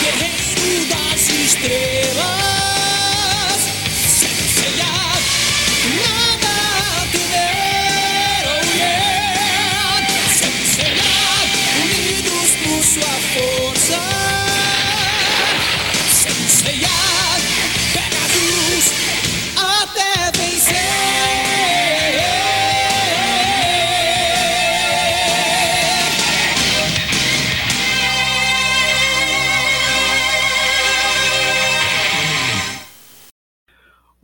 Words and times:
Guerreiro 0.00 0.86
das 0.88 1.28
estrelas. 1.28 1.93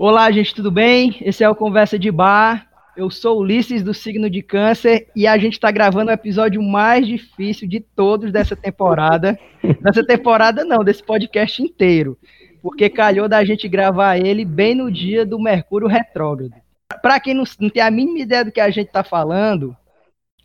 Olá, 0.03 0.31
gente, 0.31 0.55
tudo 0.55 0.71
bem? 0.71 1.15
Esse 1.21 1.45
é 1.45 1.49
o 1.51 1.55
Conversa 1.55 1.99
de 1.99 2.11
Bar. 2.11 2.67
Eu 2.97 3.11
sou 3.11 3.39
Ulisses 3.39 3.83
do 3.83 3.93
signo 3.93 4.31
de 4.31 4.41
Câncer 4.41 5.09
e 5.15 5.27
a 5.27 5.37
gente 5.37 5.53
está 5.53 5.71
gravando 5.71 6.11
o 6.11 6.15
episódio 6.15 6.63
mais 6.63 7.07
difícil 7.07 7.69
de 7.69 7.81
todos 7.81 8.33
dessa 8.33 8.57
temporada. 8.57 9.39
dessa 9.83 10.03
temporada 10.03 10.65
não, 10.65 10.83
desse 10.83 11.03
podcast 11.03 11.63
inteiro, 11.63 12.17
porque 12.63 12.89
calhou 12.89 13.29
da 13.29 13.45
gente 13.45 13.69
gravar 13.69 14.17
ele 14.17 14.43
bem 14.43 14.75
no 14.75 14.91
dia 14.91 15.27
do 15.27 15.39
Mercúrio 15.39 15.87
retrógrado. 15.87 16.55
Para 17.03 17.21
quem 17.21 17.35
não, 17.35 17.45
não 17.61 17.69
tem 17.69 17.83
a 17.83 17.91
mínima 17.91 18.21
ideia 18.21 18.43
do 18.43 18.51
que 18.51 18.61
a 18.63 18.71
gente 18.71 18.87
está 18.87 19.05
falando, 19.05 19.77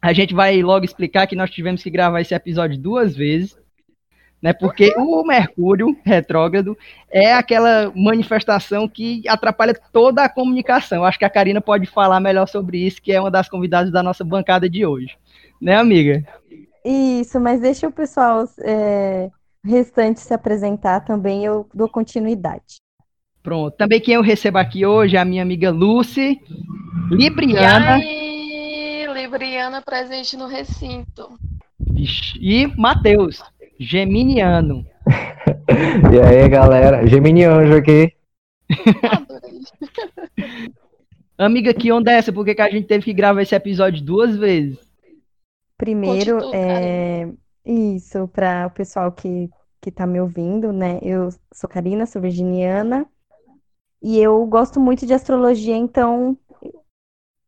a 0.02 0.12
gente 0.12 0.34
vai 0.34 0.62
logo 0.62 0.84
explicar 0.84 1.28
que 1.28 1.36
nós 1.38 1.50
tivemos 1.50 1.82
que 1.82 1.90
gravar 1.90 2.20
esse 2.20 2.36
episódio 2.36 2.78
duas 2.78 3.16
vezes 3.16 3.58
né? 4.42 4.54
Porque 4.54 4.94
o 4.98 5.24
Mercúrio 5.26 5.98
retrógrado 6.04 6.78
é 7.10 7.34
aquela 7.34 7.92
manifestação 7.96 8.88
que 8.88 9.24
atrapalha 9.28 9.74
toda 9.92 10.24
a 10.24 10.30
comunicação. 10.30 11.00
Eu 11.00 11.06
acho 11.06 11.18
que 11.18 11.26
a 11.26 11.30
Karina 11.30 11.62
pode 11.62 11.88
falar 11.88 12.20
melhor 12.20 12.48
sobre 12.48 12.78
isso, 12.86 13.02
que 13.02 13.12
é 13.12 13.20
uma 13.20 13.32
das 13.32 13.50
convidadas 13.50 13.92
da 13.92 14.04
nossa 14.04 14.24
bancada 14.24 14.70
de 14.70 14.86
hoje. 14.86 15.18
Né, 15.62 15.76
amiga? 15.76 16.24
Isso, 16.84 17.40
mas 17.40 17.62
deixa 17.62 17.88
o 17.88 17.92
pessoal 17.92 18.48
é, 18.62 19.30
restante 19.64 20.20
se 20.20 20.34
apresentar 20.34 21.00
também, 21.02 21.44
eu 21.44 21.68
dou 21.74 21.90
continuidade. 21.90 22.76
Pronto. 23.42 23.76
Também 23.76 24.00
quem 24.00 24.16
eu 24.16 24.22
recebo 24.22 24.58
aqui 24.58 24.86
hoje 24.86 25.18
é 25.18 25.20
a 25.20 25.26
minha 25.26 25.42
amiga 25.42 25.72
Lucy, 25.72 26.40
E 27.12 27.16
Libriana 27.16 27.96
aí, 27.96 29.08
Libriana 29.14 29.82
presente 29.82 30.36
no 30.36 30.48
recinto. 30.48 31.38
E 32.40 32.68
Matheus, 32.78 33.42
Geminiano. 33.80 34.86
E 36.14 36.20
aí, 36.20 36.48
galera? 36.48 37.06
Gemini 37.08 37.44
Anjo 37.44 37.76
aqui. 37.76 38.14
Amiga, 41.38 41.74
que 41.74 41.92
onda 41.92 42.12
é 42.12 42.18
essa? 42.18 42.32
Por 42.32 42.46
que, 42.46 42.56
que 42.56 42.62
a 42.62 42.70
gente 42.70 42.88
teve 42.88 43.04
que 43.04 43.14
gravar 43.14 43.42
esse 43.42 43.56
episódio 43.56 44.04
duas 44.04 44.38
vezes? 44.38 44.80
Primeiro, 45.78 46.40
é, 46.54 47.28
isso, 47.66 48.28
para 48.30 48.68
o 48.68 48.70
pessoal 48.70 49.12
que, 49.12 49.50
que 49.82 49.92
tá 49.92 50.08
me 50.08 50.22
ouvindo, 50.22 50.72
né? 50.72 51.00
Eu 51.02 51.30
sou 51.54 51.70
Karina, 51.70 52.06
sou 52.06 52.22
virginiana, 52.22 53.06
e 54.02 54.20
eu 54.20 54.46
gosto 54.46 54.80
muito 54.80 55.06
de 55.06 55.14
astrologia, 55.14 55.76
então 55.76 56.38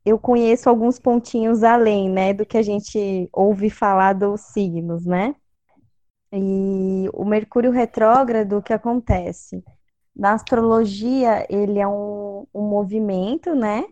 eu 0.04 0.18
conheço 0.18 0.70
alguns 0.70 1.00
pontinhos 1.00 1.64
além, 1.64 2.10
né, 2.10 2.34
do 2.34 2.46
que 2.46 2.58
a 2.58 2.62
gente 2.62 3.30
ouve 3.32 3.70
falar 3.70 4.14
dos 4.14 4.42
signos, 4.42 5.06
né? 5.06 5.36
E 6.32 7.10
o 7.14 7.24
Mercúrio 7.24 7.72
retrógrado, 7.72 8.58
o 8.58 8.62
que 8.62 8.74
acontece? 8.74 9.64
Na 10.16 10.34
astrologia, 10.34 11.46
ele 11.50 11.80
é 11.80 11.88
um, 11.88 12.46
um 12.54 12.62
movimento, 12.62 13.56
né? 13.56 13.86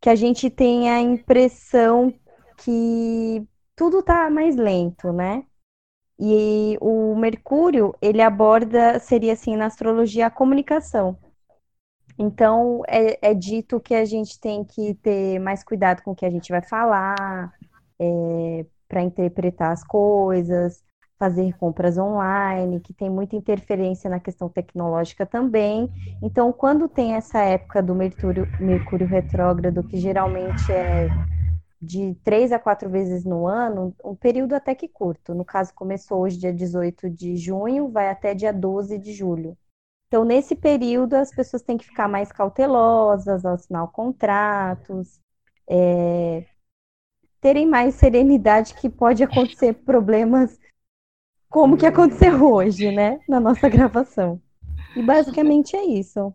Que 0.00 0.08
a 0.08 0.14
gente 0.14 0.48
tem 0.48 0.90
a 0.90 1.00
impressão 1.00 2.12
que 2.58 3.46
tudo 3.76 4.02
tá 4.02 4.30
mais 4.30 4.56
lento, 4.56 5.12
né? 5.12 5.44
E 6.18 6.76
o 6.80 7.14
Mercúrio, 7.14 7.94
ele 8.00 8.20
aborda, 8.20 8.98
seria 8.98 9.34
assim, 9.34 9.56
na 9.56 9.66
astrologia, 9.66 10.26
a 10.26 10.30
comunicação. 10.30 11.16
Então, 12.18 12.82
é, 12.88 13.30
é 13.30 13.34
dito 13.34 13.78
que 13.78 13.94
a 13.94 14.04
gente 14.04 14.40
tem 14.40 14.64
que 14.64 14.94
ter 14.94 15.38
mais 15.38 15.62
cuidado 15.62 16.02
com 16.02 16.10
o 16.10 16.16
que 16.16 16.26
a 16.26 16.30
gente 16.30 16.50
vai 16.50 16.62
falar, 16.62 17.52
para 18.88 19.02
interpretar 19.02 19.72
as 19.72 19.84
coisas, 19.84 20.82
fazer 21.18 21.56
compras 21.58 21.98
online, 21.98 22.80
que 22.80 22.92
tem 22.94 23.10
muita 23.10 23.34
interferência 23.36 24.08
na 24.08 24.20
questão 24.20 24.48
tecnológica 24.48 25.26
também. 25.26 25.90
Então, 26.22 26.52
quando 26.52 26.88
tem 26.88 27.14
essa 27.14 27.40
época 27.40 27.82
do 27.82 27.94
Mercúrio, 27.94 28.46
Mercúrio 28.60 29.06
retrógrado, 29.06 29.82
que 29.82 29.98
geralmente 29.98 30.70
é 30.70 31.08
de 31.80 32.14
três 32.24 32.52
a 32.52 32.58
quatro 32.58 32.88
vezes 32.90 33.24
no 33.24 33.46
ano, 33.46 33.94
um 34.04 34.14
período 34.14 34.54
até 34.54 34.74
que 34.74 34.88
curto. 34.88 35.34
No 35.34 35.44
caso, 35.44 35.72
começou 35.74 36.20
hoje, 36.20 36.38
dia 36.38 36.52
18 36.52 37.08
de 37.10 37.36
junho, 37.36 37.88
vai 37.90 38.08
até 38.10 38.34
dia 38.34 38.52
12 38.52 38.98
de 38.98 39.12
julho. 39.12 39.56
Então, 40.08 40.24
nesse 40.24 40.56
período, 40.56 41.14
as 41.14 41.30
pessoas 41.30 41.62
têm 41.62 41.76
que 41.76 41.84
ficar 41.84 42.08
mais 42.08 42.32
cautelosas 42.32 43.44
ao 43.44 43.54
assinar 43.54 43.86
contratos, 43.88 45.20
é, 45.68 46.44
terem 47.40 47.66
mais 47.66 47.94
serenidade, 47.94 48.74
que 48.74 48.88
pode 48.88 49.22
acontecer 49.22 49.74
problemas 49.84 50.58
como 51.48 51.76
que 51.76 51.86
aconteceu 51.86 52.42
hoje, 52.52 52.90
né, 52.90 53.18
na 53.28 53.40
nossa 53.40 53.68
gravação. 53.70 54.40
E 54.96 55.02
basicamente 55.02 55.76
é 55.76 55.84
isso. 55.84 56.32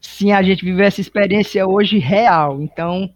Sim, 0.00 0.32
a 0.32 0.42
gente 0.42 0.64
viveu 0.64 0.84
essa 0.84 1.00
experiência 1.00 1.66
hoje 1.66 1.98
real. 1.98 2.62
Então, 2.62 3.10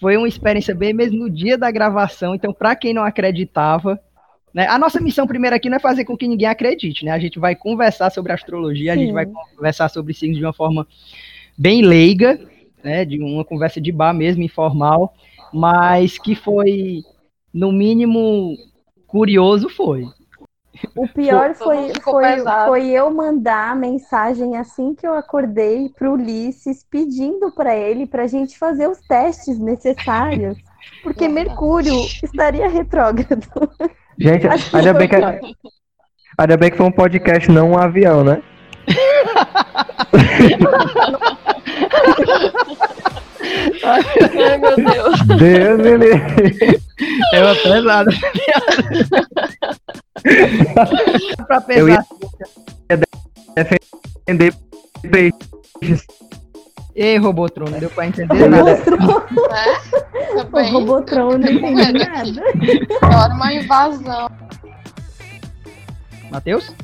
foi 0.00 0.16
uma 0.16 0.28
experiência 0.28 0.74
bem 0.74 0.92
mesmo 0.92 1.18
no 1.18 1.30
dia 1.30 1.56
da 1.56 1.70
gravação. 1.70 2.34
Então, 2.34 2.52
para 2.52 2.74
quem 2.74 2.94
não 2.94 3.02
acreditava, 3.02 4.00
né, 4.52 4.66
a 4.66 4.78
nossa 4.78 5.00
missão 5.00 5.26
primeiro 5.26 5.54
aqui 5.54 5.68
não 5.68 5.76
é 5.76 5.80
fazer 5.80 6.04
com 6.04 6.16
que 6.16 6.26
ninguém 6.26 6.48
acredite, 6.48 7.04
né? 7.04 7.12
A 7.12 7.18
gente 7.18 7.38
vai 7.38 7.54
conversar 7.54 8.10
sobre 8.10 8.32
astrologia, 8.32 8.92
a 8.92 8.96
gente 8.96 9.08
Sim. 9.08 9.14
vai 9.14 9.26
conversar 9.26 9.88
sobre 9.88 10.12
signos 10.12 10.38
de 10.38 10.44
uma 10.44 10.52
forma 10.52 10.86
bem 11.56 11.82
leiga, 11.82 12.40
né, 12.82 13.04
de 13.04 13.22
uma 13.22 13.44
conversa 13.44 13.80
de 13.80 13.92
bar 13.92 14.14
mesmo, 14.14 14.42
informal, 14.42 15.14
mas 15.52 16.18
que 16.18 16.34
foi, 16.34 17.02
no 17.52 17.70
mínimo, 17.70 18.56
curioso 19.06 19.68
foi. 19.68 20.06
O 20.96 21.06
pior 21.08 21.54
foi, 21.54 21.92
foi, 22.02 22.24
foi 22.66 22.90
eu 22.90 23.10
mandar 23.10 23.72
a 23.72 23.74
mensagem 23.74 24.56
assim 24.56 24.94
que 24.94 25.06
eu 25.06 25.14
acordei 25.14 25.90
pro 25.90 26.12
Ulisses, 26.12 26.84
pedindo 26.88 27.52
para 27.52 27.76
ele 27.76 28.06
para 28.06 28.22
a 28.22 28.26
gente 28.26 28.58
fazer 28.58 28.88
os 28.88 28.98
testes 29.00 29.58
necessários, 29.58 30.56
porque 31.02 31.28
Mercúrio 31.28 31.94
estaria 32.22 32.68
retrógrado. 32.68 33.46
Gente, 34.18 34.46
ainda 34.72 34.94
bem 34.94 35.08
que, 35.08 35.16
pior. 35.16 35.40
ainda 36.38 36.56
bem 36.56 36.70
que 36.70 36.76
foi 36.76 36.86
um 36.86 36.92
podcast, 36.92 37.50
não 37.50 37.72
um 37.72 37.78
avião, 37.78 38.22
né? 38.22 38.40
Ai, 43.84 44.58
meu 44.58 44.76
Deus. 44.76 45.20
Deus 45.38 45.78
me 45.78 45.96
livre. 45.96 46.80
É 47.32 47.42
uma 47.42 47.54
pesada. 47.54 48.10
pra 51.46 51.64
Eu 51.68 51.88
ia-. 51.88 52.04
Defender 53.56 54.54
peixes. 55.10 56.06
Ei, 56.94 57.16
Robotron, 57.16 57.70
não 57.70 57.78
deu 57.78 57.90
pra 57.90 58.06
entender 58.06 58.48
nada. 58.48 58.74
Né? 58.74 58.80
O 60.34 60.44
Também. 60.44 60.72
Robotron 60.72 61.38
não 61.38 61.50
entendi 61.50 61.92
nada. 61.92 62.42
Olha 63.02 63.34
uma 63.34 63.54
invasão. 63.54 64.30
Matheus? 66.30 66.74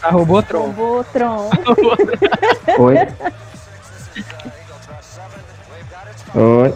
Tá 0.00 0.10
Robotron. 0.10 0.70
Robotron. 0.70 1.50
Oi. 2.78 2.96
Oi. 6.34 6.74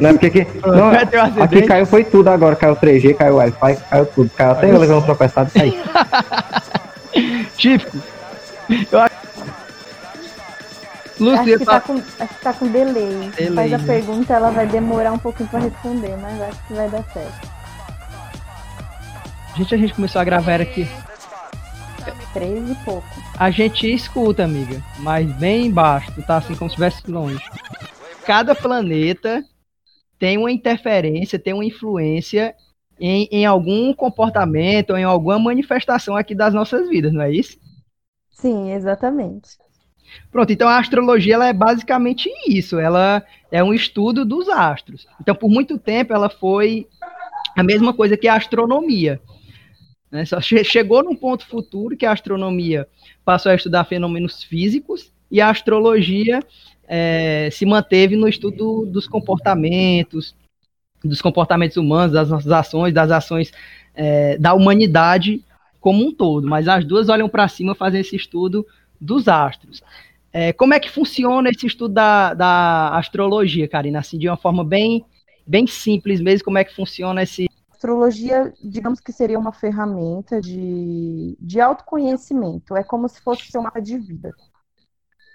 Não, 0.00 0.10
porque 0.10 0.26
aqui, 0.26 0.46
não, 0.66 0.90
um 0.90 1.42
aqui 1.42 1.62
caiu 1.62 1.86
foi 1.86 2.04
tudo 2.04 2.28
agora. 2.28 2.54
Caiu 2.56 2.76
3G, 2.76 3.14
caiu 3.16 3.36
Wi-Fi, 3.36 3.76
caiu 3.76 4.06
tudo. 4.06 4.30
Caiu 4.30 4.50
até 4.52 4.70
eu 4.70 4.78
levei 4.78 4.96
um 4.96 5.02
tropeçado 5.02 5.50
e 5.54 5.58
saí. 5.58 5.82
Típico. 7.56 7.98
Eu 8.92 9.00
acho... 9.00 9.18
Acho 11.20 11.44
que, 11.44 11.64
tá 11.64 11.80
com, 11.80 11.94
acho 11.94 12.34
que 12.34 12.40
tá 12.42 12.52
com 12.52 12.66
delay. 12.68 13.30
Delay, 13.36 13.54
Faz 13.54 13.72
a 13.72 13.78
né? 13.78 13.84
pergunta, 13.84 14.34
ela 14.34 14.50
vai 14.50 14.66
demorar 14.66 15.10
um 15.12 15.18
pouquinho 15.18 15.48
para 15.48 15.60
responder, 15.60 16.16
mas 16.20 16.40
acho 16.42 16.66
que 16.68 16.74
vai 16.74 16.88
dar 16.88 17.02
certo. 17.12 17.57
Gente, 19.58 19.74
a 19.74 19.78
gente 19.78 19.94
começou 19.94 20.20
a 20.20 20.24
gravar 20.24 20.60
aqui. 20.60 20.86
Três 22.32 22.70
e 22.70 22.74
pouco. 22.84 23.06
A 23.36 23.50
gente 23.50 23.92
escuta, 23.92 24.44
amiga, 24.44 24.82
mas 25.00 25.30
bem 25.32 25.66
embaixo, 25.66 26.12
tá 26.22 26.36
assim 26.36 26.54
como 26.54 26.70
se 26.70 26.74
estivesse 26.74 27.10
longe. 27.10 27.42
Cada 28.24 28.54
planeta 28.54 29.42
tem 30.18 30.38
uma 30.38 30.52
interferência, 30.52 31.38
tem 31.38 31.54
uma 31.54 31.64
influência 31.64 32.54
em, 33.00 33.28
em 33.32 33.46
algum 33.46 33.92
comportamento, 33.92 34.96
em 34.96 35.04
alguma 35.04 35.38
manifestação 35.38 36.16
aqui 36.16 36.34
das 36.34 36.54
nossas 36.54 36.88
vidas, 36.88 37.12
não 37.12 37.22
é 37.22 37.32
isso? 37.32 37.58
Sim, 38.30 38.72
exatamente. 38.72 39.56
Pronto, 40.30 40.52
então 40.52 40.68
a 40.68 40.78
astrologia 40.78 41.34
ela 41.34 41.48
é 41.48 41.52
basicamente 41.52 42.30
isso, 42.46 42.78
ela 42.78 43.22
é 43.50 43.62
um 43.62 43.74
estudo 43.74 44.24
dos 44.24 44.48
astros. 44.48 45.06
Então, 45.20 45.34
por 45.34 45.48
muito 45.48 45.78
tempo, 45.78 46.12
ela 46.12 46.28
foi 46.28 46.86
a 47.56 47.62
mesma 47.62 47.92
coisa 47.92 48.16
que 48.16 48.28
a 48.28 48.36
astronomia. 48.36 49.20
Né? 50.10 50.24
Só 50.24 50.40
che 50.40 50.64
chegou 50.64 51.02
num 51.02 51.14
ponto 51.14 51.46
futuro 51.46 51.96
que 51.96 52.06
a 52.06 52.12
astronomia 52.12 52.86
passou 53.24 53.52
a 53.52 53.54
estudar 53.54 53.84
fenômenos 53.84 54.42
físicos 54.42 55.12
e 55.30 55.40
a 55.40 55.50
astrologia 55.50 56.40
é, 56.86 57.48
se 57.52 57.66
manteve 57.66 58.16
no 58.16 58.26
estudo 58.26 58.86
dos 58.86 59.06
comportamentos, 59.06 60.34
dos 61.04 61.20
comportamentos 61.20 61.76
humanos, 61.76 62.12
das 62.12 62.30
nossas 62.30 62.50
ações, 62.50 62.94
das 62.94 63.10
ações 63.10 63.52
é, 63.94 64.38
da 64.38 64.54
humanidade 64.54 65.44
como 65.80 66.06
um 66.06 66.12
todo. 66.12 66.48
Mas 66.48 66.66
as 66.66 66.84
duas 66.84 67.08
olham 67.08 67.28
para 67.28 67.46
cima, 67.48 67.74
fazem 67.74 68.00
esse 68.00 68.16
estudo 68.16 68.66
dos 69.00 69.28
astros. 69.28 69.82
É, 70.32 70.52
como 70.52 70.74
é 70.74 70.80
que 70.80 70.90
funciona 70.90 71.50
esse 71.50 71.66
estudo 71.66 71.94
da, 71.94 72.34
da 72.34 72.96
astrologia, 72.96 73.68
Karina? 73.68 74.00
Assim, 74.00 74.18
de 74.18 74.28
uma 74.28 74.36
forma 74.36 74.64
bem, 74.64 75.04
bem 75.46 75.66
simples 75.66 76.20
mesmo, 76.20 76.44
como 76.44 76.58
é 76.58 76.64
que 76.64 76.74
funciona 76.74 77.22
esse. 77.22 77.48
Astrologia, 77.78 78.52
digamos 78.60 78.98
que 78.98 79.12
seria 79.12 79.38
uma 79.38 79.52
ferramenta 79.52 80.40
de, 80.40 81.36
de 81.38 81.60
autoconhecimento. 81.60 82.74
É 82.76 82.82
como 82.82 83.08
se 83.08 83.20
fosse 83.20 83.52
seu 83.52 83.62
mapa 83.62 83.80
de 83.80 83.96
vida. 83.96 84.34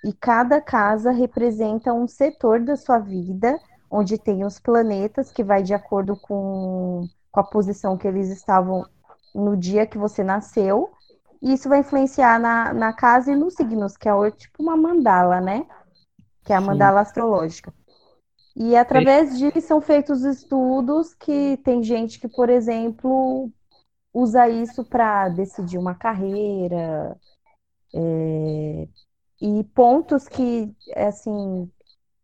E 0.03 0.11
cada 0.11 0.59
casa 0.59 1.09
representa 1.09 1.93
um 1.93 2.05
setor 2.05 2.59
da 2.59 2.75
sua 2.75 2.99
vida, 2.99 3.57
onde 3.89 4.17
tem 4.17 4.43
os 4.43 4.59
planetas, 4.59 5.31
que 5.31 5.41
vai 5.41 5.63
de 5.63 5.73
acordo 5.73 6.17
com, 6.17 7.07
com 7.31 7.39
a 7.39 7.45
posição 7.45 7.97
que 7.97 8.09
eles 8.09 8.29
estavam 8.29 8.85
no 9.33 9.55
dia 9.55 9.87
que 9.87 9.97
você 9.97 10.21
nasceu. 10.21 10.91
E 11.41 11.53
isso 11.53 11.69
vai 11.69 11.79
influenciar 11.79 12.41
na, 12.41 12.73
na 12.73 12.91
casa 12.91 13.31
e 13.31 13.37
nos 13.37 13.53
signos, 13.53 13.95
que 13.95 14.09
é 14.09 14.31
tipo 14.31 14.61
uma 14.61 14.75
mandala, 14.75 15.39
né? 15.39 15.65
Que 16.43 16.51
é 16.51 16.57
a 16.57 16.61
mandala 16.61 17.05
Sim. 17.05 17.07
astrológica. 17.07 17.73
E 18.55 18.75
através 18.75 19.37
disso 19.37 19.61
são 19.61 19.81
feitos 19.81 20.23
estudos 20.23 21.13
que 21.15 21.57
tem 21.63 21.81
gente 21.81 22.19
que, 22.19 22.27
por 22.27 22.49
exemplo, 22.49 23.51
usa 24.13 24.47
isso 24.47 24.83
para 24.85 25.29
decidir 25.29 25.77
uma 25.77 25.95
carreira, 25.95 27.17
é, 27.95 28.87
e 29.41 29.63
pontos 29.75 30.27
que, 30.27 30.71
assim, 30.95 31.69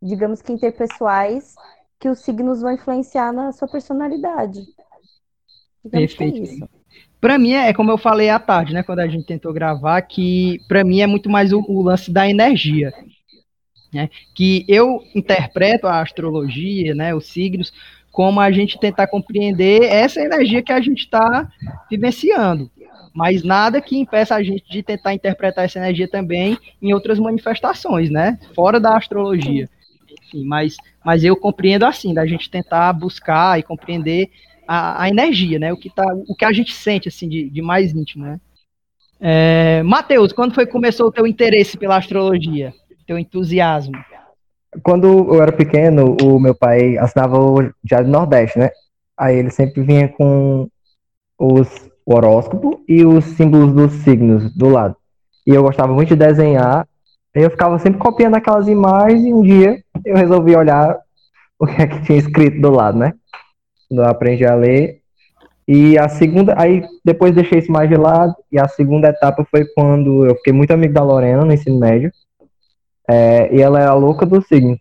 digamos 0.01 0.41
que 0.41 0.53
interpessoais, 0.53 1.55
que 1.99 2.07
os 2.07 2.19
signos 2.19 2.61
vão 2.61 2.71
influenciar 2.71 3.33
na 3.33 3.51
sua 3.51 3.67
personalidade. 3.67 4.61
Digamos 5.83 6.13
é 6.13 6.17
Perfeito. 6.17 6.63
É 6.63 6.79
para 7.19 7.37
mim 7.37 7.51
é 7.51 7.73
como 7.73 7.91
eu 7.91 7.97
falei 7.97 8.29
à 8.29 8.39
tarde, 8.39 8.73
né, 8.73 8.81
quando 8.81 8.99
a 8.99 9.07
gente 9.07 9.25
tentou 9.25 9.51
gravar, 9.51 10.01
que 10.03 10.59
para 10.67 10.83
mim 10.83 11.01
é 11.01 11.07
muito 11.07 11.29
mais 11.29 11.51
o, 11.51 11.59
o, 11.67 11.81
lance 11.81 12.11
da 12.11 12.29
energia, 12.29 12.93
né? 13.93 14.09
Que 14.33 14.65
eu 14.67 15.03
interpreto 15.15 15.87
a 15.87 16.01
astrologia, 16.01 16.93
né, 16.93 17.13
os 17.13 17.27
signos, 17.27 17.73
como 18.11 18.39
a 18.39 18.51
gente 18.51 18.79
tentar 18.79 19.07
compreender 19.07 19.83
essa 19.83 20.21
energia 20.21 20.63
que 20.63 20.73
a 20.73 20.81
gente 20.81 20.99
está 20.99 21.47
vivenciando 21.89 22.69
mas 23.13 23.43
nada 23.43 23.81
que 23.81 23.97
impeça 23.97 24.35
a 24.35 24.43
gente 24.43 24.63
de 24.69 24.83
tentar 24.83 25.13
interpretar 25.13 25.65
essa 25.65 25.79
energia 25.79 26.07
também 26.07 26.57
em 26.81 26.93
outras 26.93 27.19
manifestações, 27.19 28.09
né? 28.09 28.39
Fora 28.55 28.79
da 28.79 28.95
astrologia. 28.95 29.69
Enfim, 30.09 30.45
mas, 30.45 30.77
mas 31.03 31.23
eu 31.23 31.35
compreendo 31.35 31.85
assim, 31.85 32.13
da 32.13 32.25
gente 32.25 32.49
tentar 32.49 32.93
buscar 32.93 33.59
e 33.59 33.63
compreender 33.63 34.29
a, 34.67 35.03
a 35.03 35.09
energia, 35.09 35.59
né? 35.59 35.73
O 35.73 35.77
que, 35.77 35.89
tá, 35.89 36.05
o 36.27 36.35
que 36.35 36.45
a 36.45 36.53
gente 36.53 36.73
sente, 36.73 37.07
assim, 37.07 37.27
de, 37.27 37.49
de 37.49 37.61
mais 37.61 37.93
íntimo, 37.93 38.25
né? 38.25 38.39
É, 39.19 39.83
Matheus, 39.83 40.31
quando 40.31 40.53
foi 40.53 40.65
que 40.65 40.71
começou 40.71 41.07
o 41.07 41.11
teu 41.11 41.27
interesse 41.27 41.77
pela 41.77 41.97
astrologia? 41.97 42.73
Teu 43.09 43.17
entusiasmo? 43.17 43.95
Quando 44.83 45.33
eu 45.33 45.41
era 45.41 45.51
pequeno, 45.51 46.15
o 46.21 46.39
meu 46.39 46.53
pai 46.53 46.95
assinava 46.95 47.39
o 47.39 47.67
Diário 47.83 48.05
do 48.05 48.11
Nordeste, 48.11 48.59
né? 48.59 48.69
Aí 49.17 49.35
ele 49.35 49.49
sempre 49.49 49.81
vinha 49.81 50.07
com 50.09 50.69
os 51.39 51.89
o 52.05 52.13
horóscopo 52.13 52.83
e 52.87 53.03
os 53.03 53.25
símbolos 53.25 53.73
dos 53.73 53.93
signos 54.03 54.55
do 54.55 54.69
lado. 54.69 54.95
E 55.45 55.49
eu 55.49 55.63
gostava 55.63 55.91
muito 55.91 56.09
de 56.09 56.15
desenhar. 56.17 56.87
Eu 57.33 57.49
ficava 57.49 57.79
sempre 57.79 57.99
copiando 57.99 58.35
aquelas 58.35 58.67
imagens 58.67 59.23
e 59.23 59.33
um 59.33 59.41
dia 59.41 59.83
eu 60.05 60.15
resolvi 60.15 60.55
olhar 60.55 60.95
o 61.57 61.65
que 61.65 61.81
é 61.81 61.87
que 61.87 62.03
tinha 62.03 62.19
escrito 62.19 62.61
do 62.61 62.69
lado, 62.69 62.99
né? 62.99 63.13
Quando 63.87 64.03
eu 64.03 64.07
aprendi 64.07 64.45
a 64.45 64.53
ler. 64.53 65.01
E 65.67 65.97
a 65.97 66.07
segunda, 66.07 66.53
aí 66.55 66.83
depois 67.03 67.33
deixei 67.33 67.57
isso 67.57 67.71
mais 67.71 67.89
de 67.89 67.95
lado. 67.95 68.35
E 68.51 68.59
a 68.59 68.67
segunda 68.67 69.09
etapa 69.09 69.43
foi 69.49 69.65
quando 69.73 70.27
eu 70.27 70.35
fiquei 70.35 70.53
muito 70.53 70.69
amigo 70.69 70.93
da 70.93 71.01
Lorena 71.01 71.43
no 71.43 71.51
ensino 71.51 71.79
médio. 71.79 72.11
É, 73.09 73.55
e 73.55 73.59
ela 73.59 73.79
era 73.79 73.93
louca 73.95 74.23
do 74.23 74.39
signo. 74.39 74.79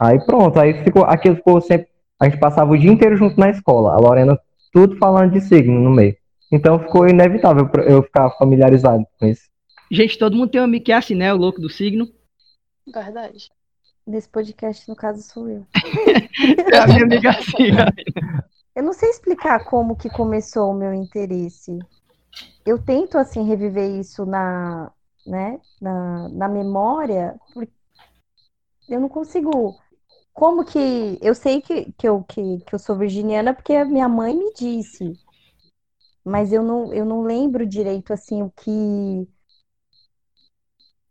Aí 0.00 0.18
pronto, 0.24 0.58
aí 0.58 0.82
ficou, 0.82 1.04
aquilo 1.04 1.36
ficou 1.36 1.60
sempre. 1.60 1.86
A 2.20 2.24
gente 2.24 2.40
passava 2.40 2.72
o 2.72 2.76
dia 2.76 2.90
inteiro 2.90 3.16
junto 3.16 3.38
na 3.38 3.50
escola. 3.50 3.92
A 3.92 3.96
Lorena, 3.98 4.36
tudo 4.72 4.96
falando 4.96 5.32
de 5.32 5.40
signo 5.40 5.80
no 5.80 5.90
meio. 5.90 6.16
Então 6.50 6.80
ficou 6.80 7.08
inevitável 7.08 7.70
eu 7.86 8.02
ficar 8.02 8.30
familiarizado 8.30 9.06
com 9.18 9.26
isso. 9.26 9.42
Gente, 9.90 10.18
todo 10.18 10.36
mundo 10.36 10.50
tem 10.50 10.60
um 10.60 10.64
amigo 10.64 10.84
que 10.84 10.92
é 10.92 10.96
assim, 10.96 11.14
né? 11.14 11.32
O 11.32 11.36
louco 11.36 11.60
do 11.60 11.70
signo. 11.70 12.08
Verdade. 12.92 13.48
Nesse 14.04 14.28
podcast, 14.28 14.88
no 14.88 14.96
caso, 14.96 15.22
sou 15.22 15.48
eu. 15.48 15.66
é 16.72 16.78
a 16.78 16.86
minha 16.86 17.04
amiga 17.04 17.30
assim. 17.30 17.68
Eu 18.74 18.82
não 18.82 18.92
sei 18.92 19.10
explicar 19.10 19.64
como 19.64 19.96
que 19.96 20.08
começou 20.08 20.70
o 20.70 20.74
meu 20.74 20.92
interesse. 20.92 21.78
Eu 22.66 22.78
tento, 22.78 23.18
assim, 23.18 23.46
reviver 23.46 23.88
isso 23.98 24.24
na, 24.24 24.90
né, 25.28 25.60
na, 25.80 26.28
na 26.30 26.48
memória, 26.48 27.38
porque 27.54 27.72
eu 28.88 29.00
não 29.00 29.08
consigo... 29.08 29.78
Como 30.32 30.64
que... 30.64 31.18
Eu 31.20 31.34
sei 31.34 31.60
que, 31.60 31.92
que, 31.92 32.08
eu, 32.08 32.22
que, 32.24 32.58
que 32.60 32.74
eu 32.74 32.78
sou 32.78 32.96
virginiana 32.96 33.54
porque 33.54 33.74
a 33.74 33.84
minha 33.84 34.08
mãe 34.08 34.36
me 34.36 34.52
disse 34.54 35.12
mas 36.28 36.52
eu 36.52 36.62
não, 36.62 36.92
eu 36.92 37.04
não 37.06 37.22
lembro 37.22 37.66
direito 37.66 38.12
assim 38.12 38.42
o 38.42 38.50
que 38.50 39.26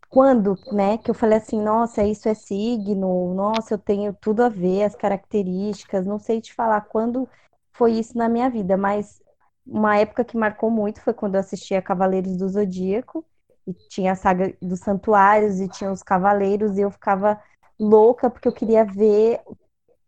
quando, 0.09 0.57
né, 0.71 0.97
que 0.97 1.11
eu 1.11 1.15
falei 1.15 1.37
assim, 1.37 1.61
nossa, 1.61 2.03
isso 2.03 2.29
é 2.29 2.33
signo, 2.33 3.33
nossa, 3.33 3.73
eu 3.73 3.77
tenho 3.77 4.13
tudo 4.13 4.41
a 4.43 4.49
ver, 4.49 4.83
as 4.83 4.95
características, 4.95 6.05
não 6.05 6.17
sei 6.17 6.39
te 6.39 6.53
falar 6.53 6.81
quando 6.81 7.27
foi 7.73 7.93
isso 7.93 8.17
na 8.17 8.29
minha 8.29 8.49
vida, 8.49 8.77
mas 8.77 9.21
uma 9.65 9.97
época 9.97 10.23
que 10.23 10.37
marcou 10.37 10.71
muito 10.71 11.01
foi 11.01 11.13
quando 11.13 11.35
eu 11.35 11.41
assistia 11.41 11.81
Cavaleiros 11.81 12.37
do 12.37 12.47
Zodíaco, 12.47 13.25
e 13.67 13.73
tinha 13.89 14.13
a 14.13 14.15
saga 14.15 14.55
dos 14.61 14.79
santuários, 14.79 15.59
e 15.59 15.67
tinha 15.67 15.91
os 15.91 16.01
cavaleiros, 16.01 16.77
e 16.77 16.81
eu 16.81 16.91
ficava 16.91 17.39
louca 17.79 18.29
porque 18.29 18.47
eu 18.47 18.53
queria 18.53 18.85
ver 18.85 19.41
o 19.45 19.55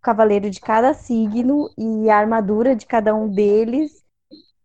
cavaleiro 0.02 0.50
de 0.50 0.62
cada 0.62 0.94
signo 0.94 1.70
e 1.78 2.10
a 2.10 2.18
armadura 2.18 2.76
de 2.76 2.86
cada 2.86 3.14
um 3.14 3.28
deles, 3.28 4.04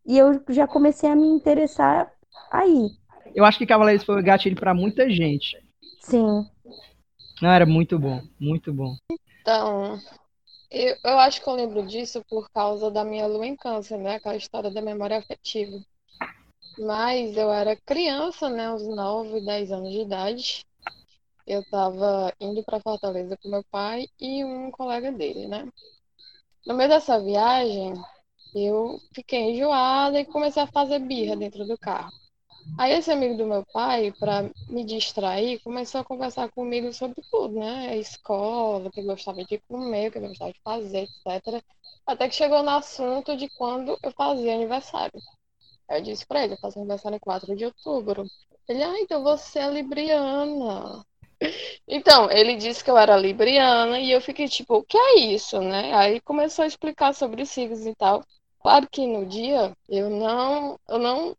e 0.07 0.17
eu 0.17 0.43
já 0.51 0.67
comecei 0.67 1.11
a 1.11 1.17
me 1.17 1.27
interessar 1.27 2.13
aí. 2.51 2.91
Eu 3.35 3.45
acho 3.45 3.59
que 3.59 3.67
Cavaleiros 3.67 4.05
foi 4.05 4.21
o 4.21 4.23
gatilho 4.23 4.55
para 4.55 4.73
muita 4.73 5.11
gente. 5.11 5.59
Sim. 6.01 6.47
Não, 7.43 7.51
era 7.51 7.67
muito 7.67 7.99
bom, 7.99 8.23
muito 8.39 8.73
bom. 8.73 8.97
Então, 9.41 9.99
eu, 10.71 10.97
eu 11.05 11.19
acho 11.19 11.43
que 11.43 11.49
eu 11.49 11.55
lembro 11.55 11.87
disso 11.87 12.23
por 12.29 12.49
causa 12.51 12.91
da 12.91 13.05
minha 13.05 13.27
lua 13.27 13.47
em 13.47 13.57
câncer, 13.57 13.99
né? 13.99 14.17
Aquela 14.17 14.37
história 14.37 14.71
da 14.71 14.81
memória 14.81 15.19
afetiva. 15.19 15.79
Mas 16.79 17.37
eu 17.37 17.53
era 17.53 17.77
criança, 17.77 18.49
né? 18.49 18.71
Uns 18.73 18.87
9, 18.87 19.41
10 19.41 19.71
anos 19.73 19.93
de 19.93 20.01
idade. 20.01 20.65
Eu 21.47 21.61
estava 21.61 22.33
indo 22.41 22.63
para 22.65 22.81
Fortaleza 22.81 23.37
com 23.37 23.49
meu 23.49 23.65
pai 23.71 24.07
e 24.21 24.45
um 24.45 24.71
colega 24.71 25.13
dele, 25.13 25.47
né? 25.49 25.69
No 26.67 26.75
meio 26.75 26.89
dessa 26.91 27.21
viagem, 27.21 27.95
eu 28.55 28.99
fiquei 29.15 29.53
enjoada 29.53 30.21
e 30.21 30.25
comecei 30.25 30.63
a 30.63 30.67
fazer 30.67 30.99
birra 31.01 31.37
dentro 31.37 31.67
do 31.67 31.79
carro. 31.79 32.13
Aí 32.79 32.93
esse 32.93 33.11
amigo 33.11 33.37
do 33.37 33.47
meu 33.47 33.65
pai, 33.73 34.13
para 34.13 34.51
me 34.69 34.85
distrair, 34.85 35.61
começou 35.63 36.01
a 36.01 36.05
conversar 36.05 36.51
comigo 36.51 36.93
sobre 36.93 37.23
tudo, 37.31 37.59
né? 37.61 37.91
A 37.91 37.97
escola, 37.97 38.89
o 38.89 38.91
que 38.91 39.03
gostava 39.03 39.45
de 39.45 39.59
comer, 39.69 40.09
o 40.09 40.13
que 40.13 40.21
gostava 40.21 40.53
de 40.53 40.61
fazer, 40.63 41.09
etc. 41.27 41.63
Até 42.07 42.29
que 42.29 42.35
chegou 42.35 42.63
no 42.63 42.71
assunto 42.71 43.37
de 43.37 43.49
quando 43.57 43.99
eu 44.03 44.13
fazia 44.13 44.55
aniversário. 44.55 45.21
Aí 45.89 46.01
eu 46.01 46.05
disse 46.05 46.27
pra 46.27 46.45
ele, 46.45 46.55
eu 46.55 46.59
faço 46.59 46.79
aniversário 46.79 47.17
em 47.17 47.21
4 47.21 47.55
de 47.57 47.65
outubro. 47.65 48.25
Ele, 48.69 48.83
ah, 48.83 48.99
então 49.01 49.23
você 49.23 49.59
é 49.59 49.71
libriana. 49.71 51.05
Então, 51.87 52.31
ele 52.31 52.57
disse 52.57 52.83
que 52.83 52.91
eu 52.91 52.97
era 52.97 53.17
libriana 53.17 53.99
e 53.99 54.11
eu 54.11 54.21
fiquei 54.21 54.49
tipo, 54.49 54.77
o 54.77 54.83
que 54.83 54.97
é 54.97 55.19
isso, 55.19 55.61
né? 55.61 55.95
Aí 55.95 56.21
começou 56.21 56.63
a 56.63 56.67
explicar 56.67 57.15
sobre 57.15 57.43
os 57.43 57.51
signos 57.51 57.85
e 57.87 57.95
tal. 57.95 58.25
Claro 58.61 58.89
que 58.91 59.07
no 59.07 59.27
dia 59.27 59.77
eu 59.89 60.09
não, 60.09 60.79
eu 60.89 60.99
não 60.99 61.37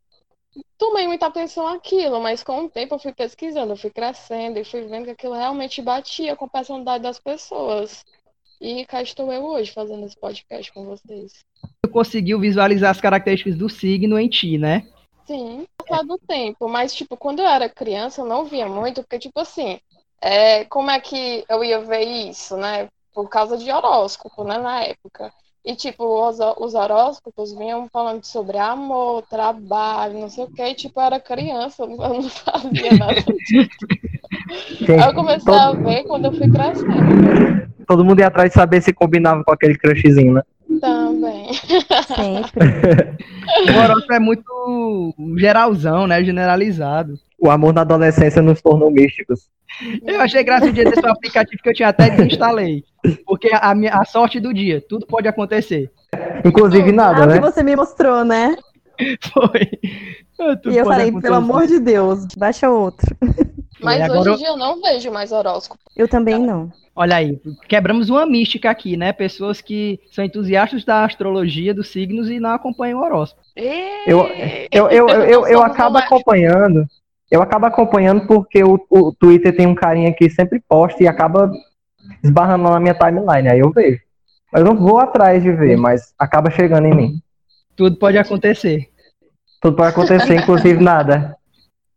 tomei 0.77 1.07
muita 1.07 1.25
atenção 1.25 1.67
àquilo, 1.67 2.19
mas 2.21 2.43
com 2.43 2.65
o 2.65 2.69
tempo 2.69 2.95
eu 2.95 2.99
fui 2.99 3.13
pesquisando, 3.13 3.73
eu 3.73 3.77
fui 3.77 3.89
crescendo 3.89 4.59
e 4.59 4.63
fui 4.63 4.81
vendo 4.81 5.05
que 5.05 5.11
aquilo 5.11 5.33
realmente 5.33 5.81
batia 5.81 6.35
com 6.35 6.45
a 6.45 6.49
personalidade 6.49 7.03
das 7.03 7.19
pessoas. 7.19 8.05
E 8.59 8.85
cá 8.85 9.01
estou 9.01 9.31
eu 9.31 9.43
hoje 9.43 9.71
fazendo 9.71 10.05
esse 10.05 10.17
podcast 10.17 10.71
com 10.71 10.85
vocês. 10.85 11.33
Tu 11.81 11.89
conseguiu 11.89 12.39
visualizar 12.39 12.91
as 12.91 13.01
características 13.01 13.55
do 13.55 13.69
signo 13.69 14.17
em 14.17 14.29
ti, 14.29 14.57
né? 14.57 14.87
Sim, 15.25 15.65
passado 15.77 16.13
o 16.13 16.19
tempo, 16.19 16.67
mas 16.67 16.93
tipo, 16.93 17.17
quando 17.17 17.39
eu 17.39 17.47
era 17.47 17.67
criança 17.67 18.21
eu 18.21 18.25
não 18.25 18.45
via 18.45 18.67
muito, 18.67 19.01
porque 19.01 19.17
tipo 19.17 19.39
assim, 19.39 19.79
é, 20.21 20.65
como 20.65 20.91
é 20.91 20.99
que 20.99 21.43
eu 21.49 21.63
ia 21.63 21.79
ver 21.79 22.03
isso, 22.03 22.55
né? 22.57 22.87
Por 23.13 23.27
causa 23.29 23.57
de 23.57 23.71
horóscopo, 23.71 24.43
né, 24.43 24.57
na 24.57 24.83
época. 24.83 25.33
E 25.63 25.75
tipo, 25.75 26.05
os, 26.05 26.37
os 26.57 26.75
horóscopos 26.75 27.51
vinham 27.57 27.89
falando 27.91 28.23
sobre 28.23 28.57
amor, 28.57 29.23
trabalho, 29.23 30.19
não 30.19 30.29
sei 30.29 30.43
o 30.43 30.51
que, 30.51 30.61
e 30.61 30.75
tipo, 30.75 30.99
eu 30.99 31.05
era 31.05 31.19
criança, 31.19 31.83
eu 31.85 31.87
não 31.87 32.29
fazia 32.29 32.91
nada 32.97 33.21
disso. 33.21 33.69
Gente, 34.79 34.91
Aí 34.91 35.07
eu 35.09 35.13
comecei 35.13 35.53
a 35.53 35.67
todo, 35.67 35.83
ver 35.83 36.03
quando 36.03 36.25
eu 36.25 36.33
fui 36.33 36.49
crescendo 36.49 37.65
todo 37.87 38.03
mundo 38.03 38.19
ia 38.19 38.27
atrás 38.27 38.49
de 38.49 38.55
saber 38.55 38.81
se 38.81 38.91
combinava 38.91 39.43
com 39.43 39.51
aquele 39.51 39.77
crushzinho, 39.77 40.33
né? 40.33 40.41
também. 40.81 41.53
Sempre. 41.53 43.15
O 43.73 43.79
horóscopo 43.79 44.13
é 44.13 44.19
muito 44.19 45.15
geralzão, 45.37 46.07
né? 46.07 46.23
Generalizado. 46.23 47.13
O 47.39 47.49
amor 47.49 47.73
na 47.73 47.81
adolescência 47.81 48.41
nos 48.41 48.61
tornou 48.61 48.91
místicos. 48.91 49.47
Eu 50.05 50.19
achei 50.19 50.43
graça 50.43 50.65
o 50.65 50.73
dia 50.73 50.83
desse 50.83 51.05
aplicativo 51.05 51.61
que 51.61 51.69
eu 51.69 51.73
tinha 51.73 51.89
até 51.89 52.09
desinstalei. 52.09 52.83
Porque 53.25 53.49
a, 53.53 53.73
minha, 53.75 53.93
a 53.93 54.03
sorte 54.03 54.39
do 54.39 54.53
dia, 54.53 54.83
tudo 54.89 55.05
pode 55.05 55.27
acontecer. 55.27 55.89
Inclusive 56.43 56.89
Ah, 56.89 56.93
nada, 56.93 57.27
que 57.27 57.33
né? 57.35 57.39
você 57.39 57.63
me 57.63 57.75
mostrou, 57.75 58.25
né? 58.25 58.55
Foi. 59.31 59.69
Tudo 60.37 60.71
E 60.71 60.77
eu 60.77 60.85
falei, 60.85 61.09
acontecer. 61.09 61.21
pelo 61.21 61.35
amor 61.35 61.67
de 61.67 61.79
Deus, 61.79 62.25
baixa 62.37 62.69
outro. 62.69 63.15
Mas 63.79 64.01
agora 64.01 64.19
hoje 64.19 64.29
eu- 64.29 64.33
em 64.33 64.37
dia 64.37 64.47
eu 64.49 64.57
não 64.57 64.81
vejo 64.81 65.11
mais 65.11 65.31
horóscopo. 65.31 65.79
Eu 65.95 66.07
também 66.07 66.39
não. 66.39 66.71
Olha 66.95 67.17
aí, 67.17 67.39
quebramos 67.67 68.09
uma 68.09 68.25
mística 68.25 68.69
aqui, 68.69 68.95
né? 68.95 69.11
Pessoas 69.11 69.59
que 69.59 69.99
são 70.11 70.23
entusiastas 70.23 70.85
da 70.85 71.03
astrologia, 71.03 71.73
dos 71.73 71.89
signos 71.89 72.29
e 72.29 72.39
não 72.39 72.51
acompanham 72.51 72.99
o 72.99 73.03
horóscopo. 73.03 73.41
Eu, 74.07 74.27
eu, 74.71 74.89
eu, 74.89 75.09
eu, 75.09 75.23
eu, 75.25 75.47
eu 75.47 75.61
acabo 75.63 75.97
acompanhando. 75.97 76.85
Eu 77.29 77.41
acabo 77.41 77.65
acompanhando 77.65 78.25
porque 78.27 78.63
o, 78.63 78.79
o 78.89 79.11
Twitter 79.13 79.55
tem 79.55 79.67
um 79.67 79.75
carinha 79.75 80.13
que 80.13 80.29
sempre 80.29 80.61
posta 80.69 81.03
e 81.03 81.07
acaba 81.07 81.51
esbarrando 82.23 82.63
na 82.69 82.79
minha 82.79 82.93
timeline. 82.93 83.49
Aí 83.49 83.59
eu 83.59 83.71
vejo. 83.71 83.99
Eu 84.53 84.63
não 84.63 84.75
vou 84.77 84.99
atrás 84.99 85.43
de 85.43 85.51
ver, 85.51 85.75
mas 85.75 86.13
acaba 86.17 86.49
chegando 86.49 86.85
em 86.85 86.93
mim. 86.93 87.21
Tudo 87.75 87.97
pode 87.97 88.17
acontecer. 88.17 88.89
Tudo 89.59 89.75
pode 89.75 89.89
acontecer, 89.89 90.35
inclusive 90.35 90.81
nada. 90.81 91.35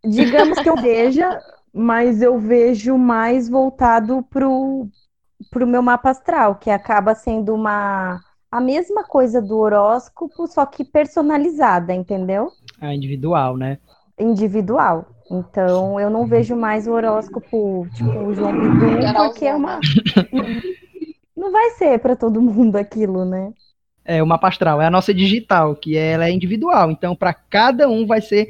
Digamos 0.04 0.58
que 0.58 0.68
eu 0.68 0.74
veja, 0.76 1.38
mas 1.78 2.20
eu 2.20 2.38
vejo 2.38 2.98
mais 2.98 3.48
voltado 3.48 4.20
pro, 4.28 4.88
pro 5.48 5.66
meu 5.66 5.80
mapa 5.80 6.10
astral, 6.10 6.56
que 6.56 6.70
acaba 6.70 7.14
sendo 7.14 7.54
uma 7.54 8.20
a 8.50 8.60
mesma 8.60 9.04
coisa 9.04 9.40
do 9.40 9.58
horóscopo, 9.58 10.46
só 10.46 10.66
que 10.66 10.84
personalizada, 10.84 11.94
entendeu? 11.94 12.50
É 12.80 12.92
individual, 12.92 13.56
né? 13.56 13.78
Individual. 14.18 15.06
Então, 15.30 16.00
eu 16.00 16.10
não 16.10 16.26
vejo 16.26 16.56
mais 16.56 16.88
o 16.88 16.92
horóscopo, 16.92 17.86
tipo, 17.94 18.10
o 18.10 18.34
João 18.34 18.52
Bidu, 18.52 19.14
porque 19.14 19.44
é 19.46 19.54
uma. 19.54 19.78
Não 21.36 21.52
vai 21.52 21.70
ser 21.72 22.00
para 22.00 22.16
todo 22.16 22.42
mundo 22.42 22.74
aquilo, 22.74 23.24
né? 23.24 23.52
É 24.04 24.20
o 24.20 24.26
mapa 24.26 24.48
astral, 24.48 24.82
é 24.82 24.86
a 24.86 24.90
nossa 24.90 25.14
digital, 25.14 25.76
que 25.76 25.96
ela 25.96 26.26
é 26.26 26.32
individual. 26.32 26.90
Então, 26.90 27.14
para 27.14 27.32
cada 27.32 27.88
um 27.88 28.04
vai 28.06 28.20
ser 28.20 28.48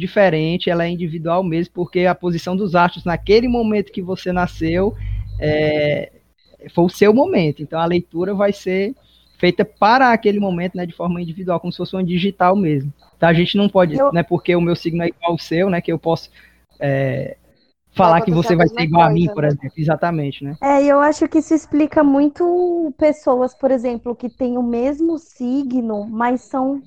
diferente, 0.00 0.70
ela 0.70 0.84
é 0.86 0.90
individual 0.90 1.44
mesmo, 1.44 1.74
porque 1.74 2.06
a 2.06 2.14
posição 2.14 2.56
dos 2.56 2.74
astros 2.74 3.04
naquele 3.04 3.48
momento 3.48 3.92
que 3.92 4.02
você 4.02 4.32
nasceu 4.32 4.96
é, 5.38 6.12
foi 6.74 6.84
o 6.84 6.88
seu 6.88 7.14
momento. 7.14 7.62
Então, 7.62 7.80
a 7.80 7.86
leitura 7.86 8.34
vai 8.34 8.52
ser 8.52 8.94
feita 9.38 9.64
para 9.64 10.12
aquele 10.12 10.40
momento, 10.40 10.76
né, 10.76 10.86
de 10.86 10.92
forma 10.94 11.20
individual, 11.22 11.60
como 11.60 11.72
se 11.72 11.78
fosse 11.78 11.94
uma 11.96 12.04
digital 12.04 12.56
mesmo. 12.56 12.92
Então, 13.16 13.28
a 13.28 13.32
gente 13.34 13.56
não 13.56 13.68
pode, 13.68 13.96
Eu- 13.98 14.12
né, 14.12 14.22
porque 14.22 14.54
o 14.56 14.60
meu 14.60 14.76
signo 14.76 15.02
é 15.02 15.08
igual 15.08 15.32
ao 15.32 15.38
seu, 15.38 15.70
né, 15.70 15.80
que 15.80 15.92
eu 15.92 15.98
posso 15.98 16.30
é, 16.80 17.36
falar 17.92 18.20
que 18.22 18.32
você 18.32 18.56
vai 18.56 18.68
ser 18.68 18.82
igual 18.84 19.04
a 19.04 19.10
mim, 19.10 19.28
coisa, 19.28 19.34
por 19.34 19.44
né? 19.44 19.48
exemplo. 19.48 19.72
Exatamente, 19.76 20.44
né? 20.44 20.56
É, 20.62 20.82
e 20.84 20.88
eu 20.88 21.00
acho 21.00 21.26
que 21.28 21.38
isso 21.38 21.54
explica 21.54 22.04
muito 22.04 22.94
pessoas, 22.98 23.54
por 23.54 23.70
exemplo, 23.70 24.14
que 24.14 24.28
têm 24.28 24.58
o 24.58 24.62
mesmo 24.62 25.18
signo, 25.18 26.06
mas 26.06 26.42
são 26.42 26.82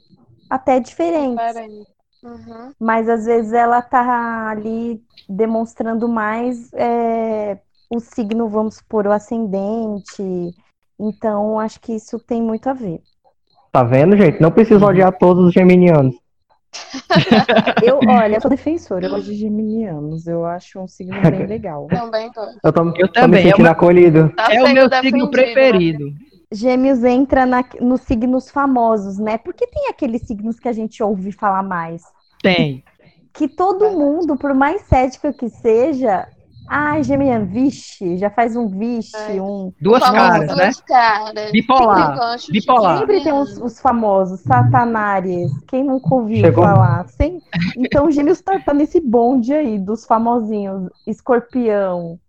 até 0.49 0.79
diferentes. 0.79 1.55
Diferente. 1.55 1.87
Uhum. 2.23 2.71
Mas 2.79 3.09
às 3.09 3.25
vezes 3.25 3.51
ela 3.53 3.81
tá 3.81 4.47
ali 4.49 5.01
demonstrando 5.27 6.07
mais 6.07 6.71
é, 6.73 7.59
o 7.89 7.99
signo, 7.99 8.47
vamos 8.47 8.75
supor, 8.75 9.05
o 9.07 9.11
ascendente. 9.11 10.53
Então, 10.99 11.59
acho 11.59 11.79
que 11.81 11.93
isso 11.93 12.17
tem 12.19 12.41
muito 12.41 12.69
a 12.69 12.73
ver. 12.73 13.01
Tá 13.71 13.83
vendo, 13.83 14.15
gente? 14.15 14.39
Não 14.41 14.51
preciso 14.51 14.85
odiar 14.85 15.11
todos 15.17 15.45
os 15.45 15.53
geminianos. 15.53 16.15
Eu, 17.83 17.99
olha, 18.07 18.35
eu 18.35 18.41
sou 18.41 18.49
defensora, 18.49 19.05
eu 19.05 19.09
gosto 19.11 19.25
de 19.25 19.35
geminianos. 19.35 20.25
Eu 20.25 20.45
acho 20.45 20.79
um 20.79 20.87
signo 20.87 21.19
bem 21.21 21.45
legal. 21.45 21.87
Também 21.87 22.31
tô. 22.31 22.41
Eu 22.63 22.73
tô, 22.73 22.83
Eu 22.95 23.07
tô 23.07 23.13
também, 23.13 23.43
me 23.43 23.49
é 23.49 23.51
sentindo 23.51 23.65
uma- 23.65 23.71
acolhido. 23.71 24.29
Tá 24.35 24.47
é 24.53 24.63
o 24.63 24.73
meu 24.73 24.89
signo 24.89 25.29
né? 25.29 26.13
Gêmeos 26.53 27.03
entra 27.03 27.45
na, 27.45 27.65
nos 27.81 28.01
signos 28.01 28.49
famosos, 28.49 29.17
né? 29.17 29.37
Porque 29.37 29.65
tem 29.65 29.89
aqueles 29.89 30.21
signos 30.21 30.59
que 30.59 30.67
a 30.67 30.73
gente 30.73 31.01
ouve 31.01 31.31
falar 31.31 31.63
mais. 31.63 32.03
Tem. 32.41 32.83
Que 33.33 33.47
todo 33.47 33.89
mundo, 33.89 34.37
por 34.37 34.53
mais 34.53 34.83
cético 34.83 35.33
que 35.33 35.49
seja, 35.49 36.27
ah, 36.69 37.01
geminiano, 37.01 37.47
vixe, 37.47 38.17
já 38.17 38.29
faz 38.29 38.55
um 38.55 38.67
vixe, 38.67 39.39
um. 39.39 39.73
Duas 39.81 40.03
Famoso 40.03 40.29
caras, 40.29 40.55
né? 40.55 40.67
dos 40.67 40.81
caras. 40.81 41.51
Bipolar, 41.51 42.39
Sempre 42.39 42.59
bipolar. 42.59 42.99
Sempre 42.99 43.23
tem 43.23 43.33
os, 43.33 43.57
os 43.57 43.81
famosos, 43.81 44.41
Satanares, 44.41 45.51
quem 45.67 45.83
nunca 45.83 46.13
ouviu 46.13 46.37
Chegou. 46.37 46.63
falar? 46.63 47.07
Sem... 47.09 47.41
Então, 47.75 48.11
Gêmeos 48.11 48.41
tá, 48.41 48.59
tá 48.59 48.73
nesse 48.73 49.01
bonde 49.01 49.53
aí 49.53 49.79
dos 49.79 50.05
famosinhos, 50.05 50.89
escorpião. 51.07 52.19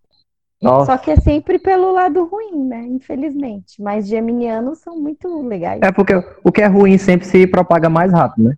Nossa. 0.64 0.86
Só 0.92 0.98
que 0.98 1.10
é 1.10 1.16
sempre 1.16 1.58
pelo 1.58 1.92
lado 1.92 2.24
ruim, 2.24 2.64
né? 2.66 2.84
Infelizmente. 2.86 3.80
Mas 3.82 4.06
geminianos 4.08 4.78
são 4.78 4.96
muito 4.96 5.46
legais. 5.46 5.80
É 5.82 5.92
porque 5.92 6.14
o 6.42 6.50
que 6.50 6.62
é 6.62 6.66
ruim 6.66 6.98
sempre 6.98 7.26
se 7.26 7.46
propaga 7.46 7.88
mais 7.88 8.12
rápido, 8.12 8.48
né? 8.48 8.54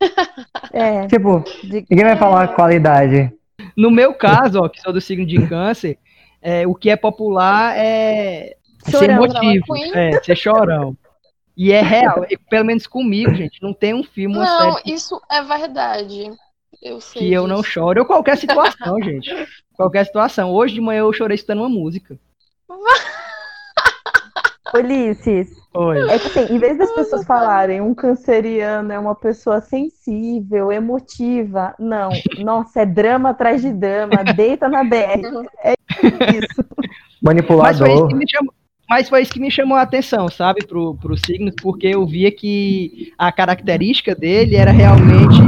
É, 0.72 1.06
Tipo, 1.06 1.42
de- 1.62 1.86
ninguém 1.88 2.04
vai 2.04 2.16
falar 2.16 2.48
qualidade. 2.48 3.32
No 3.76 3.90
meu 3.90 4.12
caso, 4.14 4.60
ó, 4.60 4.68
que 4.68 4.80
sou 4.80 4.92
do 4.92 5.00
signo 5.00 5.24
de 5.24 5.46
câncer, 5.46 5.98
é, 6.42 6.66
o 6.66 6.74
que 6.74 6.90
é 6.90 6.96
popular 6.96 7.76
é 7.76 8.56
ser 8.84 8.90
Chorão, 8.90 9.08
emotivo, 9.24 9.64
drama 9.66 9.80
queen. 9.80 9.92
é, 9.94 10.22
ser 10.22 10.36
chorão. 10.36 10.96
E 11.56 11.70
é 11.72 11.80
real, 11.80 12.26
e 12.28 12.36
pelo 12.36 12.64
menos 12.66 12.86
comigo, 12.86 13.32
gente, 13.32 13.62
não 13.62 13.72
tem 13.72 13.94
um 13.94 14.02
filme, 14.02 14.34
uma 14.36 14.44
Não, 14.44 14.74
série 14.74 14.92
isso 14.94 15.20
é 15.30 15.40
verdade. 15.42 16.30
Eu 16.84 17.00
sei 17.00 17.22
que 17.22 17.32
eu 17.32 17.46
não 17.46 17.62
choro, 17.62 18.00
ou 18.00 18.06
qualquer 18.06 18.36
situação, 18.36 19.00
gente. 19.02 19.30
Qualquer 19.72 20.04
situação. 20.04 20.52
Hoje 20.52 20.74
de 20.74 20.82
manhã 20.82 21.00
eu 21.00 21.12
chorei 21.14 21.34
escutando 21.34 21.60
uma 21.60 21.68
música. 21.68 22.18
Ulisses, 24.74 25.50
Oi. 25.72 26.00
é 26.10 26.18
que 26.18 26.26
assim, 26.26 26.52
em 26.52 26.58
vez 26.58 26.76
das 26.76 26.90
pessoas 26.92 27.24
falarem 27.24 27.80
um 27.80 27.94
canceriano 27.94 28.92
é 28.92 28.98
uma 28.98 29.14
pessoa 29.14 29.60
sensível, 29.60 30.72
emotiva, 30.72 31.74
não. 31.78 32.10
Nossa, 32.38 32.80
é 32.80 32.86
drama 32.86 33.30
atrás 33.30 33.62
de 33.62 33.72
drama, 33.72 34.24
deita 34.34 34.68
na 34.68 34.82
BR. 34.82 35.46
É 35.62 35.74
isso. 36.36 36.64
Mas 37.22 37.40
foi, 37.78 37.94
isso 37.94 38.02
Manipulador. 38.02 38.08
que 38.08 38.14
me 38.14 38.24
chamou, 38.28 38.52
mas 38.90 39.08
foi 39.08 39.22
isso 39.22 39.32
que 39.32 39.40
me 39.40 39.50
chamou 39.50 39.78
a 39.78 39.82
atenção, 39.82 40.28
sabe, 40.28 40.66
pro, 40.66 40.94
pro 40.96 41.16
signo, 41.16 41.50
porque 41.62 41.86
eu 41.86 42.06
via 42.06 42.30
que 42.30 43.14
a 43.16 43.32
característica 43.32 44.14
dele 44.14 44.56
era 44.56 44.70
realmente 44.70 45.40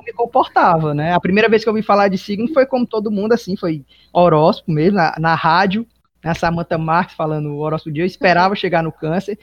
eu 0.00 0.04
me 0.04 0.12
comportava, 0.12 0.94
né? 0.94 1.12
A 1.12 1.20
primeira 1.20 1.48
vez 1.48 1.62
que 1.62 1.68
eu 1.68 1.72
ouvi 1.72 1.82
falar 1.82 2.08
de 2.08 2.18
signo 2.18 2.48
foi 2.52 2.66
como 2.66 2.86
todo 2.86 3.10
mundo, 3.10 3.32
assim, 3.32 3.56
foi 3.56 3.84
horóscopo 4.12 4.72
mesmo, 4.72 4.96
na, 4.96 5.14
na 5.18 5.34
rádio, 5.34 5.86
a 6.24 6.34
Samantha 6.34 6.76
Marques 6.76 7.14
falando 7.14 7.56
horóscopo 7.56 7.90
do 7.90 7.94
dia, 7.94 8.02
eu 8.02 8.06
esperava 8.06 8.54
chegar 8.54 8.82
no 8.82 8.92
câncer. 8.92 9.38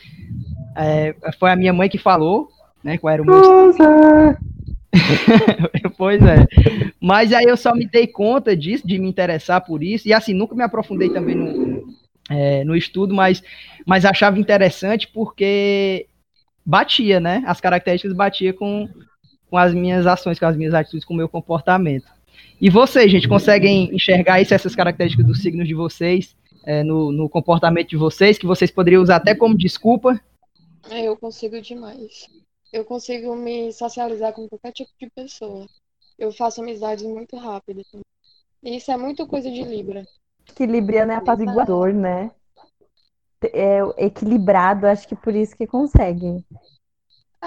É, 0.75 1.15
foi 1.39 1.51
a 1.51 1.55
minha 1.55 1.73
mãe 1.73 1.89
que 1.89 1.97
falou, 1.97 2.49
né, 2.83 2.97
qual 2.97 3.13
era 3.13 3.21
o 3.21 3.25
meu 3.25 3.41
pois 5.97 6.21
é. 6.21 6.45
Mas 6.99 7.33
aí 7.33 7.45
eu 7.45 7.57
só 7.57 7.73
me 7.73 7.87
dei 7.87 8.07
conta 8.07 8.55
disso, 8.55 8.87
de 8.87 8.99
me 8.99 9.07
interessar 9.07 9.61
por 9.61 9.83
isso, 9.83 10.07
e 10.07 10.13
assim, 10.13 10.33
nunca 10.33 10.55
me 10.55 10.63
aprofundei 10.63 11.09
também 11.09 11.35
no, 11.35 11.93
é, 12.29 12.63
no 12.63 12.75
estudo, 12.75 13.13
mas, 13.13 13.43
mas 13.85 14.05
achava 14.05 14.39
interessante 14.39 15.07
porque 15.07 16.07
batia, 16.65 17.19
né? 17.19 17.43
As 17.47 17.61
características 17.61 18.15
batia 18.15 18.53
com, 18.53 18.89
com 19.49 19.57
as 19.57 19.73
minhas 19.73 20.05
ações, 20.05 20.39
com 20.39 20.45
as 20.45 20.55
minhas 20.55 20.73
atitudes, 20.73 21.05
com 21.05 21.13
o 21.13 21.17
meu 21.17 21.29
comportamento. 21.29 22.05
E 22.59 22.69
vocês, 22.69 23.11
gente, 23.11 23.27
conseguem 23.27 23.93
enxergar 23.95 24.41
isso, 24.41 24.53
essas 24.53 24.75
características 24.75 25.25
dos 25.25 25.41
signos 25.41 25.67
de 25.67 25.73
vocês, 25.73 26.35
é, 26.63 26.83
no, 26.83 27.11
no 27.11 27.29
comportamento 27.29 27.89
de 27.89 27.97
vocês, 27.97 28.37
que 28.37 28.45
vocês 28.45 28.71
poderiam 28.71 29.01
usar 29.01 29.17
até 29.17 29.33
como 29.35 29.57
desculpa? 29.57 30.19
Eu 30.89 31.15
consigo 31.17 31.61
demais. 31.61 32.27
Eu 32.73 32.83
consigo 32.83 33.35
me 33.35 33.71
socializar 33.71 34.33
com 34.33 34.47
qualquer 34.47 34.71
tipo 34.71 34.91
de 34.99 35.09
pessoa. 35.09 35.65
Eu 36.17 36.31
faço 36.31 36.61
amizades 36.61 37.05
muito 37.05 37.37
rápido. 37.37 37.81
E 38.63 38.75
isso 38.75 38.91
é 38.91 38.97
muito 38.97 39.25
coisa 39.27 39.49
de 39.49 39.63
Libra. 39.63 40.05
Que 40.55 40.65
Libriano 40.65 41.11
é 41.11 41.15
apaziguador, 41.15 41.93
né? 41.93 42.31
é 43.53 43.79
equilibrado, 43.97 44.87
acho 44.87 45.07
que 45.07 45.15
por 45.15 45.35
isso 45.35 45.55
que 45.55 45.67
consegue 45.67 46.43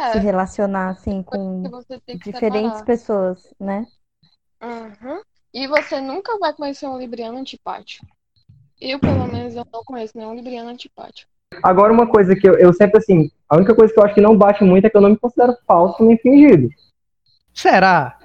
se 0.04 0.18
É, 0.18 0.20
relacionar 0.20 0.90
assim 0.90 1.22
com 1.22 1.62
diferentes 2.24 2.78
separar. 2.78 2.84
pessoas, 2.84 3.54
né? 3.58 3.86
Uhum. 4.62 5.22
E 5.52 5.66
você 5.66 6.00
nunca 6.00 6.38
vai 6.38 6.52
conhecer 6.52 6.86
um 6.86 6.98
libriano 6.98 7.38
antipático. 7.38 8.06
Eu, 8.80 8.98
pelo 8.98 9.26
menos, 9.26 9.54
eu 9.54 9.66
não 9.72 9.84
conheço 9.84 10.16
nenhum 10.16 10.34
libriano 10.34 10.70
antipático. 10.70 11.30
Agora, 11.62 11.92
uma 11.92 12.06
coisa 12.06 12.34
que 12.36 12.48
eu, 12.48 12.54
eu 12.58 12.72
sempre, 12.72 12.98
assim, 12.98 13.30
a 13.48 13.56
única 13.56 13.74
coisa 13.74 13.92
que 13.92 13.98
eu 13.98 14.04
acho 14.04 14.14
que 14.14 14.20
não 14.20 14.36
bate 14.36 14.62
muito 14.64 14.86
é 14.86 14.90
que 14.90 14.96
eu 14.96 15.00
não 15.00 15.10
me 15.10 15.18
considero 15.18 15.56
falso 15.66 16.02
nem 16.04 16.16
fingido. 16.18 16.68
Será? 17.52 18.16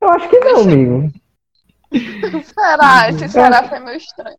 Eu 0.00 0.08
acho 0.10 0.28
que 0.28 0.38
não, 0.38 0.60
amigo. 0.62 1.10
Será? 2.44 3.10
Esse 3.10 3.28
será 3.28 3.68
foi 3.68 3.80
meio 3.80 3.96
estranho. 3.96 4.38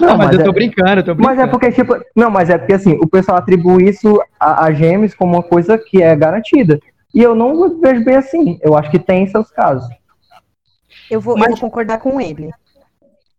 Não, 0.00 0.16
mas, 0.16 0.32
eu 0.36 0.44
tô 0.44 0.50
é- 0.50 0.52
brincando, 0.52 1.00
eu 1.00 1.04
tô 1.04 1.14
brincando. 1.14 1.36
Mas 1.36 1.38
é 1.38 1.50
porque, 1.50 1.72
tipo, 1.72 1.94
não, 2.16 2.30
mas 2.30 2.48
é 2.50 2.56
porque 2.58 2.74
assim, 2.74 2.92
o 3.02 3.06
pessoal 3.06 3.38
atribui 3.38 3.88
isso 3.88 4.20
a, 4.38 4.64
a 4.66 4.72
gêmeos 4.72 5.14
como 5.14 5.34
uma 5.34 5.42
coisa 5.42 5.76
que 5.76 6.02
é 6.02 6.14
garantida. 6.16 6.80
E 7.14 7.22
eu 7.22 7.34
não 7.34 7.78
vejo 7.80 8.04
bem 8.04 8.16
assim. 8.16 8.58
Eu 8.62 8.76
acho 8.76 8.90
que 8.90 8.98
tem 8.98 9.26
seus 9.26 9.50
casos. 9.50 9.88
Eu 11.10 11.20
vou, 11.20 11.34
eu 11.34 11.38
Mas- 11.40 11.50
vou 11.50 11.58
concordar 11.60 11.98
com 11.98 12.20
ele. 12.20 12.50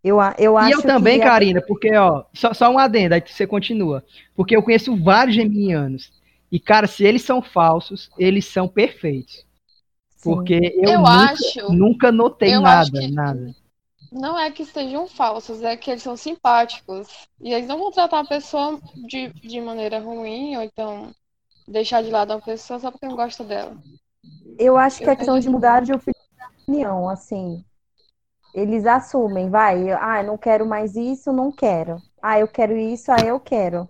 Eu, 0.04 0.20
a- 0.20 0.34
eu 0.38 0.58
acho 0.58 0.70
E 0.70 0.74
eu 0.74 0.82
também, 0.82 1.20
que 1.20 1.26
a- 1.26 1.30
Karina, 1.30 1.62
porque, 1.62 1.96
ó, 1.96 2.24
só, 2.34 2.54
só 2.54 2.70
um 2.72 2.80
adendo, 2.80 3.14
aí 3.16 3.24
você 3.26 3.46
continua. 3.46 4.04
Porque 4.36 4.56
eu 4.56 4.64
conheço 4.64 4.96
vários 5.04 5.36
geminianos. 5.36 6.12
E, 6.52 6.60
cara, 6.60 6.88
se 6.88 7.04
eles 7.04 7.22
são 7.22 7.42
falsos, 7.42 8.10
eles 8.18 8.46
são 8.46 8.68
perfeitos. 8.68 9.46
Sim. 10.16 10.24
Porque 10.34 10.74
eu, 10.76 10.90
Eu 10.92 11.00
nunca, 11.00 11.12
acho- 11.12 11.74
nunca 11.74 12.12
notei 12.12 12.56
eu 12.56 12.62
nada, 12.62 12.80
acho 12.82 12.92
que- 12.92 13.12
nada. 13.12 13.56
Não 14.12 14.38
é 14.38 14.52
que 14.52 14.66
sejam 14.66 15.08
falsos, 15.08 15.62
é 15.62 15.78
que 15.78 15.92
eles 15.92 16.04
são 16.04 16.18
simpáticos. 16.18 17.28
E 17.40 17.54
eles 17.54 17.68
não 17.68 17.78
vão 17.78 17.92
tratar 17.92 18.20
a 18.20 18.28
pessoa 18.28 18.80
de, 19.08 19.30
de 19.34 19.62
maneira 19.62 20.00
ruim, 20.00 20.56
ou 20.58 20.64
então 20.64 21.12
deixar 21.68 22.02
de 22.02 22.10
lado 22.10 22.34
uma 22.34 22.42
pessoa 22.42 22.80
só 22.80 22.92
porque 22.92 23.06
não 23.06 23.16
gosta 23.16 23.44
dela. 23.44 23.78
Eu 24.58 24.78
acho 24.78 24.98
que 24.98 25.06
Eu 25.06 25.12
é 25.12 25.16
questão 25.16 25.40
de 25.40 25.50
mudar 25.50 25.82
de 25.82 25.94
opinião, 25.94 27.08
assim. 27.08 27.64
Eles 28.54 28.86
assumem, 28.86 29.50
vai, 29.50 29.92
ah, 29.92 30.24
não 30.24 30.38
quero 30.38 30.66
mais 30.66 30.96
isso, 30.96 31.32
não 31.32 31.52
quero. 31.52 32.02
Ah, 32.22 32.40
eu 32.40 32.48
quero 32.48 32.76
isso, 32.76 33.12
ah, 33.12 33.24
eu 33.24 33.40
quero. 33.40 33.88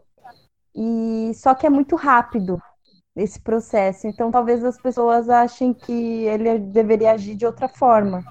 E 0.76 1.32
só 1.34 1.56
que 1.56 1.66
é 1.66 1.70
muito 1.70 1.96
rápido 1.96 2.62
esse 3.16 3.40
processo. 3.40 4.06
Então, 4.08 4.30
talvez 4.32 4.64
as 4.64 4.78
pessoas 4.78 5.30
achem 5.30 5.74
que 5.74 6.26
ele 6.26 6.60
deveria 6.60 7.12
agir 7.12 7.36
de 7.36 7.46
outra 7.46 7.68
forma. 7.68 8.24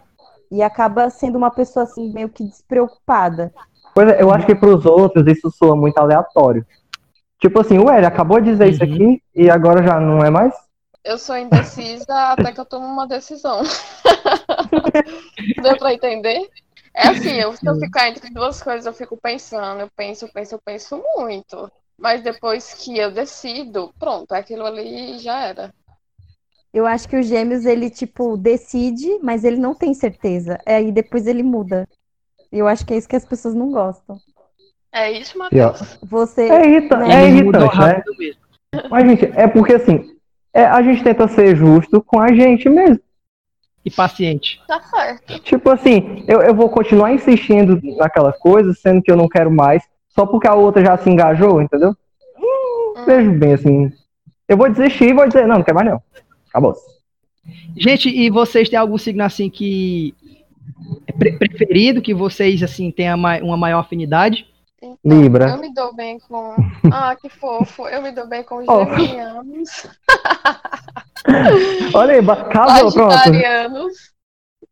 E 0.51 0.63
acaba 0.63 1.11
sendo 1.11 1.37
uma 1.37 1.51
pessoa 1.51 1.85
assim 1.85 2.13
meio 2.13 2.29
que 2.29 2.45
despreocupada. 2.45 3.53
Pois 3.95 4.09
é, 4.09 4.23
eu 4.23 4.33
acho 4.33 4.47
que 4.47 4.55
pros 4.55 4.87
outros 4.87 5.27
isso 5.27 5.51
soa 5.51 5.77
muito 5.77 5.99
aleatório. 5.99 6.67
Tipo 7.41 7.61
assim, 7.61 7.79
ué, 7.79 7.99
ele 7.99 8.07
acabou 8.07 8.41
de 8.41 8.51
dizer 8.51 8.69
isso 8.69 8.85
Uhum. 8.85 8.95
aqui 8.95 9.23
e 9.35 9.51
agora 9.51 9.83
já 9.83 10.01
não 10.01 10.25
é 10.25 10.31
mais? 10.31 10.55
Eu 11.05 11.19
sou 11.19 11.37
indecisa 11.37 12.33
até 12.33 12.53
que 12.53 12.61
eu 12.61 12.65
tomo 12.65 12.87
uma 12.87 13.07
decisão. 13.07 13.63
Deu 15.63 15.77
pra 15.77 15.95
entender? 15.95 16.49
É 16.95 17.09
assim, 17.09 17.41
eu, 17.41 17.53
se 17.53 17.69
eu 17.69 17.77
ficar 17.77 18.09
entre 18.09 18.31
duas 18.31 18.63
coisas, 18.63 18.87
eu 18.87 18.93
fico 18.93 19.17
pensando, 19.17 19.81
eu 19.81 19.89
penso, 19.97 20.25
eu 20.25 20.29
penso, 20.33 20.55
eu 20.55 20.61
penso 20.65 21.03
muito. 21.17 21.71
Mas 21.99 22.23
depois 22.23 22.75
que 22.75 22.97
eu 22.99 23.11
decido, 23.11 23.93
pronto, 23.99 24.33
aquilo 24.33 24.67
ali 24.67 25.19
já 25.19 25.41
era. 25.47 25.73
Eu 26.73 26.87
acho 26.87 27.09
que 27.09 27.17
o 27.17 27.23
Gêmeos, 27.23 27.65
ele, 27.65 27.89
tipo, 27.91 28.37
decide, 28.37 29.19
mas 29.23 29.45
ele 29.45 29.57
não 29.57 29.75
tem 29.75 29.95
certeza. 29.95 30.59
Aí 30.67 30.93
depois 30.93 31.27
ele 31.27 31.43
muda. 31.43 31.89
E 32.53 32.59
eu 32.59 32.67
acho 32.67 32.85
que 32.85 32.93
é 32.93 32.97
isso 32.97 33.09
que 33.09 33.17
as 33.17 33.25
pessoas 33.25 33.55
não 33.55 33.71
gostam. 33.71 34.19
É 34.93 35.11
isso, 35.13 35.39
Matheus. 35.39 35.99
Você. 36.03 36.49
É, 36.49 36.67
irrita 36.67 36.97
Né? 36.97 37.25
é 37.25 37.29
irritante, 37.29 37.79
né? 37.79 38.03
mesmo. 38.19 38.41
Mas, 38.91 39.09
gente, 39.09 39.25
é 39.35 39.47
porque 39.49 39.75
assim, 39.75 40.17
é, 40.53 40.65
a 40.65 40.83
gente 40.83 41.03
tenta 41.03 41.27
ser 41.29 41.57
justo 41.57 42.03
com 42.03 42.21
a 42.21 42.33
gente 42.33 42.69
mesmo. 42.69 43.01
E 43.85 43.91
paciente. 43.91 44.61
Tá 44.67 44.81
certo. 44.83 45.39
Tipo 45.41 45.71
assim, 45.71 46.25
eu, 46.27 46.43
eu 46.43 46.55
vou 46.55 46.69
continuar 46.69 47.13
insistindo 47.13 47.81
naquela 47.97 48.33
coisa, 48.33 48.75
sendo 48.75 49.01
que 49.03 49.11
eu 49.11 49.17
não 49.17 49.29
quero 49.29 49.51
mais, 49.51 49.83
só 50.09 50.27
porque 50.27 50.49
a 50.49 50.55
outra 50.55 50.85
já 50.85 50.97
se 50.99 51.09
engajou, 51.09 51.63
entendeu? 51.63 51.95
Hum, 52.37 53.05
Vejo 53.07 53.31
bem 53.33 53.55
assim. 53.55 53.93
Eu 54.47 54.57
vou 54.57 54.69
desistir 54.69 55.11
e 55.11 55.13
vou 55.15 55.27
dizer, 55.27 55.47
não, 55.47 55.57
não 55.57 55.63
quero 55.63 55.77
mais 55.77 55.89
não. 55.89 56.03
Acabou. 56.49 56.75
Gente, 57.77 58.09
e 58.09 58.29
vocês 58.31 58.69
têm 58.69 58.79
algum 58.79 58.99
signo 58.99 59.23
assim 59.25 59.49
que 59.49 60.15
é 61.07 61.13
pre- 61.13 61.39
preferido, 61.39 62.03
que 62.03 62.13
vocês 62.15 62.63
assim 62.63 62.91
tenham 62.91 63.17
ma- 63.17 63.39
uma 63.39 63.57
maior 63.57 63.81
afinidade? 63.81 64.47
então, 64.81 64.97
Libra. 65.05 65.49
Eu 65.51 65.59
me 65.59 65.73
dou 65.75 65.95
bem 65.95 66.19
com. 66.21 66.55
Ah, 66.93 67.17
que 67.17 67.29
fofo. 67.29 67.87
Eu 67.89 68.01
me 68.03 68.13
dou 68.13 68.27
bem 68.29 68.43
com 68.43 68.63
Oh. 68.69 68.85
geminianos, 68.85 69.87
Olha 71.95 72.15
aí, 72.15 72.25
casou, 72.53 72.93
pronto. 72.93 73.13
sagitarianos 73.13 73.95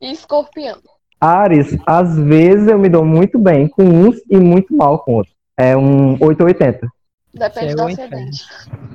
e 0.01 0.13
escorpianos. 0.13 0.85
Ares, 1.21 1.77
às 1.87 2.17
vezes 2.19 2.69
eu 2.69 2.79
me 2.79 2.89
dou 2.89 3.05
muito 3.05 3.39
bem 3.39 3.67
com 3.69 3.83
uns 3.83 4.17
e 4.31 4.37
muito 4.37 4.75
mal 4.77 4.99
com 5.01 5.15
outros. 5.15 5.35
É 5.57 5.77
um 5.77 6.13
880. 6.23 6.89
Depende 7.35 7.67
Céu 7.73 7.77
do 7.77 7.89
e 7.89 7.93
inferno. 7.93 8.17
acidente. 8.17 8.45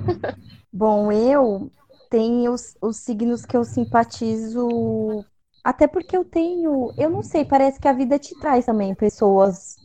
Bom, 0.72 1.12
eu 1.12 1.70
tenho 2.12 2.52
os, 2.52 2.76
os 2.82 2.98
signos 2.98 3.46
que 3.46 3.56
eu 3.56 3.64
simpatizo. 3.64 5.24
Até 5.64 5.86
porque 5.86 6.14
eu 6.14 6.24
tenho. 6.24 6.92
Eu 6.98 7.08
não 7.08 7.22
sei, 7.22 7.42
parece 7.42 7.80
que 7.80 7.88
a 7.88 7.92
vida 7.94 8.18
te 8.18 8.38
traz 8.38 8.66
também 8.66 8.94
pessoas 8.94 9.76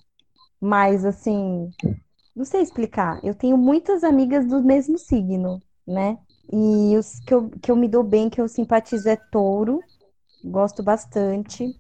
mais 0.60 1.06
assim. 1.06 1.72
Não 2.36 2.44
sei 2.44 2.62
explicar. 2.62 3.20
Eu 3.24 3.34
tenho 3.34 3.58
muitas 3.58 4.04
amigas 4.04 4.46
do 4.46 4.62
mesmo 4.62 4.98
signo, 4.98 5.62
né? 5.88 6.18
E 6.52 6.98
os 6.98 7.20
que 7.22 7.34
eu, 7.34 7.50
que 7.62 7.72
eu 7.72 7.76
me 7.78 7.88
dou 7.88 8.04
bem, 8.04 8.30
que 8.30 8.42
eu 8.42 8.48
simpatizo 8.48 9.08
é 9.08 9.16
touro. 9.16 9.80
Gosto 10.44 10.84
bastante. 10.84 11.74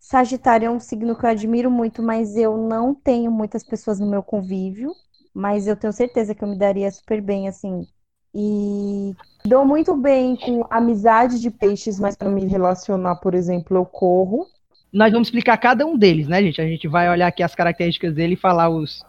Sagitário 0.00 0.66
é 0.66 0.70
um 0.70 0.80
signo 0.80 1.16
que 1.18 1.26
eu 1.26 1.30
admiro 1.30 1.70
muito, 1.70 2.02
mas 2.02 2.36
eu 2.36 2.56
não 2.56 2.94
tenho 2.94 3.30
muitas 3.30 3.62
pessoas 3.62 4.00
no 4.00 4.08
meu 4.10 4.22
convívio. 4.22 4.92
Mas 5.34 5.66
eu 5.66 5.76
tenho 5.76 5.92
certeza 5.92 6.34
que 6.34 6.42
eu 6.42 6.48
me 6.48 6.58
daria 6.58 6.90
super 6.90 7.20
bem, 7.20 7.48
assim. 7.48 7.86
E 8.34 9.14
dou 9.46 9.64
muito 9.64 9.96
bem 9.96 10.36
com 10.36 10.66
Amizade 10.70 11.40
de 11.40 11.50
peixes, 11.50 11.98
mas 11.98 12.16
para 12.16 12.28
me 12.28 12.44
relacionar, 12.46 13.16
por 13.16 13.34
exemplo, 13.34 13.76
eu 13.76 13.84
corro. 13.84 14.46
Nós 14.92 15.12
vamos 15.12 15.28
explicar 15.28 15.56
cada 15.58 15.86
um 15.86 15.96
deles, 15.96 16.28
né, 16.28 16.42
gente? 16.42 16.60
A 16.60 16.66
gente 16.66 16.88
vai 16.88 17.08
olhar 17.10 17.26
aqui 17.26 17.42
as 17.42 17.54
características 17.54 18.14
dele 18.14 18.34
e 18.34 18.36
falar 18.36 18.68
os 18.68 19.04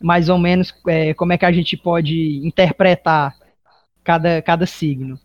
mais 0.00 0.28
ou 0.28 0.38
menos 0.38 0.74
é, 0.88 1.12
como 1.14 1.32
é 1.32 1.38
que 1.38 1.44
a 1.44 1.52
gente 1.52 1.76
pode 1.76 2.40
interpretar 2.44 3.34
cada, 4.02 4.40
cada 4.40 4.66
signo. 4.66 5.18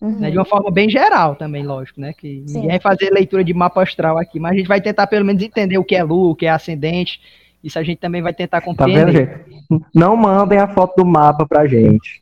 Uhum. 0.00 0.18
né? 0.18 0.30
De 0.30 0.38
uma 0.38 0.44
forma 0.44 0.70
bem 0.70 0.90
geral 0.90 1.36
também, 1.36 1.64
lógico, 1.64 2.00
né? 2.00 2.12
Que 2.12 2.42
Sim. 2.46 2.54
ninguém 2.54 2.70
vai 2.70 2.80
fazer 2.80 3.10
leitura 3.10 3.44
de 3.44 3.54
mapa 3.54 3.82
astral 3.82 4.18
aqui, 4.18 4.40
mas 4.40 4.52
a 4.52 4.56
gente 4.56 4.66
vai 4.68 4.80
tentar 4.80 5.06
pelo 5.06 5.24
menos 5.24 5.42
entender 5.42 5.78
o 5.78 5.84
que 5.84 5.94
é 5.94 6.02
lua, 6.02 6.30
o 6.30 6.34
que 6.34 6.46
é 6.46 6.50
ascendente. 6.50 7.20
Isso 7.62 7.78
a 7.78 7.82
gente 7.82 7.98
também 7.98 8.20
vai 8.20 8.34
tentar 8.34 8.60
Tá 8.60 8.66
vendo, 8.66 8.76
compreender. 8.76 9.12
gente? 9.12 9.84
Não 9.94 10.16
mandem 10.16 10.58
a 10.58 10.66
foto 10.66 10.96
do 10.96 11.06
mapa 11.06 11.46
pra 11.46 11.66
gente. 11.66 12.20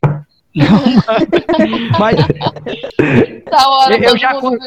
Mas 1.99 2.15
Da 3.45 3.69
hora, 3.69 3.95
Eu- 3.97 4.03
eu 4.11 4.17
já 4.17 4.39
con- 4.39 4.57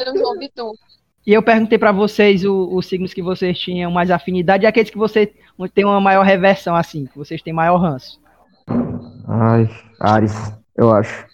e 1.27 1.33
eu 1.33 1.41
perguntei 1.41 1.77
pra 1.77 1.91
vocês 1.91 2.43
o- 2.45 2.69
os 2.75 2.85
signos 2.87 3.13
que 3.13 3.21
vocês 3.21 3.57
tinham 3.57 3.91
mais 3.91 4.11
afinidade 4.11 4.63
e 4.63 4.67
aqueles 4.67 4.89
que 4.89 4.97
você 4.97 5.31
tem 5.73 5.85
uma 5.85 5.99
maior 6.01 6.23
reversão, 6.23 6.75
assim, 6.75 7.05
que 7.05 7.17
vocês 7.17 7.41
têm 7.41 7.53
maior 7.53 7.77
ranço. 7.77 8.19
Ai, 9.27 9.69
Ares, 9.99 10.33
eu 10.77 10.91
acho. 10.93 11.25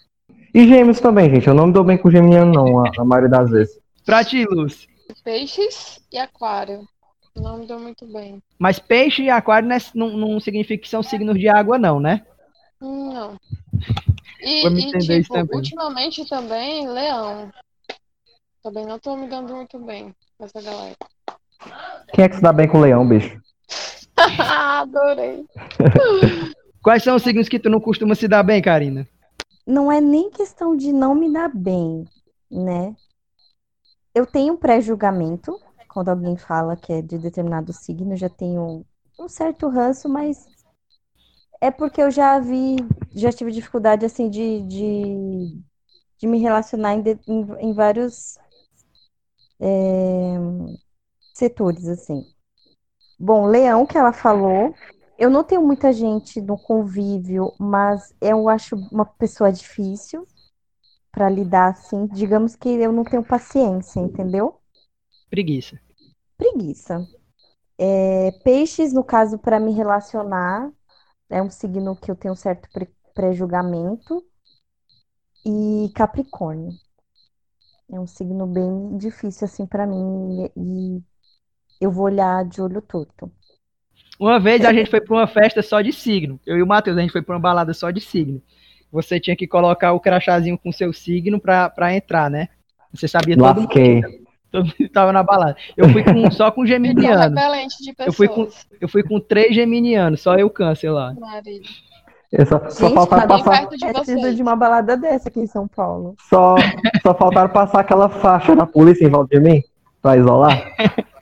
E 0.54 0.66
gêmeos 0.68 1.00
também, 1.00 1.30
gente. 1.30 1.46
Eu 1.48 1.54
não 1.54 1.66
me 1.66 1.72
dou 1.72 1.84
bem 1.84 1.96
com 1.98 2.10
geminiano, 2.10 2.52
não, 2.52 2.84
a, 2.84 2.90
a 2.98 3.04
maioria 3.04 3.30
das 3.30 3.50
vezes. 3.50 3.78
Pra 4.04 4.22
ti, 4.24 4.44
Luz. 4.50 4.86
Peixes 5.24 6.00
e 6.12 6.18
aquário. 6.18 6.80
Não 7.36 7.58
me 7.58 7.66
deu 7.66 7.78
muito 7.78 8.06
bem. 8.12 8.42
Mas 8.58 8.78
peixe 8.78 9.22
e 9.22 9.30
aquário 9.30 9.66
não, 9.68 9.76
é- 9.76 9.80
não, 9.94 10.08
não 10.16 10.40
significa 10.40 10.82
que 10.82 10.88
são 10.88 11.02
signos 11.02 11.38
de 11.38 11.48
água, 11.48 11.78
não, 11.78 11.98
né? 11.98 12.22
Não. 12.82 13.38
E, 14.40 14.66
e, 14.66 14.98
tipo, 14.98 15.32
também. 15.32 15.56
ultimamente 15.56 16.28
também, 16.28 16.88
leão. 16.88 17.50
Também 18.62 18.84
não 18.84 18.98
tô 18.98 19.16
me 19.16 19.28
dando 19.28 19.54
muito 19.54 19.78
bem 19.78 20.14
com 20.36 20.44
essa 20.44 20.60
galera. 20.60 20.96
Quem 22.12 22.24
é 22.24 22.28
que 22.28 22.36
se 22.36 22.42
dá 22.42 22.52
bem 22.52 22.68
com 22.68 22.80
leão, 22.80 23.08
bicho? 23.08 23.40
Adorei. 24.38 25.46
Quais 26.82 27.04
são 27.04 27.14
os 27.14 27.22
signos 27.22 27.48
que 27.48 27.60
tu 27.60 27.70
não 27.70 27.80
costuma 27.80 28.16
se 28.16 28.26
dar 28.26 28.42
bem, 28.42 28.60
Karina? 28.60 29.06
Não 29.64 29.90
é 29.90 30.00
nem 30.00 30.28
questão 30.28 30.76
de 30.76 30.92
não 30.92 31.14
me 31.14 31.32
dar 31.32 31.48
bem, 31.48 32.04
né? 32.50 32.96
Eu 34.12 34.26
tenho 34.26 34.54
um 34.54 34.56
pré-julgamento 34.56 35.56
quando 35.88 36.08
alguém 36.08 36.36
fala 36.36 36.76
que 36.76 36.92
é 36.92 37.02
de 37.02 37.18
determinado 37.18 37.72
signo, 37.72 38.14
eu 38.14 38.16
já 38.16 38.28
tenho 38.28 38.84
um 39.20 39.28
certo 39.28 39.68
ranço, 39.68 40.08
mas 40.08 40.48
é 41.62 41.70
porque 41.72 42.02
eu 42.02 42.10
já 42.10 42.40
vi, 42.40 42.76
já 43.14 43.32
tive 43.32 43.52
dificuldade 43.52 44.04
assim 44.06 44.28
de, 44.30 44.62
de, 44.68 45.62
de 46.18 46.26
me 46.26 46.38
relacionar 46.38 46.94
em, 46.94 47.02
de- 47.02 47.20
em, 47.28 47.46
em 47.60 47.74
vários 47.74 48.38
é, 49.60 50.38
setores, 51.34 51.88
assim. 51.88 52.24
Bom, 53.18 53.46
leão 53.46 53.86
que 53.86 53.98
ela 53.98 54.12
falou, 54.12 54.74
eu 55.18 55.30
não 55.30 55.44
tenho 55.44 55.62
muita 55.62 55.92
gente 55.92 56.40
no 56.40 56.58
convívio, 56.58 57.52
mas 57.58 58.14
eu 58.20 58.48
acho 58.48 58.76
uma 58.92 59.06
pessoa 59.06 59.52
difícil 59.52 60.26
para 61.12 61.30
lidar 61.30 61.70
assim. 61.70 62.06
Digamos 62.08 62.56
que 62.56 62.68
eu 62.70 62.92
não 62.92 63.04
tenho 63.04 63.24
paciência, 63.24 64.00
entendeu? 64.00 64.58
Preguiça. 65.30 65.80
Preguiça. 66.36 67.06
É, 67.78 68.32
peixes, 68.44 68.92
no 68.92 69.04
caso, 69.04 69.38
para 69.38 69.60
me 69.60 69.72
relacionar, 69.72 70.70
é 71.32 71.42
um 71.42 71.50
signo 71.50 71.96
que 71.96 72.10
eu 72.10 72.14
tenho 72.14 72.36
certo 72.36 72.68
pre- 72.72 72.88
pré-julgamento. 73.14 74.22
E 75.44 75.90
Capricórnio. 75.94 76.70
É 77.90 77.98
um 77.98 78.06
signo 78.06 78.46
bem 78.46 78.96
difícil 78.96 79.46
assim 79.46 79.66
para 79.66 79.86
mim 79.86 80.50
e, 80.56 81.02
eu 81.80 81.90
vou 81.90 82.04
olhar 82.04 82.44
de 82.44 82.62
olho 82.62 82.80
torto. 82.80 83.30
Uma 84.20 84.38
vez 84.38 84.64
a 84.64 84.72
gente 84.72 84.88
foi 84.88 85.00
pra 85.00 85.14
uma 85.14 85.26
festa 85.26 85.62
só 85.62 85.80
de 85.80 85.92
signo. 85.92 86.38
Eu 86.46 86.56
e 86.56 86.62
o 86.62 86.66
Matheus, 86.66 86.96
a 86.96 87.00
gente 87.00 87.10
foi 87.10 87.22
pra 87.22 87.34
uma 87.34 87.40
balada 87.40 87.74
só 87.74 87.90
de 87.90 88.00
signo. 88.00 88.40
Você 88.90 89.18
tinha 89.18 89.34
que 89.34 89.48
colocar 89.48 89.92
o 89.92 90.00
crachazinho 90.00 90.56
com 90.56 90.70
seu 90.70 90.92
signo 90.92 91.40
pra, 91.40 91.68
pra 91.68 91.94
entrar, 91.94 92.30
né? 92.30 92.48
Você 92.92 93.08
sabia 93.08 93.36
todo 93.36 93.62
mundo, 93.62 93.66
Lasquei. 93.66 94.21
Todo 94.52 94.66
mundo 94.66 94.88
tava 94.92 95.12
na 95.12 95.22
balada. 95.22 95.56
Eu 95.76 95.88
fui 95.88 96.04
com- 96.04 96.30
só 96.30 96.50
com 96.50 96.62
Então, 96.64 96.66
geminiano. 96.66 97.34
repelente 97.34 97.76
de 97.82 97.94
Eu 97.98 98.12
fui 98.12 98.28
com- 98.28 98.44
pessoas. 98.44 98.66
Eu 98.80 98.88
fui 98.88 99.02
com 99.02 99.18
três 99.18 99.54
geminianos, 99.54 100.20
só 100.20 100.36
eu 100.36 100.48
câncer 100.50 100.90
lá. 100.90 101.14
Só, 102.48 102.70
só 102.70 102.86
Gente, 102.86 102.94
faltaram 102.94 103.22
tá 103.28 103.38
passar, 103.38 103.50
perto 103.50 103.76
de 103.76 103.84
É 103.86 103.92
vocês. 103.92 104.36
de 104.36 104.42
uma 104.42 104.56
balada 104.56 104.96
dessa 104.96 105.28
aqui 105.28 105.40
em 105.40 105.46
São 105.46 105.68
Paulo. 105.68 106.14
só, 106.30 106.54
só 107.02 107.14
faltaram 107.14 107.50
passar 107.50 107.80
aquela 107.80 108.08
faixa 108.08 108.54
da 108.56 108.64
polícia 108.66 109.04
em 109.04 109.10
volta 109.10 109.36
de 109.38 109.42
mim 109.42 109.62
pra 110.00 110.16
isolar. 110.16 110.62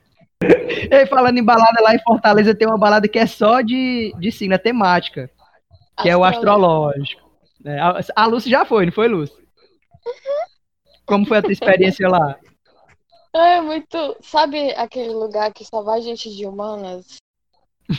E 0.91 1.05
falando 1.07 1.37
em 1.37 1.45
balada 1.45 1.83
lá 1.83 1.95
em 1.95 1.99
Fortaleza, 1.99 2.55
tem 2.55 2.67
uma 2.67 2.79
balada 2.79 3.07
que 3.07 3.19
é 3.19 3.27
só 3.27 3.61
de, 3.61 4.15
de 4.19 4.33
signo, 4.33 4.55
é 4.55 4.59
temática, 4.59 5.29
que 6.01 6.09
é 6.09 6.17
o 6.17 6.25
astrológico. 6.25 7.21
né? 7.63 7.79
A, 7.79 8.01
a 8.17 8.27
Lúcia 8.27 8.51
já 8.51 8.65
foi, 8.65 8.87
não 8.87 8.93
foi, 8.93 9.07
Lúcia? 9.07 9.37
Como 11.05 11.27
foi 11.27 11.37
a 11.39 11.43
tua 11.43 11.53
experiência 11.53 12.09
lá? 12.09 12.37
É 13.33 13.61
muito. 13.61 13.97
Sabe 14.23 14.73
aquele 14.73 15.13
lugar 15.13 15.53
que 15.53 15.65
só 15.65 15.83
vai 15.83 16.03
gente 16.03 16.35
de 16.35 16.47
humanas? 16.47 17.17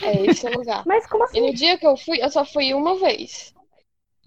É 0.02 0.26
esse 0.26 0.48
lugar. 0.48 0.84
Mas 0.86 1.06
como 1.06 1.24
E 1.24 1.24
assim? 1.24 1.40
no 1.40 1.54
dia 1.54 1.78
que 1.78 1.86
eu 1.86 1.96
fui, 1.96 2.22
eu 2.22 2.30
só 2.30 2.44
fui 2.44 2.74
uma 2.74 2.96
vez. 2.96 3.54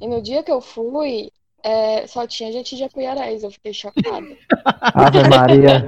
E 0.01 0.07
no 0.07 0.21
dia 0.21 0.43
que 0.43 0.51
eu 0.51 0.61
fui, 0.61 1.31
é, 1.67 2.05
só 2.05 2.27
tinha 2.27 2.51
gente 2.51 2.75
de 2.75 2.83
Apuiarés. 2.83 3.43
Eu 3.43 3.49
fiquei 3.49 3.73
chocada. 3.73 4.21
Ave 4.93 5.27
Maria. 5.27 5.87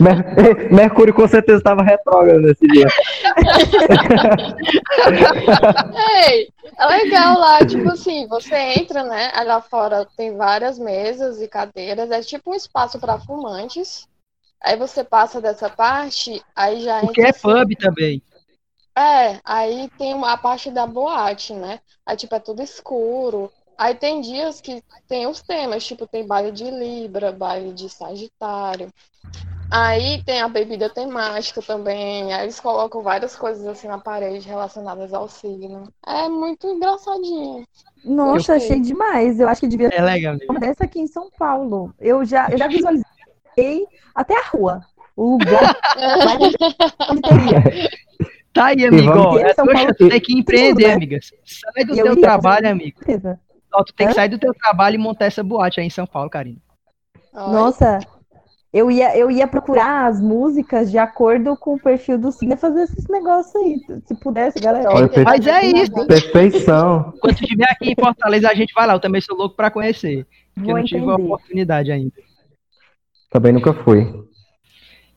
Mer- 0.00 0.72
Mercúrio 0.72 1.12
com 1.12 1.26
certeza 1.26 1.58
estava 1.58 1.82
retrógrado 1.82 2.40
nesse 2.40 2.64
dia. 2.68 2.86
Ei, 6.28 6.48
é 6.78 6.86
legal 6.86 7.38
lá, 7.38 7.66
tipo 7.66 7.90
assim, 7.90 8.28
você 8.28 8.54
entra, 8.78 9.02
né? 9.02 9.32
Aí 9.34 9.46
lá 9.46 9.60
fora 9.60 10.06
tem 10.16 10.36
várias 10.36 10.78
mesas 10.78 11.40
e 11.40 11.48
cadeiras, 11.48 12.08
é 12.10 12.20
tipo 12.20 12.52
um 12.52 12.54
espaço 12.54 13.00
para 13.00 13.18
fumantes. 13.18 14.06
Aí 14.62 14.76
você 14.76 15.02
passa 15.02 15.40
dessa 15.40 15.68
parte, 15.68 16.40
aí 16.54 16.82
já 16.82 17.00
Porque 17.00 17.20
entra 17.20 17.26
é 17.26 17.30
assim, 17.30 17.40
pub 17.42 17.76
também. 17.80 18.22
É, 18.96 19.40
aí 19.44 19.88
tem 19.98 20.14
uma- 20.14 20.32
a 20.32 20.36
parte 20.36 20.70
da 20.70 20.86
boate, 20.86 21.52
né? 21.54 21.80
Aí, 22.04 22.16
tipo, 22.16 22.34
é 22.34 22.40
tudo 22.40 22.62
escuro. 22.62 23.50
Aí 23.76 23.94
tem 23.94 24.20
dias 24.20 24.60
que 24.60 24.82
tem 25.08 25.26
os 25.26 25.40
temas, 25.42 25.84
tipo, 25.84 26.06
tem 26.06 26.26
baile 26.26 26.52
de 26.52 26.70
Libra, 26.70 27.32
baile 27.32 27.72
de 27.72 27.88
Sagitário. 27.88 28.88
Aí 29.70 30.22
tem 30.24 30.42
a 30.42 30.48
bebida 30.48 30.90
temática 30.90 31.62
também. 31.62 32.34
Aí 32.34 32.42
eles 32.44 32.60
colocam 32.60 33.02
várias 33.02 33.34
coisas 33.34 33.66
assim 33.66 33.88
na 33.88 33.98
parede 33.98 34.46
relacionadas 34.46 35.14
ao 35.14 35.26
signo. 35.26 35.88
É 36.06 36.28
muito 36.28 36.66
engraçadinho. 36.66 37.66
Nossa, 38.04 38.52
Eu 38.52 38.56
achei 38.56 38.80
demais. 38.80 39.40
Eu 39.40 39.48
acho 39.48 39.62
que 39.62 39.68
devia 39.68 39.88
É 39.88 40.02
legal. 40.02 40.38
ter 40.38 40.46
uma 40.50 40.60
dessa 40.60 40.84
aqui 40.84 41.00
em 41.00 41.06
São 41.06 41.30
Paulo. 41.38 41.94
Eu 41.98 42.22
já, 42.22 42.50
eu 42.50 42.58
já 42.58 42.68
visualizei 42.68 43.86
até 44.14 44.38
a 44.38 44.44
rua. 44.48 44.82
O 45.16 45.38
lugar. 45.38 45.80
Tá 48.52 48.66
aí, 48.66 48.86
amigo. 48.86 49.38
é 49.38 49.92
tu 49.94 50.08
tem 50.08 50.20
que 50.20 50.38
empreender, 50.38 50.88
né? 50.88 50.94
amigas. 50.94 51.32
Sai 51.44 51.84
do 51.84 51.94
Eu 51.94 52.04
teu 52.04 52.14
ia, 52.14 52.20
trabalho, 52.20 52.68
amigo. 52.68 53.00
Ó, 53.72 53.82
tu 53.82 53.94
tem 53.94 54.08
que 54.08 54.14
sair 54.14 54.28
do 54.28 54.38
teu 54.38 54.52
trabalho 54.52 54.96
e 54.96 54.98
montar 54.98 55.24
essa 55.26 55.42
boate 55.42 55.80
aí 55.80 55.86
em 55.86 55.90
São 55.90 56.06
Paulo, 56.06 56.28
Karina. 56.28 56.58
Nossa, 57.32 57.98
eu 58.72 58.90
ia, 58.90 59.16
eu 59.16 59.30
ia 59.30 59.46
procurar 59.46 60.06
as 60.06 60.20
músicas 60.20 60.90
de 60.90 60.98
acordo 60.98 61.56
com 61.56 61.74
o 61.74 61.80
perfil 61.80 62.18
do 62.18 62.30
signo 62.30 62.54
e 62.54 62.58
fazer 62.58 62.82
esses 62.82 63.06
negócios 63.08 63.54
aí. 63.56 63.80
Se 64.04 64.14
pudesse, 64.14 64.60
galera. 64.60 64.90
Olha, 64.90 65.10
Mas 65.24 65.46
é 65.46 65.64
isso. 65.64 66.06
Perfeição. 66.06 67.14
Quando 67.20 67.36
tu 67.36 67.42
estiver 67.44 67.70
aqui 67.70 67.90
em 67.90 67.94
Fortaleza, 67.94 68.50
a 68.50 68.54
gente 68.54 68.74
vai 68.74 68.86
lá. 68.86 68.94
Eu 68.94 69.00
também 69.00 69.20
sou 69.22 69.36
louco 69.36 69.56
pra 69.56 69.70
conhecer. 69.70 70.26
Porque 70.54 70.70
eu 70.70 70.74
Vou 70.74 70.78
não 70.78 70.84
tive 70.84 71.00
a 71.00 71.04
entender. 71.04 71.22
oportunidade 71.24 71.92
ainda. 71.92 72.12
Também 73.30 73.52
nunca 73.52 73.72
fui. 73.72 74.06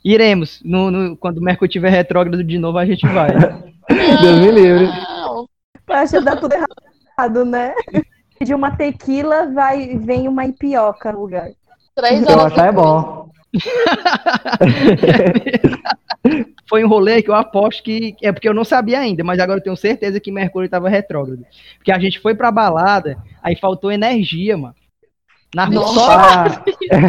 Iremos. 0.05 0.61
No, 0.63 0.91
no- 0.91 1.17
quando 1.17 1.39
o 1.39 1.43
Mercúrio 1.43 1.71
tiver 1.71 1.89
retrógrado 1.89 2.43
de 2.43 2.59
novo, 2.59 2.77
a 2.77 2.85
gente 2.85 3.05
vai. 3.07 3.29
Deus 4.21 4.39
me 4.39 4.51
livre. 4.51 4.87
Acha 5.89 6.19
que 6.19 6.25
dá 6.25 6.35
tudo 6.35 6.53
errado, 6.53 7.43
né? 7.43 7.73
De 8.39 8.53
uma 8.53 8.69
tequila 8.75 9.51
vai, 9.51 9.97
vem 9.97 10.27
uma 10.27 10.45
ipioca 10.45 11.11
no 11.11 11.21
lugar. 11.21 11.49
três 11.95 12.21
Eu 12.21 12.37
horas 12.37 12.53
achar 12.53 12.67
é 12.67 12.71
depois. 12.71 12.71
bom. 12.71 13.25
Foi 16.67 16.83
um 16.83 16.87
rolê 16.87 17.21
que 17.21 17.29
eu 17.29 17.35
aposto 17.35 17.83
que. 17.83 18.15
É 18.21 18.31
porque 18.31 18.49
eu 18.49 18.53
não 18.53 18.63
sabia 18.63 18.99
ainda, 18.99 19.23
mas 19.23 19.39
agora 19.39 19.59
eu 19.59 19.63
tenho 19.63 19.77
certeza 19.77 20.19
que 20.19 20.31
Mercúrio 20.31 20.65
estava 20.65 20.89
retrógrado. 20.89 21.45
Porque 21.77 21.91
a 21.91 21.99
gente 21.99 22.19
foi 22.19 22.33
pra 22.35 22.51
balada, 22.51 23.17
aí 23.41 23.55
faltou 23.55 23.91
energia, 23.91 24.57
mano. 24.57 24.75
Na 25.55 25.65
rua. 25.65 25.87
Só, 25.87 26.11
Ah, 26.11 26.45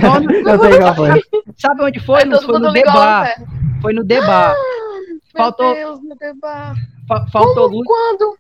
só 0.01 0.21
no- 0.21 0.33
eu 0.33 0.59
sei 0.61 0.79
qual 0.79 0.95
foi. 0.95 1.23
sabe 1.57 1.83
onde 1.83 2.01
foi? 2.01 2.21
Todo 2.29 2.43
Foi 2.47 2.59
no 2.61 2.69
a 2.69 2.73
Debar. 2.73 3.21
lanterna. 3.29 3.47
Foi 3.83 3.93
no 3.93 4.05
Debar. 4.05 4.55
Meu 4.55 5.21
Faltou- 5.45 5.75
Deus, 5.75 5.99
debar. 6.19 6.75
Fa- 7.09 7.27
Faltou 7.31 7.67
luz. 7.67 7.87
Quando? 7.87 8.37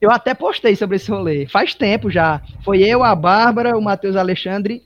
Eu 0.00 0.10
até 0.10 0.32
postei 0.34 0.74
sobre 0.76 0.96
esse 0.96 1.10
rolê. 1.10 1.46
Faz 1.46 1.74
tempo 1.74 2.08
já. 2.10 2.40
Foi 2.64 2.80
eu, 2.82 3.02
a 3.04 3.14
Bárbara, 3.14 3.76
o 3.76 3.82
Matheus 3.82 4.16
Alexandre 4.16 4.82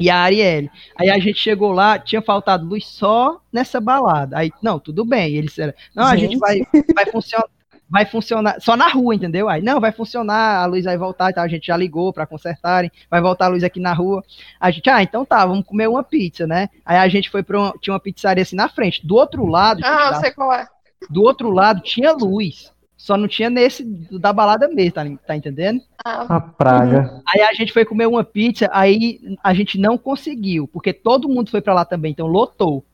e 0.00 0.10
a 0.10 0.16
Arielle. 0.16 0.68
Aí 0.98 1.08
a 1.10 1.18
gente 1.20 1.38
chegou 1.38 1.70
lá, 1.70 1.98
tinha 1.98 2.20
faltado 2.20 2.64
luz 2.66 2.84
só 2.86 3.40
nessa 3.52 3.80
balada. 3.80 4.38
Aí, 4.38 4.50
não, 4.60 4.78
tudo 4.80 5.04
bem. 5.04 5.34
Eles 5.36 5.50
disseram, 5.50 5.72
não, 5.94 6.04
a 6.06 6.16
gente 6.16 6.32
Gente. 6.32 6.40
vai, 6.40 6.60
vai 6.94 7.06
funcionar. 7.06 7.46
Vai 7.92 8.06
funcionar 8.06 8.56
só 8.58 8.74
na 8.74 8.88
rua, 8.88 9.14
entendeu? 9.14 9.50
Aí, 9.50 9.60
não, 9.60 9.78
vai 9.78 9.92
funcionar, 9.92 10.62
a 10.62 10.64
luz 10.66 10.86
vai 10.86 10.96
voltar 10.96 11.28
e 11.30 11.34
tal. 11.34 11.44
A 11.44 11.48
gente 11.48 11.66
já 11.66 11.76
ligou 11.76 12.10
pra 12.10 12.24
consertarem, 12.26 12.90
vai 13.10 13.20
voltar 13.20 13.44
a 13.44 13.48
luz 13.48 13.62
aqui 13.62 13.78
na 13.78 13.92
rua. 13.92 14.24
A 14.58 14.70
gente, 14.70 14.88
ah, 14.88 15.02
então 15.02 15.26
tá, 15.26 15.44
vamos 15.44 15.66
comer 15.66 15.88
uma 15.88 16.02
pizza, 16.02 16.46
né? 16.46 16.70
Aí 16.86 16.96
a 16.96 17.06
gente 17.08 17.28
foi 17.28 17.42
pra 17.42 17.58
uma, 17.60 17.74
tinha 17.82 17.92
uma 17.92 18.00
pizzaria 18.00 18.40
assim 18.42 18.56
na 18.56 18.66
frente. 18.70 19.06
Do 19.06 19.14
outro 19.16 19.44
lado, 19.44 19.82
Ah, 19.84 20.12
da- 20.12 20.20
sei 20.20 20.30
qual 20.30 20.50
é. 20.54 20.66
do 21.10 21.22
outro 21.22 21.50
lado 21.50 21.82
tinha 21.82 22.12
luz. 22.12 22.72
Só 22.96 23.16
não 23.16 23.26
tinha 23.28 23.50
nesse 23.50 23.82
da 24.18 24.32
balada 24.32 24.68
mesmo, 24.68 24.92
tá, 24.92 25.04
tá 25.26 25.36
entendendo? 25.36 25.80
Ah, 26.04 26.36
A 26.36 26.40
praga. 26.40 27.20
Aí 27.34 27.42
a 27.42 27.52
gente 27.52 27.72
foi 27.72 27.84
comer 27.84 28.06
uma 28.06 28.22
pizza, 28.24 28.70
aí 28.72 29.18
a 29.42 29.52
gente 29.52 29.76
não 29.76 29.98
conseguiu, 29.98 30.66
porque 30.68 30.92
todo 30.92 31.28
mundo 31.28 31.50
foi 31.50 31.60
pra 31.60 31.74
lá 31.74 31.84
também, 31.84 32.12
então 32.12 32.26
lotou. 32.28 32.84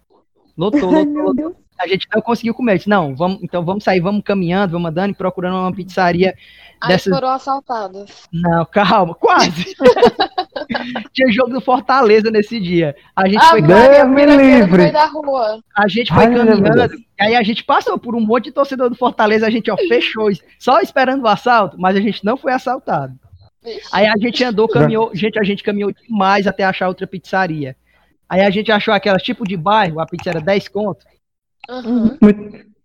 Lotou, 0.59 0.90
lotou, 0.90 1.23
lotou. 1.23 1.57
A 1.81 1.87
gente 1.87 2.09
não 2.12 2.21
conseguiu 2.21 2.53
comer. 2.53 2.79
Disse, 2.79 2.88
não, 2.88 3.14
vamos, 3.14 3.38
então 3.40 3.64
vamos 3.64 3.85
sair, 3.85 4.01
vamos 4.01 4.23
caminhando, 4.25 4.73
vamos 4.73 4.90
andando 4.90 5.12
e 5.12 5.14
procurando 5.14 5.57
uma 5.59 5.73
pizzaria 5.73 6.35
aí 6.81 6.88
dessas. 6.88 7.14
foram 7.14 7.29
assaltadas. 7.29 8.25
Não, 8.33 8.66
calma, 8.66 9.14
quase. 9.14 9.77
Tinha 11.14 11.33
jogo 11.33 11.53
do 11.53 11.61
Fortaleza 11.61 12.31
nesse 12.33 12.59
dia. 12.59 12.97
A 13.14 13.29
gente 13.29 13.38
Ah, 13.38 13.51
foi, 13.51 13.62
Deus 13.62 14.09
me 14.09 14.27
livre. 14.27 14.90
da 14.90 15.07
rua. 15.07 15.61
a 15.77 15.87
gente 15.87 16.12
foi 16.12 16.25
Ai, 16.27 16.35
caminhando, 16.35 16.94
e 16.94 17.23
aí 17.23 17.37
a 17.37 17.42
gente 17.44 17.62
passou 17.62 17.97
por 17.97 18.16
um 18.16 18.21
monte 18.21 18.47
de 18.47 18.53
torcedor 18.53 18.88
do 18.90 18.97
Fortaleza, 18.97 19.47
a 19.47 19.51
gente 19.51 19.71
ó, 19.71 19.77
fechou, 19.77 20.29
só 20.59 20.81
esperando 20.81 21.23
o 21.23 21.29
assalto, 21.29 21.77
mas 21.81 21.97
a 21.97 22.01
gente 22.01 22.25
não 22.25 22.37
foi 22.37 22.53
assaltado. 22.53 23.14
Vixe. 23.62 23.88
Aí 23.92 24.07
a 24.07 24.16
gente 24.18 24.42
andou, 24.42 24.68
caminhou, 24.68 25.11
gente, 25.14 25.38
a 25.38 25.44
gente 25.44 25.62
caminhou 25.62 25.92
demais 25.92 26.47
até 26.47 26.64
achar 26.64 26.88
outra 26.88 27.07
pizzaria. 27.07 27.77
Aí 28.29 28.43
a 28.43 28.51
gente 28.51 28.71
achou 28.71 28.93
aquela 28.93 29.19
tipo 29.19 29.45
de 29.47 29.57
bairro, 29.57 30.01
a 30.01 30.07
pizza 30.07 30.31
era 30.31 30.41
10 30.41 30.69
conto. 30.69 31.05
Uhum. 31.69 32.17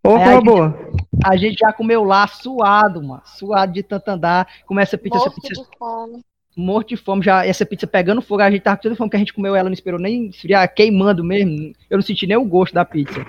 Ô, 0.06 0.16
Aí 0.16 0.24
a 0.24 0.34
gente- 0.36 0.44
boa. 0.46 0.78
A 1.24 1.36
gente 1.38 1.58
já 1.60 1.72
comeu 1.72 2.04
lá 2.04 2.28
suado, 2.28 3.02
mano, 3.02 3.22
suado 3.26 3.72
de 3.74 3.84
tanto 3.84 4.08
andar. 4.10 4.48
Começa 4.66 4.96
a 4.96 5.00
pizza, 5.00 5.18
essa 5.18 5.26
Morto 5.30 5.42
pizza 5.42 5.62
de 5.62 5.78
fome. 5.78 6.22
morto 6.58 6.90
de 6.90 6.98
fome, 6.98 7.24
já 7.24 7.46
essa 7.46 7.66
pizza 7.66 7.88
pegando 7.88 8.22
fogo, 8.22 8.42
a 8.42 8.52
gente 8.52 8.62
tava 8.62 8.78
com 8.78 8.84
tanta 8.84 8.96
fome 8.96 9.10
que 9.10 9.16
a 9.16 9.20
gente 9.20 9.34
comeu 9.34 9.56
ela, 9.56 9.70
não 9.70 9.74
esperou 9.74 10.00
nem 10.00 10.28
esfriar, 10.28 10.74
queimando 10.74 11.24
mesmo. 11.24 11.74
Eu 11.90 11.98
não 11.98 12.02
senti 12.04 12.28
nem 12.28 12.38
o 12.38 12.46
gosto 12.46 12.74
da 12.74 12.84
pizza. 12.86 13.26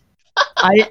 Aí, 0.62 0.86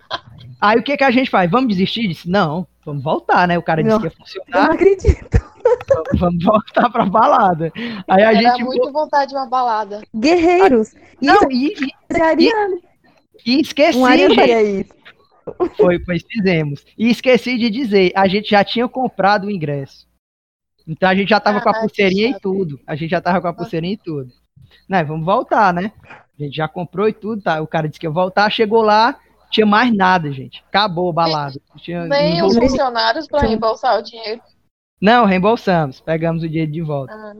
aí 0.60 0.80
o 0.80 0.84
que 0.84 0.98
que 0.98 1.04
a 1.04 1.12
gente 1.12 1.30
faz? 1.30 1.50
Vamos 1.50 1.70
desistir? 1.70 2.08
Disse, 2.08 2.28
não, 2.28 2.66
vamos 2.84 3.04
voltar, 3.04 3.48
né? 3.48 3.56
O 3.58 3.62
cara 3.62 3.84
disse 3.84 3.94
Não. 3.94 4.02
que 4.02 4.08
ia 4.08 4.12
Eu 4.12 4.16
não 4.18 4.26
funcionar, 4.26 4.72
acredito. 4.72 5.38
vamos 6.18 6.44
voltar 6.44 6.90
pra 6.90 7.06
balada. 7.06 7.72
Aí 8.08 8.24
a 8.24 8.32
Era 8.34 8.42
gente. 8.52 8.64
muito 8.64 8.92
vontade 8.92 9.30
de 9.32 9.36
uma 9.38 9.46
balada. 9.48 10.02
Guerreiros. 10.16 10.94
Não, 11.22 11.50
Isso 11.50 11.84
e, 11.84 11.88
e- 12.18 12.22
ariano. 12.22 12.82
e 13.46 13.62
esqueci, 13.62 13.98
Um 13.98 14.08
gente. 14.12 14.90
Foi, 15.78 16.00
pois 16.00 16.24
fizemos. 16.30 16.86
E 16.98 17.10
esqueci 17.10 17.58
de 17.58 17.70
dizer, 17.70 18.12
a 18.16 18.28
gente 18.28 18.50
já 18.52 18.64
tinha 18.64 18.88
comprado 18.88 19.48
o 19.48 19.52
ingresso. 19.52 20.08
Então 20.88 21.10
a 21.10 21.16
gente 21.16 21.30
já 21.30 21.40
tava 21.40 21.60
com 21.62 21.70
a 21.70 21.72
Ah, 21.72 21.82
pulseirinha 21.82 22.30
e 22.30 22.34
chato. 22.34 22.42
tudo. 22.42 22.80
A 22.86 22.96
gente 22.96 23.10
já 23.12 23.22
tava 23.22 23.42
com 23.42 23.48
a 23.48 23.54
pulseirinha 23.54 23.94
e 23.94 23.98
tudo. 23.98 24.32
Né, 24.88 25.04
vamos 25.04 25.26
voltar, 25.26 25.74
né? 25.74 25.92
A 26.08 26.44
gente 26.44 26.56
já 26.56 26.68
comprou 26.68 27.08
e 27.08 27.14
tudo, 27.14 27.42
tá? 27.42 27.62
O 27.62 27.68
cara 27.68 27.88
disse 27.88 28.00
que 28.00 28.06
ia 28.06 28.12
voltar, 28.12 28.50
chegou 28.52 28.82
lá, 28.82 29.20
tinha 29.52 29.66
mais 29.66 29.96
nada, 29.96 30.32
gente. 30.32 30.64
Acabou 30.68 31.10
o 31.10 31.14
balado. 31.14 31.60
Tinha, 31.78 32.06
Nem 32.06 32.42
os 32.44 32.54
voltou. 32.54 32.70
funcionários 32.70 33.28
para 33.28 33.42
reembolsar 33.48 34.00
o 34.00 34.04
dinheiro. 34.04 34.42
Não, 35.02 35.26
reembolsamos, 35.26 36.00
pegamos 36.00 36.44
o 36.44 36.48
dinheiro 36.50 36.72
de 36.72 36.82
volta. 36.82 37.14
Ah, 37.14 37.34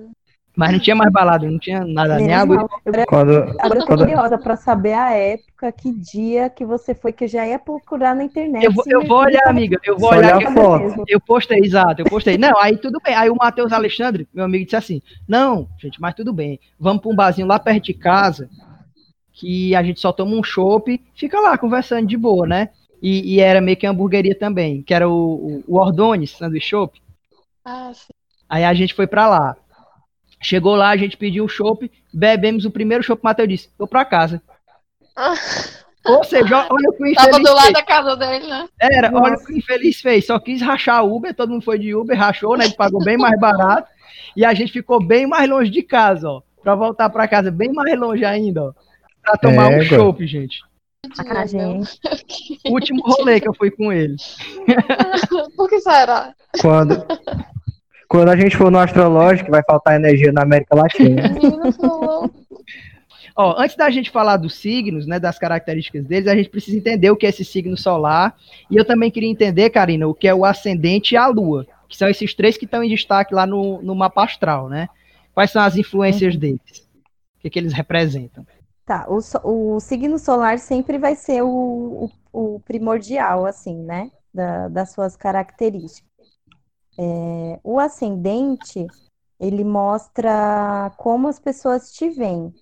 Mas 0.56 0.72
não 0.74 0.80
tinha 0.80 0.96
mais 0.96 1.12
balada, 1.12 1.50
não 1.50 1.60
tinha 1.60 1.86
nada, 1.86 2.18
nem 2.18 2.34
água. 2.34 2.68
Eu- 2.86 3.06
Quando, 3.08 3.32
Agora 3.60 3.80
eu 3.80 3.86
tô 3.86 3.98
curiosa 3.98 4.38
pra 4.38 4.56
saber 4.58 4.94
a 4.94 5.12
época, 5.12 5.72
que 5.72 5.92
dia 5.92 6.50
que 6.50 6.66
você 6.66 6.94
foi, 6.94 7.14
que 7.14 7.24
eu 7.24 7.28
já 7.28 7.48
ia 7.48 7.58
procurar 7.60 8.14
na 8.16 8.24
internet. 8.26 8.66
Eu 8.66 8.72
vou, 8.74 8.84
eu 8.88 9.06
vou 9.06 9.20
olhar, 9.20 9.48
amiga, 9.48 9.80
eu 9.86 9.98
vou 9.98 10.10
Só 10.10 10.18
olhar. 10.18 10.36
olhar 10.36 10.40
que 10.40 10.46
a 10.46 10.50
eu- 10.50 10.54
foto. 10.54 11.04
Eu 11.08 11.20
postei, 11.22 11.60
exato, 11.60 12.02
eu 12.02 12.06
postei. 12.06 12.38
Não, 12.38 12.58
aí 12.60 12.76
tudo 12.78 13.00
bem. 13.04 13.14
Aí 13.16 13.30
o 13.30 13.36
Matheus 13.36 13.72
Alexandre, 13.72 14.28
meu 14.34 14.44
amigo, 14.46 14.66
disse 14.66 14.76
assim: 14.76 15.02
Não, 15.28 15.70
gente, 15.80 16.02
mas 16.02 16.14
tudo 16.14 16.34
bem. 16.34 16.60
Vamos 16.80 17.02
para 17.02 17.12
um 17.12 17.16
barzinho 17.16 17.48
lá 17.48 17.58
perto 17.60 17.86
de 17.86 17.94
casa, 17.94 18.50
que 19.34 19.74
a 19.76 19.84
gente 19.84 20.00
só 20.02 20.12
toma 20.12 20.36
um 20.36 20.44
chopp, 20.44 21.02
fica 21.16 21.40
lá 21.40 21.58
conversando 21.58 22.06
de 22.08 22.18
boa, 22.18 22.46
né? 22.46 22.70
E, 23.02 23.36
e 23.36 23.40
era 23.40 23.62
meio 23.62 23.78
que 23.78 23.88
hamburgueria 23.88 24.38
também, 24.38 24.82
que 24.82 24.94
era 24.94 25.08
o, 25.08 25.14
o, 25.14 25.64
o 25.68 25.78
Ordones, 25.78 26.32
sanduíche 26.32 26.70
chopp. 26.70 27.02
Ah, 27.66 27.92
sim. 27.94 28.14
Aí 28.48 28.64
a 28.64 28.74
gente 28.74 28.94
foi 28.94 29.08
pra 29.08 29.28
lá. 29.28 29.56
Chegou 30.42 30.76
lá, 30.76 30.90
a 30.90 30.98
gente 30.98 31.18
pediu 31.18 31.46
o 31.46 31.50
chopp, 31.50 31.92
bebemos 32.14 32.66
o 32.66 32.72
primeiro 32.72 33.04
chopp, 33.04 33.22
o 33.22 33.26
Matheus 33.26 33.50
disse: 33.50 33.70
Vou 33.78 33.88
pra 33.88 34.06
casa. 34.06 34.42
Ah. 35.16 35.34
Ou 36.06 36.24
seja, 36.24 36.66
olha 36.70 36.90
o 36.90 36.94
que 36.94 37.12
o 37.12 37.14
Tava 37.14 37.30
infeliz 37.30 37.50
do 37.50 37.54
lado 37.54 37.62
fez. 37.64 37.74
da 37.74 37.84
casa 37.84 38.16
dele, 38.16 38.48
né? 38.48 38.68
Era, 38.80 39.08
olha 39.10 39.32
Nossa. 39.32 39.44
o 39.44 39.48
que 39.48 39.54
o 39.54 39.58
infeliz 39.58 40.00
fez. 40.02 40.26
Só 40.26 40.40
quis 40.40 40.62
rachar 40.62 41.06
Uber, 41.06 41.34
todo 41.36 41.52
mundo 41.52 41.64
foi 41.64 41.78
de 41.78 41.94
Uber, 41.94 42.18
rachou, 42.18 42.58
né? 42.58 42.66
Ele 42.66 42.74
pagou 42.74 43.04
bem 43.04 43.18
mais 43.18 43.38
barato. 43.40 43.90
E 44.36 44.46
a 44.46 44.54
gente 44.54 44.72
ficou 44.72 45.06
bem 45.06 45.28
mais 45.28 45.50
longe 45.50 45.70
de 45.70 45.84
casa, 45.84 46.30
ó. 46.30 46.42
Pra 46.64 46.74
voltar 46.74 47.10
pra 47.10 47.28
casa 47.28 47.52
bem 47.52 47.72
mais 47.74 48.00
longe 48.00 48.24
ainda, 48.24 48.64
ó. 48.64 48.74
Pra 49.22 49.36
tomar 49.38 49.68
um 49.68 49.74
Égua. 49.74 49.86
chopp, 49.86 50.26
gente. 50.26 50.62
Gente. 51.48 52.00
Último 52.66 53.02
rolê 53.04 53.40
que 53.40 53.48
eu 53.48 53.54
fui 53.54 53.72
com 53.72 53.92
ele. 53.92 54.16
Por 55.56 55.70
que 55.70 55.80
será? 55.80 56.34
quando, 56.62 57.06
quando 58.08 58.30
a 58.30 58.36
gente 58.36 58.58
for 58.58 58.70
no 58.70 58.80
astrológico, 58.80 59.52
vai 59.52 59.64
faltar 59.64 59.96
energia 59.96 60.32
na 60.32 60.44
América 60.44 60.76
Latina. 60.76 61.24
Ó, 63.36 63.56
antes 63.58 63.78
da 63.78 63.90
gente 63.90 64.12
falar 64.12 64.36
dos 64.36 64.56
signos, 64.56 65.08
né, 65.08 65.18
das 65.18 65.40
características 65.40 66.04
deles, 66.04 66.28
a 66.28 66.36
gente 66.36 66.50
precisa 66.50 66.76
entender 66.76 67.10
o 67.10 67.16
que 67.16 67.26
é 67.26 67.30
esse 67.30 67.46
signo 67.46 67.78
solar. 67.78 68.36
E 68.70 68.76
eu 68.76 68.84
também 68.84 69.10
queria 69.10 69.30
entender, 69.30 69.70
Karina, 69.70 70.08
o 70.08 70.14
que 70.14 70.28
é 70.28 70.36
o 70.36 70.44
ascendente 70.44 71.14
e 71.14 71.18
a 71.18 71.28
lua, 71.28 71.66
que 71.88 71.96
são 71.96 72.10
esses 72.10 72.34
três 72.34 72.58
que 72.58 72.66
estão 72.66 72.84
em 72.84 72.90
destaque 72.90 73.34
lá 73.34 73.48
no, 73.48 73.82
no 73.82 73.96
mapa 73.96 74.26
astral, 74.26 74.68
né? 74.68 74.90
Quais 75.34 75.52
são 75.52 75.62
as 75.62 75.78
influências 75.78 76.36
deles? 76.36 76.86
O 77.38 77.42
que, 77.42 77.50
que 77.50 77.60
eles 77.60 77.72
representam? 77.72 78.46
Tá, 78.90 79.06
o, 79.08 79.76
o 79.76 79.80
signo 79.80 80.18
solar 80.18 80.58
sempre 80.58 80.98
vai 80.98 81.16
ser 81.16 81.44
o, 81.44 82.10
o, 82.34 82.56
o 82.56 82.60
primordial, 82.62 83.46
assim, 83.46 83.76
né? 83.84 84.12
Da- 84.34 84.68
das 84.68 84.92
suas 84.92 85.16
características. 85.16 86.10
É, 87.22 87.60
o 87.64 87.80
ascendente, 87.80 88.88
ele 89.40 89.64
mostra 89.64 90.92
como 90.98 91.28
as 91.28 91.40
pessoas 91.40 91.92
te 91.92 92.10
veem, 92.10 92.54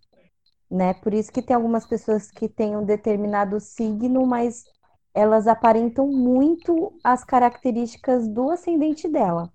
né? 0.72 0.94
Por 0.96 1.14
isso 1.14 1.32
que 1.32 1.42
tem 1.42 1.56
algumas 1.56 1.86
pessoas 1.88 2.32
que 2.32 2.50
têm 2.50 2.78
um 2.78 2.86
determinado 2.86 3.60
signo, 3.60 4.26
mas 4.28 4.66
elas 5.14 5.48
aparentam 5.48 6.08
muito 6.08 7.00
as 7.04 7.24
características 7.26 8.28
do 8.28 8.52
ascendente 8.52 9.08
dela, 9.10 9.52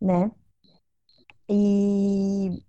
né? 0.00 0.30
E 1.48 2.62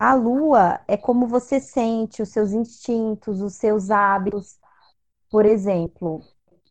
a 0.00 0.14
lua 0.14 0.80
é 0.88 0.96
como 0.98 1.28
você 1.28 1.60
sente 1.60 2.22
os 2.22 2.30
seus 2.30 2.52
instintos, 2.52 3.42
os 3.42 3.54
seus 3.56 3.90
hábitos. 3.92 4.58
Por 5.30 5.46
exemplo, 5.46 6.28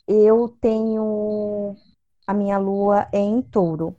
eu 0.08 0.50
tenho 0.62 1.78
a 2.28 2.34
minha 2.34 2.58
lua 2.60 3.08
é 3.14 3.20
em 3.20 3.42
touro. 3.44 3.98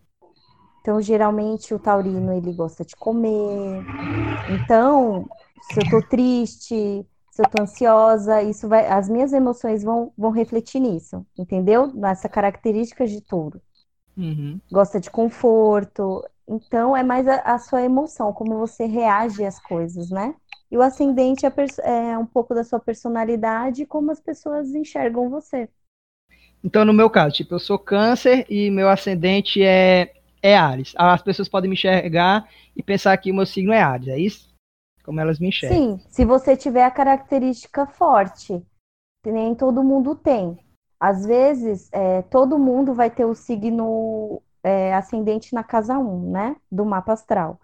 Então, 0.80 1.00
geralmente 1.00 1.74
o 1.74 1.78
taurino 1.78 2.32
ele 2.32 2.52
gosta 2.52 2.84
de 2.84 2.96
comer. 2.96 3.86
Então, 4.46 5.30
se 5.60 5.80
eu 5.80 5.86
tô 5.86 6.02
triste, 6.02 6.74
se 7.30 7.42
eu 7.42 7.46
tô 7.46 7.58
ansiosa, 7.58 8.42
isso 8.42 8.68
vai, 8.68 8.86
as 8.88 9.08
minhas 9.08 9.32
emoções 9.32 9.82
vão, 9.84 10.12
vão 10.18 10.30
refletir 10.32 10.80
nisso, 10.80 11.26
entendeu? 11.38 11.88
Nessa 11.94 12.28
característica 12.28 13.06
de 13.06 13.20
touro 13.22 13.62
Uhum. 14.16 14.60
gosta 14.70 15.00
de 15.00 15.10
conforto. 15.10 16.24
Então, 16.50 16.96
é 16.96 17.04
mais 17.04 17.28
a, 17.28 17.36
a 17.42 17.58
sua 17.60 17.80
emoção, 17.80 18.32
como 18.32 18.58
você 18.58 18.84
reage 18.84 19.44
às 19.44 19.60
coisas, 19.60 20.10
né? 20.10 20.34
E 20.68 20.76
o 20.76 20.82
ascendente 20.82 21.46
é, 21.46 21.52
é 21.84 22.18
um 22.18 22.26
pouco 22.26 22.52
da 22.52 22.64
sua 22.64 22.80
personalidade 22.80 23.82
e 23.82 23.86
como 23.86 24.10
as 24.10 24.20
pessoas 24.20 24.74
enxergam 24.74 25.30
você. 25.30 25.68
Então, 26.62 26.84
no 26.84 26.92
meu 26.92 27.08
caso, 27.08 27.36
tipo, 27.36 27.54
eu 27.54 27.60
sou 27.60 27.78
câncer 27.78 28.44
e 28.50 28.68
meu 28.68 28.88
ascendente 28.88 29.62
é, 29.62 30.12
é 30.42 30.56
Ares. 30.56 30.92
As 30.96 31.22
pessoas 31.22 31.48
podem 31.48 31.70
me 31.70 31.74
enxergar 31.74 32.48
e 32.76 32.82
pensar 32.82 33.16
que 33.16 33.30
o 33.30 33.34
meu 33.34 33.46
signo 33.46 33.72
é 33.72 33.80
Ares, 33.80 34.08
é 34.08 34.18
isso? 34.18 34.52
Como 35.04 35.20
elas 35.20 35.38
me 35.38 35.48
enxergam. 35.48 35.78
Sim, 35.78 36.04
se 36.10 36.24
você 36.24 36.56
tiver 36.56 36.84
a 36.84 36.90
característica 36.90 37.86
forte, 37.86 38.60
que 39.22 39.30
nem 39.30 39.54
todo 39.54 39.84
mundo 39.84 40.16
tem. 40.16 40.58
Às 40.98 41.24
vezes, 41.24 41.88
é, 41.92 42.22
todo 42.22 42.58
mundo 42.58 42.92
vai 42.92 43.08
ter 43.08 43.24
o 43.24 43.36
signo 43.36 44.42
é, 44.62 44.94
ascendente 44.94 45.54
na 45.54 45.64
casa 45.64 45.98
1, 45.98 46.30
né? 46.32 46.56
Do 46.70 46.84
mapa 46.84 47.12
astral. 47.12 47.60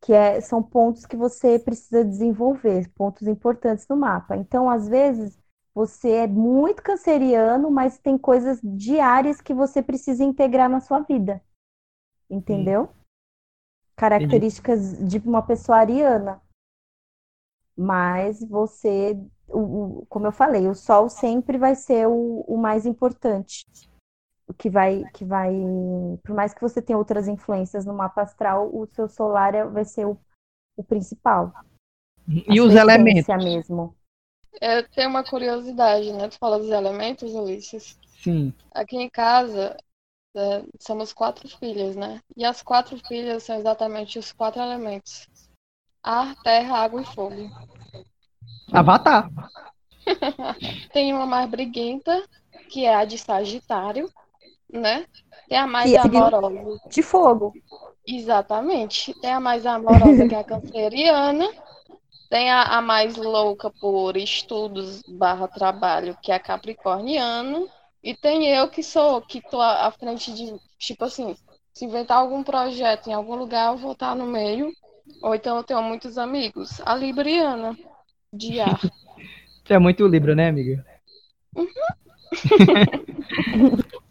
Que 0.00 0.12
é, 0.12 0.40
são 0.40 0.62
pontos 0.62 1.06
que 1.06 1.16
você 1.16 1.58
precisa 1.58 2.04
desenvolver, 2.04 2.90
pontos 2.94 3.26
importantes 3.28 3.86
no 3.88 3.96
mapa. 3.96 4.36
Então, 4.36 4.68
às 4.70 4.88
vezes, 4.88 5.38
você 5.74 6.10
é 6.10 6.26
muito 6.26 6.82
canceriano, 6.82 7.70
mas 7.70 7.98
tem 7.98 8.18
coisas 8.18 8.60
diárias 8.62 9.40
que 9.40 9.54
você 9.54 9.82
precisa 9.82 10.24
integrar 10.24 10.68
na 10.70 10.80
sua 10.80 11.00
vida. 11.00 11.42
Entendeu? 12.30 12.88
Características 13.96 14.98
de 15.08 15.18
uma 15.18 15.42
pessoa 15.42 15.78
ariana. 15.78 16.40
Mas 17.76 18.40
você, 18.48 19.18
o, 19.48 20.00
o- 20.02 20.06
como 20.06 20.26
eu 20.26 20.32
falei, 20.32 20.68
o 20.68 20.74
sol 20.74 21.08
sempre 21.08 21.58
vai 21.58 21.74
ser 21.74 22.06
o, 22.08 22.40
o 22.46 22.56
mais 22.56 22.86
importante. 22.86 23.66
O 24.46 24.52
que 24.52 24.68
vai, 24.68 25.04
que 25.14 25.24
vai, 25.24 25.52
por 26.22 26.34
mais 26.34 26.52
que 26.52 26.60
você 26.60 26.82
tenha 26.82 26.98
outras 26.98 27.28
influências 27.28 27.86
no 27.86 27.94
mapa 27.94 28.22
astral, 28.22 28.68
o 28.74 28.86
seu 28.86 29.08
solar 29.08 29.54
é- 29.54 29.64
vai 29.64 29.84
ser 29.84 30.06
o, 30.06 30.18
o 30.76 30.84
principal. 30.84 31.52
E 32.28 32.58
a 32.58 32.62
os 32.62 32.74
elementos? 32.74 33.44
mesmo. 33.44 33.96
Eu 34.60 34.88
tenho 34.90 35.08
uma 35.08 35.24
curiosidade, 35.24 36.12
né? 36.12 36.28
Tu 36.28 36.38
fala 36.38 36.58
dos 36.58 36.68
elementos, 36.68 37.32
Ulisses. 37.34 37.98
Sim. 38.22 38.52
Aqui 38.72 38.96
em 38.96 39.08
casa, 39.10 39.76
é, 40.36 40.64
somos 40.80 41.12
quatro 41.12 41.48
filhas, 41.48 41.96
né? 41.96 42.20
E 42.36 42.44
as 42.44 42.62
quatro 42.62 42.98
filhas 43.06 43.42
são 43.42 43.56
exatamente 43.56 44.18
os 44.18 44.32
quatro 44.32 44.60
elementos: 44.60 45.28
ar, 46.02 46.34
terra, 46.42 46.78
água 46.78 47.00
e 47.00 47.04
fogo. 47.04 47.50
Avatar. 48.72 49.28
Tem 50.92 51.12
uma 51.12 51.26
mais 51.26 51.50
briguenta, 51.50 52.26
que 52.68 52.84
é 52.84 52.94
a 52.94 53.04
de 53.04 53.18
Sagitário, 53.18 54.10
né? 54.74 55.06
Tem 55.48 55.58
a 55.58 55.66
mais 55.66 55.90
Que 55.90 55.96
é 55.96 56.00
amorosa. 56.00 56.80
De 56.90 57.02
fogo. 57.02 57.52
Exatamente. 58.06 59.14
Tem 59.20 59.32
a 59.32 59.40
mais 59.40 59.64
amorosa, 59.64 60.28
que 60.28 60.34
é 60.34 60.38
a 60.38 60.44
canceriana. 60.44 61.48
Tem 62.28 62.50
a, 62.50 62.62
a 62.62 62.82
mais 62.82 63.16
louca 63.16 63.70
por 63.80 64.16
estudos 64.16 65.02
barra 65.08 65.46
trabalho, 65.46 66.16
que 66.22 66.32
é 66.32 66.34
a 66.34 66.40
capricorniana. 66.40 67.66
E 68.02 68.14
tem 68.14 68.48
eu 68.48 68.68
que 68.68 68.82
sou, 68.82 69.22
que 69.22 69.40
tô 69.40 69.60
à 69.60 69.86
à 69.86 69.90
frente 69.90 70.34
de, 70.34 70.54
tipo 70.78 71.04
assim, 71.04 71.36
se 71.72 71.84
inventar 71.84 72.18
algum 72.18 72.42
projeto 72.42 73.08
em 73.08 73.14
algum 73.14 73.34
lugar, 73.34 73.72
eu 73.72 73.78
vou 73.78 73.92
estar 73.92 74.14
no 74.14 74.26
meio. 74.26 74.70
Ou 75.22 75.34
então 75.34 75.56
eu 75.56 75.64
tenho 75.64 75.82
muitos 75.82 76.18
amigos. 76.18 76.80
A 76.84 76.94
libriana, 76.94 77.76
de 78.32 78.60
ar. 78.60 78.80
Você 79.64 79.72
é 79.72 79.78
muito 79.78 80.06
Libra, 80.06 80.34
né, 80.34 80.48
amiga? 80.48 80.84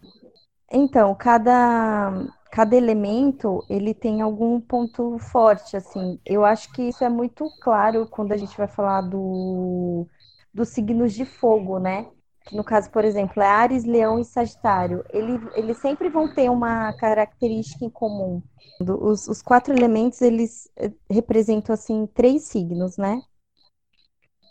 Então, 0.75 1.13
cada, 1.15 2.11
cada 2.51 2.75
elemento, 2.75 3.63
ele 3.69 3.93
tem 3.93 4.21
algum 4.21 4.59
ponto 4.59 5.17
forte, 5.19 5.77
assim. 5.77 6.19
Eu 6.25 6.43
acho 6.43 6.71
que 6.73 6.81
isso 6.83 7.03
é 7.03 7.09
muito 7.09 7.47
claro 7.61 8.07
quando 8.09 8.31
a 8.31 8.37
gente 8.37 8.57
vai 8.57 8.67
falar 8.67 9.01
do, 9.01 10.07
dos 10.53 10.69
signos 10.69 11.13
de 11.13 11.25
fogo, 11.25 11.77
né? 11.79 12.09
Que 12.45 12.55
no 12.57 12.63
caso, 12.63 12.89
por 12.91 13.05
exemplo, 13.05 13.41
é 13.41 13.47
Ares, 13.47 13.83
Leão 13.85 14.19
e 14.19 14.25
Sagitário. 14.25 15.03
Ele, 15.11 15.39
eles 15.55 15.77
sempre 15.77 16.09
vão 16.09 16.33
ter 16.33 16.49
uma 16.49 16.91
característica 16.93 17.85
em 17.85 17.89
comum. 17.89 18.41
Os, 18.81 19.27
os 19.27 19.41
quatro 19.41 19.73
elementos, 19.73 20.21
eles 20.21 20.69
eh, 20.75 20.91
representam, 21.09 21.73
assim, 21.73 22.07
três 22.07 22.43
signos, 22.43 22.97
né? 22.97 23.21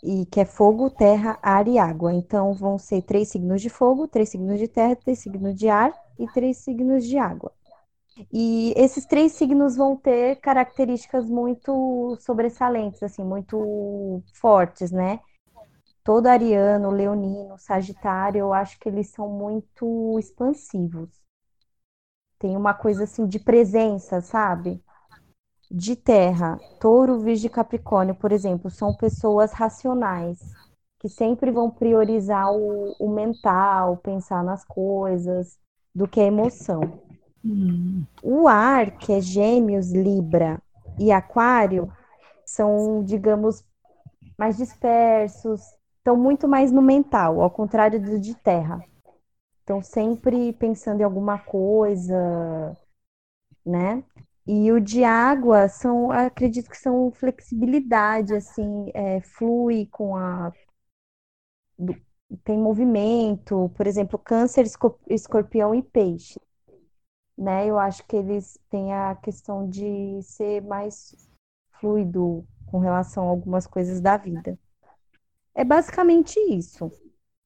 E 0.03 0.25
que 0.27 0.39
é 0.41 0.45
fogo, 0.45 0.89
terra, 0.89 1.39
ar 1.41 1.67
e 1.67 1.79
água. 1.79 2.13
Então 2.13 2.53
vão 2.53 2.77
ser 2.77 3.01
três 3.03 3.29
signos 3.29 3.61
de 3.61 3.69
fogo, 3.69 4.07
três 4.07 4.29
signos 4.29 4.59
de 4.59 4.67
terra, 4.67 4.95
três 4.95 5.19
signos 5.19 5.55
de 5.55 5.69
ar 5.69 5.93
e 6.19 6.27
três 6.27 6.57
signos 6.57 7.05
de 7.05 7.17
água. 7.17 7.51
E 8.31 8.73
esses 8.77 9.05
três 9.05 9.33
signos 9.33 9.75
vão 9.77 9.95
ter 9.95 10.37
características 10.37 11.29
muito 11.29 12.17
sobressalentes, 12.21 13.01
assim, 13.03 13.23
muito 13.23 14.21
fortes, 14.33 14.91
né? 14.91 15.19
Todo 16.03 16.27
ariano, 16.27 16.91
leonino, 16.91 17.57
sagitário, 17.59 18.39
eu 18.39 18.53
acho 18.53 18.79
que 18.79 18.89
eles 18.89 19.09
são 19.11 19.29
muito 19.29 20.17
expansivos. 20.19 21.09
Tem 22.37 22.55
uma 22.55 22.75
coisa 22.75 23.05
assim 23.05 23.25
de 23.25 23.39
presença, 23.39 24.21
sabe? 24.21 24.83
De 25.71 25.95
terra, 25.95 26.59
touro, 26.79 27.19
virgem 27.19 27.49
capricórnio, 27.49 28.15
por 28.15 28.31
exemplo, 28.31 28.69
são 28.69 28.93
pessoas 28.95 29.51
racionais, 29.51 30.39
que 30.99 31.09
sempre 31.09 31.51
vão 31.51 31.69
priorizar 31.69 32.51
o, 32.53 32.95
o 32.99 33.09
mental, 33.09 33.97
pensar 33.97 34.43
nas 34.43 34.63
coisas, 34.63 35.57
do 35.93 36.07
que 36.07 36.19
a 36.19 36.25
emoção. 36.25 36.81
Hum. 37.43 38.05
O 38.21 38.47
ar, 38.47 38.97
que 38.97 39.11
é 39.11 39.19
Gêmeos, 39.19 39.91
Libra 39.91 40.61
e 40.97 41.11
Aquário, 41.11 41.91
são, 42.45 43.03
digamos, 43.03 43.63
mais 44.37 44.57
dispersos, 44.57 45.61
estão 45.97 46.15
muito 46.17 46.47
mais 46.47 46.71
no 46.71 46.81
mental, 46.81 47.41
ao 47.41 47.49
contrário 47.49 48.01
do 48.01 48.19
de 48.19 48.35
Terra. 48.35 48.83
Estão 49.59 49.81
sempre 49.81 50.53
pensando 50.53 51.01
em 51.01 51.03
alguma 51.03 51.37
coisa, 51.37 52.77
né? 53.65 54.03
E 54.47 54.71
o 54.71 54.79
de 54.79 55.03
água 55.03 55.67
são, 55.69 56.11
acredito 56.11 56.69
que 56.69 56.77
são 56.77 57.11
flexibilidade, 57.11 58.33
assim, 58.35 58.89
é, 58.93 59.21
flui 59.21 59.87
com 59.91 60.15
a. 60.15 60.51
tem 62.43 62.57
movimento, 62.57 63.69
por 63.75 63.87
exemplo, 63.87 64.17
câncer, 64.19 64.65
esco- 64.65 64.99
escorpião 65.09 65.73
e 65.75 65.81
peixe 65.83 66.39
né? 67.37 67.67
Eu 67.67 67.77
acho 67.79 68.05
que 68.07 68.15
eles 68.15 68.59
têm 68.69 68.93
a 68.93 69.15
questão 69.15 69.67
de 69.69 70.21
ser 70.23 70.61
mais 70.61 71.15
fluido 71.79 72.45
com 72.67 72.79
relação 72.79 73.25
a 73.27 73.29
algumas 73.29 73.67
coisas 73.67 74.01
da 74.01 74.17
vida. 74.17 74.57
É 75.55 75.63
basicamente 75.65 76.39
isso. 76.39 76.91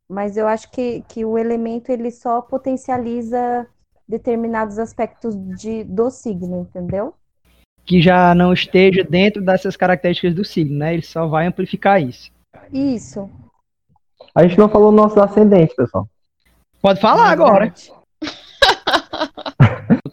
Mas 0.09 0.37
eu 0.37 0.47
acho 0.47 0.71
que, 0.71 1.01
que 1.03 1.25
o 1.25 1.37
elemento 1.37 1.91
ele 1.91 2.11
só 2.11 2.41
potencializa 2.41 3.67
determinados 4.07 4.79
aspectos 4.79 5.35
de, 5.57 5.83
do 5.83 6.09
signo, 6.09 6.61
entendeu? 6.61 7.13
Que 7.85 8.01
já 8.01 8.33
não 8.33 8.53
esteja 8.53 9.03
dentro 9.03 9.41
dessas 9.41 9.75
características 9.75 10.33
do 10.33 10.45
signo, 10.45 10.77
né? 10.77 10.93
Ele 10.93 11.03
só 11.03 11.27
vai 11.27 11.47
amplificar 11.47 12.01
isso. 12.01 12.31
Isso. 12.71 13.29
A 14.33 14.43
gente 14.45 14.57
não 14.57 14.69
falou 14.69 14.91
nossos 14.91 15.17
ascendentes, 15.17 15.75
pessoal. 15.75 16.07
Pode 16.81 16.99
falar 17.01 17.29
agora. 17.29 17.73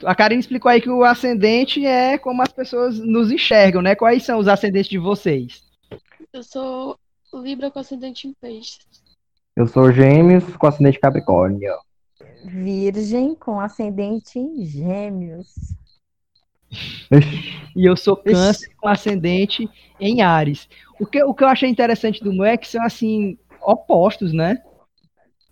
A 0.05 0.15
Karine 0.15 0.41
explicou 0.41 0.71
aí 0.71 0.81
que 0.81 0.91
o 0.91 1.03
ascendente 1.03 1.85
é 1.85 2.19
como 2.19 2.43
as 2.43 2.53
pessoas 2.53 2.99
nos 2.99 3.31
enxergam, 3.31 3.81
né? 3.81 3.95
Quais 3.95 4.23
são 4.23 4.39
os 4.39 4.49
ascendentes 4.49 4.91
de 4.91 4.99
vocês? 4.99 5.63
Eu 6.33 6.43
sou 6.43 6.99
Libra 7.33 7.71
com 7.71 7.81
ascendente 7.81 8.29
em 8.29 8.33
peixes. 8.35 8.79
Eu 9.57 9.67
sou 9.67 9.93
gêmeos 9.93 10.45
com 10.57 10.67
ascendente 10.67 11.01
Capricórnio. 11.01 11.73
Virgem 12.45 13.35
com 13.35 13.59
ascendente 13.59 14.39
em 14.39 14.65
gêmeos. 14.67 15.49
E 17.77 17.85
eu 17.87 17.97
sou 17.97 18.17
câncer 18.17 18.71
com 18.77 18.89
ascendente 18.89 19.69
em 19.99 20.23
Ares. 20.23 20.69
O 21.01 21.07
que, 21.07 21.23
o 21.23 21.33
que 21.35 21.45
eu 21.45 21.49
achei 21.49 21.69
interessante 21.69 22.23
do 22.23 22.33
meu 22.33 22.45
é 22.45 22.57
que 22.57 22.67
são, 22.69 22.83
assim, 22.85 23.39
opostos, 23.63 24.33
né? 24.33 24.63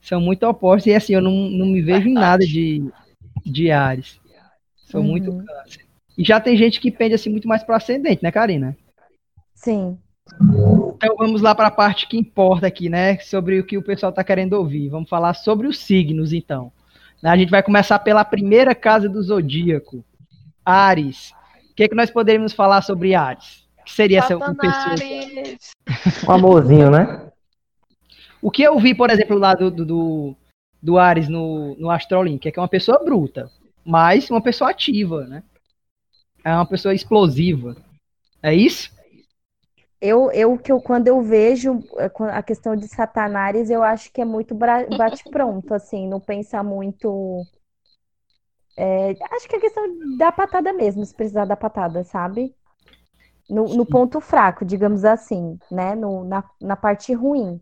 São 0.01 0.21
muito 0.21 0.45
opostos. 0.47 0.87
E, 0.87 0.95
assim, 0.95 1.15
eu 1.15 1.23
não, 1.23 1.33
não 1.33 1.67
me 1.67 1.81
vejo 1.81 2.09
em 2.09 2.13
nada 2.15 2.45
de, 2.45 2.85
de 3.45 3.71
Ares. 3.71 4.21
Sou 4.77 5.01
Uhum. 5.01 5.07
muito 5.07 5.33
câncer. 5.33 5.87
E 6.19 6.25
já 6.25 6.39
tem 6.41 6.57
gente 6.57 6.81
que 6.81 6.91
pende, 6.91 7.15
assim, 7.15 7.31
muito 7.31 7.49
mais 7.49 7.63
pro 7.63 7.75
ascendente, 7.75 8.23
né, 8.23 8.31
Karina? 8.31 8.77
Sim. 9.55 9.99
Então 10.97 11.17
vamos 11.17 11.41
lá 11.41 11.55
para 11.55 11.69
a 11.69 11.71
parte 11.71 12.07
que 12.07 12.17
importa 12.17 12.67
aqui, 12.67 12.89
né? 12.89 13.19
Sobre 13.19 13.59
o 13.59 13.65
que 13.67 13.79
o 13.79 13.83
pessoal 13.83 14.11
está 14.11 14.23
querendo 14.23 14.53
ouvir. 14.55 14.89
Vamos 14.89 15.09
falar 15.09 15.35
sobre 15.35 15.67
os 15.67 15.79
signos, 15.79 16.33
então. 16.33 16.73
A 17.23 17.37
gente 17.37 17.51
vai 17.51 17.63
começar 17.63 17.99
pela 18.01 18.25
primeira 18.25 18.75
casa 18.75 19.09
do 19.09 19.23
zodíaco, 19.23 20.05
Ares. 20.65 21.33
O 21.71 21.75
que, 21.75 21.89
que 21.89 21.95
nós 21.95 22.11
poderíamos 22.11 22.53
falar 22.53 22.83
sobre 22.83 23.15
Ares? 23.15 23.65
O 23.81 23.85
que 23.85 23.93
seria 23.93 24.19
essa 24.19 24.37
uma 24.37 24.55
pessoa? 24.55 24.95
Um 26.29 26.33
amorzinho, 26.33 26.91
né? 26.91 27.31
O 28.41 28.51
que 28.51 28.63
eu 28.63 28.77
vi, 28.79 28.93
por 28.93 29.09
exemplo, 29.09 29.39
lá 29.39 29.55
do, 29.55 29.71
do, 29.71 29.85
do, 29.85 30.37
do 30.83 30.99
Ares 30.99 31.29
no, 31.29 31.77
no 31.79 31.91
Astrolink, 31.91 32.47
é 32.47 32.51
que 32.51 32.59
é 32.59 32.63
uma 32.63 32.69
pessoa 32.69 33.03
bruta, 33.05 33.49
mas 33.85 34.29
uma 34.29 34.41
pessoa 34.41 34.71
ativa, 34.71 35.25
né? 35.27 35.45
É 36.45 36.53
uma 36.53 36.67
pessoa 36.67 36.93
explosiva. 36.93 37.77
É 38.43 38.53
isso? 38.53 38.91
Eu, 40.05 40.33
eu 40.33 40.59
que 40.59 40.73
eu, 40.73 40.81
quando 40.81 41.07
eu 41.07 41.23
vejo 41.23 41.79
eh, 41.97 42.11
a 42.33 42.43
questão 42.43 42.75
de 42.75 42.89
Satanás, 42.89 43.71
eu 43.71 43.85
acho 43.85 44.13
que 44.13 44.21
é 44.21 44.25
muito 44.25 44.53
bate-pronto, 44.53 45.73
assim, 45.73 46.09
não 46.09 46.19
pensa 46.19 46.61
muito. 46.61 47.47
é, 48.77 49.15
acho 49.31 49.49
que 49.49 49.55
é 49.55 49.61
questão 49.61 50.17
da 50.19 50.33
patada 50.33 50.73
mesmo, 50.73 51.07
se 51.07 51.15
precisar 51.15 51.45
da 51.45 51.57
patada, 51.57 52.03
sabe? 52.03 52.53
No, 53.49 53.77
no 53.77 53.87
ponto 53.87 54.21
fraco, 54.21 54.65
digamos 54.65 55.05
assim, 55.05 55.57
né? 55.71 55.95
No, 55.95 56.25
na, 56.25 56.43
na 56.61 56.75
parte 56.75 57.15
ruim. 57.15 57.61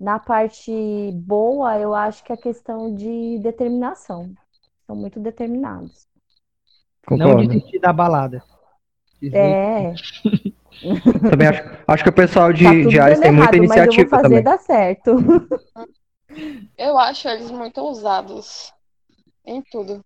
Na 0.00 0.18
parte 0.18 0.72
boa, 1.12 1.78
eu 1.78 1.94
acho 1.94 2.24
que 2.24 2.32
é 2.32 2.36
questão 2.38 2.94
de 2.94 3.38
determinação. 3.40 4.32
São 4.86 4.96
muito 4.96 5.20
determinados. 5.20 6.06
Não 7.10 7.18
Concordo. 7.18 7.48
desistir 7.48 7.80
da 7.80 7.92
balada. 7.92 8.42
É, 9.22 9.92
Também 11.30 11.48
acho, 11.48 11.62
acho 11.86 12.02
que 12.04 12.10
o 12.10 12.12
pessoal 12.12 12.52
de, 12.52 12.64
tá 12.64 12.70
de 12.88 13.00
Ares 13.00 13.20
tem 13.20 13.32
muita 13.32 13.56
errado, 13.56 13.68
mas 13.68 13.76
eu 13.76 13.84
vou 13.84 13.94
iniciativa 13.94 14.10
fazer 14.10 14.22
também. 14.28 14.42
dar 14.42 14.58
certo. 14.58 15.16
Eu 16.78 16.98
acho 16.98 17.28
eles 17.28 17.50
muito 17.50 17.78
ousados 17.80 18.72
em 19.44 19.60
tudo. 19.70 20.02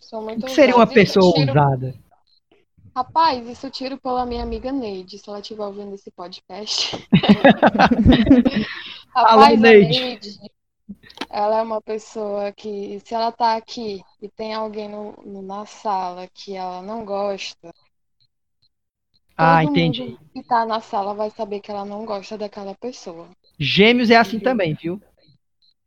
São 0.00 0.20
O 0.20 0.24
muito 0.24 0.46
que 0.46 0.52
seria 0.52 0.74
uma 0.74 0.86
pessoa 0.86 1.32
tiro- 1.34 1.48
ousada? 1.48 1.94
Rapaz, 2.96 3.46
isso 3.48 3.66
eu 3.66 3.70
tiro 3.70 3.98
pela 3.98 4.24
minha 4.24 4.42
amiga 4.42 4.70
Neide, 4.72 5.18
se 5.18 5.28
ela 5.28 5.40
estiver 5.40 5.64
ouvindo 5.64 5.94
esse 5.94 6.10
podcast. 6.12 6.96
Alô, 9.14 9.40
Rapaz, 9.40 9.58
a 9.58 9.60
Neide. 9.60 10.00
Neide, 10.00 10.38
ela 11.28 11.58
é 11.58 11.62
uma 11.62 11.82
pessoa 11.82 12.50
que, 12.52 13.00
se 13.04 13.14
ela 13.14 13.30
tá 13.32 13.56
aqui 13.56 14.00
e 14.22 14.28
tem 14.30 14.54
alguém 14.54 14.88
no- 14.88 15.42
na 15.42 15.66
sala 15.66 16.26
que 16.32 16.54
ela 16.56 16.80
não 16.82 17.04
gosta, 17.04 17.74
Ah, 19.36 19.64
entendi. 19.64 20.02
mundo 20.02 20.18
que 20.32 20.42
tá 20.42 20.64
na 20.64 20.80
sala 20.80 21.14
vai 21.14 21.30
saber 21.30 21.60
que 21.60 21.70
ela 21.70 21.84
não 21.84 22.04
gosta 22.04 22.38
daquela 22.38 22.74
pessoa. 22.74 23.28
Gêmeos 23.58 24.10
é 24.10 24.16
assim 24.16 24.38
também, 24.38 24.74
viu? 24.74 25.00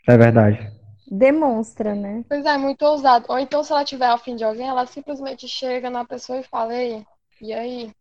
É 0.07 0.17
verdade. 0.17 0.71
Demonstra, 1.09 1.95
né? 1.95 2.23
Pois 2.27 2.45
é, 2.45 2.57
muito 2.57 2.81
ousado. 2.83 3.25
Ou 3.29 3.39
então, 3.39 3.63
se 3.63 3.71
ela 3.71 3.85
tiver 3.85 4.07
afim 4.07 4.35
de 4.35 4.43
alguém, 4.43 4.67
ela 4.67 4.85
simplesmente 4.85 5.47
chega 5.47 5.89
na 5.89 6.03
pessoa 6.03 6.39
e 6.39 6.43
fala, 6.43 6.75
Ei, 6.75 7.05
e 7.41 7.53
aí? 7.53 7.91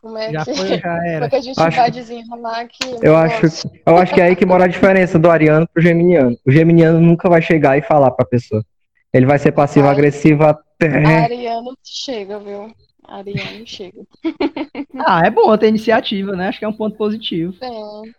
Como 0.00 0.18
é 0.18 0.32
Já 0.32 0.44
que, 0.44 0.54
foi, 0.54 0.78
já 0.80 0.96
era. 1.06 1.12
como 1.14 1.24
é 1.24 1.28
que 1.30 1.36
a 1.36 1.40
gente 1.40 1.60
Acho 1.60 1.76
vai 1.76 1.90
desenrolar 1.90 2.60
aqui? 2.60 2.96
Eu 3.00 3.16
acho, 3.16 3.68
eu 3.86 3.96
acho 3.96 4.12
que 4.12 4.20
é 4.20 4.24
aí 4.24 4.36
que 4.36 4.44
mora 4.44 4.64
a 4.64 4.68
diferença 4.68 5.16
do 5.18 5.30
ariano 5.30 5.66
pro 5.72 5.80
geminiano. 5.80 6.36
O 6.44 6.50
geminiano 6.50 7.00
nunca 7.00 7.28
vai 7.28 7.40
chegar 7.40 7.78
e 7.78 7.82
falar 7.82 8.10
pra 8.10 8.26
pessoa. 8.26 8.64
Ele 9.12 9.26
vai 9.26 9.38
ser 9.38 9.52
passivo-agressivo 9.52 10.42
até. 10.42 11.04
Ariano 11.04 11.76
chega, 11.84 12.40
viu? 12.40 12.74
Ariano 13.12 13.66
chega. 13.66 14.02
Ah, 15.04 15.22
é 15.24 15.30
bom 15.30 15.56
ter 15.58 15.68
iniciativa, 15.68 16.36
né? 16.36 16.48
Acho 16.48 16.58
que 16.58 16.64
é 16.64 16.68
um 16.68 16.72
ponto 16.72 16.96
positivo. 16.96 17.52
Tem. 17.54 18.14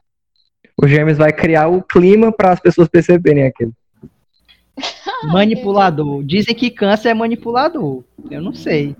O 0.81 0.87
gêmeos 0.87 1.17
vai 1.17 1.31
criar 1.31 1.67
o 1.67 1.81
clima 1.81 2.31
para 2.31 2.51
as 2.51 2.59
pessoas 2.59 2.87
perceberem 2.87 3.45
aquilo. 3.45 3.73
Manipulador. 5.31 6.23
Dizem 6.23 6.53
que 6.55 6.69
câncer 6.71 7.09
é 7.09 7.13
manipulador. 7.13 8.03
Eu 8.29 8.41
não 8.41 8.53
sei. 8.53 8.95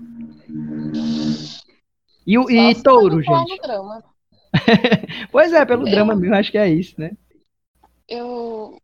E, 2.26 2.38
o, 2.38 2.48
e 2.50 2.74
touro, 2.82 3.20
gente? 3.20 3.60
drama. 3.60 4.02
Pois 5.30 5.52
é, 5.52 5.64
pelo 5.64 5.86
Eu- 5.86 5.90
drama 5.90 6.14
mesmo, 6.14 6.34
acho 6.36 6.50
que 6.50 6.58
é 6.58 6.68
isso, 6.68 6.94
né? 6.98 7.10
Eu, 8.08 8.80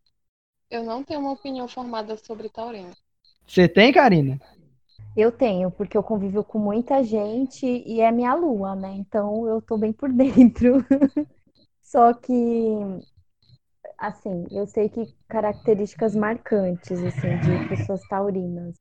eu 0.71 0.83
não 0.83 1.03
tenho 1.05 1.21
uma 1.21 1.33
opinião 1.33 1.69
formada 1.69 2.17
sobre 2.17 2.49
taurino. 2.49 2.91
Você 3.47 3.69
tem, 3.69 3.93
Karina? 3.93 4.41
Eu 5.17 5.33
tenho, 5.33 5.71
porque 5.71 5.97
eu 5.97 6.03
convivo 6.03 6.45
com 6.45 6.59
muita 6.59 7.03
gente 7.03 7.67
e 7.67 8.01
é 8.01 8.11
minha 8.13 8.35
lua, 8.35 8.75
né? 8.77 8.93
Então 8.95 9.47
eu 9.49 9.61
tô 9.61 9.77
bem 9.77 9.93
por 9.93 10.11
dentro. 10.13 10.85
Só 11.83 12.15
que, 12.15 12.33
assim, 13.99 14.47
eu 14.51 14.67
sei 14.67 14.89
que 14.89 15.07
características 15.29 16.15
marcantes, 16.15 17.03
assim, 17.03 17.39
de 17.39 17.59
pessoas 17.61 18.05
taurinas. 18.05 18.77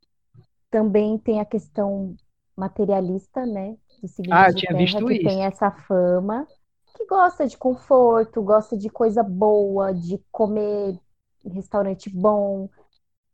Também 0.71 1.17
tem 1.19 1.39
a 1.41 1.45
questão 1.45 2.17
materialista, 2.57 3.45
né? 3.45 3.77
Do 4.01 4.07
signo 4.07 4.45
Ah, 4.45 4.47
eu 4.49 4.55
tinha 4.55 4.73
terra, 4.73 5.01
visto 5.01 5.05
que 5.05 5.15
isso. 5.15 5.15
tem 5.15 5.45
essa 5.45 5.71
fama, 5.71 6.47
que 6.95 7.05
gosta 7.07 7.47
de 7.47 7.57
conforto, 7.57 8.41
gosta 8.43 8.77
de 8.77 8.89
coisa 8.89 9.23
boa, 9.23 9.93
de 9.93 10.19
comer 10.31 10.99
em 11.45 11.51
restaurante 11.53 12.09
bom, 12.09 12.69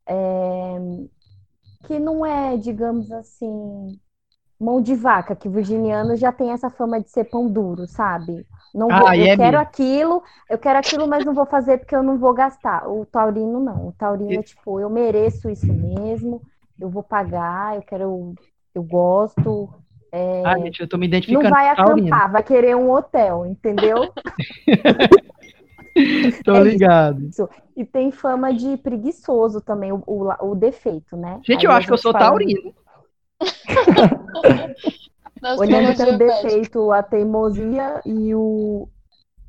é, 0.07 0.79
que 1.85 1.99
não 1.99 2.25
é, 2.25 2.57
digamos 2.57 3.11
assim, 3.11 3.99
mão 4.59 4.81
de 4.81 4.95
vaca, 4.95 5.35
que 5.35 5.49
virginiano 5.49 6.15
já 6.15 6.31
tem 6.31 6.51
essa 6.51 6.69
fama 6.69 7.01
de 7.01 7.09
ser 7.09 7.25
pão 7.25 7.49
duro, 7.51 7.87
sabe? 7.87 8.45
Não 8.73 8.93
vou, 8.93 9.07
Ah, 9.07 9.17
eu 9.17 9.27
é 9.27 9.35
quero 9.35 9.57
mesmo. 9.57 9.59
aquilo, 9.59 10.23
eu 10.49 10.57
quero 10.57 10.79
aquilo, 10.79 11.07
mas 11.07 11.25
não 11.25 11.33
vou 11.33 11.45
fazer 11.45 11.79
porque 11.79 11.95
eu 11.95 12.03
não 12.03 12.17
vou 12.19 12.33
gastar. 12.33 12.87
O 12.89 13.05
taurino 13.05 13.59
não. 13.59 13.87
O 13.89 13.93
taurino 13.93 14.39
é 14.39 14.43
tipo, 14.43 14.79
eu 14.79 14.89
mereço 14.89 15.49
isso 15.49 15.73
mesmo, 15.73 16.43
eu 16.79 16.89
vou 16.89 17.03
pagar, 17.03 17.75
eu 17.75 17.81
quero, 17.83 18.35
eu 18.73 18.83
gosto. 18.83 19.69
é, 20.11 20.19
Ah, 20.43 20.57
gente, 20.59 20.79
eu 20.81 20.87
tô 20.87 20.97
me 20.97 21.07
não 21.27 21.43
identificando 21.43 21.47
vai 21.47 21.69
com 21.75 21.83
Taurino. 21.83 22.11
acampar, 22.11 22.31
vai 22.31 22.43
querer 22.43 22.75
um 22.75 22.91
hotel, 22.91 23.45
entendeu? 23.45 24.13
Tô 26.43 26.55
É 26.55 26.59
isso. 26.59 26.63
ligado. 26.63 27.29
E 27.75 27.85
tem 27.85 28.11
fama 28.11 28.53
de 28.53 28.77
preguiçoso 28.77 29.61
também, 29.61 29.91
o, 29.91 30.03
o, 30.05 30.49
o 30.51 30.55
defeito, 30.55 31.15
né? 31.15 31.39
Gente, 31.45 31.65
Aí 31.65 31.71
eu 31.71 31.77
acho 31.77 31.87
que 31.87 31.93
eu 31.93 31.97
sou 31.97 32.11
falando- 32.11 32.29
taurino. 32.29 32.73
Olhando 35.57 35.95
pelo 35.97 36.17
defeito, 36.17 36.91
a 36.91 37.03
teimosia 37.03 38.01
e 38.05 38.33
o 38.33 38.87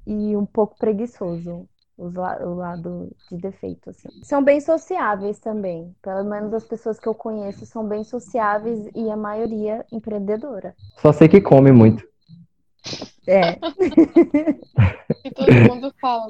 e 0.06 0.36
um 0.36 0.44
pouco 0.46 0.76
preguiçoso, 0.78 1.66
os 1.98 2.14
la- 2.14 2.38
o 2.42 2.54
lado 2.54 3.10
de 3.30 3.38
defeito, 3.38 3.90
assim. 3.90 4.08
São 4.22 4.42
bem 4.42 4.60
sociáveis 4.60 5.40
também. 5.40 5.92
Pelo 6.02 6.24
menos 6.24 6.52
as 6.54 6.64
pessoas 6.64 6.98
que 7.00 7.08
eu 7.08 7.14
conheço 7.14 7.66
são 7.66 7.84
bem 7.86 8.04
sociáveis 8.04 8.88
e 8.94 9.10
a 9.10 9.16
maioria 9.16 9.84
empreendedora. 9.90 10.74
Só 10.98 11.12
sei 11.12 11.28
que 11.28 11.40
come 11.40 11.72
muito. 11.72 12.04
É, 13.26 13.58
todo 15.46 15.74
mundo 15.74 15.94
fala. 16.00 16.26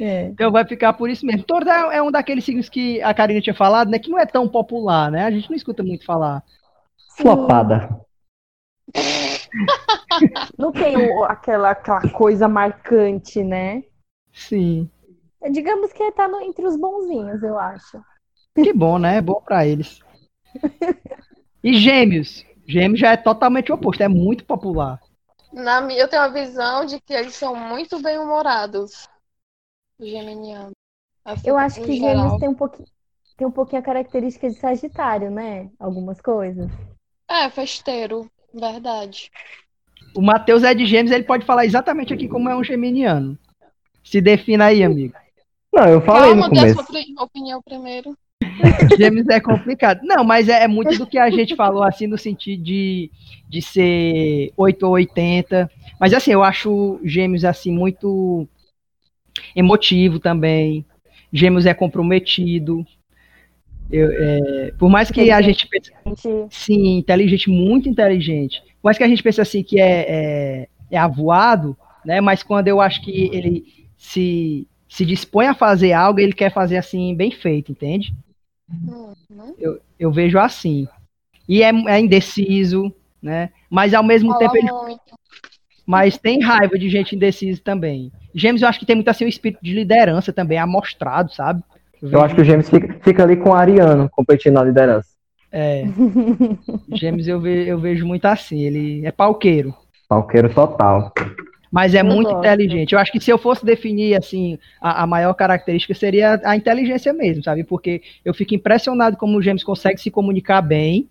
é. 0.00 0.26
Então 0.26 0.50
vai 0.50 0.66
ficar 0.66 0.92
por 0.92 1.08
isso 1.10 1.24
mesmo. 1.26 1.44
Touro 1.44 1.68
é 1.68 2.02
um 2.02 2.10
daqueles 2.10 2.44
signos 2.44 2.68
que 2.68 3.00
a 3.02 3.12
Karina 3.14 3.40
tinha 3.40 3.54
falado, 3.54 3.90
né? 3.90 3.98
Que 3.98 4.10
não 4.10 4.18
é 4.18 4.26
tão 4.26 4.48
popular, 4.48 5.10
né? 5.10 5.24
A 5.24 5.30
gente 5.30 5.48
não 5.48 5.56
escuta 5.56 5.82
muito 5.82 6.04
falar. 6.04 6.42
Flopada. 7.16 7.88
não 10.58 10.72
tem 10.72 10.96
o- 10.96 11.24
aquela, 11.24 11.70
aquela 11.70 12.00
coisa 12.10 12.48
marcante, 12.48 13.42
né? 13.42 13.82
Sim. 14.32 14.88
Digamos 15.50 15.92
que 15.92 16.10
tá 16.12 16.26
no- 16.28 16.40
entre 16.40 16.66
os 16.66 16.76
bonzinhos, 16.76 17.42
eu 17.42 17.58
acho. 17.58 18.00
Que 18.54 18.72
bom, 18.72 18.98
né? 18.98 19.16
É 19.18 19.20
bom 19.20 19.40
pra 19.40 19.66
eles. 19.66 20.00
E 21.62 21.74
gêmeos. 21.74 22.44
Gêmeos 22.68 23.00
já 23.00 23.10
é 23.12 23.16
totalmente 23.16 23.72
oposto, 23.72 24.00
é 24.00 24.06
muito 24.08 24.44
popular. 24.44 25.00
Na 25.52 25.80
minha, 25.80 25.98
eu 26.00 26.08
tenho 26.08 26.22
a 26.22 26.28
visão 26.28 26.84
de 26.84 27.00
que 27.00 27.12
eles 27.12 27.34
são 27.34 27.54
muito 27.54 28.00
bem-humorados. 28.00 29.08
Os 29.98 30.08
geminianos. 30.08 30.72
Assim, 31.24 31.48
Eu 31.48 31.58
acho 31.58 31.80
que 31.82 31.94
geral. 31.98 32.14
gêmeos 32.16 32.40
tem 32.40 32.48
um 32.48 32.54
pouquinho, 32.54 32.88
tem 33.36 33.46
um 33.46 33.50
pouquinho 33.50 33.80
a 33.80 33.84
característica 33.84 34.48
de 34.48 34.56
Sagitário, 34.58 35.30
né? 35.30 35.68
Algumas 35.78 36.20
coisas. 36.20 36.70
É, 37.28 37.48
festeiro. 37.50 38.30
Verdade. 38.52 39.30
O 40.14 40.22
Matheus 40.22 40.62
é 40.64 40.72
de 40.74 40.86
gêmeos, 40.86 41.10
ele 41.12 41.24
pode 41.24 41.44
falar 41.44 41.66
exatamente 41.66 42.14
aqui 42.14 42.28
como 42.28 42.48
é 42.48 42.56
um 42.56 42.64
geminiano. 42.64 43.38
Se 44.02 44.20
defina 44.20 44.66
aí, 44.66 44.82
amigo. 44.82 45.14
Não, 45.72 45.86
eu 45.86 46.00
falei 46.00 46.30
Calma, 46.30 46.48
no 46.48 46.52
dê 46.54 46.58
a 46.60 46.74
começo. 46.74 46.92
sua 46.92 47.24
opinião 47.24 47.62
primeiro. 47.62 48.16
Gêmeos 48.98 49.28
é 49.28 49.40
complicado. 49.40 50.00
Não, 50.02 50.24
mas 50.24 50.48
é, 50.48 50.64
é 50.64 50.68
muito 50.68 50.96
do 50.98 51.06
que 51.06 51.18
a 51.18 51.30
gente 51.30 51.54
falou, 51.54 51.82
assim, 51.82 52.06
no 52.06 52.18
sentido 52.18 52.62
de, 52.62 53.10
de 53.48 53.62
ser 53.62 54.52
8 54.56 54.82
ou 54.84 54.92
80. 54.92 55.70
Mas, 56.00 56.12
assim, 56.12 56.32
eu 56.32 56.42
acho 56.42 57.00
Gêmeos, 57.04 57.44
assim, 57.44 57.72
muito 57.72 58.46
emotivo 59.54 60.18
também. 60.18 60.84
Gêmeos 61.32 61.66
é 61.66 61.74
comprometido. 61.74 62.84
Eu, 63.90 64.10
é, 64.12 64.72
por 64.78 64.90
mais 64.90 65.10
que 65.10 65.30
a 65.30 65.40
gente 65.40 65.66
pense, 65.66 65.92
sim, 66.50 66.98
inteligente, 66.98 67.48
muito 67.48 67.88
inteligente. 67.88 68.60
Por 68.60 68.88
mais 68.88 68.98
que 68.98 69.04
a 69.04 69.08
gente 69.08 69.22
pense, 69.22 69.40
assim, 69.40 69.62
que 69.62 69.80
é, 69.80 70.06
é, 70.08 70.68
é 70.90 70.98
avoado, 70.98 71.76
né? 72.04 72.20
Mas 72.20 72.42
quando 72.42 72.68
eu 72.68 72.80
acho 72.80 73.02
que 73.02 73.30
ele 73.32 73.64
se, 73.96 74.66
se 74.88 75.04
dispõe 75.06 75.46
a 75.46 75.54
fazer 75.54 75.92
algo, 75.92 76.20
ele 76.20 76.32
quer 76.32 76.52
fazer, 76.52 76.76
assim, 76.76 77.14
bem 77.14 77.30
feito, 77.30 77.72
entende? 77.72 78.14
Uhum. 78.70 79.54
Eu 79.98 80.12
vejo 80.12 80.38
assim. 80.38 80.86
E 81.48 81.62
é, 81.62 81.70
é 81.70 82.00
indeciso, 82.00 82.92
né? 83.22 83.50
Mas 83.70 83.94
ao 83.94 84.02
mesmo 84.04 84.32
Fala 84.32 84.38
tempo 84.40 84.56
ele 84.56 84.68
mas 85.86 86.18
tem 86.18 86.42
raiva 86.42 86.78
de 86.78 86.90
gente 86.90 87.16
indecisa 87.16 87.58
também. 87.64 88.12
Gêmeos 88.34 88.60
eu 88.60 88.68
acho 88.68 88.78
que 88.78 88.84
tem 88.84 88.94
muito 88.94 89.08
assim 89.08 89.24
o 89.24 89.28
espírito 89.28 89.60
de 89.62 89.72
liderança 89.72 90.30
também 90.34 90.58
amostrado, 90.58 91.32
sabe? 91.32 91.62
Eu 92.02 92.20
acho 92.20 92.34
que 92.34 92.42
o 92.42 92.44
Gêmeos 92.44 92.68
fica, 92.68 92.98
fica 93.02 93.22
ali 93.22 93.36
com 93.36 93.50
o 93.50 93.54
Ariano 93.54 94.08
competindo 94.10 94.54
na 94.54 94.64
liderança. 94.64 95.08
É, 95.50 95.86
Gêmeos 96.92 97.26
eu, 97.26 97.40
ve- 97.40 97.66
eu 97.66 97.78
vejo 97.78 98.04
muito 98.06 98.26
assim, 98.26 98.60
ele 98.60 99.06
é 99.06 99.10
palqueiro, 99.10 99.74
Palqueiro 100.06 100.52
total. 100.52 101.10
Mas 101.70 101.94
é 101.94 102.00
Eu 102.00 102.04
muito 102.04 102.30
gosto. 102.30 102.38
inteligente. 102.40 102.92
Eu 102.92 102.98
acho 102.98 103.12
que 103.12 103.20
se 103.20 103.30
eu 103.30 103.38
fosse 103.38 103.64
definir 103.64 104.16
assim 104.16 104.58
a, 104.80 105.02
a 105.02 105.06
maior 105.06 105.34
característica 105.34 105.94
seria 105.94 106.40
a 106.44 106.56
inteligência 106.56 107.12
mesmo, 107.12 107.42
sabe? 107.42 107.64
Porque 107.64 108.02
eu 108.24 108.34
fico 108.34 108.54
impressionado 108.54 109.16
como 109.16 109.36
o 109.36 109.42
Gêmeos 109.42 109.64
consegue 109.64 110.00
se 110.00 110.10
comunicar 110.10 110.62
bem 110.62 111.08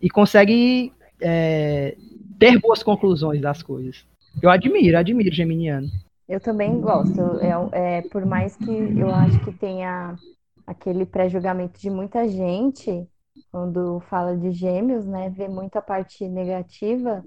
e 0.00 0.10
consegue 0.10 0.92
é, 1.20 1.96
ter 2.38 2.58
boas 2.58 2.82
conclusões 2.82 3.40
das 3.40 3.62
coisas. 3.62 4.04
Eu 4.42 4.50
admiro, 4.50 4.98
admiro 4.98 5.30
o 5.30 5.32
Geminiano. 5.34 5.88
Eu 6.28 6.40
também 6.40 6.80
gosto. 6.80 7.20
É, 7.40 7.98
é, 7.98 8.02
por 8.02 8.24
mais 8.26 8.56
que 8.56 8.70
eu 8.70 9.14
acho 9.14 9.38
que 9.40 9.52
tenha 9.52 10.16
aquele 10.66 11.04
pré-julgamento 11.06 11.80
de 11.80 11.90
muita 11.90 12.26
gente 12.28 13.06
quando 13.50 14.00
fala 14.08 14.36
de 14.36 14.50
gêmeos, 14.52 15.06
né? 15.06 15.30
Vê 15.30 15.48
muita 15.48 15.80
parte 15.82 16.26
negativa, 16.28 17.24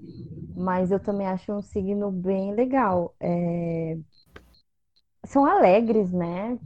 mas 0.56 0.90
eu 0.90 1.00
também 1.00 1.26
acho 1.26 1.52
um 1.52 1.62
signo 1.62 2.10
bem 2.10 2.52
legal. 2.54 3.14
É, 3.20 3.96
São 5.24 5.44
alegres, 5.44 6.12
né? 6.12 6.58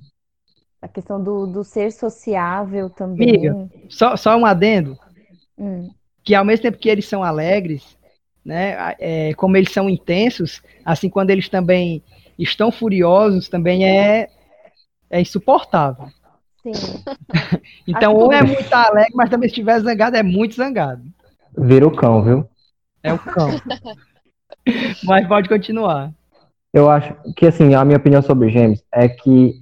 A 0.80 0.88
questão 0.88 1.22
do, 1.22 1.46
do 1.46 1.64
ser 1.64 1.92
sociável 1.92 2.90
também. 2.90 3.48
Amiga. 3.48 3.70
Só, 3.88 4.16
só 4.16 4.36
um 4.36 4.44
adendo. 4.46 4.98
Hum. 5.58 5.90
que 6.24 6.34
ao 6.34 6.44
mesmo 6.44 6.62
tempo 6.62 6.78
que 6.78 6.88
eles 6.88 7.06
são 7.06 7.22
alegres, 7.22 7.96
né, 8.44 8.94
é, 8.98 9.34
como 9.34 9.56
eles 9.56 9.72
são 9.72 9.88
intensos, 9.88 10.62
assim 10.84 11.08
quando 11.08 11.30
eles 11.30 11.48
também 11.48 12.02
estão 12.38 12.72
furiosos, 12.72 13.48
também 13.48 13.84
é, 13.86 14.28
é 15.10 15.20
insuportável. 15.20 16.08
Sim. 16.62 16.72
Então, 17.86 18.14
ou 18.14 18.32
é 18.32 18.42
muito 18.42 18.72
alegre, 18.72 19.12
mas 19.14 19.28
também 19.28 19.48
se 19.48 19.54
estiver 19.54 19.80
zangado, 19.80 20.16
é 20.16 20.22
muito 20.22 20.54
zangado. 20.54 21.02
Vira 21.58 21.86
o 21.86 21.90
cão, 21.90 22.22
viu? 22.22 22.48
É 23.02 23.12
o 23.12 23.18
cão. 23.18 23.48
mas 25.04 25.26
pode 25.26 25.48
continuar. 25.48 26.12
Eu 26.72 26.88
acho 26.88 27.12
que, 27.36 27.46
assim, 27.46 27.74
a 27.74 27.84
minha 27.84 27.98
opinião 27.98 28.22
sobre 28.22 28.50
Gêmeos 28.50 28.82
é 28.92 29.08
que 29.08 29.54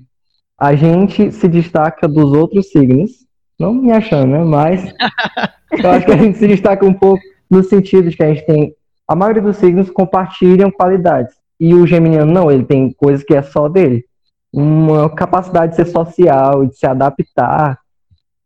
a 0.58 0.74
gente 0.74 1.32
se 1.32 1.48
destaca 1.48 2.06
dos 2.06 2.32
outros 2.32 2.70
signos, 2.70 3.26
não 3.58 3.72
me 3.72 3.90
achando, 3.90 4.32
né? 4.32 4.44
Mas 4.44 4.84
eu 5.72 5.90
acho 5.90 6.06
que 6.06 6.12
a 6.12 6.16
gente 6.18 6.36
se 6.36 6.46
destaca 6.46 6.84
um 6.84 6.92
pouco 6.92 7.22
no 7.50 7.64
sentido 7.64 8.10
de 8.10 8.16
que 8.16 8.22
a 8.22 8.28
gente 8.28 8.44
tem. 8.44 8.74
A 9.08 9.16
maioria 9.16 9.42
dos 9.42 9.56
signos 9.56 9.90
compartilham 9.90 10.70
qualidades. 10.70 11.34
E 11.58 11.74
o 11.74 11.86
Geminiano 11.86 12.30
não, 12.30 12.50
ele 12.50 12.64
tem 12.64 12.92
coisas 12.92 13.24
que 13.24 13.34
é 13.34 13.42
só 13.42 13.68
dele. 13.68 14.04
Uma 14.52 15.08
capacidade 15.08 15.70
de 15.72 15.76
ser 15.76 15.86
social, 15.86 16.66
de 16.66 16.76
se 16.76 16.86
adaptar. 16.86 17.78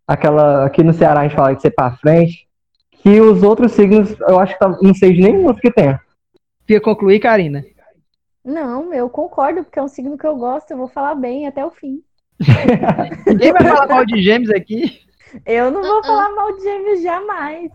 Aquela. 0.06 0.66
Aqui 0.66 0.82
no 0.82 0.92
Ceará 0.92 1.20
a 1.20 1.22
gente 1.24 1.34
fala 1.36 1.54
de 1.54 1.62
ser 1.62 1.70
pra 1.70 1.92
frente. 1.96 2.46
Que 3.02 3.20
os 3.20 3.42
outros 3.42 3.72
signos, 3.72 4.14
eu 4.20 4.38
acho 4.38 4.52
que 4.54 4.58
tá- 4.58 4.78
não 4.82 4.94
sei 4.94 5.12
de 5.12 5.20
nenhum 5.22 5.44
outro 5.46 5.60
que 5.62 5.70
tenha. 5.70 6.00
Quer 6.66 6.80
concluir, 6.80 7.20
Karina? 7.20 7.62
Não, 8.44 8.92
eu 8.92 9.08
concordo, 9.08 9.62
porque 9.64 9.78
é 9.78 9.82
um 9.82 9.88
signo 9.88 10.18
que 10.18 10.26
eu 10.26 10.36
gosto, 10.36 10.70
eu 10.70 10.76
vou 10.76 10.88
falar 10.88 11.14
bem 11.14 11.46
até 11.46 11.64
o 11.64 11.70
fim. 11.70 12.00
Ninguém 13.26 13.52
vai 13.52 13.64
falar 13.64 13.86
mal 13.86 14.04
de 14.04 14.22
gêmeos 14.22 14.50
aqui. 14.50 15.00
Eu 15.46 15.70
não 15.70 15.82
vou 15.82 15.96
Uh-uh. 15.96 16.04
falar 16.04 16.30
mal 16.34 16.54
de 16.56 16.62
gêmeos 16.62 17.02
jamais. 17.02 17.70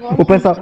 Vamos- 0.00 0.18
O 0.20 0.24
pessoal, 0.24 0.54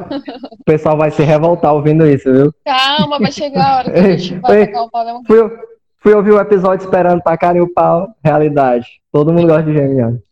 o 0.59 0.65
pessoal 0.65 0.97
vai 0.97 1.11
se 1.11 1.23
revoltar 1.23 1.75
ouvindo 1.75 2.07
isso, 2.07 2.33
viu? 2.33 2.55
Calma, 2.65 3.19
vai 3.19 3.31
chegar 3.33 3.65
a 3.67 3.77
hora 3.79 3.91
que 3.93 3.99
a 3.99 4.17
gente 4.17 4.35
vai 4.41 4.59
Ei, 4.61 4.67
pegar 4.67 4.83
o 4.85 4.91
problema. 4.91 5.21
Fui, 5.27 5.59
fui 6.01 6.13
ouvir 6.15 6.33
o 6.33 6.41
episódio 6.41 6.85
esperando 6.85 7.23
tacarem 7.23 7.61
o 7.63 7.69
pau. 7.73 8.15
Realidade. 8.25 8.87
Todo 9.13 9.33
mundo 9.33 9.47
gosta 9.47 9.63
de 9.65 9.73
Geminiano. 9.73 10.23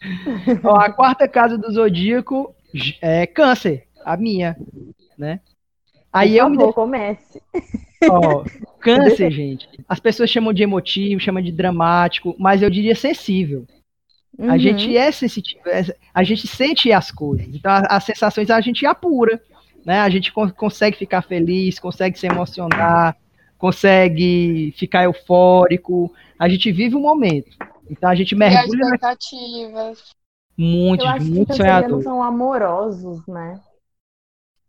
Ó, 0.64 0.76
a 0.76 0.90
quarta 0.92 1.28
casa 1.28 1.56
do 1.56 1.70
Zodíaco 1.72 2.54
é 3.00 3.26
câncer, 3.26 3.84
a 4.04 4.16
minha, 4.16 4.56
né? 5.16 5.40
Aí 6.12 6.32
Por 6.32 6.36
eu 6.38 6.50
me 6.50 6.72
comece. 6.72 7.40
Ó, 8.10 8.44
câncer, 8.80 9.30
gente. 9.30 9.68
As 9.88 10.00
pessoas 10.00 10.28
chamam 10.28 10.52
de 10.52 10.62
emotivo, 10.62 11.20
chamam 11.20 11.42
de 11.42 11.52
dramático, 11.52 12.34
mas 12.38 12.62
eu 12.62 12.68
diria 12.70 12.94
sensível. 12.94 13.64
A 14.38 14.52
Uhum. 14.52 14.58
gente 14.58 14.96
é 14.96 15.12
sensitivo, 15.12 15.60
é- 15.66 15.94
a 16.12 16.24
gente 16.24 16.48
sente 16.48 16.90
as 16.90 17.10
coisas. 17.10 17.46
Então, 17.54 17.70
a- 17.70 17.86
as 17.90 18.04
sensações 18.04 18.50
a 18.50 18.60
gente 18.62 18.84
apura, 18.86 19.40
né? 19.84 20.00
A 20.00 20.08
gente 20.08 20.32
con- 20.32 20.50
consegue 20.50 20.96
ficar 20.96 21.20
feliz, 21.22 21.78
consegue 21.78 22.18
se 22.18 22.26
emocionar, 22.26 23.14
consegue 23.62 24.74
ficar 24.76 25.04
eufórico. 25.04 26.12
A 26.36 26.48
gente 26.48 26.72
vive 26.72 26.96
o 26.96 27.00
momento. 27.00 27.56
Então 27.88 28.10
a 28.10 28.14
gente 28.16 28.34
mergulha 28.34 28.80
na- 28.80 28.86
expectativas. 28.96 30.02
muito, 30.58 31.04
Eu 31.04 31.08
acho 31.08 31.24
que 31.24 31.30
muito 31.30 31.48
cancerianos 31.48 31.82
sonhador. 31.86 32.02
são 32.02 32.22
amorosos, 32.22 33.24
né? 33.28 33.60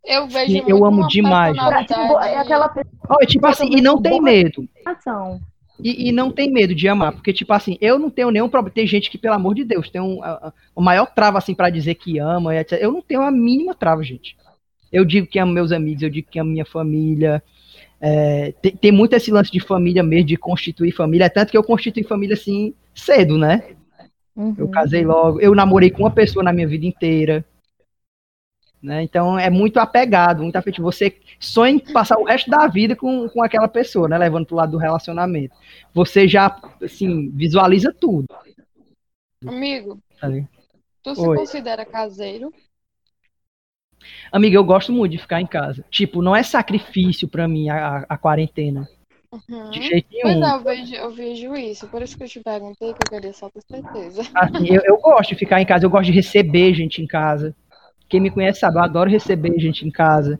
Eu 0.04 0.28
vejo 0.28 0.52
Sim, 0.52 0.62
eu 0.68 0.84
amo 0.86 1.08
demais. 1.08 1.56
Pra, 1.56 1.78
personalidade- 1.78 2.08
tipo, 2.08 2.20
é 2.20 2.38
aquela 2.38 2.72
Olha, 3.08 3.26
tipo 3.26 3.46
assim, 3.48 3.66
e 3.68 3.80
não 3.80 4.00
tem 4.00 4.20
medo. 4.20 4.68
E, 5.82 6.08
e 6.08 6.12
não 6.12 6.30
tem 6.30 6.52
medo 6.52 6.72
de 6.72 6.86
amar, 6.86 7.12
porque, 7.14 7.32
tipo 7.32 7.52
assim, 7.52 7.76
eu 7.80 7.98
não 7.98 8.08
tenho 8.08 8.30
nenhum 8.30 8.48
problema. 8.48 8.72
Tem 8.74 8.86
gente 8.86 9.10
que, 9.10 9.18
pelo 9.18 9.34
amor 9.34 9.56
de 9.56 9.64
Deus, 9.64 9.90
tem 9.90 10.00
um, 10.00 10.22
a- 10.22 10.30
a- 10.48 10.52
o 10.76 10.80
maior 10.80 11.06
trava, 11.12 11.38
assim, 11.38 11.52
pra 11.52 11.68
dizer 11.68 11.96
que 11.96 12.18
ama, 12.20 12.54
e 12.54 12.58
etc. 12.58 12.78
Eu 12.80 12.92
não 12.92 13.02
tenho 13.02 13.22
a 13.22 13.30
mínima 13.30 13.74
trava, 13.74 14.04
gente. 14.04 14.36
Eu 14.92 15.04
digo 15.04 15.26
que 15.26 15.36
amo 15.40 15.52
meus 15.52 15.72
amigos, 15.72 16.02
eu 16.04 16.10
digo 16.10 16.28
que 16.30 16.38
amo 16.38 16.50
minha 16.52 16.64
família. 16.64 17.42
É, 18.00 18.52
tem, 18.60 18.76
tem 18.76 18.92
muito 18.92 19.14
esse 19.14 19.30
lance 19.30 19.50
de 19.50 19.60
família 19.60 20.02
mesmo, 20.02 20.26
de 20.26 20.36
constituir 20.36 20.92
família. 20.92 21.24
É 21.24 21.28
tanto 21.28 21.50
que 21.50 21.56
eu 21.56 21.64
constituí 21.64 22.04
família, 22.04 22.34
assim, 22.34 22.74
cedo, 22.94 23.38
né? 23.38 23.62
Eu 24.36 24.66
Uhum. 24.66 24.70
casei 24.70 25.04
logo. 25.04 25.40
Eu 25.40 25.54
namorei 25.54 25.90
com 25.90 26.02
uma 26.02 26.10
pessoa 26.10 26.42
na 26.42 26.52
minha 26.52 26.66
vida 26.66 26.84
inteira. 26.84 27.44
Né? 28.82 29.02
Então 29.02 29.38
é 29.38 29.48
muito 29.48 29.78
apegado, 29.78 30.42
muito 30.42 30.56
afetivo. 30.56 30.90
Você 30.92 31.16
sonha 31.40 31.72
em 31.72 31.78
passar 31.78 32.18
o 32.18 32.24
resto 32.24 32.50
da 32.50 32.66
vida 32.66 32.94
com, 32.94 33.28
com 33.30 33.42
aquela 33.42 33.68
pessoa, 33.68 34.08
né? 34.08 34.18
Levando 34.18 34.44
pro 34.44 34.56
lado 34.56 34.72
do 34.72 34.76
relacionamento. 34.76 35.54
Você 35.94 36.28
já, 36.28 36.54
assim, 36.82 37.30
visualiza 37.30 37.94
tudo. 37.98 38.26
Amigo, 39.46 39.98
tá 40.20 40.28
tu 41.02 41.14
se 41.14 41.20
Oi. 41.20 41.36
considera 41.36 41.84
caseiro? 41.86 42.52
Amiga, 44.32 44.56
eu 44.56 44.64
gosto 44.64 44.92
muito 44.92 45.12
de 45.12 45.18
ficar 45.18 45.40
em 45.40 45.46
casa. 45.46 45.84
Tipo, 45.90 46.22
não 46.22 46.34
é 46.34 46.42
sacrifício 46.42 47.28
pra 47.28 47.46
mim 47.48 47.68
a, 47.68 48.04
a- 48.08 48.18
quarentena. 48.18 48.88
Uhum. 49.32 49.70
De 49.70 49.82
jeito 49.82 50.06
nenhum. 50.12 50.44
é, 50.44 50.54
eu 50.54 50.60
vejo, 50.62 50.94
eu 50.94 51.10
vejo 51.10 51.54
isso. 51.56 51.88
Por 51.88 52.02
isso 52.02 52.16
que 52.16 52.24
eu 52.24 52.28
te 52.28 52.40
perguntei, 52.40 52.92
que 52.94 53.00
eu 53.06 53.10
queria 53.10 53.32
só 53.32 53.50
ter 53.50 53.62
certeza. 53.62 54.22
Assim, 54.34 54.66
eu, 54.68 54.82
eu 54.84 54.96
gosto 54.98 55.30
de 55.30 55.36
ficar 55.36 55.60
em 55.60 55.66
casa, 55.66 55.84
eu 55.84 55.90
gosto 55.90 56.06
de 56.06 56.12
receber 56.12 56.72
gente 56.74 57.02
em 57.02 57.06
casa. 57.06 57.54
Quem 58.08 58.20
me 58.20 58.30
conhece 58.30 58.60
sabe, 58.60 58.78
eu 58.78 58.82
adoro 58.82 59.10
receber 59.10 59.58
gente 59.58 59.86
em 59.86 59.90
casa. 59.90 60.38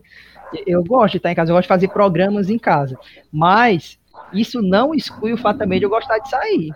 Eu 0.66 0.84
gosto 0.84 1.12
de 1.12 1.16
estar 1.16 1.32
em 1.32 1.34
casa, 1.34 1.50
eu 1.50 1.56
gosto 1.56 1.64
de 1.64 1.68
fazer 1.68 1.88
programas 1.88 2.48
em 2.48 2.58
casa. 2.58 2.96
Mas 3.32 3.98
isso 4.32 4.62
não 4.62 4.94
exclui 4.94 5.32
o 5.32 5.38
fato 5.38 5.58
também 5.58 5.78
de 5.80 5.86
eu 5.86 5.90
gostar 5.90 6.18
de 6.18 6.28
sair. 6.30 6.70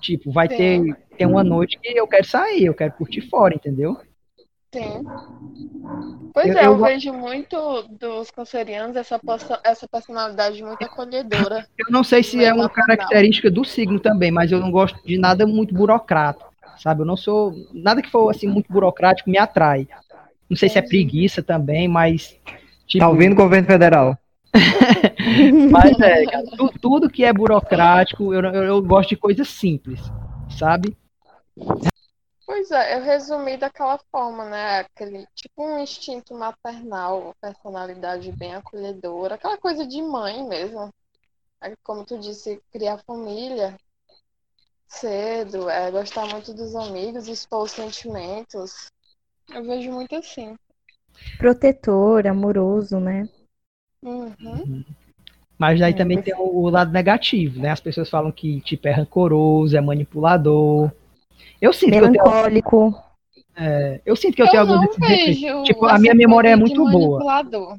Tipo, 0.00 0.32
vai 0.32 0.48
Sim. 0.48 0.56
ter, 0.56 0.96
ter 1.18 1.26
uma 1.26 1.44
noite 1.44 1.78
que 1.80 1.88
eu 1.96 2.06
quero 2.06 2.24
sair, 2.24 2.64
eu 2.64 2.74
quero 2.74 2.92
curtir 2.92 3.20
fora, 3.20 3.54
entendeu? 3.54 3.96
Sim. 4.72 5.02
Pois 6.32 6.46
Eu- 6.46 6.56
é, 6.56 6.66
eu, 6.66 6.72
eu 6.72 6.78
vejo 6.78 7.12
muito 7.12 7.82
dos 7.98 8.30
cancerianos 8.30 8.96
essa, 8.96 9.20
essa 9.64 9.88
personalidade 9.88 10.62
muito 10.62 10.82
acolhedora. 10.82 11.66
Eu 11.76 11.86
não 11.90 12.04
sei 12.04 12.22
se 12.22 12.44
é 12.44 12.52
uma 12.54 12.68
característica 12.68 13.50
do 13.50 13.64
signo 13.64 13.98
também, 13.98 14.30
mas 14.30 14.52
eu 14.52 14.60
não 14.60 14.70
gosto 14.70 14.96
de 15.04 15.18
nada 15.18 15.46
muito 15.46 15.74
burocrático, 15.74 16.52
sabe? 16.78 17.02
Eu 17.02 17.06
não 17.06 17.16
sou. 17.16 17.52
Nada 17.72 18.00
que 18.00 18.10
for 18.10 18.30
assim 18.30 18.46
muito 18.46 18.72
burocrático 18.72 19.28
me 19.28 19.38
atrai. 19.38 19.88
Não 20.48 20.56
sei 20.56 20.68
se 20.68 20.78
é 20.78 20.82
preguiça 20.82 21.42
também, 21.42 21.88
mas. 21.88 22.36
Tipo, 22.86 23.04
Tá 23.04 23.08
ouvindo, 23.08 23.34
governo 23.36 23.66
federal? 23.66 24.18
Mas 25.70 25.98
é, 26.00 26.24
tu- 26.56 26.72
tudo 26.80 27.08
que 27.08 27.22
é 27.24 27.32
burocrático, 27.32 28.34
eu, 28.34 28.40
eu, 28.42 28.64
eu 28.64 28.82
gosto 28.82 29.10
de 29.10 29.16
coisas 29.16 29.46
simples, 29.48 30.00
sabe? 30.58 30.96
Pois 32.50 32.68
é, 32.72 32.96
eu 32.96 33.04
resumi 33.04 33.56
daquela 33.56 33.96
forma, 34.10 34.44
né? 34.44 34.80
Aquele, 34.80 35.24
tipo 35.36 35.64
um 35.64 35.78
instinto 35.78 36.34
maternal, 36.34 37.32
personalidade 37.40 38.32
bem 38.32 38.56
acolhedora, 38.56 39.36
aquela 39.36 39.56
coisa 39.56 39.86
de 39.86 40.02
mãe 40.02 40.44
mesmo. 40.44 40.92
É, 41.62 41.76
Como 41.84 42.04
tu 42.04 42.18
disse, 42.18 42.60
criar 42.72 42.98
família 43.06 43.78
cedo, 44.88 45.70
é, 45.70 45.92
gostar 45.92 46.26
muito 46.26 46.52
dos 46.52 46.74
amigos, 46.74 47.28
expor 47.28 47.62
os 47.62 47.70
sentimentos. 47.70 48.90
Eu 49.54 49.62
vejo 49.62 49.92
muito 49.92 50.16
assim. 50.16 50.56
Protetor, 51.38 52.26
amoroso, 52.26 52.98
né? 52.98 53.28
Uhum. 54.02 54.84
Mas 55.56 55.78
daí 55.78 55.94
também 55.94 56.20
tem 56.20 56.34
o, 56.34 56.64
o 56.64 56.68
lado 56.68 56.90
negativo, 56.90 57.60
né? 57.60 57.70
As 57.70 57.80
pessoas 57.80 58.10
falam 58.10 58.32
que 58.32 58.60
tipo 58.62 58.88
é 58.88 58.90
rancoroso, 58.90 59.76
é 59.76 59.80
manipulador. 59.80 60.90
Eu 61.60 61.72
sinto 61.72 61.92
que 61.92 61.98
eu 61.98 62.02
tenho, 62.02 62.12
Melancólico. 62.12 62.94
eu 64.04 64.16
sinto 64.16 64.34
que 64.34 64.42
eu 64.42 64.48
tenho 64.48 64.62
Eu 64.62 64.66
não 64.66 64.74
alguns 64.78 64.96
desses 64.96 65.40
vejo 65.40 65.62
Tipo, 65.64 65.86
a 65.86 65.98
minha 65.98 66.14
memória 66.14 66.48
é 66.48 66.56
muito 66.56 66.74
boa. 66.76 67.18
manipulador. 67.18 67.76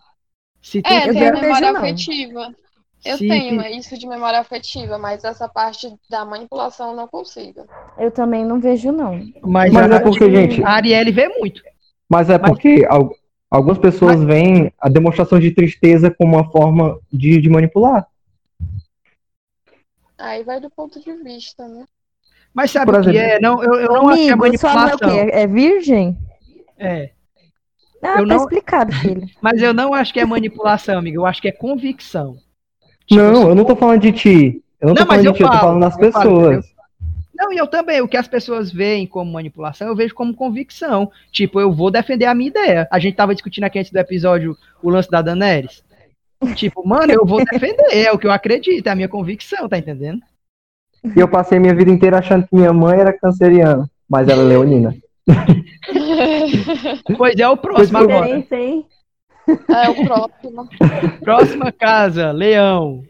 Se 0.62 0.82
É, 0.86 1.10
Eu 1.10 1.14
tem 1.14 1.28
a 1.28 1.32
não 1.32 1.42
vejo, 1.42 1.42
memória 1.42 1.72
afetiva. 1.72 2.56
Eu 3.04 3.18
Se- 3.18 3.28
tenho 3.28 3.62
isso 3.66 3.98
de 3.98 4.08
memória 4.08 4.40
afetiva, 4.40 4.98
mas 5.00 5.24
essa 5.24 5.50
parte 5.50 5.92
da 6.08 6.24
manipulação 6.24 6.92
eu 6.92 6.96
não 6.96 7.08
consigo. 7.08 7.66
Eu 7.98 8.12
também 8.12 8.46
não 8.46 8.60
vejo, 8.60 8.92
não. 8.92 9.20
mas, 9.42 9.74
Mas 9.74 9.92
a, 9.92 9.96
é 9.96 10.00
porque, 10.00 10.30
gente, 10.30 10.64
a 10.64 10.70
Arielle 10.74 11.12
vê 11.12 11.28
muito. 11.30 11.64
Mas 12.08 12.30
é 12.30 12.38
porque 12.38 12.86
al- 12.88 13.10
algumas 13.50 13.80
pessoas 13.80 14.22
veem 14.24 14.72
a 14.80 14.88
demonstração 14.88 15.40
de 15.40 15.50
tristeza 15.50 16.12
como 16.12 16.36
uma 16.36 16.52
forma 16.52 17.00
de, 17.12 17.42
de 17.42 17.50
manipular. 17.50 18.06
Aí 20.18 20.44
vai 20.44 20.60
do 20.60 20.70
ponto 20.70 21.00
de 21.00 21.12
vista, 21.24 21.68
né? 21.68 21.86
Mas 22.54 22.72
sabe 22.72 22.92
o 22.92 23.02
que 23.02 23.18
é? 23.18 23.40
Não, 23.40 23.64
eu, 23.64 23.74
eu 23.76 23.88
não 23.94 24.10
acho 24.10 24.22
que 24.24 24.30
é 24.30 24.34
Amigo, 24.34 24.58
sua 24.58 24.74
mãe 24.74 24.82
é 24.82 24.86
o 24.86 24.90
manipulação. 25.00 25.10
quê? 25.26 25.30
É 25.34 25.48
virgem? 25.48 26.18
É. 26.78 27.10
Ah, 28.04 28.20
Eu 28.20 28.28
tá 28.28 28.34
não- 28.36 28.38
explicado, 28.38 28.92
filho. 28.94 29.28
Mas 29.42 29.62
eu 29.62 29.74
não 29.74 29.94
acho 29.94 30.12
que 30.12 30.20
é 30.20 30.26
manipulação, 30.26 30.98
amigo. 31.00 31.18
Eu 31.18 31.26
acho 31.26 31.42
que 31.42 31.48
é 31.48 31.52
convicção. 31.52 32.36
Tipo, 33.06 33.22
Não, 33.22 33.36
se 33.36 33.42
eu 33.44 33.56
não 33.56 33.64
tô 33.66 33.76
falando 33.76 34.02
de 34.02 34.12
ti. 34.12 34.64
Eu 34.80 34.88
não 34.90 34.96
tô 34.96 35.02
Não, 35.02 35.08
mas 35.08 35.18
falando 35.24 35.26
eu 35.28 35.32
de 35.34 35.38
ti, 35.38 35.44
eu 35.44 35.48
tô 35.48 35.54
falo, 35.54 35.68
falando 35.68 35.82
das 35.82 35.98
eu 36.00 36.12
falo, 36.12 36.24
pessoas. 36.42 36.66
Não, 37.36 37.54
e 37.54 37.58
eu 37.58 37.68
também. 37.68 38.02
O 38.02 38.08
que 38.08 38.18
as 38.18 38.28
pessoas 38.28 38.72
veem 38.72 39.06
como 39.06 39.32
manipulação, 39.32 39.88
eu 39.88 39.96
vejo 39.96 40.14
como 40.16 40.34
convicção. 40.34 41.12
Tipo, 41.32 41.60
eu 41.60 41.72
vou 41.72 41.92
defender 41.92 42.26
a 42.26 42.34
minha 42.36 42.50
ideia. 42.50 42.88
A 42.92 42.98
gente 43.00 43.16
tava 43.16 43.34
discutindo 43.36 43.64
aqui 43.66 43.78
antes 43.80 43.92
do 43.92 43.98
episódio 44.00 44.58
o 44.82 44.90
lance 44.90 45.10
da 45.10 45.22
Daenerys. 45.22 45.84
Tipo, 46.56 46.88
mano, 46.88 47.14
eu 47.14 47.24
vou 47.26 47.44
defender. 47.46 47.86
É 47.96 48.12
o 48.12 48.18
que 48.18 48.26
eu 48.26 48.32
acredito, 48.32 48.88
é 48.88 48.90
a 48.90 48.96
minha 48.96 49.08
convicção, 49.10 49.70
tá 49.70 49.78
entendendo? 49.78 50.22
E 51.04 51.20
eu 51.20 51.28
passei 51.28 51.60
minha 51.60 51.74
vida 51.76 51.90
inteira 51.92 52.20
achando 52.20 52.48
que 52.48 52.56
minha 52.56 52.72
mãe 52.74 53.00
era 53.00 53.12
canceriana, 53.18 53.90
mas 54.08 54.28
ela 54.28 54.42
é 54.44 54.46
leonina. 54.46 54.96
Pois 57.18 57.36
é, 57.38 57.48
o 57.48 57.58
próximo 57.58 58.00
Pois 58.00 58.10
agora. 58.10 58.30
Hein? 58.30 58.86
É 59.70 59.90
o 59.90 60.06
próximo. 60.06 60.70
Próxima 61.24 61.72
casa, 61.72 62.32
Leão. 62.32 63.04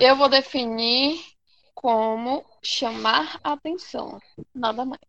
Eu 0.00 0.16
vou 0.16 0.28
definir 0.28 1.16
como 1.74 2.44
chamar 2.62 3.38
a 3.42 3.52
atenção. 3.52 4.18
Nada 4.54 4.84
mais. 4.84 5.00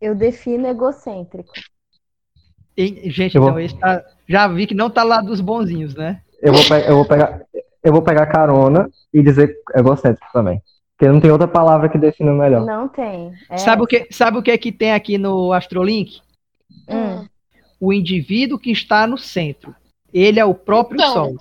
Eu 0.00 0.14
defino 0.14 0.66
egocêntrico. 0.68 1.52
E, 2.76 3.10
gente, 3.10 3.36
Eu 3.36 3.42
vou- 3.42 3.50
então 3.50 3.60
esse 3.60 3.76
tá- 3.78 4.02
já 4.28 4.48
vi 4.48 4.66
que 4.66 4.74
não 4.74 4.88
tá 4.90 5.02
lá 5.02 5.20
dos 5.20 5.40
bonzinhos, 5.40 5.94
né? 5.94 6.22
Eu 6.40 6.52
vou, 6.52 6.64
pe- 6.64 6.88
eu 6.88 6.94
vou 6.96 7.04
pegar, 7.04 7.42
eu 7.82 7.92
vou 7.92 8.02
pegar 8.02 8.26
carona 8.26 8.88
e 9.12 9.22
dizer 9.22 9.54
egocêntrico 9.74 10.30
também. 10.32 10.62
Porque 10.96 11.12
não 11.12 11.20
tem 11.20 11.30
outra 11.30 11.48
palavra 11.48 11.88
que 11.88 11.98
defina 11.98 12.32
melhor. 12.32 12.64
Não 12.64 12.88
tem. 12.88 13.32
É, 13.50 13.58
Sabe 13.58 13.82
o 13.82 13.86
que, 13.86 14.06
sabe 14.10 14.38
o 14.38 14.42
que 14.42 14.56
que 14.56 14.70
tem 14.70 14.92
aqui 14.92 15.18
no 15.18 15.52
Astrolink? 15.52 16.20
Hum. 16.88 17.26
O 17.80 17.92
indivíduo 17.92 18.58
que 18.58 18.70
está 18.70 19.06
no 19.06 19.18
centro. 19.18 19.74
Ele 20.14 20.38
é 20.38 20.44
o 20.44 20.54
próprio 20.54 21.00
Então. 21.00 21.12
sol. 21.12 21.36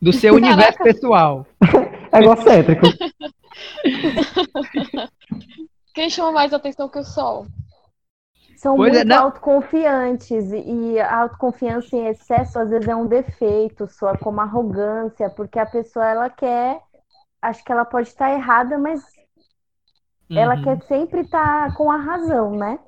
Do 0.00 0.12
seu 0.12 0.34
universo 0.34 0.78
pessoal. 0.78 1.46
Egocêntrico. 2.12 2.86
Quem 5.94 6.10
chama 6.10 6.32
mais 6.32 6.52
atenção 6.52 6.88
que 6.88 6.98
o 6.98 7.04
sol? 7.04 7.46
São 8.56 8.76
Pois 8.76 8.92
é, 8.94 8.96
muito 8.96 9.08
não- 9.08 9.24
autoconfiantes 9.24 10.50
e 10.52 10.98
a 10.98 11.18
autoconfiança 11.18 11.94
em 11.94 12.06
excesso 12.08 12.58
às 12.58 12.70
vezes 12.70 12.88
é 12.88 12.96
um 12.96 13.06
defeito, 13.06 13.86
soa 13.86 14.16
como 14.16 14.40
arrogância, 14.40 15.28
porque 15.30 15.58
a 15.58 15.66
pessoa 15.66 16.06
ela 16.06 16.30
quer, 16.30 16.80
acho 17.42 17.62
que 17.62 17.70
ela 17.70 17.84
pode 17.84 18.08
estar 18.08 18.32
errada, 18.32 18.78
mas 18.78 19.02
ela 20.30 20.56
Uhum. 20.56 20.62
quer 20.62 20.82
sempre 20.88 21.20
estar 21.20 21.74
com 21.74 21.90
a 21.90 21.96
razão, 21.98 22.56
né? 22.56 22.78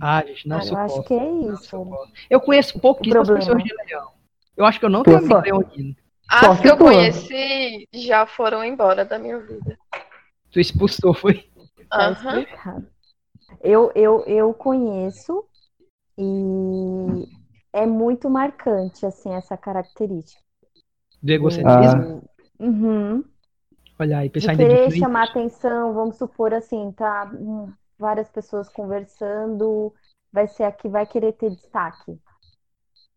Ah, 0.00 0.22
gente, 0.24 0.48
não 0.48 0.58
eu 0.58 0.62
suporto. 0.64 0.92
acho 0.92 1.02
que 1.04 1.14
é 1.14 1.30
isso. 1.52 1.86
Eu 2.30 2.40
conheço 2.40 2.80
pouquíssimas 2.80 3.28
pessoas 3.30 3.62
de 3.62 3.70
leão. 3.86 4.12
Eu 4.56 4.64
acho 4.64 4.78
que 4.78 4.84
eu 4.84 4.90
não 4.90 5.02
tenho 5.02 5.16
é 5.16 5.18
amigo 5.18 5.34
só- 5.34 5.40
leonino. 5.40 5.96
As 6.28 6.60
que 6.60 6.68
eu 6.70 6.78
conheci 6.78 7.86
já 7.92 8.24
foram 8.26 8.64
embora 8.64 9.04
da 9.04 9.18
minha 9.18 9.38
vida. 9.40 9.76
Tu 10.50 10.60
expulsou, 10.60 11.12
foi? 11.12 11.50
Tá 11.90 12.08
Aham. 12.10 12.38
explicado. 12.38 12.91
Eu, 13.62 13.92
eu, 13.94 14.24
eu 14.26 14.52
conheço 14.52 15.44
e 16.18 17.26
é 17.72 17.86
muito 17.86 18.28
marcante 18.28 19.06
assim 19.06 19.32
essa 19.34 19.56
característica. 19.56 20.42
Do 21.22 21.32
egocentrismo. 21.32 22.22
Uhum. 22.58 23.24
Olha 23.98 24.18
aí, 24.18 24.28
de 24.28 24.32
pessoal 24.32 24.50
ainda 24.50 24.64
querer 24.64 24.90
chamar 24.92 25.24
atenção, 25.28 25.94
vamos 25.94 26.16
supor 26.16 26.52
assim, 26.52 26.90
tá 26.92 27.30
hum, 27.32 27.72
várias 27.98 28.28
pessoas 28.28 28.68
conversando, 28.68 29.94
vai 30.32 30.48
ser 30.48 30.64
a 30.64 30.72
que 30.72 30.88
vai 30.88 31.06
querer 31.06 31.32
ter 31.34 31.50
destaque. 31.50 32.18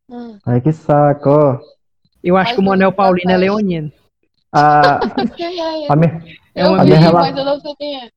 Hum. 0.08 0.38
Ai, 0.46 0.62
que 0.62 0.72
saco, 0.72 1.30
ó. 1.30 1.60
Eu 2.24 2.38
acho 2.38 2.50
Mas 2.50 2.56
que 2.56 2.62
o 2.62 2.64
Manuel 2.64 2.91
Paulino 2.91 3.32
é 3.32 3.38
leonino. 3.38 3.91
A, 4.52 5.00
Quem 5.36 5.60
é 5.86 5.91
a, 5.91 5.96
minha, 5.96 6.22
É 6.54 6.64
Eu 6.64 6.70
uma 6.70 6.80
vi, 6.80 6.86
minha 6.86 7.00
rela- 7.00 7.22
mas 7.22 7.38
eu 7.38 7.46
não 7.46 7.60
sei 7.60 7.76
quem 7.76 8.06
é. 8.06 8.10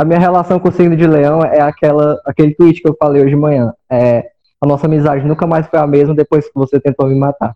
A 0.00 0.04
minha 0.04 0.18
relação 0.18 0.60
com 0.60 0.68
o 0.68 0.72
signo 0.72 0.96
de 0.96 1.06
leão 1.06 1.42
é 1.42 1.60
aquela, 1.60 2.20
aquele 2.24 2.54
tweet 2.54 2.80
que 2.80 2.88
eu 2.88 2.96
falei 2.96 3.20
hoje 3.22 3.30
de 3.30 3.36
manhã. 3.36 3.72
É, 3.90 4.30
a 4.60 4.66
nossa 4.66 4.86
amizade 4.86 5.26
nunca 5.26 5.44
mais 5.46 5.66
foi 5.66 5.78
a 5.78 5.86
mesma 5.86 6.14
depois 6.14 6.46
que 6.46 6.54
você 6.54 6.78
tentou 6.78 7.08
me 7.08 7.16
matar. 7.18 7.52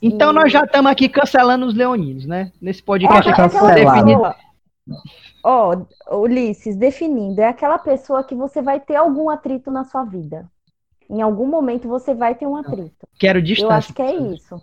Então 0.00 0.32
nós 0.32 0.52
já 0.52 0.62
estamos 0.64 0.90
aqui 0.90 1.08
cancelando 1.08 1.66
os 1.66 1.74
leoninos, 1.74 2.24
né? 2.24 2.52
Nesse 2.62 2.82
podcast 2.82 3.28
É, 3.28 3.32
é 3.32 3.34
cancelado. 3.34 3.74
definido. 3.74 4.34
Ó, 5.44 5.76
Ulisses, 6.12 6.76
definindo, 6.76 7.40
é 7.40 7.48
aquela 7.48 7.78
pessoa 7.78 8.22
que 8.22 8.34
você 8.34 8.62
vai 8.62 8.78
ter 8.78 8.94
algum 8.96 9.28
atrito 9.28 9.70
na 9.70 9.84
sua 9.84 10.04
vida. 10.04 10.46
Em 11.10 11.20
algum 11.20 11.46
momento 11.46 11.88
você 11.88 12.14
vai 12.14 12.34
ter 12.34 12.46
um 12.46 12.56
atrito. 12.56 13.06
Quero 13.18 13.38
Eu 13.38 13.42
distância. 13.42 13.76
acho 13.76 13.92
que 13.92 14.02
é 14.02 14.14
isso. 14.14 14.60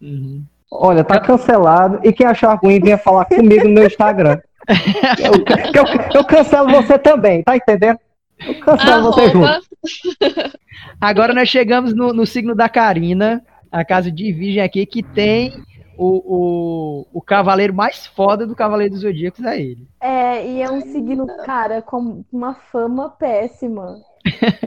Uhum. 0.00 0.44
Olha, 0.70 1.02
tá 1.02 1.18
cancelado. 1.20 2.00
E 2.04 2.12
quem 2.12 2.26
achar 2.26 2.54
ruim, 2.54 2.78
venha 2.80 2.98
falar 2.98 3.24
comigo 3.24 3.64
no 3.66 3.74
meu 3.74 3.86
Instagram. 3.86 4.38
Eu, 5.18 5.32
eu, 5.74 6.10
eu 6.14 6.24
cancelo 6.24 6.70
você 6.70 6.98
também, 6.98 7.42
tá 7.42 7.56
entendendo? 7.56 7.98
Eu 8.46 8.60
cancelo 8.60 9.12
você 9.12 9.30
junto. 9.30 9.68
Agora 11.00 11.32
nós 11.32 11.48
chegamos 11.48 11.94
no, 11.94 12.12
no 12.12 12.26
signo 12.26 12.54
da 12.54 12.68
Karina, 12.68 13.42
a 13.72 13.84
casa 13.84 14.12
de 14.12 14.32
Virgem 14.32 14.62
aqui, 14.62 14.84
que 14.84 15.02
tem 15.02 15.52
o, 15.96 16.22
o, 16.24 17.06
o 17.12 17.20
cavaleiro 17.20 17.74
mais 17.74 18.06
foda 18.06 18.46
do 18.46 18.54
Cavaleiro 18.54 18.92
dos 18.92 19.02
Zodíacos, 19.02 19.44
é 19.44 19.60
ele. 19.60 19.88
É, 20.00 20.46
e 20.46 20.62
é 20.62 20.70
um 20.70 20.80
signo, 20.80 21.26
cara, 21.44 21.82
com 21.82 22.24
uma 22.32 22.54
fama 22.54 23.10
péssima. 23.10 23.96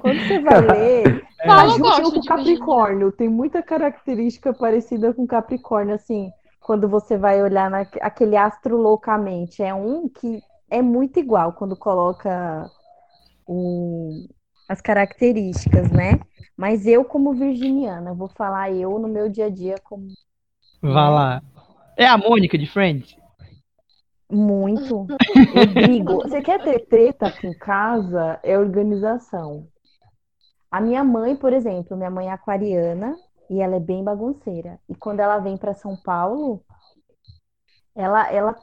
Quando 0.01 0.19
você 0.19 0.39
vai 0.39 0.61
ler, 0.75 1.23
Fala, 1.45 1.61
a 1.61 1.65
eu 1.65 1.69
Ju 1.71 1.79
gosto 1.79 2.11
tem 2.11 2.21
com 2.21 2.27
Capricórnio, 2.27 3.11
tem 3.11 3.29
muita 3.29 3.63
característica 3.63 4.53
parecida 4.53 5.13
com 5.13 5.25
Capricórnio, 5.25 5.95
assim, 5.95 6.29
quando 6.61 6.87
você 6.89 7.17
vai 7.17 7.43
olhar 7.43 7.69
na, 7.69 7.81
aquele 8.01 8.37
astro 8.37 8.77
loucamente. 8.77 9.63
É 9.63 9.73
um 9.73 10.09
que 10.09 10.41
é 10.69 10.81
muito 10.81 11.19
igual 11.19 11.53
quando 11.53 11.75
coloca 11.75 12.71
o- 13.47 14.27
as 14.69 14.81
características, 14.81 15.91
né? 15.91 16.19
Mas 16.57 16.85
eu, 16.87 17.03
como 17.05 17.33
virginiana, 17.33 18.13
vou 18.13 18.29
falar 18.29 18.71
eu 18.71 18.99
no 18.99 19.07
meu 19.07 19.29
dia 19.29 19.47
a 19.47 19.49
dia 19.49 19.75
como 19.83 20.13
Vá 20.81 21.09
lá. 21.09 21.41
É 21.97 22.05
a 22.05 22.17
Mônica 22.17 22.57
de 22.57 22.67
Friends? 22.67 23.15
muito. 24.31 25.07
Eu 25.53 25.67
brigo. 25.67 26.21
Você 26.21 26.41
quer 26.41 26.63
ter 26.63 26.79
treta 26.87 27.27
aqui 27.27 27.47
em 27.47 27.53
casa? 27.53 28.39
É 28.43 28.57
organização. 28.57 29.67
A 30.71 30.79
minha 30.81 31.03
mãe, 31.03 31.35
por 31.35 31.53
exemplo, 31.53 31.95
minha 31.97 32.09
mãe 32.09 32.27
é 32.27 32.31
aquariana 32.31 33.17
e 33.51 33.59
ela 33.59 33.75
é 33.75 33.79
bem 33.81 34.01
bagunceira. 34.01 34.79
E 34.87 34.95
quando 34.95 35.19
ela 35.19 35.37
vem 35.37 35.57
para 35.57 35.73
São 35.73 35.97
Paulo, 35.97 36.63
ela, 37.93 38.31
ela 38.31 38.55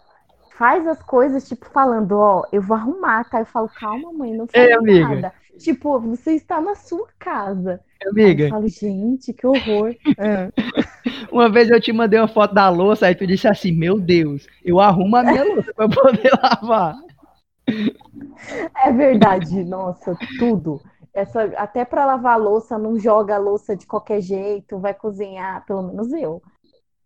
faz 0.57 0.87
as 0.87 1.03
coisas, 1.03 1.47
tipo, 1.47 1.67
falando, 1.67 2.13
ó, 2.13 2.43
eu 2.51 2.63
vou 2.63 2.75
arrumar, 2.75 3.29
tá? 3.29 3.39
Eu 3.41 3.45
falo, 3.45 3.69
calma, 3.69 4.11
mãe, 4.15 4.35
não 4.35 4.47
faz 4.47 4.73
amiga. 4.73 5.09
nada. 5.09 5.33
Tipo, 5.59 6.01
você 6.01 6.33
está 6.33 6.59
na 6.59 6.75
sua 6.75 7.07
casa. 7.19 7.81
Aí 8.01 8.07
eu 8.07 8.13
Amiga, 8.13 8.49
falo, 8.49 8.67
gente, 8.67 9.35
que 9.35 9.47
horror. 9.47 9.95
É. 10.17 10.51
uma 11.31 11.51
vez 11.51 11.69
eu 11.69 11.79
te 11.79 11.93
mandei 11.93 12.19
uma 12.19 12.27
foto 12.27 12.55
da 12.55 12.71
louça, 12.71 13.07
aí 13.07 13.15
tu 13.15 13.27
disse 13.27 13.47
assim, 13.47 13.73
meu 13.73 14.01
Deus, 14.01 14.47
eu 14.65 14.81
arrumo 14.81 15.17
a 15.17 15.23
minha 15.23 15.45
louça 15.45 15.71
eu 15.77 15.91
poder 15.91 16.31
lavar. 16.43 16.97
É 18.83 18.91
verdade, 18.91 19.63
nossa, 19.65 20.17
tudo. 20.39 20.81
Essa, 21.19 21.45
até 21.57 21.85
para 21.85 22.07
lavar 22.07 22.35
a 22.35 22.37
louça, 22.37 22.79
não 22.79 22.99
joga 22.99 23.35
a 23.37 23.39
louça 23.39 23.77
de 23.77 23.87
qualquer 23.87 24.21
jeito, 24.21 24.79
vai 24.79 24.95
cozinhar, 24.95 25.65
pelo 25.67 25.83
menos 25.83 26.13
eu. 26.13 26.41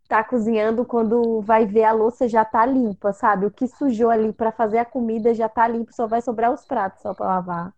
Tá 0.08 0.24
cozinhando 0.24 0.84
quando 0.84 1.42
vai 1.42 1.66
ver 1.66 1.84
a 1.84 1.92
louça 1.92 2.28
já 2.28 2.44
tá 2.44 2.66
limpa, 2.66 3.12
sabe? 3.12 3.46
O 3.46 3.50
que 3.50 3.66
sujou 3.68 4.10
ali 4.10 4.32
para 4.32 4.52
fazer 4.52 4.78
a 4.78 4.84
comida 4.84 5.34
já 5.34 5.48
tá 5.48 5.68
limpo, 5.68 5.92
só 5.94 6.06
vai 6.06 6.22
sobrar 6.22 6.52
os 6.52 6.64
pratos 6.64 7.02
só 7.02 7.14
para 7.14 7.26
lavar. 7.26 7.74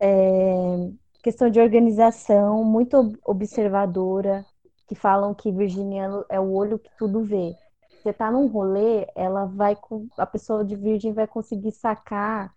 É, 0.00 0.90
questão 1.22 1.50
de 1.50 1.60
organização, 1.60 2.64
muito 2.64 2.96
ob- 2.98 3.18
observadora, 3.24 4.46
que 4.86 4.94
falam 4.94 5.34
que 5.34 5.50
virginiano 5.52 6.24
é 6.30 6.38
o 6.40 6.52
olho 6.52 6.78
que 6.78 6.90
tudo 6.96 7.24
vê. 7.24 7.56
Você 8.02 8.12
tá 8.12 8.30
num 8.30 8.46
rolê, 8.46 9.06
ela 9.14 9.46
vai 9.46 9.76
a 10.18 10.26
pessoa 10.26 10.64
de 10.64 10.76
virgem 10.76 11.12
vai 11.12 11.26
conseguir 11.26 11.72
sacar 11.72 12.54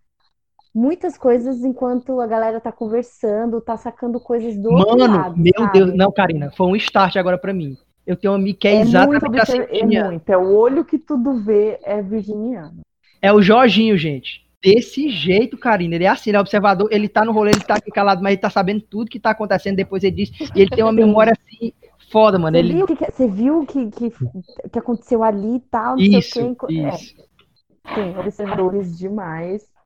muitas 0.78 1.18
coisas 1.18 1.64
enquanto 1.64 2.22
a 2.22 2.28
galera 2.28 2.62
tá 2.62 2.72
conversando, 2.72 3.60
tá 3.60 3.76
sacando 3.76 4.20
coisas 4.20 4.56
do 4.58 4.72
outro 4.72 4.96
Mano, 4.96 5.14
lado, 5.14 5.36
meu 5.36 5.54
sabe? 5.58 5.74
Deus, 5.74 5.96
não, 5.96 6.12
Karina, 6.12 6.52
foi 6.56 6.68
um 6.68 6.76
start 6.76 7.16
agora 7.16 7.38
pra 7.38 7.54
mim. 7.54 7.76
Eu 8.06 8.16
tenho 8.16 8.34
um 8.34 8.36
amigo 8.36 8.58
que 8.60 8.68
é, 8.68 8.76
É 8.76 8.86
muito, 8.86 8.90
exatamente 8.90 9.42
assim. 9.42 9.60
obser- 9.60 9.76
é 9.82 9.86
muito, 9.86 10.30
é 10.30 10.38
o 10.38 10.56
olho 10.56 10.86
que 10.86 10.98
tudo 11.00 11.34
vê, 11.44 11.80
é 11.84 12.02
virginiano. 12.02 12.82
É 13.22 13.34
o 13.34 13.42
Jorginho, 13.42 13.98
gente. 13.98 14.46
Desse 14.62 15.10
jeito, 15.10 15.58
Karina, 15.58 15.96
ele 15.96 16.04
é 16.04 16.08
assim, 16.08 16.30
ele 16.30 16.38
é 16.38 16.40
observador, 16.40 16.88
ele 16.92 17.08
tá 17.08 17.24
no 17.26 17.32
rolê, 17.32 17.52
ele 17.52 17.62
tá 17.62 17.76
aqui 17.76 17.92
calado, 17.92 18.22
mas 18.22 18.34
ele 18.34 18.42
tá 18.42 18.50
sabendo 18.50 18.82
tudo 18.82 19.10
que 19.10 19.20
tá 19.20 19.32
acontecendo, 19.32 19.76
depois 19.76 20.04
ele 20.04 20.16
diz, 20.16 20.32
e 20.56 20.62
ele 20.62 20.70
tem 20.70 20.84
uma 20.84 20.92
memória 20.94 21.34
assim, 21.34 21.74
foda, 22.12 22.38
mano. 22.40 22.58
Você 22.58 22.64
Ele... 22.64 22.74
viu 22.74 22.84
o 22.84 22.88
que, 22.88 22.96
que- 22.96 23.12
você 23.12 23.28
viu 23.28 23.66
que, 23.66 23.92
que, 23.92 24.12
que 24.72 24.80
aconteceu 24.80 25.24
ali 25.24 25.58
e 25.58 25.60
tal, 25.60 25.96
não 25.98 26.04
sei 26.04 26.12
o 26.14 26.18
Isso. 26.18 26.40
É, 26.70 26.90
isso. 26.90 27.16
Sim, 27.94 28.18
observadores 28.20 28.98
demais. 28.98 29.77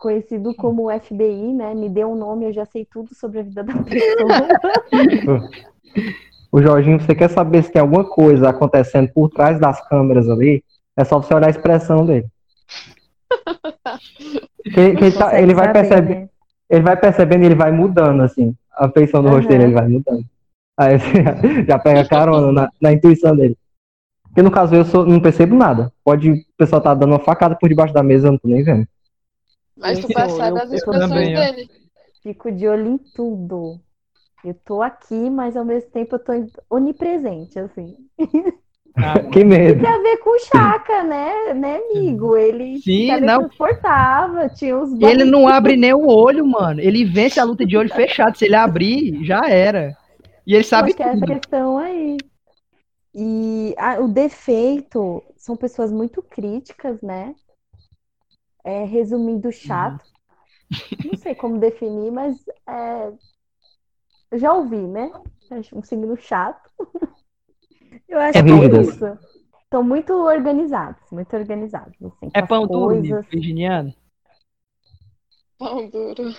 Conhecido 0.00 0.54
como 0.54 0.90
FBI, 0.90 1.52
né? 1.52 1.74
Me 1.74 1.90
deu 1.90 2.10
um 2.10 2.14
nome, 2.16 2.46
eu 2.46 2.52
já 2.54 2.64
sei 2.64 2.86
tudo 2.90 3.14
sobre 3.14 3.40
a 3.40 3.42
vida 3.42 3.62
da 3.62 3.74
pessoa. 3.84 5.50
O 6.50 6.62
Jorginho, 6.62 6.98
você 6.98 7.14
quer 7.14 7.28
saber 7.28 7.62
se 7.62 7.70
tem 7.70 7.82
alguma 7.82 8.02
coisa 8.02 8.48
acontecendo 8.48 9.12
por 9.12 9.28
trás 9.28 9.60
das 9.60 9.86
câmeras 9.88 10.26
ali? 10.28 10.64
É 10.96 11.04
só 11.04 11.18
você 11.20 11.34
olhar 11.34 11.48
a 11.48 11.50
expressão 11.50 12.06
dele. 12.06 12.26
Que- 14.64 14.70
que 14.72 14.80
ele, 15.04 15.12
tá- 15.12 15.24
Consegue 15.26 15.42
ele 15.42 15.54
vai 15.54 15.84
saber, 15.84 16.14
né? 16.20 16.28
ele 16.70 16.82
vai 16.82 16.96
percebendo 16.96 17.42
e 17.42 17.46
ele 17.46 17.54
vai 17.54 17.70
mudando, 17.70 18.22
assim. 18.22 18.54
A 18.72 18.88
feição 18.88 19.22
do 19.22 19.28
rosto 19.28 19.42
Aham. 19.42 19.48
dele, 19.50 19.64
ele 19.64 19.74
vai 19.74 19.86
mudando. 19.88 20.24
Aí 20.78 20.98
você 20.98 21.22
já, 21.22 21.62
já 21.68 21.78
pega 21.78 22.08
carona 22.08 22.50
na, 22.50 22.70
na 22.80 22.92
intuição 22.92 23.36
dele. 23.36 23.54
Porque 24.24 24.40
no 24.42 24.50
caso 24.50 24.74
eu 24.74 24.84
sou- 24.86 25.04
não 25.04 25.20
percebo 25.20 25.54
nada. 25.54 25.92
Pode 26.02 26.30
o 26.30 26.36
pessoal 26.56 26.80
tá 26.80 26.94
dando 26.94 27.10
uma 27.12 27.18
facada 27.18 27.54
por 27.54 27.68
debaixo 27.68 27.92
da 27.92 28.02
mesa, 28.02 28.28
eu 28.28 28.32
não 28.32 28.38
tô 28.38 28.48
nem 28.48 28.62
vendo. 28.62 28.86
Mas 29.80 29.98
tu 29.98 30.08
Eu- 30.08 30.14
percebe 30.14 30.48
eu- 30.50 30.56
as 30.58 30.70
eu 30.70 30.76
expressões 30.76 31.10
também, 31.10 31.34
dele. 31.34 31.70
Fico 32.22 32.52
de 32.52 32.68
olho 32.68 32.86
em 32.86 32.98
tudo. 32.98 33.80
Eu 34.44 34.54
tô 34.64 34.82
aqui, 34.82 35.28
mas 35.30 35.56
ao 35.56 35.64
mesmo 35.64 35.90
tempo 35.90 36.16
eu 36.16 36.18
tô 36.18 36.32
onipresente, 36.70 37.58
assim. 37.58 37.96
Ah, 38.96 39.14
Que 39.32 39.44
medo. 39.44 39.82
Tem 39.82 39.90
a 39.90 39.98
ver 39.98 40.16
com 40.18 40.30
o 40.30 40.38
Chaka, 40.38 41.02
né, 41.04 41.54
né, 41.54 41.76
amigo? 41.76 42.36
Ele 42.36 42.78
Sim, 42.78 43.06
se 43.06 43.20
não. 43.20 43.48
tinha 44.54 44.78
os 44.78 44.92
ele 45.00 45.24
não 45.24 45.46
abre 45.48 45.76
nem 45.76 45.92
o 45.94 46.06
olho, 46.06 46.46
mano. 46.46 46.80
Ele 46.80 47.04
vence 47.04 47.38
a 47.38 47.44
luta 47.44 47.64
de 47.66 47.76
olho 47.76 47.88
fechado. 47.90 48.36
Se 48.36 48.44
ele 48.46 48.54
abrir, 48.56 49.24
já 49.24 49.48
era. 49.48 49.96
E 50.46 50.54
ele 50.54 50.64
sabe 50.64 50.88
Acho 50.88 50.96
que 50.96 51.02
é 51.02 51.06
essa 51.06 51.14
tudo. 51.20 51.26
questão 51.26 51.78
aí. 51.78 52.16
E 53.14 53.74
ah, 53.76 54.00
o 54.00 54.08
defeito 54.08 55.22
são 55.36 55.56
pessoas 55.56 55.90
muito 55.92 56.22
críticas, 56.22 57.00
né? 57.02 57.34
É, 58.64 58.84
resumindo, 58.84 59.50
chato. 59.52 60.04
Não 61.04 61.16
sei 61.18 61.34
como 61.34 61.58
definir, 61.58 62.10
mas 62.12 62.36
é, 62.66 63.12
eu 64.30 64.38
já 64.38 64.52
ouvi, 64.52 64.76
né? 64.76 65.10
Um 65.72 65.82
signo 65.82 66.16
chato. 66.16 66.70
Eu 68.08 68.18
acho 68.18 68.38
É 68.38 68.42
que 68.42 68.50
é 68.52 68.82
isso. 68.82 69.18
Estão 69.64 69.82
muito 69.84 70.12
organizados, 70.12 71.00
muito 71.12 71.34
organizados. 71.36 71.94
Assim, 72.02 72.30
É 72.34 72.42
pão 72.42 72.66
duro, 72.66 72.86
coisas. 72.96 73.26
virginiano. 73.26 73.94
Pão 75.58 75.88
duro. 75.88 76.34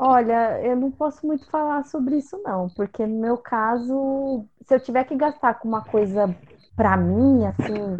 Olha, 0.00 0.60
eu 0.62 0.76
não 0.76 0.90
posso 0.90 1.26
muito 1.26 1.44
falar 1.50 1.84
sobre 1.84 2.18
isso, 2.18 2.40
não, 2.42 2.68
porque 2.70 3.06
no 3.06 3.20
meu 3.20 3.36
caso, 3.38 4.44
se 4.66 4.74
eu 4.74 4.80
tiver 4.80 5.04
que 5.04 5.14
gastar 5.16 5.54
com 5.54 5.68
uma 5.68 5.84
coisa 5.84 6.34
pra 6.76 6.96
mim, 6.96 7.44
assim, 7.46 7.96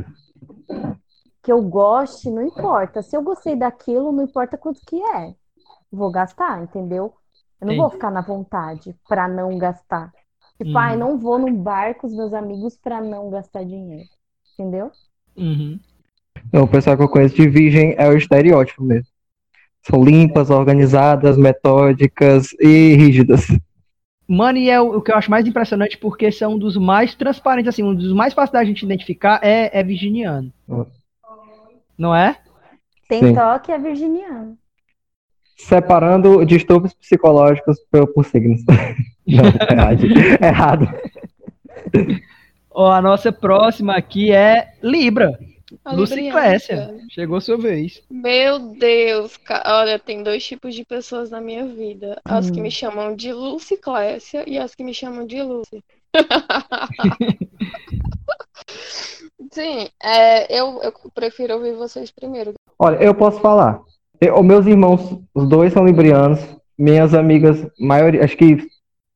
que 1.44 1.52
eu 1.52 1.62
goste, 1.62 2.30
não 2.30 2.42
importa. 2.42 3.02
Se 3.02 3.14
eu 3.16 3.22
gostei 3.22 3.54
daquilo, 3.54 4.10
não 4.10 4.24
importa 4.24 4.56
quanto 4.56 4.80
que 4.86 4.96
é. 4.96 5.34
Vou 5.92 6.10
gastar, 6.10 6.62
entendeu? 6.62 7.12
Eu 7.60 7.68
não 7.68 7.76
vou 7.76 7.84
Entendi. 7.86 7.96
ficar 7.96 8.10
na 8.10 8.22
vontade 8.22 8.96
pra 9.08 9.28
não 9.28 9.56
gastar. 9.58 10.10
Tipo, 10.58 10.70
Uhum. 10.70 10.78
ai, 10.78 10.96
não 10.96 11.18
vou 11.18 11.38
num 11.38 11.54
bar 11.54 11.94
com 11.96 12.06
os 12.06 12.14
meus 12.14 12.32
amigos 12.32 12.76
pra 12.76 13.00
não 13.00 13.30
gastar 13.30 13.64
dinheiro. 13.64 14.08
Entendeu? 14.54 14.90
Uhum. 15.36 15.78
Não, 16.52 16.64
o 16.64 16.68
pessoal 16.68 16.96
que 16.96 17.02
eu 17.02 17.08
conheço 17.08 17.34
de 17.34 17.48
virgem 17.48 17.94
é 17.98 18.08
o 18.08 18.16
estereótipo 18.16 18.82
mesmo. 18.82 19.08
São 19.82 20.02
limpas, 20.02 20.50
organizadas, 20.50 21.36
metódicas 21.36 22.52
e 22.58 22.94
rígidas. 22.94 23.46
Mano, 24.26 24.56
e 24.58 24.70
é 24.70 24.80
o, 24.80 24.96
o 24.96 25.02
que 25.02 25.12
eu 25.12 25.16
acho 25.16 25.30
mais 25.30 25.46
impressionante 25.46 25.98
porque 25.98 26.32
são 26.32 26.54
um 26.54 26.58
dos 26.58 26.76
mais 26.76 27.14
transparentes, 27.14 27.68
assim, 27.68 27.82
um 27.82 27.94
dos 27.94 28.12
mais 28.14 28.32
fáceis 28.32 28.52
da 28.52 28.64
gente 28.64 28.82
identificar 28.84 29.40
é, 29.42 29.78
é 29.78 29.82
virginiano. 29.82 30.50
Uhum. 30.66 30.86
Não 31.96 32.14
é? 32.14 32.36
Tem 33.08 33.20
Sim. 33.20 33.34
toque 33.34 33.70
é 33.72 33.78
virginiano. 33.78 34.56
Separando 35.56 36.44
distúrbios 36.44 36.92
psicológicos 36.94 37.78
por, 37.90 38.06
por 38.12 38.24
signos. 38.24 38.60
Não, 39.26 39.44
errado. 39.70 40.06
errado. 40.42 40.88
Ó, 42.70 42.90
a 42.90 43.00
nossa 43.00 43.30
próxima 43.32 43.96
aqui 43.96 44.32
é 44.32 44.74
Libra. 44.82 45.38
A 45.84 45.92
Luciclécia. 45.92 46.74
Libriana. 46.76 47.06
Chegou 47.10 47.36
a 47.36 47.40
sua 47.40 47.56
vez. 47.56 48.02
Meu 48.10 48.58
Deus, 48.74 49.36
ca- 49.36 49.62
olha, 49.80 49.98
tem 49.98 50.22
dois 50.22 50.44
tipos 50.44 50.74
de 50.74 50.84
pessoas 50.84 51.30
na 51.30 51.40
minha 51.40 51.64
vida. 51.66 52.20
As 52.24 52.50
que 52.50 52.58
Hum. 52.58 52.64
me 52.64 52.70
chamam 52.70 53.14
de 53.14 53.32
Luciclécia 53.32 54.44
e 54.48 54.58
as 54.58 54.74
que 54.74 54.82
me 54.84 54.92
chamam 54.92 55.24
de 55.26 55.40
Lucy. 55.42 55.82
Sim, 59.52 59.88
é, 60.02 60.58
eu, 60.60 60.80
eu 60.82 60.92
prefiro 61.14 61.54
ouvir 61.54 61.74
vocês 61.74 62.10
primeiro. 62.10 62.54
Olha, 62.78 62.96
eu 62.96 63.14
posso 63.14 63.40
falar. 63.40 63.80
Eu- 64.20 64.38
os 64.38 64.44
meus 64.44 64.66
irmãos, 64.66 65.18
os 65.34 65.48
dois 65.48 65.72
são 65.72 65.84
librianos. 65.84 66.40
Minhas 66.76 67.14
amigas, 67.14 67.64
maioria, 67.78 68.24
acho 68.24 68.36
que 68.36 68.58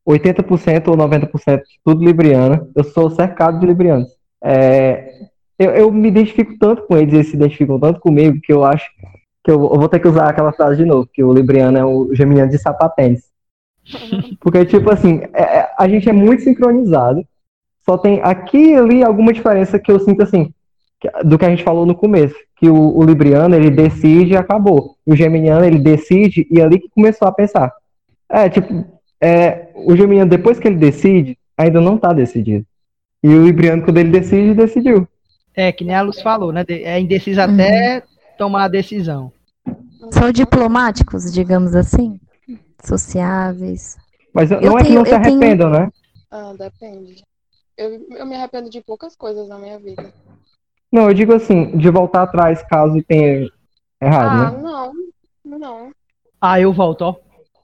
80% 0.07 0.89
ou 0.89 0.97
90%, 0.97 1.63
tudo 1.85 2.05
libriana. 2.05 2.67
Eu 2.75 2.85
sou 2.85 3.11
cercado 3.11 3.59
de 3.59 3.67
librianos. 3.67 4.09
É, 4.43 5.27
eu, 5.59 5.71
eu 5.73 5.93
me 5.93 6.09
identifico 6.09 6.57
tanto 6.59 6.83
com 6.87 6.97
eles, 6.97 7.13
eles 7.13 7.29
se 7.29 7.37
identificam 7.37 7.81
tanto 7.81 7.99
comigo, 8.01 8.39
que 8.41 8.53
eu 8.53 8.65
acho 8.65 8.89
que 9.45 9.51
eu, 9.51 9.55
eu 9.61 9.79
vou 9.79 9.89
ter 9.89 9.99
que 9.99 10.07
usar 10.09 10.29
aquela 10.29 10.53
frase 10.53 10.77
de 10.77 10.85
novo, 10.85 11.09
que 11.13 11.23
o 11.23 11.33
libriano 11.33 11.77
é 11.79 11.85
o 11.85 12.15
geminiano 12.15 12.51
de 12.51 12.59
sapatênis. 12.59 13.25
Porque, 14.41 14.65
tipo 14.65 14.91
assim, 14.91 15.21
é- 15.33 15.59
é- 15.59 15.71
a 15.77 15.89
gente 15.89 16.09
é 16.09 16.13
muito 16.13 16.43
sincronizado. 16.43 17.27
Só 17.89 17.97
tem 17.97 18.21
aqui 18.23 18.73
e 18.73 18.77
ali 18.77 19.03
alguma 19.03 19.33
diferença 19.33 19.79
que 19.79 19.91
eu 19.91 19.99
sinto 19.99 20.23
assim, 20.23 20.53
do 21.25 21.39
que 21.39 21.45
a 21.47 21.49
gente 21.49 21.65
falou 21.65 21.87
no 21.87 21.95
começo. 21.95 22.35
Que 22.57 22.69
o, 22.69 22.99
o 22.99 23.03
Libriano, 23.03 23.55
ele 23.55 23.71
decide 23.71 24.33
e 24.33 24.37
acabou. 24.37 24.97
O 25.07 25.17
Geminiano, 25.17 25.65
ele 25.65 25.79
decide 25.79 26.47
e 26.51 26.61
é 26.61 26.65
ali 26.65 26.81
que 26.81 26.91
começou 26.91 27.27
a 27.27 27.33
pensar. 27.33 27.73
É, 28.29 28.49
tipo, 28.51 28.85
é, 29.19 29.69
o 29.75 29.97
Geminiano, 29.97 30.29
depois 30.31 30.59
que 30.59 30.69
ele 30.69 30.77
decide, 30.77 31.39
ainda 31.57 31.81
não 31.81 31.97
tá 31.97 32.13
decidido. 32.13 32.67
E 33.23 33.29
o 33.29 33.47
Libriano, 33.47 33.83
quando 33.83 33.97
ele 33.97 34.11
decide, 34.11 34.53
decidiu. 34.53 35.09
É, 35.55 35.73
que 35.73 35.83
nem 35.83 35.95
a 35.97 36.03
Luz 36.03 36.21
falou, 36.21 36.53
né? 36.53 36.65
É 36.69 37.01
indeciso 37.01 37.41
até 37.41 38.03
tomar 38.37 38.65
a 38.65 38.69
decisão. 38.69 39.33
São 40.11 40.31
diplomáticos, 40.31 41.33
digamos 41.33 41.75
assim? 41.75 42.21
Sociáveis. 42.85 43.97
Mas 44.35 44.51
Eu 44.51 44.61
não 44.61 44.79
é 44.79 44.83
que 44.83 44.89
tenho- 44.89 44.99
não 44.99 45.07
se 45.07 45.13
eu 45.15 45.23
tenho- 45.23 45.37
arrependam, 45.37 45.71
né? 45.71 45.89
Ah, 46.31 46.53
depende. 46.59 47.27
Eu, 47.79 48.05
eu 48.11 48.27
me 48.27 48.35
arrependo 48.35 48.69
de 48.69 48.81
poucas 48.83 49.15
coisas 49.15 49.49
na 49.49 49.57
minha 49.57 49.79
vida. 49.79 50.13
Não, 50.91 51.09
eu 51.09 51.15
digo 51.15 51.33
assim, 51.33 51.77
de 51.79 51.89
voltar 51.91 52.25
atrás 52.25 52.61
caso 52.65 53.01
tenha 53.05 53.49
errado, 54.03 54.33
Ah, 54.33 54.51
né? 54.51 54.63
não, 54.63 54.93
não. 55.45 55.93
Ah, 56.41 56.61
eu 56.61 56.73
volto, 56.73 57.03
ó. 57.03 57.15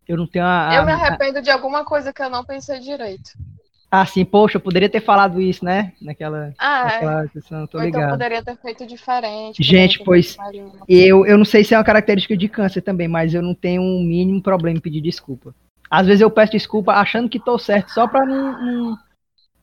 Eu 0.06 0.16
não 0.16 0.26
tenho 0.26 0.44
a. 0.44 0.72
Eu 0.76 0.86
me 0.86 0.92
a- 0.92 0.94
arrependo 0.94 1.42
de 1.42 1.50
alguma 1.50 1.84
coisa 1.84 2.12
que 2.12 2.22
eu 2.22 2.30
não 2.30 2.44
pensei 2.44 2.78
direito. 2.78 3.30
Ah, 3.90 4.04
sim, 4.06 4.24
poxa, 4.24 4.56
eu 4.56 4.60
poderia 4.60 4.88
ter 4.88 5.00
falado 5.00 5.40
isso, 5.40 5.64
né? 5.64 5.92
Naquela, 6.00 6.52
Ah, 6.58 6.80
é. 6.80 6.92
naquela 6.92 7.28
questão, 7.28 7.66
tô 7.66 7.78
Ou 7.78 7.84
então 7.84 8.00
ligado. 8.00 8.10
poderia 8.12 8.42
ter 8.42 8.56
feito 8.58 8.86
diferente. 8.86 9.62
Gente, 9.62 10.02
pois. 10.04 10.36
Eu, 10.88 11.24
eu 11.26 11.38
não 11.38 11.44
sei 11.44 11.64
se 11.64 11.74
é 11.74 11.78
uma 11.78 11.84
característica 11.84 12.36
de 12.36 12.48
câncer 12.48 12.82
também, 12.82 13.08
mas 13.08 13.34
eu 13.34 13.42
não 13.42 13.54
tenho 13.54 13.82
um 13.82 14.02
mínimo 14.02 14.42
problema 14.42 14.78
em 14.78 14.80
pedir 14.82 15.00
desculpa. 15.00 15.54
Às 15.90 16.06
vezes 16.06 16.20
eu 16.20 16.30
peço 16.30 16.52
desculpa 16.52 16.92
achando 16.92 17.28
que 17.28 17.38
tô 17.38 17.56
certo, 17.58 17.90
só 17.90 18.06
pra 18.06 18.26
não, 18.26 18.52
não- 18.60 18.98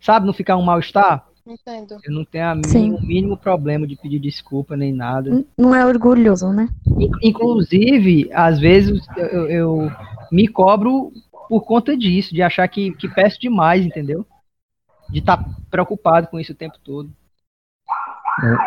sabe, 0.01 0.25
não 0.25 0.33
ficar 0.33 0.57
um 0.57 0.61
mal-estar. 0.63 1.25
Entendo. 1.47 1.97
Eu 2.03 2.13
não 2.13 2.23
tenho 2.25 2.45
a 2.45 2.55
Sim. 2.63 2.89
mínimo, 2.91 2.99
mínimo 3.01 3.37
problema 3.37 3.87
de 3.87 3.95
pedir 3.95 4.19
desculpa 4.19 4.75
nem 4.77 4.93
nada. 4.93 5.43
Não 5.57 5.73
é 5.73 5.85
orgulhoso, 5.85 6.51
né? 6.51 6.69
In- 6.97 7.09
Inclusive, 7.23 8.29
às 8.33 8.59
vezes 8.59 9.05
eu, 9.17 9.47
eu- 9.49 9.91
me 10.31 10.47
cobro 10.47 11.11
por 11.49 11.61
conta 11.65 11.97
disso, 11.97 12.33
de 12.33 12.41
achar 12.41 12.67
que, 12.67 12.91
que 12.93 13.09
peço 13.09 13.39
demais, 13.39 13.85
entendeu? 13.85 14.25
De 15.09 15.19
estar 15.19 15.43
preocupado 15.69 16.27
com 16.27 16.39
isso 16.39 16.53
o 16.53 16.55
tempo 16.55 16.77
todo. 16.83 17.09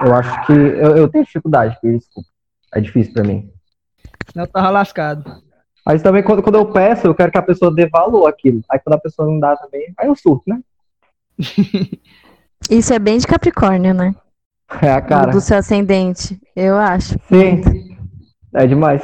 Eu, 0.05 0.15
acho 0.15 0.47
que 0.47 0.53
eu, 0.53 0.97
eu 0.97 1.09
tenho 1.09 1.25
dificuldade, 1.25 1.79
pedir 1.81 1.99
desculpa. 1.99 2.29
É 2.75 2.81
difícil 2.81 3.13
pra 3.15 3.23
mim. 3.25 3.51
Senão 4.31 4.45
eu 4.45 4.51
tava 4.51 4.69
lascado. 4.71 5.43
Mas 5.87 6.03
também 6.03 6.23
quando, 6.23 6.43
quando 6.43 6.57
eu 6.57 6.71
peço, 6.71 7.07
eu 7.07 7.15
quero 7.15 7.31
que 7.33 7.39
a 7.39 7.43
pessoa 7.43 7.73
dê 7.75 7.87
valor 7.89 8.27
àquilo. 8.27 8.61
Aí 8.71 8.79
quando 8.79 8.95
a 8.95 9.01
pessoa 9.01 9.27
não 9.29 9.39
dá 9.39 9.57
também, 9.57 9.93
aí 9.99 10.07
eu 10.09 10.15
surto, 10.17 10.43
né? 10.47 10.61
Isso 12.71 12.93
é 12.93 12.99
bem 12.99 13.19
de 13.19 13.27
Capricórnio, 13.27 13.93
né? 13.95 14.15
É 14.81 14.91
a 14.93 15.01
cara. 15.01 15.33
Do 15.33 15.41
seu 15.41 15.59
ascendente, 15.59 16.41
eu 16.57 16.77
acho. 16.77 17.15
Sim. 17.29 17.99
É 18.55 18.67
demais. 18.67 19.03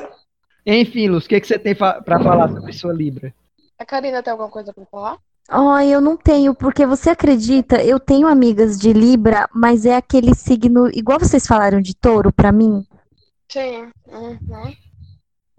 Enfim, 0.65 1.09
Luz, 1.09 1.25
o 1.25 1.29
que, 1.29 1.41
que 1.41 1.47
você 1.47 1.59
tem 1.59 1.75
fa 1.75 2.01
pra 2.03 2.19
falar 2.21 2.49
sobre 2.49 2.73
sua 2.73 2.93
Libra? 2.93 3.35
A 3.79 3.85
Karina 3.85 4.23
tem 4.23 4.31
alguma 4.31 4.51
coisa 4.51 4.73
pra 4.73 4.85
falar? 4.87 5.19
Oh, 5.53 5.79
eu 5.81 6.01
não 6.01 6.17
tenho, 6.17 6.55
porque 6.55 6.87
você 6.87 7.11
acredita, 7.11 7.83
eu 7.83 7.99
tenho 7.99 8.29
amigas 8.29 8.79
de 8.79 8.93
Libra, 8.93 9.49
mas 9.53 9.85
é 9.85 9.97
aquele 9.97 10.35
signo, 10.35 10.89
igual 10.95 11.19
vocês 11.19 11.47
falaram 11.47 11.81
de 11.81 11.95
touro 11.95 12.33
pra 12.33 12.53
mim. 12.53 12.85
Sim. 13.51 13.89
Uhum. 14.09 14.73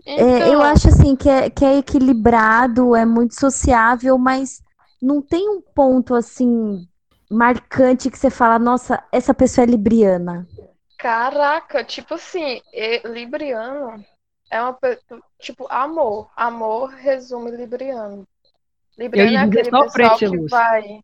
É, 0.05 0.43
eu 0.43 0.47
Então, 0.47 0.61
acho 0.63 0.87
assim 0.87 1.15
que 1.15 1.27
é, 1.29 1.49
que 1.49 1.65
é 1.65 1.77
equilibrado, 1.79 2.95
é 2.95 3.05
muito 3.05 3.37
sociável, 3.37 4.17
mas 4.17 4.61
não 5.01 5.21
tem 5.21 5.49
um 5.49 5.61
ponto 5.61 6.13
assim 6.13 6.87
marcante 7.29 8.11
que 8.11 8.17
você 8.17 8.29
fala, 8.29 8.59
nossa, 8.59 9.03
essa 9.11 9.33
pessoa 9.33 9.63
é 9.63 9.69
libriana. 9.69 10.47
Caraca, 10.97 11.83
tipo 11.83 12.13
assim, 12.13 12.61
Libriano 13.05 14.03
é 14.51 14.61
uma 14.61 14.77
tipo 15.39 15.65
amor. 15.69 16.29
Amor 16.35 16.89
resume 16.89 17.49
Libriano. 17.51 18.27
Libriano 18.99 19.31
ia 19.31 19.39
é 19.39 19.43
aquele 19.43 19.63
pessoal 19.63 19.83
sofrência, 19.85 20.29
que 20.29 20.37
Lúcia. 20.37 20.57
vai. 20.57 20.99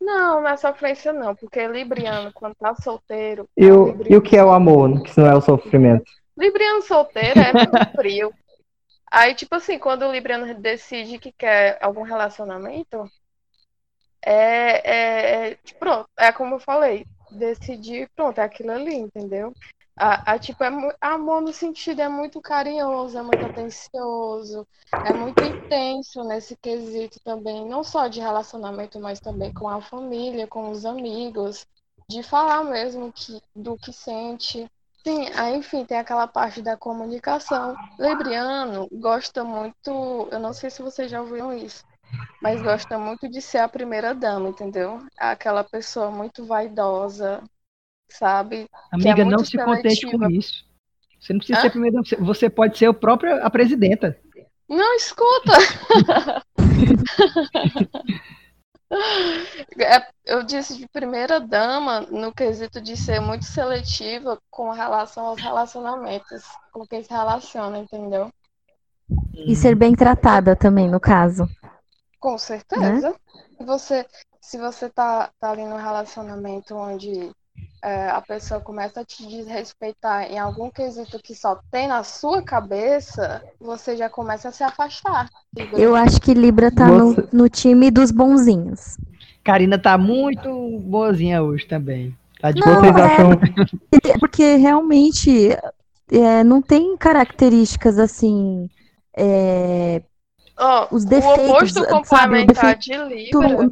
Não, 0.00 0.40
não 0.40 0.48
é 0.48 0.56
sofrência 0.56 1.12
não, 1.12 1.34
porque 1.34 1.66
Libriano 1.68 2.32
quando 2.32 2.54
tá 2.54 2.74
solteiro, 2.76 3.46
E 3.54 3.66
é 3.66 3.72
o, 3.72 3.94
e 4.08 4.16
o 4.16 4.22
que 4.22 4.36
é 4.36 4.42
o 4.42 4.50
amor, 4.50 5.02
que 5.02 5.10
se 5.10 5.20
não 5.20 5.26
é 5.26 5.34
o 5.34 5.42
sofrimento? 5.42 6.10
Libriano 6.38 6.80
solteiro 6.80 7.38
é 7.38 7.86
frio. 7.94 8.32
Aí, 9.10 9.34
tipo 9.34 9.54
assim, 9.54 9.78
quando 9.78 10.02
o 10.06 10.12
Libriano 10.12 10.54
decide 10.54 11.18
que 11.18 11.32
quer 11.32 11.78
algum 11.82 12.02
relacionamento, 12.02 13.10
é, 14.22 15.50
é, 15.50 15.50
é 15.52 15.58
pronto, 15.78 16.08
é 16.16 16.30
como 16.32 16.56
eu 16.56 16.60
falei, 16.60 17.06
decidir, 17.30 18.08
pronto, 18.14 18.38
é 18.38 18.44
aquilo 18.44 18.72
ali, 18.72 18.94
entendeu? 18.94 19.54
A, 19.96 20.32
a, 20.32 20.38
tipo, 20.38 20.64
é 20.64 20.70
amor 21.00 21.42
no 21.42 21.52
sentido, 21.52 22.00
é 22.00 22.08
muito 22.08 22.40
carinhoso, 22.40 23.18
é 23.18 23.22
muito 23.22 23.44
atencioso, 23.44 24.66
é 24.92 25.12
muito 25.12 25.42
intenso 25.44 26.24
nesse 26.24 26.56
quesito 26.56 27.20
também, 27.22 27.66
não 27.66 27.84
só 27.84 28.08
de 28.08 28.20
relacionamento, 28.20 28.98
mas 28.98 29.20
também 29.20 29.52
com 29.52 29.68
a 29.68 29.82
família, 29.82 30.46
com 30.46 30.70
os 30.70 30.86
amigos, 30.86 31.66
de 32.08 32.22
falar 32.22 32.64
mesmo 32.64 33.12
que, 33.12 33.42
do 33.54 33.76
que 33.76 33.92
sente. 33.92 34.70
Sim, 35.06 35.28
aí, 35.34 35.56
enfim, 35.56 35.84
tem 35.84 35.98
aquela 35.98 36.26
parte 36.26 36.60
da 36.60 36.76
comunicação. 36.76 37.74
Libriano 37.98 38.86
gosta 38.92 39.42
muito, 39.42 40.28
eu 40.30 40.38
não 40.38 40.52
sei 40.52 40.68
se 40.68 40.82
vocês 40.82 41.10
já 41.10 41.20
ouviram 41.20 41.52
isso, 41.54 41.84
mas 42.42 42.60
gosta 42.62 42.98
muito 42.98 43.28
de 43.28 43.40
ser 43.40 43.58
a 43.58 43.68
primeira 43.68 44.14
dama, 44.14 44.50
entendeu? 44.50 44.98
Aquela 45.16 45.64
pessoa 45.64 46.10
muito 46.10 46.44
vaidosa, 46.44 47.42
sabe? 48.10 48.68
Amiga, 48.92 49.24
não 49.24 49.38
muito 49.38 49.46
se 49.46 49.56
contente 49.56 50.06
com 50.06 50.28
isso. 50.28 50.64
Você 51.18 51.32
não 51.32 51.38
precisa 51.38 51.58
Hã? 51.58 51.62
ser 51.62 51.70
primeiro, 51.70 52.02
você 52.20 52.50
pode 52.50 52.76
ser 52.76 52.88
o 52.88 52.94
próprio 52.94 53.44
a 53.44 53.50
presidenta. 53.50 54.18
Não, 54.68 54.94
escuta! 54.94 55.52
É, 58.90 60.06
eu 60.26 60.42
disse 60.42 60.76
de 60.76 60.88
primeira 60.88 61.40
dama 61.40 62.00
no 62.00 62.32
quesito 62.32 62.80
de 62.80 62.96
ser 62.96 63.20
muito 63.20 63.44
seletiva 63.44 64.40
com 64.50 64.70
relação 64.70 65.26
aos 65.26 65.40
relacionamentos, 65.40 66.42
com 66.72 66.86
quem 66.86 67.02
se 67.02 67.10
relaciona, 67.10 67.78
entendeu? 67.78 68.30
E 69.32 69.54
ser 69.54 69.74
bem 69.74 69.94
tratada 69.94 70.56
também, 70.56 70.88
no 70.88 71.00
caso. 71.00 71.48
Com 72.18 72.36
certeza. 72.36 73.14
Se 73.56 73.64
você, 73.64 74.06
se 74.40 74.58
você 74.58 74.88
tá, 74.90 75.30
tá 75.38 75.50
ali 75.50 75.64
num 75.64 75.76
relacionamento 75.76 76.74
onde 76.74 77.30
é, 77.82 78.10
a 78.10 78.20
pessoa 78.20 78.60
começa 78.60 79.00
a 79.00 79.04
te 79.04 79.26
desrespeitar 79.26 80.30
em 80.30 80.38
algum 80.38 80.70
quesito 80.70 81.18
que 81.22 81.34
só 81.34 81.58
tem 81.70 81.88
na 81.88 82.04
sua 82.04 82.42
cabeça, 82.42 83.42
você 83.58 83.96
já 83.96 84.08
começa 84.08 84.48
a 84.48 84.52
se 84.52 84.62
afastar. 84.62 85.28
Eu 85.72 85.96
acho 85.96 86.20
que 86.20 86.34
Libra 86.34 86.70
tá 86.70 86.86
no, 86.86 87.16
no 87.32 87.48
time 87.48 87.90
dos 87.90 88.10
bonzinhos. 88.10 88.98
Karina 89.42 89.78
tá 89.78 89.96
muito 89.96 90.78
boazinha 90.80 91.42
hoje 91.42 91.66
também. 91.66 92.14
Tá 92.40 92.52
de 92.52 92.60
Não, 92.60 92.80
Vocês 92.80 92.96
é- 92.96 93.00
acham. 93.00 93.30
Porque 94.20 94.56
realmente 94.56 95.50
é, 96.10 96.44
não 96.44 96.60
tem 96.60 96.96
características 96.96 97.98
assim. 97.98 98.68
é, 99.16 100.02
os 100.90 101.04
o 101.04 101.08
defeitos, 101.08 101.48
oposto 101.48 101.80
sabe, 101.80 101.86
o 101.86 101.96
complementar 101.96 102.76
defeito 102.76 102.80
de 102.80 103.14
Libra. 103.14 103.70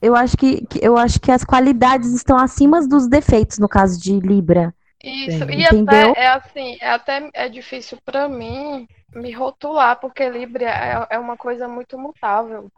Eu 0.00 0.14
acho 0.14 0.36
que, 0.36 0.66
eu 0.80 0.96
acho 0.96 1.20
que 1.20 1.30
as 1.30 1.44
qualidades 1.44 2.12
estão 2.12 2.36
acima 2.38 2.86
dos 2.86 3.08
defeitos 3.08 3.58
no 3.58 3.68
caso 3.68 4.00
de 4.00 4.18
Libra. 4.20 4.74
Isso, 5.02 5.42
Entendi. 5.44 5.62
e 5.62 5.64
Entendeu? 5.64 6.10
até 6.10 6.20
é 6.20 6.26
assim, 6.28 6.78
é 6.80 6.90
até 6.90 7.30
é 7.34 7.48
difícil 7.48 7.98
pra 8.04 8.28
mim 8.28 8.88
me 9.14 9.30
rotular, 9.32 9.98
porque 10.00 10.28
Libra 10.28 10.64
é, 10.68 11.06
é 11.16 11.18
uma 11.18 11.36
coisa 11.36 11.68
muito 11.68 11.98
mutável, 11.98 12.70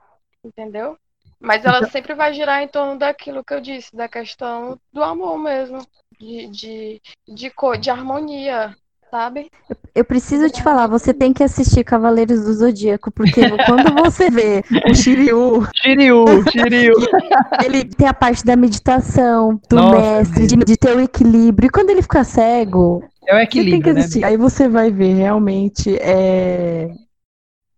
entendeu? 0.45 0.97
Mas 1.41 1.64
ela 1.64 1.79
Então- 1.79 1.91
sempre 1.91 2.14
vai 2.14 2.35
girar 2.35 2.62
em 2.62 2.69
torno 2.69 2.99
daquilo 2.99 3.45
que 3.45 3.55
eu 3.55 3.61
disse, 3.61 3.95
da 3.95 4.09
questão 4.09 4.79
do 4.93 5.03
amor 5.03 5.39
mesmo, 5.39 5.79
de, 6.19 6.49
de, 6.49 7.03
de, 7.29 7.51
co- 7.51 7.77
de 7.77 7.91
harmonia, 7.91 8.77
sabe? 9.11 9.50
Eu 9.94 10.04
preciso 10.04 10.48
te 10.50 10.62
falar, 10.62 10.86
você 10.86 11.12
tem 11.12 11.32
que 11.32 11.42
assistir 11.42 11.84
Cavaleiros 11.84 12.44
do 12.44 12.52
Zodíaco, 12.54 13.11
porque 13.11 13.40
quando 13.66 13.94
você 14.02 14.30
vê 14.30 14.62
o 14.88 14.94
Shiryu, 14.94 15.66
Shiryu, 15.74 16.24
Shiryu. 16.50 16.94
ele 17.64 17.84
tem 17.84 18.06
a 18.09 18.14
parte 18.14 18.44
da 18.44 18.56
meditação, 18.56 19.61
do 19.68 19.76
Nossa, 19.76 19.98
mestre, 19.98 20.46
de, 20.46 20.56
de 20.56 20.76
ter 20.76 20.96
o 20.96 21.00
equilíbrio. 21.00 21.66
E 21.68 21.70
quando 21.70 21.90
ele 21.90 22.02
fica 22.02 22.24
cego, 22.24 23.02
É 23.26 23.34
o 23.34 23.38
você 23.50 23.64
tem 23.64 23.80
que 23.82 23.90
equilíbrio, 23.90 23.94
né? 23.94 24.00
assistir. 24.00 24.24
Aí 24.24 24.36
você 24.36 24.68
vai 24.68 24.90
ver, 24.90 25.14
realmente, 25.14 25.96
é... 26.00 26.90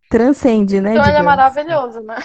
transcende, 0.08 0.80
né? 0.80 0.96
Então 0.96 1.04
ele 1.04 1.16
é 1.18 1.20
digamos. 1.20 1.24
maravilhoso, 1.24 2.00
né? 2.02 2.16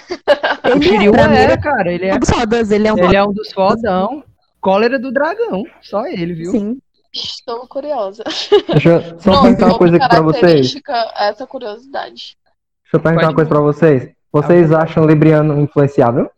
O 0.64 0.78
Ele 0.78 0.82
Shiryu 0.82 1.12
pra 1.12 1.28
mim, 1.28 1.36
é, 1.36 1.52
é 1.52 1.56
cara, 1.56 1.92
ele 1.92 2.06
é, 2.06 2.14
um 2.14 2.18
dos 2.18 2.30
fodas, 2.30 2.70
ele 2.70 2.88
é 2.88 2.92
um 2.92 2.98
ele 2.98 3.16
é 3.16 3.22
um 3.24 3.32
dos 3.32 3.52
fodão. 3.52 4.24
Cólera 4.60 4.98
do 4.98 5.12
dragão. 5.12 5.62
Só 5.80 6.06
ele, 6.06 6.34
viu? 6.34 6.50
Sim. 6.50 6.78
Estou 7.16 7.66
curiosa. 7.66 8.22
Deixa 8.68 8.90
eu 8.90 9.20
só 9.20 9.42
perguntar 9.42 9.66
uma 9.66 9.78
coisa 9.78 9.96
aqui 9.96 10.08
pra 10.08 10.20
vocês. 10.20 10.74
essa 11.16 11.46
curiosidade. 11.46 12.36
Deixa 12.82 12.96
eu 12.96 13.00
perguntar 13.00 13.26
Pode 13.26 13.26
uma 13.26 13.34
coisa 13.34 13.48
pra 13.48 13.60
vocês. 13.60 14.10
Vocês 14.30 14.72
acham 14.72 15.06
Libriano 15.06 15.58
influenciável? 15.60 16.30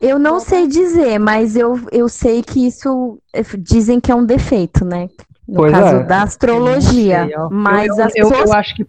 Eu 0.00 0.18
não 0.18 0.40
sei 0.40 0.66
dizer, 0.66 1.18
mas 1.18 1.56
eu, 1.56 1.80
eu 1.90 2.08
sei 2.08 2.42
que 2.42 2.66
isso 2.66 3.18
eh, 3.32 3.42
dizem 3.58 4.00
que 4.00 4.10
é 4.10 4.14
um 4.14 4.26
defeito, 4.26 4.84
né? 4.84 5.08
No 5.48 5.56
Pois 5.56 5.72
caso 5.72 5.96
é. 5.96 6.02
da 6.02 6.22
astrologia. 6.22 7.26
Sei, 7.26 7.36
mas 7.50 7.88
eu, 7.88 7.96
eu, 7.96 8.04
as 8.04 8.16
eu, 8.16 8.28
pessoas 8.28 8.50
eu 8.50 8.56
acho 8.56 8.74
que. 8.74 8.86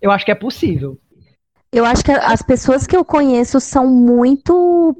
Eu 0.00 0.10
acho 0.10 0.24
que 0.24 0.30
é 0.30 0.34
possível. 0.34 0.98
Eu 1.72 1.84
acho 1.84 2.04
que 2.04 2.12
as 2.12 2.42
pessoas 2.42 2.86
que 2.86 2.96
eu 2.96 3.04
conheço 3.04 3.58
são 3.58 3.86
muito 3.86 4.96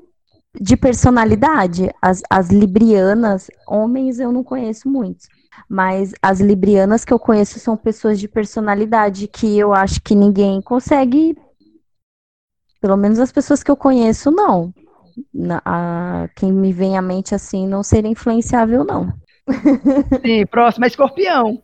de 0.58 0.76
personalidade. 0.76 1.90
As, 2.00 2.22
as 2.30 2.48
librianas, 2.50 3.48
homens 3.66 4.18
eu 4.18 4.32
não 4.32 4.42
conheço 4.42 4.88
muitos, 4.88 5.28
mas 5.68 6.12
as 6.22 6.40
librianas 6.40 7.04
que 7.04 7.12
eu 7.12 7.18
conheço 7.18 7.58
são 7.58 7.76
pessoas 7.76 8.18
de 8.18 8.26
personalidade 8.28 9.28
que 9.28 9.58
eu 9.58 9.72
acho 9.74 10.00
que 10.00 10.14
ninguém 10.14 10.60
consegue. 10.62 11.36
Pelo 12.80 12.96
menos 12.96 13.18
as 13.18 13.30
pessoas 13.30 13.62
que 13.62 13.70
eu 13.70 13.76
conheço, 13.76 14.30
não. 14.30 14.72
Na- 15.34 15.60
a- 15.64 16.28
quem 16.36 16.50
me 16.52 16.72
vem 16.72 16.96
à 16.96 17.02
mente 17.02 17.34
assim 17.34 17.66
não 17.66 17.82
seria 17.82 18.10
influenciável, 18.10 18.84
não. 18.84 19.12
Sim, 20.24 20.46
próximo 20.46 20.84
é 20.84 20.88
escorpião. 20.88 21.46
Signo 21.48 21.62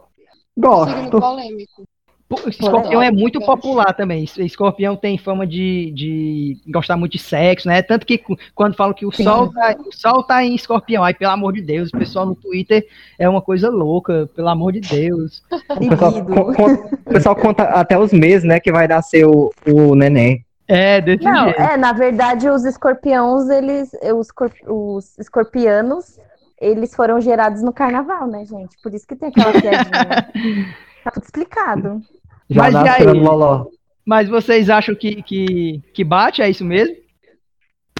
Gosto. 0.58 1.20
polêmico. 1.20 1.84
Pô, 2.28 2.40
Escorpião 2.48 3.00
é 3.00 3.10
muito 3.10 3.38
popular 3.40 3.94
também. 3.94 4.24
Es- 4.24 4.36
Escorpião 4.36 4.96
tem 4.96 5.16
fama 5.16 5.46
de, 5.46 5.92
de 5.94 6.56
gostar 6.72 6.96
muito 6.96 7.12
de 7.12 7.18
sexo, 7.20 7.68
né? 7.68 7.82
Tanto 7.82 8.04
que 8.04 8.20
quando 8.52 8.74
falam 8.74 8.92
que 8.92 9.06
o 9.06 9.12
Sim. 9.12 9.22
sol, 9.22 9.52
tá, 9.52 9.76
o 9.78 9.92
sol 9.94 10.22
tá 10.24 10.44
em 10.44 10.54
escorpião, 10.56 11.04
aí 11.04 11.14
pelo 11.14 11.30
amor 11.30 11.52
de 11.52 11.62
Deus, 11.62 11.88
o 11.88 11.96
pessoal 11.98 12.26
no 12.26 12.34
Twitter 12.34 12.84
é 13.16 13.28
uma 13.28 13.40
coisa 13.40 13.70
louca, 13.70 14.28
pelo 14.34 14.48
amor 14.48 14.72
de 14.72 14.80
Deus. 14.80 15.42
O 15.70 15.88
pessoal, 15.88 16.10
Libido. 16.10 16.34
con- 16.34 16.52
con- 16.54 16.88
o 17.06 17.10
pessoal 17.12 17.36
conta 17.36 17.62
até 17.64 17.96
os 17.98 18.12
meses, 18.12 18.42
né, 18.44 18.58
que 18.58 18.72
vai 18.72 18.88
nascer 18.88 19.24
o, 19.24 19.52
o 19.66 19.94
neném. 19.94 20.44
É, 20.66 21.00
desse 21.00 21.22
Não, 21.22 21.44
jeito. 21.44 21.60
é, 21.60 21.76
na 21.76 21.92
verdade, 21.92 22.48
os 22.50 22.64
escorpiões, 22.64 23.48
eles, 23.48 23.90
os, 24.16 24.26
os 24.66 25.16
escorpianos, 25.18 26.18
eles 26.60 26.92
foram 26.92 27.20
gerados 27.20 27.62
no 27.62 27.72
carnaval, 27.72 28.26
né, 28.26 28.44
gente? 28.44 28.76
Por 28.82 28.92
isso 28.92 29.06
que 29.06 29.14
tem 29.14 29.28
aquela 29.28 29.52
piadinha. 29.52 30.28
tá 31.04 31.10
tudo 31.12 31.22
explicado. 31.24 32.02
Já 32.48 32.62
Mas 32.62 32.70
e 32.70 32.74
nasce 32.74 32.90
aí? 32.90 32.96
tirando 32.98 33.22
loló. 33.22 33.66
Mas 34.04 34.28
vocês 34.28 34.70
acham 34.70 34.94
que, 34.94 35.22
que, 35.22 35.82
que 35.92 36.04
bate? 36.04 36.42
É 36.42 36.48
isso 36.48 36.64
mesmo? 36.64 36.94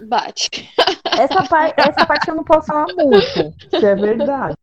Bate. 0.05 0.71
Essa, 1.19 1.43
par 1.45 1.73
essa 1.77 2.07
parte 2.07 2.29
eu 2.29 2.37
não 2.37 2.45
posso 2.45 2.67
falar 2.67 2.87
muito, 2.95 3.55
se 3.71 3.85
é 3.85 3.95
verdade. 3.95 4.55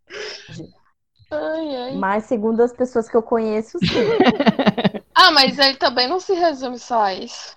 Ai, 1.32 1.76
ai. 1.76 1.96
Mas 1.96 2.26
segundo 2.26 2.62
as 2.62 2.72
pessoas 2.72 3.10
que 3.10 3.18
eu 3.18 3.24
conheço, 3.24 3.80
sim. 3.80 3.88
Ah, 5.16 5.32
mas 5.32 5.60
ele 5.60 5.76
também 5.76 6.10
não 6.10 6.20
se 6.20 6.34
resume 6.34 6.80
só 6.80 7.04
a 7.04 7.14
isso. 7.14 7.56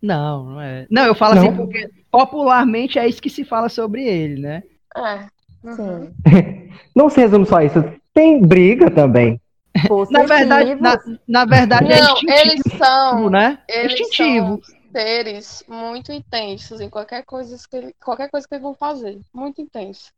Não, 0.00 0.44
não 0.44 0.60
é. 0.60 0.86
Não, 0.88 1.04
eu 1.04 1.16
falo 1.16 1.34
Não. 1.34 1.42
assim 1.42 1.56
porque 1.56 1.90
popularmente 2.12 2.98
é 2.98 3.08
isso 3.08 3.20
que 3.20 3.28
se 3.28 3.44
fala 3.44 3.68
sobre 3.68 4.06
ele, 4.06 4.40
né? 4.40 4.62
É. 4.96 5.26
Uhum. 5.64 5.74
sim. 5.74 6.70
Não 6.94 7.10
se 7.10 7.20
resume 7.20 7.44
só 7.44 7.56
a 7.56 7.64
isso. 7.64 7.84
Tem 8.14 8.40
briga 8.40 8.90
também. 8.90 9.40
Na 10.10 10.22
verdade, 10.24 10.74
na, 10.76 10.98
na 11.26 11.44
verdade 11.44 11.92
é 11.92 12.00
Não, 12.00 12.12
instintivo, 12.14 12.32
eles 12.38 12.62
são. 12.78 13.30
né? 13.30 13.58
Eles 13.68 14.00
instintivo. 14.00 14.60
são 14.64 14.76
seres 14.92 15.64
muito 15.68 16.12
intensos 16.12 16.80
em 16.80 16.88
qualquer 16.88 17.24
coisa 17.24 17.56
que, 17.68 17.76
ele- 17.76 17.94
qualquer 18.02 18.30
coisa 18.30 18.46
que 18.48 18.54
eles 18.54 18.62
vão 18.62 18.74
fazer. 18.74 19.18
Muito 19.32 19.60
intenso. 19.60 20.10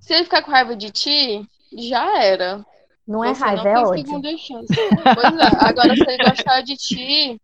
Se 0.00 0.14
ele 0.14 0.24
ficar 0.24 0.42
com 0.42 0.50
raiva 0.50 0.74
de 0.76 0.90
ti, 0.90 1.46
já 1.76 2.22
era. 2.22 2.64
Não 3.06 3.22
é 3.22 3.34
Você 3.34 3.44
raiva, 3.44 3.64
não 3.64 3.70
é 3.70 3.74
tem 3.74 3.84
ódio. 3.84 4.06
segunda 4.06 4.38
chance. 4.38 4.66
Pois 5.14 5.36
é. 5.38 5.68
Agora, 5.68 5.94
se 5.94 6.02
ele 6.10 6.24
gostar 6.30 6.60
de 6.62 6.76
ti, 6.76 7.40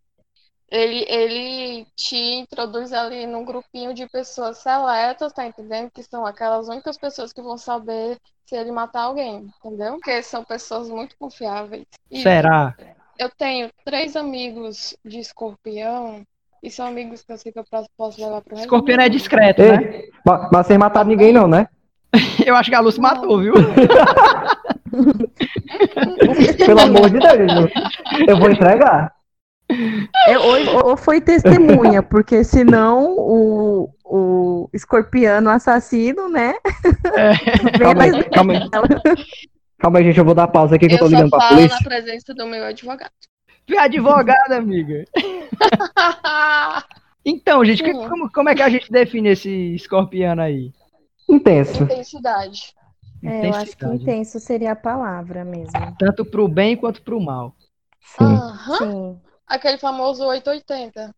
ele, 0.70 1.04
ele 1.08 1.86
te 1.96 2.16
introduz 2.16 2.92
ali 2.92 3.26
num 3.26 3.44
grupinho 3.44 3.92
de 3.92 4.08
pessoas 4.08 4.58
seletas, 4.58 5.32
tá 5.32 5.46
entendendo? 5.46 5.90
Que 5.90 6.02
são 6.02 6.24
aquelas 6.24 6.68
únicas 6.68 6.96
pessoas 6.96 7.32
que 7.32 7.42
vão 7.42 7.58
saber 7.58 8.16
se 8.46 8.54
ele 8.56 8.70
matar 8.70 9.02
alguém, 9.02 9.48
entendeu? 9.64 9.94
Porque 9.94 10.22
são 10.22 10.44
pessoas 10.44 10.88
muito 10.88 11.16
confiáveis. 11.18 11.84
E 12.10 12.22
Será? 12.22 12.74
eu 13.18 13.30
tenho 13.36 13.68
três 13.84 14.16
amigos 14.16 14.96
de 15.04 15.18
escorpião 15.18 16.22
e 16.62 16.70
são 16.70 16.86
amigos 16.86 17.22
que 17.22 17.32
eu 17.32 17.38
sei 17.38 17.52
que 17.52 17.58
eu 17.58 17.64
posso- 17.96 18.20
levar 18.20 18.40
pro 18.42 18.58
Escorpião 18.58 19.00
é 19.00 19.08
discreto, 19.08 19.62
né? 19.62 19.78
Ei, 19.82 20.10
ma- 20.24 20.48
mas 20.52 20.66
sem 20.66 20.78
matar 20.78 21.04
ninguém 21.04 21.32
não, 21.32 21.48
né? 21.48 21.66
Eu 22.44 22.56
acho 22.56 22.68
que 22.70 22.74
a 22.74 22.80
Lúcia 22.80 23.00
matou, 23.00 23.38
viu? 23.40 23.54
Pelo 26.66 26.80
amor 26.80 27.10
de 27.10 27.18
Deus. 27.18 27.70
Eu 28.26 28.38
vou 28.38 28.50
entregar. 28.50 29.12
É, 30.26 30.38
ou, 30.38 30.88
ou 30.90 30.96
foi 30.96 31.20
testemunha, 31.20 32.02
porque 32.02 32.44
senão 32.44 33.14
o, 33.18 33.90
o 34.04 34.70
escorpiano 34.72 35.48
assassino, 35.50 36.28
né? 36.28 36.54
Vem 37.78 37.80
Calma 37.80 38.02
aí, 38.04 38.24
calma 38.30 38.52
aí. 38.52 38.68
Calma 39.78 39.98
aí, 39.98 40.04
gente, 40.04 40.18
eu 40.18 40.24
vou 40.24 40.34
dar 40.34 40.46
pausa 40.48 40.76
aqui 40.76 40.86
que 40.88 40.94
eu 40.94 40.98
tô 40.98 41.06
Eu 41.06 41.10
ligando 41.10 41.30
só 41.30 41.38
pra 41.38 41.48
falo 41.48 41.56
polícia. 41.56 41.76
na 41.78 41.84
presença 41.84 42.34
do 42.34 42.46
meu 42.46 42.64
advogado. 42.64 43.10
Tu 43.66 43.74
é 43.74 43.78
advogada, 43.78 44.56
amiga. 44.56 45.04
Então, 47.24 47.62
gente, 47.64 47.82
que- 47.82 47.92
Sim. 47.92 48.08
como, 48.08 48.32
como 48.32 48.48
é 48.48 48.54
que 48.54 48.62
a 48.62 48.68
gente 48.70 48.90
define 48.90 49.28
esse 49.30 49.74
escorpiano 49.74 50.40
aí? 50.40 50.72
Intenso. 51.28 51.82
Intensidade. 51.84 52.74
É, 53.22 53.46
eu 53.46 53.50
acho 53.50 53.76
que 53.76 53.84
Intensidade. 53.84 54.02
intenso 54.02 54.40
seria 54.40 54.72
a 54.72 54.76
palavra 54.76 55.44
mesmo. 55.44 55.70
Tanto 55.98 56.24
pro 56.24 56.48
bem 56.48 56.76
quanto 56.76 57.02
pro 57.02 57.20
mal. 57.20 57.54
Sim. 58.02 58.38
Sim. 58.78 59.20
Aquele 59.51 59.78
famoso 59.78 60.24
880. 60.24 61.12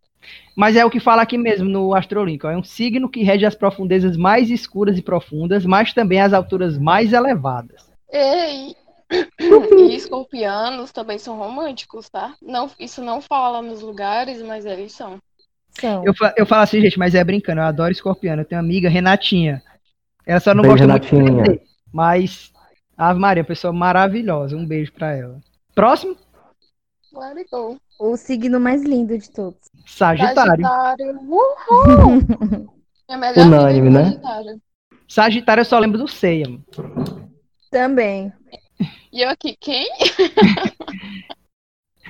Mas 0.56 0.74
é 0.76 0.84
o 0.84 0.90
que 0.90 0.98
fala 1.00 1.20
aqui 1.22 1.36
mesmo 1.36 1.68
no 1.68 1.94
Astrolink. 1.94 2.46
ó, 2.46 2.50
É 2.50 2.56
um 2.56 2.62
signo 2.62 3.10
que 3.10 3.22
rege 3.22 3.44
as 3.44 3.54
profundezas 3.54 4.16
mais 4.16 4.50
escuras 4.50 4.96
e 4.96 5.02
profundas, 5.02 5.66
mas 5.66 5.92
também 5.92 6.20
as 6.20 6.32
alturas 6.32 6.78
mais 6.78 7.12
elevadas. 7.12 7.90
Ei! 8.10 8.74
E 9.10 9.94
escorpianos 9.94 10.90
também 10.90 11.18
são 11.18 11.36
românticos, 11.36 12.08
tá? 12.08 12.34
Não, 12.40 12.70
isso 12.80 13.02
não 13.02 13.20
fala 13.20 13.60
nos 13.60 13.82
lugares, 13.82 14.40
mas 14.40 14.64
eles 14.64 14.92
são. 14.92 15.18
São. 15.78 16.02
Eu, 16.04 16.14
eu 16.36 16.46
falo 16.46 16.62
assim, 16.62 16.80
gente, 16.80 16.98
mas 16.98 17.14
é 17.14 17.22
brincando, 17.22 17.60
eu 17.60 17.64
adoro 17.66 17.92
escorpiano. 17.92 18.40
Eu 18.42 18.46
tenho 18.46 18.60
uma 18.60 18.66
amiga, 18.66 18.88
Renatinha. 18.88 19.62
Ela 20.24 20.40
só 20.40 20.54
não 20.54 20.62
Beijo, 20.62 20.86
gosta 20.86 20.88
muito 20.88 21.06
de 21.06 21.14
Renatinha. 21.16 21.60
mas 21.92 22.52
Ave 22.96 23.20
Maria, 23.20 23.44
pessoa 23.44 23.72
maravilhosa. 23.72 24.56
Um 24.56 24.66
beijo 24.66 24.92
pra 24.92 25.12
ela. 25.14 25.40
Próximo, 25.74 26.16
go. 27.50 27.78
O 28.04 28.16
signo 28.16 28.58
mais 28.58 28.82
lindo 28.82 29.16
de 29.16 29.30
todos. 29.30 29.60
Sagitário. 29.86 30.34
Sagitário. 30.64 31.20
Uhul! 31.20 32.72
É 33.08 33.16
melhor 33.16 33.46
Unânime, 33.46 33.90
né? 33.90 34.04
Sagitário. 34.04 34.60
Sagitário 35.06 35.60
eu 35.60 35.64
só 35.66 35.78
lembro 35.78 35.98
do 35.98 36.08
Ceia. 36.08 36.46
Também. 37.70 38.32
E 39.12 39.20
eu 39.20 39.28
aqui, 39.28 39.54
quem? 39.60 39.86
O 39.86 39.88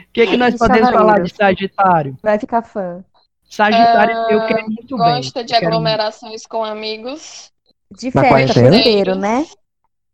que, 0.14 0.26
que 0.28 0.36
nós 0.36 0.56
podemos 0.56 0.90
falar 0.90 1.20
de 1.22 1.34
Sagitário? 1.34 2.16
Vai 2.22 2.38
ficar 2.38 2.62
fã. 2.62 3.04
Sagitário, 3.50 4.16
Ah, 4.16 4.28
eu 4.30 4.46
quero 4.46 4.64
muito 4.66 4.96
bem. 4.96 5.06
Gosta 5.16 5.42
de 5.44 5.52
quero 5.52 5.66
aglomerações 5.66 6.46
com 6.46 6.64
amigos. 6.64 7.50
De 7.90 8.12
quarentena? 8.12 8.72
solteiro, 8.72 9.14
né? 9.16 9.44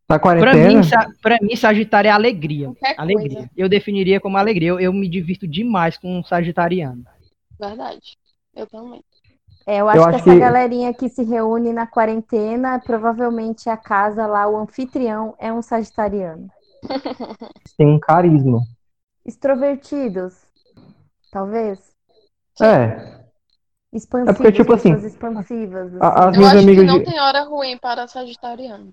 Pra 0.08 0.18
quarentena? 0.18 0.68
mim, 0.80 0.80
pra 1.22 1.36
mim, 1.42 1.54
Sagitário 1.54 2.08
é 2.08 2.10
alegria. 2.10 2.66
Qualquer 2.68 2.94
Alegria. 2.98 3.34
coisa. 3.36 3.50
Eu 3.54 3.68
definiria 3.68 4.18
como 4.18 4.38
alegria. 4.38 4.70
Eu, 4.70 4.80
eu 4.80 4.92
me 4.92 5.06
divirto 5.06 5.46
demais 5.46 5.98
com 5.98 6.18
um 6.18 6.24
sagitariano. 6.24 7.04
Verdade. 7.60 8.16
Eu 8.56 8.66
também. 8.66 9.04
É, 9.66 9.82
eu 9.82 9.88
acho 9.88 9.98
Eu 9.98 10.02
que 10.04 10.08
acho 10.08 10.18
essa 10.20 10.32
que- 10.32 10.40
galerinha 10.40 10.94
que 10.94 11.10
se 11.10 11.22
reúne 11.22 11.74
na 11.74 11.86
quarentena, 11.86 12.80
provavelmente 12.80 13.68
a 13.68 13.76
casa 13.76 14.26
lá, 14.26 14.48
o 14.48 14.56
anfitrião 14.56 15.34
é 15.38 15.52
um 15.52 15.60
sagitariano. 15.60 16.48
Tem 17.76 17.86
um 17.86 18.00
carisma. 18.00 18.60
Extrovertidos, 19.26 20.34
talvez. 21.30 21.78
É. 22.62 23.18
Expansivos, 23.92 24.36
porque, 24.38 24.52
tipo 24.52 24.72
assim, 24.72 24.94
pessoas 24.94 25.12
expansivas. 25.12 25.94
assim. 25.94 25.98
as 26.02 26.24
Eu 26.34 26.40
minhas 26.40 26.46
acho 26.54 26.58
que 26.58 26.64
amigas 26.64 26.86
não 26.86 26.98
de- 26.98 27.04
tem 27.04 27.20
hora 27.20 27.42
ruim 27.44 27.76
para 27.78 28.06
sagitariano. 28.08 28.90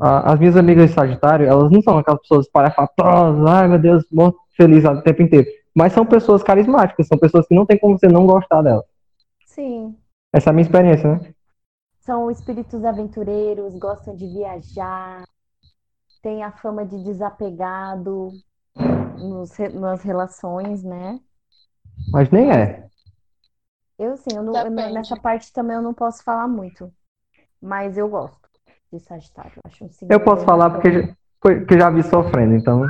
As 0.00 0.38
minhas 0.38 0.56
amigas 0.56 0.88
de 0.88 0.94
Sagitário, 0.94 1.46
elas 1.46 1.70
não 1.70 1.82
são 1.82 1.98
aquelas 1.98 2.20
pessoas 2.22 2.46
espalhafatosas, 2.46 3.46
ai 3.46 3.68
meu 3.68 3.78
Deus, 3.78 4.04
muito 4.10 4.38
feliz 4.56 4.84
o 4.84 5.02
tempo 5.02 5.22
inteiro. 5.22 5.46
Mas 5.74 5.92
são 5.92 6.06
pessoas 6.06 6.42
carismáticas, 6.42 7.06
são 7.06 7.18
pessoas 7.18 7.46
que 7.46 7.54
não 7.54 7.66
tem 7.66 7.78
como 7.78 7.98
você 7.98 8.08
não 8.08 8.26
gostar 8.26 8.62
delas. 8.62 8.84
Sim. 9.44 9.94
Essa 10.32 10.48
é 10.48 10.50
a 10.50 10.52
minha 10.54 10.62
experiência, 10.62 11.14
né? 11.16 11.34
São 12.00 12.30
espíritos 12.30 12.82
aventureiros, 12.82 13.74
gostam 13.76 14.16
de 14.16 14.26
viajar, 14.26 15.22
têm 16.22 16.42
a 16.42 16.50
fama 16.50 16.84
de 16.84 17.02
desapegado 17.04 18.32
nos 19.18 19.56
nas 19.74 20.02
relações, 20.02 20.82
né? 20.82 21.20
Mas 22.10 22.30
nem 22.30 22.50
é. 22.50 22.88
Eu 23.98 24.16
sim, 24.16 24.30
eu 24.34 24.42
não- 24.42 24.56
eu 24.56 24.70
nessa 24.70 25.14
parte 25.20 25.52
também 25.52 25.76
eu 25.76 25.82
não 25.82 25.92
posso 25.92 26.24
falar 26.24 26.48
muito, 26.48 26.90
mas 27.60 27.98
eu 27.98 28.08
gosto 28.08 28.39
de 28.92 29.00
Sagitário. 29.00 29.52
eu 29.56 29.62
Acho 29.64 29.84
um 29.84 29.88
signo 29.88 30.12
Eu 30.12 30.20
posso 30.20 30.44
falar 30.44 30.70
porque 30.70 30.90
já, 30.92 31.78
já 31.78 31.90
vi 31.90 32.02
sofrendo, 32.02 32.54
então. 32.54 32.84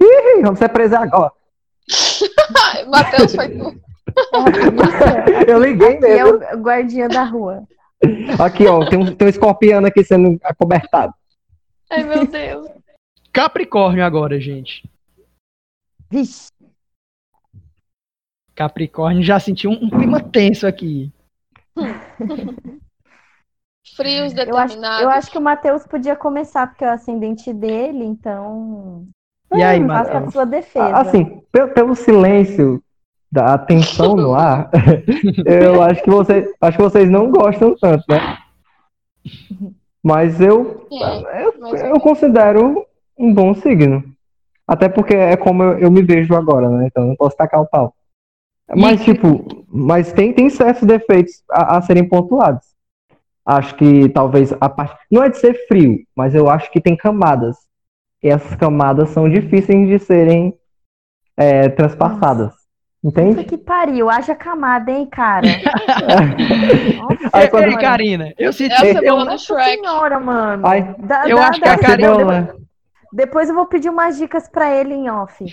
Ih, 0.00 0.42
vamos 0.42 0.58
ser 0.58 0.68
presos 0.68 0.94
agora. 0.94 1.32
Matheus 2.88 3.34
foi 3.34 3.48
tu. 3.48 3.80
É 5.46 5.52
Eu 5.52 5.62
liguei 5.62 5.96
aqui 5.96 6.06
é 6.06 6.24
mesmo. 6.24 6.38
o 6.38 6.62
guardiã 6.62 7.08
da 7.08 7.24
rua. 7.24 7.64
Aqui, 8.38 8.66
ó, 8.66 8.88
tem 8.88 8.98
um, 8.98 9.14
tem 9.14 9.26
um 9.26 9.30
escorpião 9.30 9.84
aqui 9.84 10.02
sendo 10.02 10.38
acobertado. 10.42 11.12
Ai, 11.90 12.04
meu 12.04 12.26
Deus. 12.26 12.68
Capricórnio 13.32 14.04
agora, 14.04 14.40
gente. 14.40 14.88
Vixe, 16.10 16.50
Capricórnio 18.54 19.22
já 19.22 19.40
sentiu 19.40 19.70
um, 19.70 19.84
um 19.84 19.90
clima 19.90 20.20
tenso 20.20 20.66
aqui. 20.66 21.12
Frios 24.00 24.32
eu 24.32 24.56
acho, 24.56 24.74
determinados. 24.74 25.02
eu 25.02 25.10
acho 25.10 25.30
que 25.30 25.38
o 25.38 25.40
Matheus 25.40 25.86
podia 25.86 26.16
começar, 26.16 26.66
porque 26.66 26.84
é 26.84 26.88
o 26.88 26.92
ascendente 26.92 27.52
dele, 27.52 28.04
então 28.04 29.06
E 29.52 29.62
aí, 29.62 29.84
faça 29.86 30.10
a 30.12 30.20
Matheus? 30.20 30.32
sua 30.32 30.44
defesa. 30.46 30.96
Assim, 30.96 31.42
pelo, 31.52 31.68
pelo 31.68 31.94
silêncio 31.94 32.82
da 33.30 33.54
atenção 33.54 34.16
no 34.16 34.34
ar, 34.34 34.70
eu 35.46 35.82
acho 35.82 36.02
que, 36.02 36.10
você, 36.10 36.52
acho 36.60 36.76
que 36.76 36.82
vocês 36.82 37.08
não 37.10 37.30
gostam 37.30 37.76
tanto, 37.80 38.04
né? 38.08 38.36
Mas 40.02 40.40
eu, 40.40 40.88
É, 40.90 41.44
eu, 41.44 41.54
mas- 41.60 41.82
eu 41.82 42.00
considero 42.00 42.86
um 43.18 43.32
bom 43.34 43.54
signo. 43.54 44.02
Até 44.66 44.88
porque 44.88 45.14
é 45.14 45.36
como 45.36 45.62
eu, 45.62 45.78
eu 45.78 45.90
me 45.90 46.02
vejo 46.02 46.34
agora, 46.34 46.68
né? 46.68 46.86
Então 46.86 47.02
eu 47.02 47.08
não 47.08 47.16
posso 47.16 47.36
tacar 47.36 47.60
o 47.60 47.66
pau. 47.66 47.92
Mas, 48.74 49.00
E- 49.00 49.04
tipo, 49.04 49.64
mas 49.68 50.12
tem, 50.12 50.32
tem 50.32 50.48
certos 50.48 50.86
defeitos 50.86 51.42
a, 51.50 51.76
a 51.78 51.82
serem 51.82 52.08
pontuados. 52.08 52.69
Acho 53.52 53.74
que 53.74 54.08
talvez 54.10 54.52
a 54.60 54.68
parte. 54.68 54.96
Não 55.10 55.24
é 55.24 55.28
de 55.28 55.36
ser 55.38 55.54
frio, 55.66 55.98
mas 56.14 56.34
eu 56.34 56.48
acho 56.48 56.70
que 56.70 56.80
tem 56.80 56.96
camadas. 56.96 57.56
E 58.22 58.28
essas 58.28 58.54
camadas 58.54 59.10
são 59.10 59.28
difíceis 59.28 59.88
de 59.88 59.98
serem 59.98 60.54
é, 61.36 61.68
transpassadas. 61.68 62.52
Puta 63.02 63.22
Entende? 63.22 63.44
que 63.44 63.56
pariu, 63.56 64.10
haja 64.10 64.34
camada, 64.34 64.90
hein, 64.92 65.06
cara? 65.10 65.46
Nossa 66.98 67.30
Aí 67.32 67.48
quando- 67.48 67.64
ei, 67.68 67.76
Karina, 67.78 68.32
eu 68.38 68.52
senti. 68.52 68.74
É 68.86 68.98
a 68.98 69.02
eu- 69.02 69.16
Nossa 69.24 69.38
Shrek. 69.38 69.76
senhora, 69.80 70.20
mano. 70.20 70.66
Ai, 70.66 70.94
Dá- 70.98 71.28
eu 71.28 71.36
dá- 71.38 71.48
acho 71.48 71.60
que 71.60 71.66
dá 71.66 71.74
a 71.74 71.78
Karina-. 71.78 72.54
Depois 73.12 73.48
eu 73.48 73.54
vou 73.54 73.66
pedir 73.66 73.88
umas 73.88 74.16
dicas 74.18 74.48
pra 74.48 74.70
ele 74.76 74.94
em 74.94 75.10
off. 75.10 75.44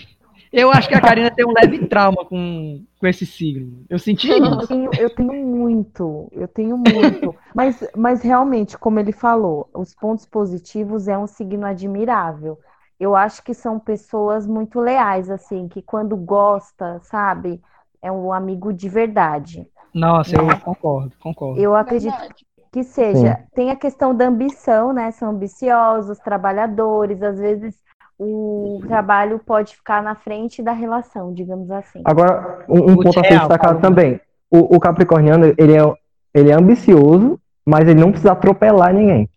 Eu 0.58 0.72
acho 0.72 0.90
que 0.90 0.96
a 0.96 1.00
Karina 1.00 1.30
tem 1.30 1.46
um 1.46 1.54
leve 1.54 1.86
trauma 1.88 2.26
com, 2.26 2.84
com 3.00 3.08
esse 3.08 3.28
signo. 3.28 3.86
Eu 3.88 4.00
senti 4.00 4.28
Eu 4.28 4.38
isso. 4.38 4.68
tenho, 4.68 4.90
eu 4.98 5.10
tenho 5.14 5.46
muito, 5.46 6.28
eu 6.32 6.48
tenho 6.48 6.76
muito. 6.76 7.36
Mas, 7.54 7.88
mas 7.96 8.24
realmente, 8.24 8.76
como 8.76 9.00
ele 9.00 9.12
falou, 9.12 9.70
os 9.72 9.94
pontos 9.94 10.26
positivos 10.26 11.08
é 11.08 11.16
um 11.16 11.28
signo 11.28 11.64
admirável. 11.64 12.58
Eu 13.00 13.16
acho 13.16 13.44
que 13.44 13.54
são 13.54 13.80
pessoas 13.80 14.48
muito 14.48 14.80
leais, 14.80 15.30
assim, 15.30 15.68
que 15.68 15.80
quando 15.84 16.18
gosta, 16.18 17.00
sabe, 17.04 17.62
é 18.02 18.12
um 18.12 18.34
amigo 18.34 18.74
de 18.74 18.90
verdade. 18.90 19.64
Nossa, 19.94 20.36
eu 20.36 20.60
concordo, 20.62 21.14
concordo. 21.20 21.62
Eu 21.62 21.76
acredito 21.76 22.18
Verdade. 22.18 22.48
que 22.72 22.84
seja. 22.84 23.46
Tem 23.54 23.70
a 23.70 23.76
questão 23.76 24.16
da 24.16 24.26
ambição, 24.26 24.92
né? 24.92 25.12
São 25.12 25.30
ambiciosos, 25.30 26.18
trabalhadores, 26.18 27.22
às 27.22 27.38
vezes 27.38 27.76
o 28.20 28.80
trabalho 28.88 29.40
pode 29.40 29.76
ficar 29.76 30.02
na 30.02 30.16
frente 30.16 30.62
da 30.64 30.72
relação, 30.72 31.34
digamos 31.34 31.70
assim. 31.72 32.02
Agora, 32.04 32.66
um, 32.68 32.92
um 32.92 32.96
ponto 32.96 33.20
a 33.20 33.24
ser 33.24 33.38
destacado 33.40 33.80
também. 33.80 34.20
O, 34.50 34.76
o 34.76 34.80
Capricorniano, 34.80 35.46
ele 35.58 35.76
é, 35.78 35.94
ele 36.34 36.50
é 36.50 36.54
ambicioso, 36.54 37.40
mas 37.66 37.88
ele 37.88 38.00
não 38.00 38.10
precisa 38.12 38.32
atropelar 38.32 38.94
ninguém. 38.94 39.30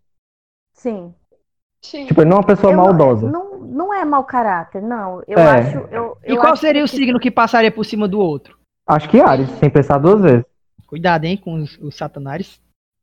Sim. 0.73 1.13
Sim. 1.83 2.07
Tipo, 2.07 2.21
ele 2.23 2.31
não 2.31 2.37
é 2.37 2.41
uma 2.41 2.47
pessoa 2.47 2.73
Eu 2.73 2.77
maldosa. 2.77 3.31
Não, 3.31 3.59
não 3.59 3.93
é 3.95 4.05
mau 4.05 4.25
caráter, 4.25 4.83
não. 4.83 5.23
Eu 5.27 5.39
É. 5.39 5.61
acho. 5.61 5.79
Eu, 5.91 6.17
E 6.27 6.31
eu 6.33 6.37
qual 6.41 6.53
acho 6.53 6.61
seria 6.63 6.83
o 6.85 6.87
que- 6.87 6.97
signo 6.97 7.19
que 7.21 7.31
passaria 7.31 7.71
por 7.73 7.85
cima 7.85 8.07
do 8.07 8.19
outro? 8.21 8.57
Acho 8.87 9.09
que 9.09 9.21
Ares, 9.21 9.49
sem 9.53 9.69
pensar 9.71 9.99
duas 9.99 10.21
vezes. 10.21 10.45
Cuidado, 10.87 11.25
hein, 11.25 11.37
com 11.37 11.55
os, 11.55 11.79
os 11.79 11.97
satanares. 11.97 12.61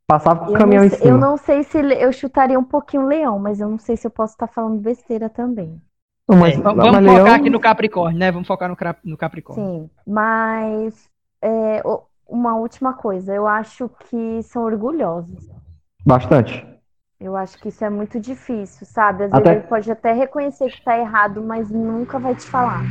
Passava 0.08 0.40
com 0.46 0.52
o 0.52 0.56
Eu 0.56 0.58
caminhão 0.60 0.80
não, 0.82 0.88
em 0.88 0.90
sei, 0.90 1.00
cima. 1.00 1.12
eu 1.12 1.18
não 1.18 1.38
sei 1.38 1.64
se 1.64 1.78
eu 1.78 2.14
chutaria 2.14 2.58
um 2.58 2.64
pouquinho 2.64 3.06
leão, 3.06 3.38
mas 3.38 3.60
eu 3.60 3.70
não 3.70 3.78
sei 3.78 3.98
se 3.98 4.08
eu 4.08 4.12
posso 4.12 4.34
estar 4.34 4.48
falando 4.48 4.80
besteira 4.80 5.30
também. 5.30 5.82
Não, 6.30 6.38
mas, 6.38 6.56
É, 6.58 6.62
mas 6.62 6.76
vamos 6.76 7.02
Leão- 7.02 7.18
focar 7.18 7.36
aqui 7.36 7.50
no 7.50 7.60
Capricórnio, 7.60 8.18
né? 8.20 8.32
Vamos 8.32 8.48
focar 8.48 8.70
no, 8.70 8.78
no 9.04 9.18
Capricórnio. 9.18 9.66
Sim, 9.66 9.90
mas 10.06 11.10
é, 11.42 11.82
o- 11.86 12.04
uma 12.28 12.56
última 12.56 12.94
coisa, 12.94 13.34
eu 13.34 13.46
acho 13.48 13.90
que 14.10 14.42
são 14.44 14.64
orgulhosos. 14.64 15.50
Bastante. 16.06 16.66
Eu 17.20 17.36
acho 17.36 17.58
que 17.58 17.68
isso 17.70 17.84
é 17.84 17.90
muito 17.90 18.18
difícil, 18.20 18.86
sabe? 18.86 19.26
Às 19.26 19.34
Até- 19.34 19.44
vezes 19.50 19.60
ele 19.64 19.68
pode 19.70 19.92
até 19.92 20.14
reconhecer 20.14 20.70
que 20.70 20.84
tá 20.86 20.98
errado, 20.98 21.42
mas 21.42 21.70
nunca 21.70 22.18
vai 22.20 22.34
te 22.36 22.46
falar. 22.48 22.82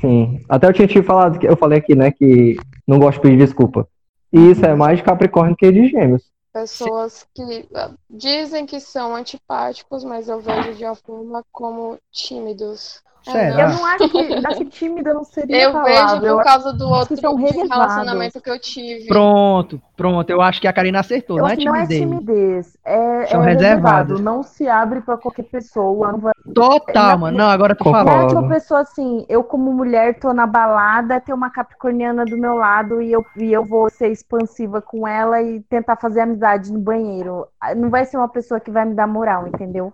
Sim. 0.00 0.40
Até 0.48 0.68
eu 0.68 0.72
tinha 0.72 0.88
te 0.88 1.02
falado, 1.02 1.38
que 1.38 1.46
eu 1.46 1.56
falei 1.56 1.78
aqui, 1.78 1.94
né, 1.94 2.10
que 2.10 2.56
não 2.86 2.98
gosto 2.98 3.16
de 3.16 3.22
pedir 3.22 3.38
desculpa. 3.38 3.86
E 4.34 4.50
isso 4.50 4.66
é 4.66 4.74
mais 4.74 4.98
de 4.98 5.04
Capricórnio 5.04 5.54
que 5.54 5.70
de 5.70 5.86
Gêmeos. 5.86 6.24
Pessoas 6.52 7.24
que 7.32 7.68
ah, 7.72 7.92
dizem 8.10 8.66
que 8.66 8.80
são 8.80 9.14
antipáticos, 9.14 10.02
mas 10.02 10.28
eu 10.28 10.40
vejo 10.40 10.74
de 10.74 10.84
uma 10.84 10.96
forma 10.96 11.44
como 11.52 11.96
tímidos. 12.10 13.00
Sério? 13.24 13.58
Eu 13.60 13.68
não 13.70 13.84
acho 13.86 14.08
que, 14.08 14.46
acho 14.46 14.58
que 14.58 14.64
tímida 14.66 15.14
não 15.14 15.24
seria 15.24 15.62
Eu 15.62 15.72
vejo 15.82 15.94
palavra. 15.96 16.34
Por 16.34 16.44
causa 16.44 16.72
do 16.72 16.88
outro 16.88 17.34
relacionamento 17.34 18.40
que 18.40 18.50
eu 18.50 18.60
tive. 18.60 19.06
Pronto, 19.06 19.80
pronto. 19.96 20.28
Eu 20.30 20.42
acho 20.42 20.60
que 20.60 20.68
a 20.68 20.72
Karina 20.72 21.00
acertou. 21.00 21.38
Eu 21.38 21.44
Não 21.44 21.50
é 21.50 21.56
que 21.56 21.64
não 21.64 21.74
é 21.74 21.86
timidez. 21.86 22.00
timidez, 22.00 22.76
é, 22.84 23.26
São 23.26 23.42
é 23.42 23.52
reservado, 23.52 24.18
não 24.20 24.42
se 24.42 24.68
abre 24.68 25.00
pra 25.00 25.16
qualquer 25.16 25.44
pessoa, 25.44 26.12
não 26.12 26.18
vai 26.18 26.34
Total, 26.54 27.08
Na- 27.08 27.16
mano. 27.16 27.38
Não, 27.38 27.48
agora 27.48 27.74
tu 27.74 27.84
falou. 27.84 28.04
Não 28.04 28.22
é 28.24 28.26
tipo 28.26 28.48
pessoa 28.48 28.80
assim, 28.80 29.24
eu 29.28 29.42
como 29.42 29.72
mulher 29.72 30.18
tô 30.18 30.32
na 30.34 30.46
balada, 30.46 31.18
tem 31.20 31.34
uma 31.34 31.48
capricorniana 31.48 32.24
do 32.26 32.36
meu 32.36 32.54
lado 32.56 33.00
e 33.00 33.10
eu, 33.10 33.24
e 33.36 33.50
eu 33.50 33.64
vou 33.64 33.88
ser 33.88 34.08
expansiva 34.08 34.82
com 34.82 35.08
ela 35.08 35.40
e 35.40 35.60
tentar 35.60 35.96
fazer 35.96 36.20
amizade 36.20 36.70
no 36.70 36.78
banheiro. 36.78 37.46
Não 37.76 37.88
vai 37.88 38.04
ser 38.04 38.18
uma 38.18 38.28
pessoa 38.28 38.60
que 38.60 38.70
vai 38.70 38.84
me 38.84 38.94
dar 38.94 39.06
moral, 39.06 39.46
entendeu? 39.48 39.92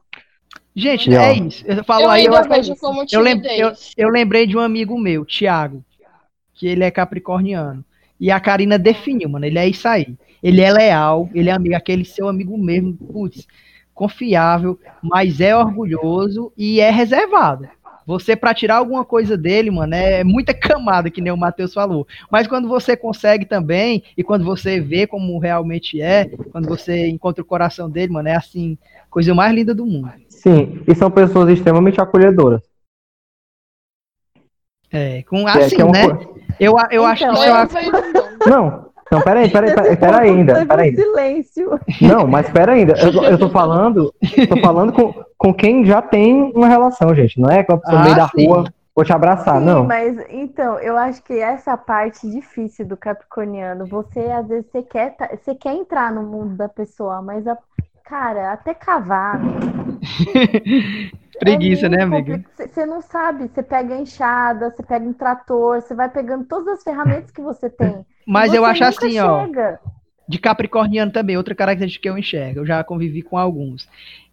Gente, 0.74 1.12
é 1.14 1.32
isso. 1.34 1.64
Eu 1.66 1.84
falo 1.84 2.02
Eu 2.04 2.10
aí, 2.10 2.24
eu, 2.24 2.34
é 2.34 2.48
vejo 2.48 2.76
como 2.76 3.04
eu, 3.10 3.20
lem- 3.20 3.40
timidez. 3.40 3.92
eu, 3.96 4.06
eu 4.06 4.08
lembrei 4.10 4.46
de 4.46 4.56
um 4.56 4.60
amigo 4.60 4.98
meu, 4.98 5.24
Thiago, 5.24 5.84
que 6.54 6.66
ele 6.66 6.84
é 6.84 6.90
capricorniano. 6.90 7.84
E 8.18 8.30
a 8.30 8.38
Karina 8.40 8.78
definiu, 8.78 9.28
mano. 9.28 9.44
Ele 9.46 9.58
é 9.58 9.68
isso 9.68 9.88
aí. 9.88 10.16
Ele 10.42 10.60
é 10.60 10.72
leal, 10.72 11.28
ele 11.34 11.50
é 11.50 11.52
amigo, 11.52 11.74
aquele 11.74 12.04
seu 12.04 12.28
amigo 12.28 12.56
mesmo, 12.56 12.94
putz, 12.96 13.46
confiável, 13.94 14.78
mas 15.02 15.40
é 15.40 15.54
orgulhoso 15.56 16.52
e 16.56 16.80
é 16.80 16.90
reservado. 16.90 17.68
Você, 18.06 18.34
pra 18.34 18.54
tirar 18.54 18.76
alguma 18.76 19.04
coisa 19.04 19.36
dele, 19.36 19.70
mano, 19.70 19.94
é 19.94 20.24
muita 20.24 20.52
camada, 20.54 21.10
que 21.10 21.20
nem 21.20 21.32
o 21.32 21.36
Matheus 21.36 21.72
falou. 21.74 22.06
Mas 22.30 22.46
quando 22.46 22.66
você 22.68 22.96
consegue 22.96 23.44
também, 23.44 24.02
e 24.16 24.22
quando 24.24 24.44
você 24.44 24.80
vê 24.80 25.06
como 25.06 25.38
realmente 25.38 26.00
é, 26.00 26.26
quando 26.50 26.66
você 26.68 27.08
encontra 27.08 27.42
o 27.42 27.46
coração 27.46 27.88
dele, 27.88 28.12
mano, 28.12 28.28
é 28.28 28.34
assim, 28.36 28.76
coisa 29.08 29.34
mais 29.34 29.54
linda 29.54 29.74
do 29.74 29.86
mundo. 29.86 30.10
Sim, 30.28 30.82
e 30.88 30.94
são 30.94 31.10
pessoas 31.10 31.50
extremamente 31.50 32.00
acolhedoras. 32.00 32.62
É, 34.92 35.22
com 35.22 35.44
Que 35.44 35.50
é- 35.50 35.64
assim, 35.64 35.76
que 35.76 35.82
é 35.82 35.84
uma 35.84 35.92
né? 35.92 36.26
Eu, 36.58 36.74
eu 36.90 37.06
acho 37.06 37.24
que 37.24 37.30
Então, 37.30 37.34
isso 37.34 37.78
é 37.78 37.86
eu 37.86 37.90
uma- 37.92 38.50
não. 38.50 38.89
Não, 39.10 39.20
peraí, 39.20 39.50
peraí, 39.50 39.74
peraí, 39.74 39.96
peraí 39.96 40.30
ainda, 40.30 40.66
peraí 40.66 40.94
silêncio. 40.94 41.80
Não, 42.00 42.26
mas 42.26 42.48
pera 42.50 42.72
ainda. 42.72 42.94
Eu, 43.00 43.12
tô- 43.12 43.24
eu 43.24 43.38
tô 43.38 43.48
falando, 43.50 44.12
tô 44.48 44.56
falando 44.60 44.92
com, 44.92 45.12
com 45.36 45.52
quem 45.54 45.84
já 45.84 46.00
tem 46.00 46.52
uma 46.54 46.68
relação, 46.68 47.14
gente. 47.14 47.40
Não 47.40 47.50
é 47.50 47.62
com 47.64 47.74
a 47.74 47.78
pessoa 47.78 47.98
no 47.98 48.04
meio 48.04 48.14
Ah, 48.14 48.26
da 48.26 48.28
sim. 48.28 48.46
rua, 48.46 48.64
vou 48.94 49.04
te 49.04 49.12
abraçar, 49.12 49.58
Sim, 49.58 49.64
não. 49.66 49.84
mas 49.86 50.16
então, 50.28 50.78
eu 50.78 50.96
acho 50.96 51.22
que 51.22 51.34
essa 51.38 51.76
parte 51.76 52.28
difícil 52.30 52.86
do 52.86 52.96
capricorniano, 52.96 53.86
você 53.86 54.20
às 54.30 54.46
vezes 54.46 54.66
você 54.70 54.82
quer, 54.82 55.16
tá- 55.16 55.28
você 55.36 55.54
quer 55.54 55.74
entrar 55.74 56.12
no 56.12 56.22
mundo 56.22 56.56
da 56.56 56.68
pessoa, 56.68 57.20
mas 57.22 57.46
a 57.46 57.56
cara, 58.04 58.52
até 58.52 58.74
cavar. 58.74 59.40
Preguiça, 61.38 61.86
É 61.86 61.88
né, 61.88 62.02
amiga? 62.02 62.42
você 62.56 62.84
não 62.84 63.00
sabe, 63.00 63.48
você 63.48 63.62
pega 63.62 63.94
a 63.94 63.98
enxada, 64.00 64.70
você 64.70 64.82
pega 64.82 65.06
um 65.06 65.12
trator, 65.12 65.80
você 65.80 65.94
vai 65.94 66.08
pegando 66.10 66.44
todas 66.44 66.68
as 66.78 66.82
ferramentas 66.82 67.30
que 67.30 67.40
você 67.40 67.70
tem. 67.70 68.04
Mas 68.30 68.54
eu 68.54 68.64
acho 68.64 68.84
assim, 68.84 69.18
ó. 69.18 69.46
chega. 69.46 69.80
De 70.28 70.38
capricorniano 70.38 71.10
também, 71.10 71.36
outra 71.36 71.54
característica 71.54 72.02
que 72.02 72.08
eu 72.08 72.16
enxergo. 72.16 72.60
Eu 72.60 72.66
já 72.66 72.84
convivi 72.84 73.20
com 73.22 73.36
alguns. 73.36 73.88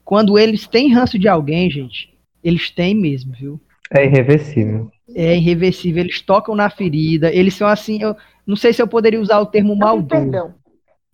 Quando 0.05 0.37
eles 0.37 0.67
têm 0.67 0.93
ranço 0.93 1.17
de 1.17 1.27
alguém, 1.27 1.69
gente, 1.71 2.13
eles 2.43 2.69
têm 2.69 2.93
mesmo, 2.93 3.33
viu? 3.33 3.59
É 3.91 4.05
irreversível. 4.05 4.91
É 5.15 5.35
irreversível, 5.35 6.03
eles 6.03 6.21
tocam 6.21 6.53
na 6.55 6.69
ferida, 6.69 7.33
eles 7.33 7.55
são 7.55 7.67
assim, 7.67 8.01
eu 8.01 8.15
não 8.45 8.55
sei 8.55 8.73
se 8.73 8.81
eu 8.81 8.87
poderia 8.87 9.19
usar 9.19 9.39
o 9.39 9.45
termo 9.45 9.69
Não 9.69 9.77
tem 9.79 9.87
maldoso. 9.87 10.07
perdão. 10.09 10.55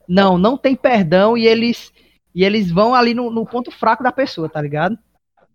Não, 0.08 0.38
não 0.38 0.58
tem 0.58 0.76
perdão 0.76 1.38
e 1.38 1.48
eles 1.48 1.92
e 2.36 2.44
eles 2.44 2.70
vão 2.72 2.94
ali 2.96 3.14
no, 3.14 3.30
no 3.32 3.46
ponto 3.46 3.72
fraco 3.72 4.04
da 4.04 4.12
pessoa, 4.12 4.50
tá 4.50 4.60
ligado? 4.62 4.98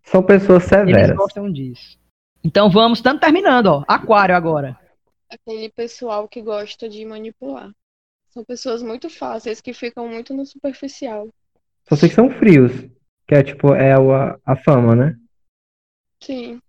São 0.05 0.23
pessoas 0.23 0.63
Eles 0.73 0.87
severas. 0.95 1.17
gostam 1.17 1.53
disso. 1.53 1.99
Então 2.43 2.71
vamos, 2.71 2.99
estamos 2.99 3.21
terminando, 3.21 3.67
ó. 3.67 3.85
Aquário 3.87 4.35
agora. 4.35 4.77
Aquele 5.31 5.71
pessoal 5.71 6.29
que 6.29 6.41
gosta 6.41 6.89
de 6.89 7.05
manipular. 7.05 7.73
São 8.31 8.45
pessoas 8.45 8.83
muito 8.83 9.09
fáceis 9.11 9.61
que 9.61 9.73
ficam 9.73 10.09
muito 10.09 10.35
no 10.35 10.47
superficial. 10.47 11.29
Só 11.89 11.97
sei 11.97 12.09
que 12.09 12.15
são 12.15 12.31
frios. 12.31 12.73
Que 13.27 13.35
é 13.35 13.43
tipo, 13.43 13.75
é 13.75 13.93
a, 13.93 14.39
a 14.45 14.57
fama, 14.57 14.95
né? 14.97 15.19
Sim. 16.23 16.61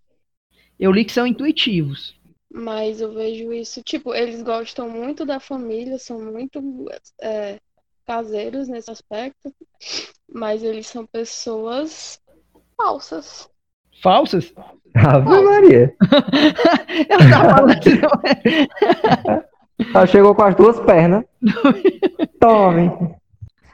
Eu 0.77 0.91
li 0.91 1.05
que 1.05 1.11
são 1.11 1.27
intuitivos. 1.27 2.19
Mas 2.51 2.99
eu 2.99 3.13
vejo 3.13 3.53
isso, 3.53 3.83
tipo, 3.83 4.13
eles 4.13 4.41
gostam 4.41 4.89
muito 4.89 5.25
da 5.25 5.39
família, 5.39 5.99
são 5.99 6.19
muito 6.19 6.59
é, 7.21 7.59
caseiros 8.05 8.67
nesse 8.67 8.89
aspecto, 8.89 9.53
mas 10.27 10.63
eles 10.63 10.87
são 10.87 11.05
pessoas 11.05 12.19
falsas. 12.75 13.47
Falsas? 14.01 14.53
Ave. 14.95 15.43
Maria. 15.43 15.95
Eu 17.09 17.29
tava 17.29 17.49
falando 17.55 17.71
assim, 17.71 17.99
não 17.99 19.33
é? 19.35 19.49
Ela 19.93 20.07
chegou 20.07 20.35
com 20.35 20.43
as 20.43 20.55
duas 20.55 20.79
pernas. 20.81 21.23
Tome. 22.39 23.15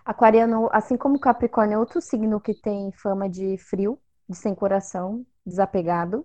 Aquariano, 0.05 0.69
assim 0.71 0.97
como 0.97 1.19
Capricórnio, 1.19 1.75
é 1.75 1.79
outro 1.79 1.99
signo 1.99 2.39
que 2.39 2.53
tem 2.53 2.91
fama 2.91 3.27
de 3.27 3.57
frio, 3.57 3.99
de 4.29 4.35
sem 4.35 4.53
coração, 4.53 5.25
desapegado. 5.45 6.23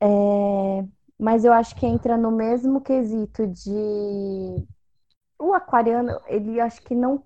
É, 0.00 0.84
Mas 1.18 1.44
eu 1.44 1.52
acho 1.52 1.76
que 1.76 1.86
entra 1.86 2.16
no 2.16 2.32
mesmo 2.32 2.80
quesito 2.80 3.46
de. 3.46 4.66
O 5.38 5.54
aquariano, 5.54 6.20
ele 6.26 6.60
acho 6.60 6.82
que 6.82 6.94
não, 6.94 7.22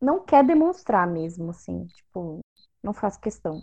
não 0.00 0.20
quer 0.20 0.44
demonstrar 0.44 1.06
mesmo, 1.08 1.50
assim. 1.50 1.86
Tipo, 1.86 2.38
não 2.80 2.92
faz 2.92 3.16
questão 3.16 3.60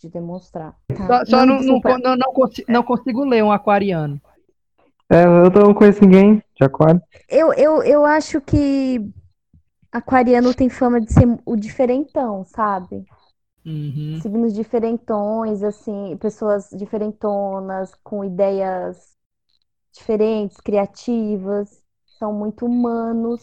de 0.00 0.08
demonstrar. 0.08 0.74
Só, 0.96 1.06
Tá. 1.06 1.26
só 1.26 1.36
não, 1.46 1.46
não, 1.46 1.58
desculpa. 1.60 1.98
não, 1.98 2.16
não 2.16 2.32
consi- 2.32 2.64
não 2.68 2.82
consigo 2.82 3.24
ler 3.24 3.44
um 3.44 3.52
aquariano. 3.52 4.20
É, 5.10 5.24
eu 5.24 5.50
não 5.50 5.74
conheço 5.74 6.02
ninguém 6.02 6.42
de 6.54 6.64
aquário. 6.64 7.00
Eu, 7.28 7.52
eu, 7.54 7.82
eu 7.82 8.04
acho 8.04 8.40
que 8.40 9.00
aquariano 9.92 10.54
tem 10.54 10.68
fama 10.68 11.00
de 11.00 11.12
ser 11.12 11.26
o 11.44 11.56
diferentão, 11.56 12.44
sabe? 12.44 13.04
Uhum. 13.66 14.18
signos 14.22 14.54
diferentões, 14.54 15.62
assim, 15.62 16.16
pessoas 16.18 16.70
diferentonas, 16.70 17.94
com 18.02 18.24
ideias 18.24 19.14
diferentes, 19.92 20.56
criativas, 20.58 21.82
são 22.18 22.32
muito 22.32 22.64
humanos. 22.64 23.40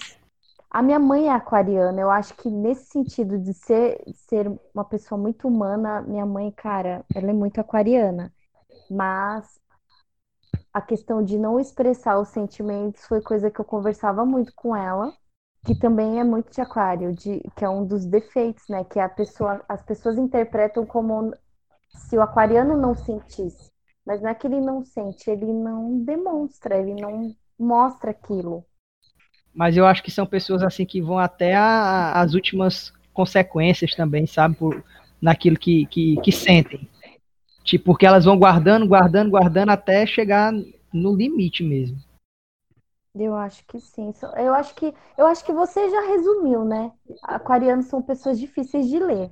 A 0.78 0.82
minha 0.84 1.00
mãe 1.00 1.26
é 1.26 1.32
aquariana, 1.32 2.00
eu 2.00 2.12
acho 2.12 2.36
que 2.36 2.52
nesse 2.52 2.86
sentido 2.92 3.40
de 3.40 3.52
ser, 3.52 4.00
ser 4.14 4.48
uma 4.76 4.86
pessoa 4.86 5.20
muito 5.20 5.48
humana, 5.48 6.04
minha 6.04 6.24
mãe, 6.24 6.52
cara, 6.52 7.04
ela 7.16 7.32
é 7.32 7.34
muito 7.34 7.60
aquariana. 7.60 8.32
Mas 8.88 9.60
a 10.72 10.80
questão 10.80 11.24
de 11.24 11.36
não 11.36 11.60
expressar 11.60 12.20
os 12.20 12.28
sentimentos 12.28 13.04
foi 13.08 13.24
coisa 13.24 13.50
que 13.50 13.60
eu 13.60 13.66
conversava 13.66 14.24
muito 14.24 14.54
com 14.56 14.76
ela 14.76 15.12
que 15.66 15.74
também 15.74 16.20
é 16.20 16.24
muito 16.24 16.52
de 16.52 16.62
aquário, 16.62 17.12
de, 17.12 17.40
que 17.56 17.66
é 17.66 17.70
um 17.70 17.84
dos 17.84 18.06
defeitos, 18.06 18.64
né? 18.70 18.84
Que 18.84 19.00
a 19.00 19.10
pessoa, 19.10 19.66
as 19.68 19.82
pessoas 19.82 20.16
interpretam 20.20 20.86
como 20.86 21.34
se 21.90 22.16
o 22.16 22.22
aquariano 22.22 22.78
não 22.78 22.94
sentisse. 22.94 23.72
Mas 24.06 24.22
não 24.22 24.30
é 24.30 24.36
que 24.36 24.46
ele 24.46 24.62
não 24.62 24.86
sente, 24.86 25.28
ele 25.28 25.52
não 25.52 26.04
demonstra, 26.04 26.78
ele 26.78 27.02
não 27.02 27.36
mostra 27.58 28.12
aquilo. 28.12 28.64
Mas 29.58 29.76
eu 29.76 29.88
acho 29.88 30.04
que 30.04 30.12
são 30.12 30.24
pessoas 30.28 30.62
assim 30.62 30.86
que 30.86 31.02
vão 31.02 31.18
até 31.18 31.56
a- 31.56 32.12
as 32.22 32.36
últimas 32.36 32.94
consequências 33.12 33.96
também, 33.96 34.28
sabe? 34.28 34.56
Por, 34.56 34.84
naquilo 35.20 35.58
que, 35.58 35.88
que, 35.88 36.16
que 36.22 36.32
sentem. 36.32 36.88
Tipo, 37.64 37.86
porque 37.86 38.06
elas 38.06 38.26
vão 38.26 38.38
guardando, 38.38 38.88
guardando, 38.88 39.32
guardando 39.32 39.72
até 39.72 40.06
chegar 40.06 40.54
no 40.94 41.16
limite 41.16 41.64
mesmo. 41.64 41.98
Eu 43.16 43.36
acho 43.36 43.66
que 43.66 43.80
sim. 43.80 44.14
Eu 44.36 44.54
acho 44.54 44.76
que, 44.76 44.94
eu 45.18 45.26
acho 45.26 45.44
que 45.44 45.52
você 45.52 45.90
já 45.90 46.02
resumiu, 46.02 46.64
né? 46.64 46.92
Aquarianos 47.24 47.88
são 47.88 48.00
pessoas 48.00 48.40
difíceis 48.40 48.88
de 48.88 49.00
ler. 49.00 49.32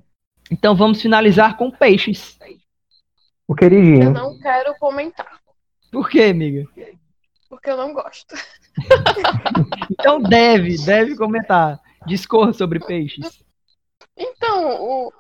Então 0.51 0.76
vamos 0.76 0.99
finalizar 1.03 1.55
com 1.55 1.69
peixes. 1.69 2.39
O 3.47 3.53
Eu 3.53 3.55
queridinho. 3.57 4.11
não 4.11 4.39
quero 4.39 4.73
comentar, 4.80 5.39
Por 5.91 6.09
quê, 6.09 6.23
amiga? 6.23 6.67
Porque 7.50 7.70
eu 7.70 7.78
não 7.78 7.93
gosto. 7.93 8.36
Então 9.91 10.22
deve, 10.22 10.78
deve 10.84 11.16
comentar. 11.16 11.80
Discorra 12.06 12.54
sobre 12.54 12.80
peixes. 12.80 13.43
Então, 14.18 14.82
o- 14.84 15.14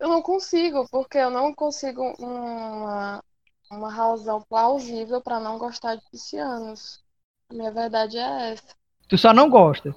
eu 0.00 0.08
não 0.08 0.22
consigo, 0.22 0.86
porque 0.90 1.18
eu 1.18 1.30
não 1.30 1.52
consigo 1.54 2.02
uma, 2.18 3.22
uma 3.70 3.90
razão 3.92 4.40
plausível 4.48 5.20
para 5.20 5.40
não 5.40 5.58
gostar 5.58 5.96
de 5.96 6.02
piscianos. 6.10 7.00
A 7.50 7.54
minha 7.54 7.70
verdade 7.72 8.16
é 8.18 8.52
essa. 8.52 8.74
Tu 9.08 9.18
só 9.18 9.32
não 9.32 9.48
gosta. 9.50 9.94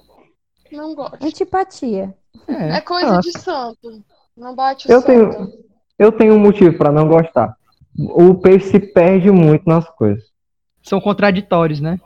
Não 0.70 0.94
gosto. 0.94 1.24
Antipatia. 1.24 2.16
É, 2.46 2.76
É 2.76 2.80
coisa 2.80 3.16
nossa. 3.16 3.30
de 3.30 3.38
santo. 3.38 4.04
Não 4.36 4.54
bate 4.54 4.86
o 4.88 4.92
Eu 4.92 5.00
santo. 5.00 5.06
tenho, 5.06 5.52
eu 5.98 6.12
tenho 6.12 6.34
um 6.34 6.38
motivo 6.38 6.76
pra 6.78 6.92
não 6.92 7.08
gostar. 7.08 7.56
O 7.98 8.34
peixe 8.36 8.70
se 8.70 8.78
perde 8.80 9.30
muito 9.30 9.64
nas 9.68 9.88
coisas. 9.90 10.24
São 10.82 11.00
contraditórios, 11.00 11.80
né? 11.80 11.98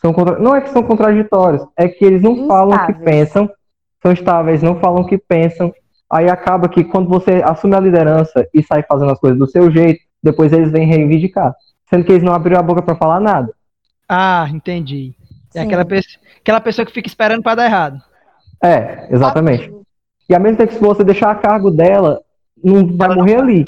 São 0.00 0.12
contra- 0.12 0.38
Não 0.38 0.54
é 0.54 0.60
que 0.60 0.70
são 0.70 0.82
contraditórios, 0.82 1.62
é 1.76 1.88
que 1.88 2.04
eles 2.04 2.22
não 2.22 2.46
falam 2.46 2.76
o 2.76 2.86
que 2.86 2.92
Instáveis. 2.92 3.04
pensam, 3.04 3.50
são 4.02 4.12
estáveis, 4.12 4.62
não 4.62 4.78
falam 4.80 5.02
o 5.02 5.06
que 5.06 5.18
pensam. 5.18 5.72
Aí 6.10 6.28
acaba 6.28 6.68
que 6.68 6.82
quando 6.84 7.08
você 7.08 7.42
assume 7.44 7.74
a 7.76 7.80
liderança 7.80 8.46
e 8.52 8.62
sai 8.62 8.82
fazendo 8.82 9.12
as 9.12 9.18
coisas 9.20 9.38
do 9.38 9.46
seu 9.46 9.70
jeito, 9.70 10.00
depois 10.22 10.52
eles 10.52 10.70
vêm 10.72 10.86
reivindicar. 10.86 11.54
Sendo 11.88 12.04
que 12.04 12.12
eles 12.12 12.22
não 12.24 12.32
abriram 12.32 12.60
a 12.60 12.62
boca 12.62 12.82
pra 12.82 12.94
falar 12.94 13.20
nada. 13.20 13.52
Ah, 14.08 14.48
entendi. 14.52 15.14
É 15.54 15.60
Sim. 15.60 15.66
aquela, 15.66 15.84
pessoa, 15.84 16.20
aquela 16.40 16.60
pessoa 16.60 16.86
que 16.86 16.92
fica 16.92 17.08
esperando 17.08 17.42
pra 17.42 17.54
dar 17.54 17.64
errado. 17.66 18.00
É, 18.62 19.06
exatamente. 19.12 19.72
E 20.28 20.38
mesmo 20.38 20.58
tempo 20.58 20.68
que 20.72 20.78
se 20.78 20.84
você 20.84 21.02
deixar 21.04 21.30
a 21.30 21.34
cargo 21.34 21.70
dela, 21.70 22.20
não 22.62 22.86
vai 22.96 23.06
Ela 23.06 23.16
não 23.16 23.22
morrer 23.22 23.36
faz. 23.36 23.42
ali. 23.48 23.64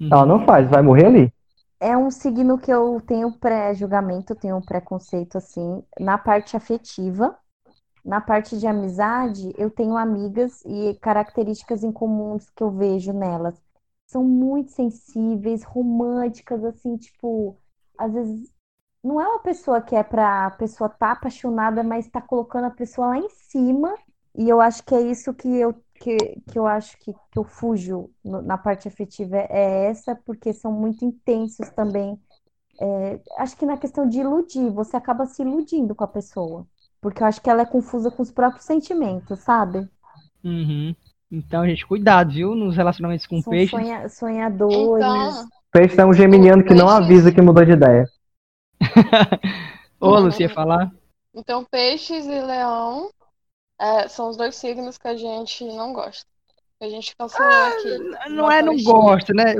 Uhum. 0.00 0.08
Ela 0.12 0.26
não 0.26 0.44
faz, 0.44 0.68
vai 0.70 0.82
morrer 0.82 1.06
ali. 1.06 1.32
É 1.80 1.96
um 1.96 2.10
signo 2.10 2.58
que 2.58 2.70
eu 2.72 3.00
tenho 3.02 3.32
pré-julgamento, 3.38 4.34
tenho 4.34 4.56
um 4.56 4.62
preconceito 4.62 5.36
assim, 5.36 5.82
na 6.00 6.16
parte 6.18 6.56
afetiva. 6.56 7.38
Na 8.04 8.20
parte 8.20 8.58
de 8.58 8.66
amizade, 8.66 9.52
eu 9.58 9.70
tenho 9.70 9.96
amigas 9.96 10.62
e 10.66 10.94
características 11.02 11.84
em 11.84 11.92
comuns 11.92 12.50
que 12.50 12.62
eu 12.62 12.70
vejo 12.70 13.12
nelas. 13.12 13.60
São 14.06 14.24
muito 14.24 14.72
sensíveis, 14.72 15.64
românticas, 15.64 16.64
assim, 16.64 16.96
tipo, 16.98 17.58
às 17.98 18.12
vezes 18.14 18.52
não 19.04 19.20
é 19.20 19.28
uma 19.28 19.40
pessoa 19.40 19.80
que 19.82 19.96
é 19.96 20.02
pra 20.02 20.50
pessoa 20.52 20.88
tá 20.90 21.12
apaixonada, 21.12 21.82
mas 21.84 22.08
tá 22.10 22.20
colocando 22.22 22.66
a 22.66 22.70
pessoa 22.70 23.08
lá 23.08 23.18
em 23.18 23.28
cima. 23.30 23.94
E 24.36 24.48
eu 24.48 24.60
acho 24.60 24.84
que 24.84 24.94
é 24.94 25.00
isso 25.02 25.34
que 25.34 25.48
eu, 25.48 25.74
que, 25.98 26.16
que 26.50 26.58
eu 26.58 26.66
acho 26.66 26.96
que, 26.98 27.12
que 27.12 27.38
eu 27.38 27.44
fujo 27.44 28.10
no- 28.24 28.42
na 28.42 28.58
parte 28.58 28.88
afetiva, 28.88 29.36
é 29.38 29.86
essa, 29.86 30.14
porque 30.14 30.52
são 30.52 30.72
muito 30.72 31.04
intensos 31.04 31.68
também. 31.70 32.18
É, 32.80 33.20
acho 33.38 33.56
que 33.56 33.66
na 33.66 33.76
questão 33.76 34.08
de 34.08 34.20
iludir, 34.20 34.70
você 34.70 34.96
acaba 34.96 35.26
se 35.26 35.42
iludindo 35.42 35.94
com 35.94 36.04
a 36.04 36.08
pessoa. 36.08 36.66
Porque 37.00 37.22
eu 37.22 37.26
acho 37.26 37.40
que 37.42 37.50
ela 37.50 37.62
é 37.62 37.66
confusa 37.66 38.10
com 38.10 38.22
os 38.22 38.30
próprios 38.32 38.64
sentimentos, 38.64 39.40
sabe? 39.40 39.88
Uhum. 40.44 40.94
Então, 41.30 41.66
gente, 41.66 41.86
cuidado, 41.86 42.32
viu? 42.32 42.54
Nos 42.54 42.76
relacionamentos 42.76 43.26
com 43.26 43.40
São 43.42 43.52
peixes. 43.52 43.70
sonha- 43.70 44.08
sonhadores. 44.08 45.04
Então, 45.06 45.48
Peixe 45.72 46.00
é 46.00 46.06
um 46.06 46.12
geminiano 46.12 46.64
que 46.64 46.74
não 46.74 46.88
avisa 46.88 47.32
que 47.32 47.42
mudou 47.42 47.64
de 47.64 47.72
ideia. 47.72 48.06
Ô, 50.00 50.18
Lucia, 50.18 50.48
falar. 50.48 50.90
então, 51.34 51.64
peixes 51.64 52.24
e 52.26 52.40
leão 52.40 53.10
é, 53.80 54.08
são 54.08 54.28
os 54.28 54.36
dois 54.36 54.54
signos 54.56 54.98
que 54.98 55.08
a 55.08 55.16
gente 55.16 55.64
não 55.64 55.92
gosta. 55.92 56.24
Que 56.78 56.84
a 56.84 56.90
gente 56.90 57.16
cancelou 57.16 57.50
aqui. 57.50 58.28
Não 58.34 58.50
é 58.52 58.60
não 58.60 58.76
gosta, 58.82 59.32
né? 59.32 59.54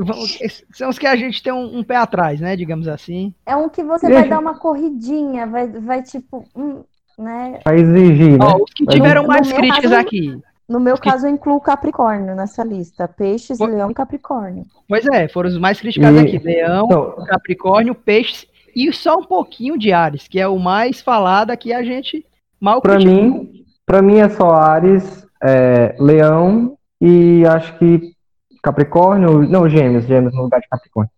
São 0.75 0.91
os 0.91 0.99
que 0.99 1.07
a 1.07 1.17
gente 1.17 1.43
tem 1.43 1.51
um, 1.53 1.79
um 1.79 1.83
pé 1.83 1.97
atrás, 1.97 2.41
né? 2.41 2.55
Digamos 2.57 2.87
assim. 2.89 3.33
É 3.47 3.57
um 3.57 3.71
que 3.71 3.83
você 3.83 4.07
Gente. 4.07 4.17
vai 4.21 4.29
dar 4.29 4.39
uma 4.39 4.59
corridinha, 4.59 5.47
vai, 5.47 5.67
vai 5.67 6.03
tipo, 6.03 6.47
hum, 6.55 6.85
né? 7.19 7.61
Vai 7.65 7.77
exigir, 7.77 8.33
né? 8.39 8.45
Ó, 8.45 8.63
os 8.63 8.71
que 8.75 8.85
tiveram 8.87 9.23
no- 9.23 9.29
mais 9.29 9.47
no 9.47 9.53
meu 9.55 9.57
críticas 9.61 9.91
caso- 9.91 9.95
aqui. 10.03 10.39
No 10.69 10.81
meu 10.81 10.95
Porque- 10.97 11.09
caso, 11.09 11.27
eu 11.27 11.31
incluo 11.31 11.61
Capricórnio 11.61 12.35
nessa 12.35 12.63
lista. 12.65 13.07
Peixes, 13.09 13.57
Pô- 13.57 13.67
Leão 13.67 13.91
e 13.91 13.95
Capricórnio. 13.95 14.67
Pois 14.89 15.07
é, 15.07 15.27
foram 15.29 15.49
os 15.49 15.57
mais 15.59 15.81
criticados 15.81 16.21
E- 16.21 16.25
aqui. 16.27 16.39
Leão, 16.39 16.87
Não, 16.89 17.25
Capricórnio, 17.25 17.95
Peixes 17.95 18.47
e 18.75 18.93
só 18.93 19.17
um 19.17 19.25
pouquinho 19.25 19.79
de 19.79 19.91
Ares, 19.93 20.27
que 20.29 20.39
é 20.39 20.47
o 20.49 20.59
mais 20.59 21.01
falado 21.01 21.51
aqui 21.51 21.73
a 21.73 21.83
gente 21.83 22.27
mal 22.61 22.83
pra 22.83 22.97
critica. 22.97 23.15
mim, 23.15 23.65
pra 23.87 24.03
mim 24.03 24.19
é 24.19 24.29
só 24.29 24.51
Ares, 24.51 25.27
é, 25.43 25.95
Leão 25.99 26.77
e 27.01 27.47
acho 27.47 27.79
que 27.79 28.15
Capricórnio. 28.63 29.49
Não, 29.49 29.69
Gêmeos, 29.69 30.05
Gêmeos 30.07 30.35
no 30.35 30.43
lugar 30.43 30.61
de 30.61 30.69
Capricórnio. 30.69 31.11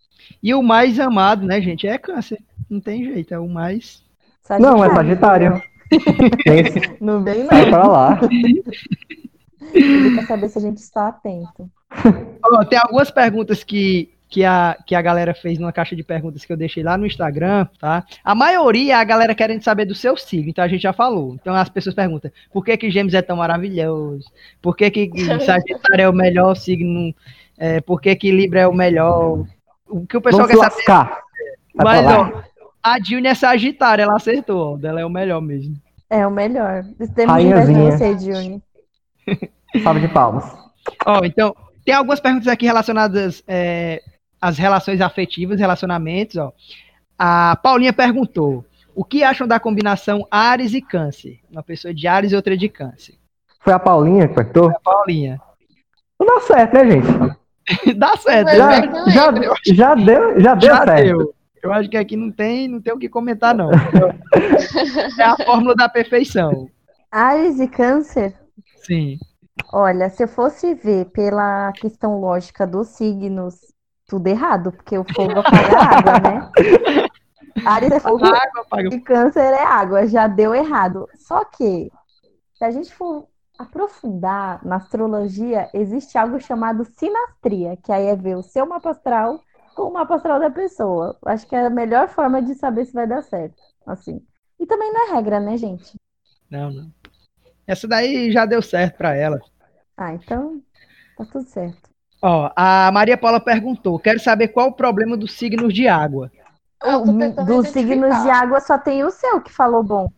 E 0.42 0.54
o 0.54 0.62
mais 0.62 1.00
amado, 1.00 1.46
né, 1.46 1.60
gente, 1.60 1.88
é 1.88 1.96
câncer. 1.96 2.38
Não 2.68 2.80
tem 2.80 3.02
jeito, 3.04 3.32
é 3.32 3.38
o 3.38 3.48
mais. 3.48 4.04
Não, 4.60 4.84
é 4.84 4.94
Sagitário. 4.94 5.62
Não 7.00 7.24
vem, 7.24 7.46
sai 7.46 7.62
não. 7.62 7.70
pra 7.70 7.86
lá. 7.86 8.20
Quer 9.72 10.26
saber 10.26 10.48
se 10.50 10.58
a 10.58 10.60
gente 10.60 10.78
está 10.78 11.08
atento. 11.08 11.70
Ó, 12.44 12.64
tem 12.64 12.78
algumas 12.78 13.10
perguntas 13.10 13.64
que, 13.64 14.10
que, 14.28 14.44
a, 14.44 14.76
que 14.86 14.94
a 14.94 15.00
galera 15.00 15.34
fez 15.34 15.58
numa 15.58 15.72
caixa 15.72 15.96
de 15.96 16.02
perguntas 16.02 16.44
que 16.44 16.52
eu 16.52 16.56
deixei 16.56 16.82
lá 16.82 16.98
no 16.98 17.06
Instagram, 17.06 17.66
tá? 17.80 18.04
A 18.22 18.34
maioria 18.34 18.94
é 18.94 18.96
a 18.96 19.04
galera 19.04 19.34
querendo 19.34 19.62
saber 19.62 19.86
do 19.86 19.94
seu 19.94 20.16
signo, 20.16 20.50
então 20.50 20.62
a 20.62 20.68
gente 20.68 20.82
já 20.82 20.92
falou. 20.92 21.34
Então 21.34 21.54
as 21.54 21.68
pessoas 21.68 21.94
perguntam, 21.94 22.30
por 22.52 22.64
que 22.64 22.76
que 22.76 22.90
Gêmeos 22.90 23.14
é 23.14 23.22
tão 23.22 23.36
maravilhoso? 23.36 24.30
Por 24.60 24.76
que 24.76 24.90
que 24.90 25.10
Sagitário 25.40 26.02
é 26.02 26.08
o 26.08 26.12
melhor 26.12 26.54
signo? 26.54 27.14
É, 27.56 27.80
por 27.80 28.00
que 28.00 28.14
que 28.14 28.30
Libra 28.30 28.60
é 28.60 28.68
o 28.68 28.74
melhor? 28.74 29.44
O 29.88 30.06
que 30.06 30.16
o 30.16 30.20
pessoal 30.20 30.46
Vamos 30.46 30.60
quer 30.60 30.70
se 30.70 30.84
saber 30.84 30.92
lascar. 30.92 31.22
Sai 31.74 31.84
Mas, 31.84 32.06
ó, 32.06 32.42
a 32.82 32.98
Dilne 32.98 33.28
é 33.28 33.34
Sagitária, 33.34 34.02
ela 34.02 34.16
acertou, 34.16 34.74
ó, 34.74 34.76
dela 34.76 35.00
é 35.00 35.06
o 35.06 35.10
melhor 35.10 35.40
mesmo. 35.40 35.74
É 36.10 36.26
o 36.26 36.30
melhor. 36.30 36.84
Temos 37.14 37.32
Rainhazinha. 37.32 37.92
você, 37.92 38.18
Juni. 38.18 38.62
Salve 39.82 40.00
de 40.00 40.08
palmas. 40.08 40.44
Ó, 41.04 41.22
então, 41.24 41.54
tem 41.84 41.94
algumas 41.94 42.20
perguntas 42.20 42.48
aqui 42.48 42.66
relacionadas 42.66 43.42
é, 43.46 44.02
às 44.40 44.58
relações 44.58 45.00
afetivas, 45.00 45.58
relacionamentos, 45.60 46.36
ó. 46.36 46.52
A 47.18 47.56
Paulinha 47.62 47.92
perguntou, 47.92 48.64
o 48.94 49.04
que 49.04 49.22
acham 49.24 49.46
da 49.46 49.58
combinação 49.58 50.26
Ares 50.30 50.72
e 50.74 50.80
Câncer? 50.80 51.40
Uma 51.50 51.62
pessoa 51.62 51.92
de 51.92 52.06
Ares 52.06 52.32
e 52.32 52.36
outra 52.36 52.56
de 52.56 52.68
Câncer. 52.68 53.14
Foi 53.60 53.72
a 53.72 53.78
Paulinha 53.78 54.28
que 54.28 54.34
perguntou? 54.34 54.72
Paulinha. 54.82 55.40
Não 56.18 56.26
dá 56.26 56.40
certo, 56.40 56.74
né, 56.74 56.90
gente? 56.90 57.38
Dá 57.98 58.16
certo, 58.16 58.46
né? 58.46 58.56
Já, 58.56 58.68
lembra. 58.70 59.54
já, 59.66 59.74
já 59.74 59.94
deu, 59.94 60.40
já 60.40 60.54
deu 60.54 60.68
Já 60.70 60.84
certo. 60.84 61.04
deu. 61.04 61.34
Eu 61.62 61.72
acho 61.72 61.88
que 61.90 61.96
aqui 61.96 62.16
não 62.16 62.30
tem, 62.30 62.66
não 62.66 62.80
tem 62.80 62.94
o 62.94 62.98
que 62.98 63.08
comentar, 63.08 63.54
não. 63.54 63.70
É 65.18 65.22
a 65.22 65.36
fórmula 65.36 65.74
da 65.74 65.88
perfeição. 65.88 66.68
Ares 67.10 67.60
e 67.60 67.68
Câncer? 67.68 68.34
Sim. 68.76 69.18
Olha, 69.72 70.08
se 70.08 70.22
eu 70.22 70.28
fosse 70.28 70.74
ver 70.74 71.06
pela 71.06 71.72
questão 71.72 72.20
lógica 72.20 72.66
dos 72.66 72.88
signos, 72.88 73.56
tudo 74.08 74.26
errado, 74.26 74.72
porque 74.72 74.98
o 74.98 75.04
fogo 75.14 75.38
apaga 75.38 75.78
a 75.78 75.98
água, 75.98 76.12
né? 76.18 76.50
Ares 77.64 77.92
é 77.92 78.00
fogo 78.00 78.24
Água, 78.24 78.82
e 78.90 79.00
câncer 79.00 79.52
é 79.52 79.62
água, 79.62 80.06
já 80.06 80.26
deu 80.26 80.54
errado. 80.54 81.06
Só 81.16 81.44
que, 81.44 81.90
se 82.54 82.64
a 82.64 82.70
gente 82.70 82.92
for 82.94 83.28
aprofundar 83.58 84.64
na 84.64 84.76
astrologia, 84.76 85.68
existe 85.74 86.16
algo 86.16 86.40
chamado 86.40 86.84
sinastria, 86.84 87.76
que 87.76 87.92
aí 87.92 88.06
é 88.06 88.16
ver 88.16 88.36
o 88.36 88.42
seu 88.42 88.64
mapa 88.66 88.90
astral 88.90 89.42
com 89.74 89.82
o 89.82 89.92
mapa 89.92 90.14
astral 90.14 90.40
da 90.40 90.50
pessoa. 90.50 91.18
Acho 91.26 91.46
que 91.46 91.54
é 91.54 91.66
a 91.66 91.70
melhor 91.70 92.08
forma 92.08 92.40
de 92.40 92.54
saber 92.54 92.86
se 92.86 92.92
vai 92.94 93.06
dar 93.06 93.22
certo, 93.22 93.60
assim. 93.86 94.24
E 94.58 94.66
também 94.66 94.92
não 94.92 95.08
é 95.08 95.14
regra, 95.16 95.38
né, 95.38 95.56
gente? 95.56 95.98
Não, 96.50 96.70
não. 96.70 96.90
Essa 97.66 97.86
daí 97.86 98.32
já 98.32 98.46
deu 98.46 98.62
certo 98.62 98.96
pra 98.96 99.14
ela. 99.14 99.38
Ah, 99.96 100.14
então 100.14 100.62
tá 101.16 101.24
tudo 101.26 101.44
certo. 101.44 101.87
Ó, 102.20 102.50
a 102.56 102.90
Maria 102.92 103.16
Paula 103.16 103.40
perguntou: 103.40 103.98
quero 103.98 104.18
saber 104.20 104.48
qual 104.48 104.68
o 104.68 104.72
problema 104.72 105.16
dos 105.16 105.32
signos 105.32 105.72
de 105.72 105.86
água. 105.88 106.30
Tentando 106.80 107.44
Dos 107.44 107.68
signos 107.68 108.22
de 108.22 108.30
água 108.30 108.60
só 108.60 108.78
tem 108.78 109.02
o 109.04 109.10
seu 109.10 109.40
que 109.40 109.52
falou 109.52 109.82
bom, 109.82 110.08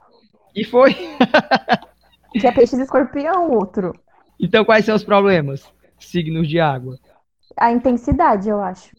E 0.55 0.65
foi. 0.65 0.95
que 2.33 2.47
é 2.47 2.53
peixes 2.53 2.79
e 2.79 2.83
escorpião, 2.83 3.49
o 3.51 3.55
outro. 3.55 3.93
Então, 4.39 4.65
quais 4.65 4.85
são 4.85 4.95
os 4.95 5.05
problemas? 5.05 5.65
Signos 5.99 6.49
de 6.49 6.59
água. 6.61 6.99
A 7.59 7.73
intensidade, 7.73 8.49
eu 8.49 8.61
acho. 8.61 8.91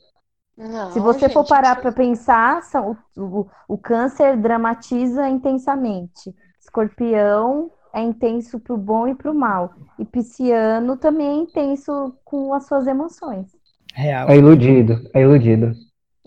Não, 0.57 0.91
Se 0.91 0.99
você 0.99 1.29
for 1.29 1.39
gente, 1.41 1.49
parar 1.49 1.71
isso- 1.73 1.81
para 1.81 1.91
pensar, 1.91 2.63
são- 2.63 2.97
o, 3.17 3.21
o, 3.41 3.49
o 3.69 3.77
câncer 3.77 4.37
dramatiza 4.37 5.27
intensamente. 5.29 6.33
Escorpião 6.59 7.71
é 7.93 8.01
intenso 8.01 8.59
pro 8.59 8.77
bom 8.77 9.07
e 9.07 9.15
pro 9.15 9.33
mal. 9.33 9.73
E 9.99 10.05
pisciano 10.05 10.97
também 10.97 11.27
é 11.27 11.33
intenso 11.43 12.15
com 12.23 12.53
as 12.53 12.65
suas 12.65 12.87
emoções. 12.87 13.47
Real. 13.93 14.29
É 14.29 14.37
iludido, 14.37 15.09
é 15.13 15.21
iludido. 15.21 15.73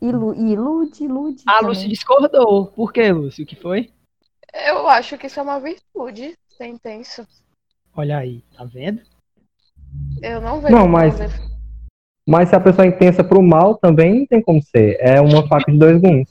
Ilu, 0.03 0.35
ilude, 0.35 1.05
ilude. 1.05 1.43
A 1.47 1.55
também. 1.55 1.69
Lúcia 1.69 1.89
discordou. 1.89 2.67
Por 2.67 2.93
que, 2.93 3.11
Lúcio? 3.11 3.45
O 3.45 3.47
que 3.47 3.57
foi? 3.57 3.91
Eu 4.67 4.87
acho 4.87 5.17
que 5.17 5.27
isso 5.27 5.41
é 5.41 5.43
uma 5.43 5.59
virtude, 5.59 6.37
ser 6.57 6.67
intenso. 6.67 7.27
Olha 7.97 8.19
aí, 8.19 8.45
tá 8.57 8.65
vendo? 8.65 9.01
Eu 10.23 10.41
não 10.41 10.61
vejo. 10.61 10.75
Não, 10.75 10.87
mas- 10.89 11.15
Mas 12.27 12.49
se 12.49 12.57
a 12.57 12.61
pessoa 12.61 12.87
é 12.87 12.89
intensa 12.89 13.23
pro 13.23 13.43
mal, 13.43 13.77
também 13.77 14.21
não 14.21 14.27
tem 14.27 14.43
como 14.43 14.63
ser. 14.63 14.97
É 15.01 15.21
uma 15.21 15.47
faca 15.47 15.71
de 15.71 15.79
dois 15.79 16.01
gumes. 16.01 16.29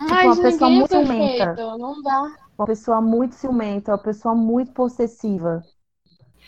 Mas 0.00 0.38
uma 0.38 0.42
pessoa 0.42 0.70
é 0.70 0.74
muito 0.74 0.88
perfeito, 0.88 1.78
não 1.78 2.02
dá. 2.02 2.36
Uma 2.58 2.66
pessoa 2.66 3.00
muito 3.00 3.34
ciumenta, 3.34 3.92
uma 3.92 3.98
pessoa 3.98 4.34
muito 4.34 4.72
possessiva. 4.72 5.62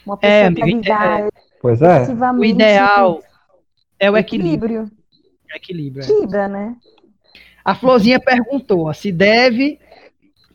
Uma 0.07 0.17
É, 0.21 0.45
pessoa 0.45 0.53
que 0.53 0.63
amiga, 0.63 0.65
quer 0.65 0.77
lidar 0.77 1.29
Pois 1.61 1.83
é. 1.83 2.07
O 2.39 2.45
ideal 2.45 3.23
é 3.99 4.11
o 4.11 4.17
equilíbrio. 4.17 4.85
equilíbrio. 4.85 4.91
Equilíbrio. 5.55 6.03
é. 6.03 6.07
Equilibra, 6.07 6.49
né? 6.49 6.77
A 7.65 7.75
Florzinha 7.75 8.19
perguntou 8.19 8.89
ó, 8.89 8.93
se 8.93 9.13
deve 9.13 9.79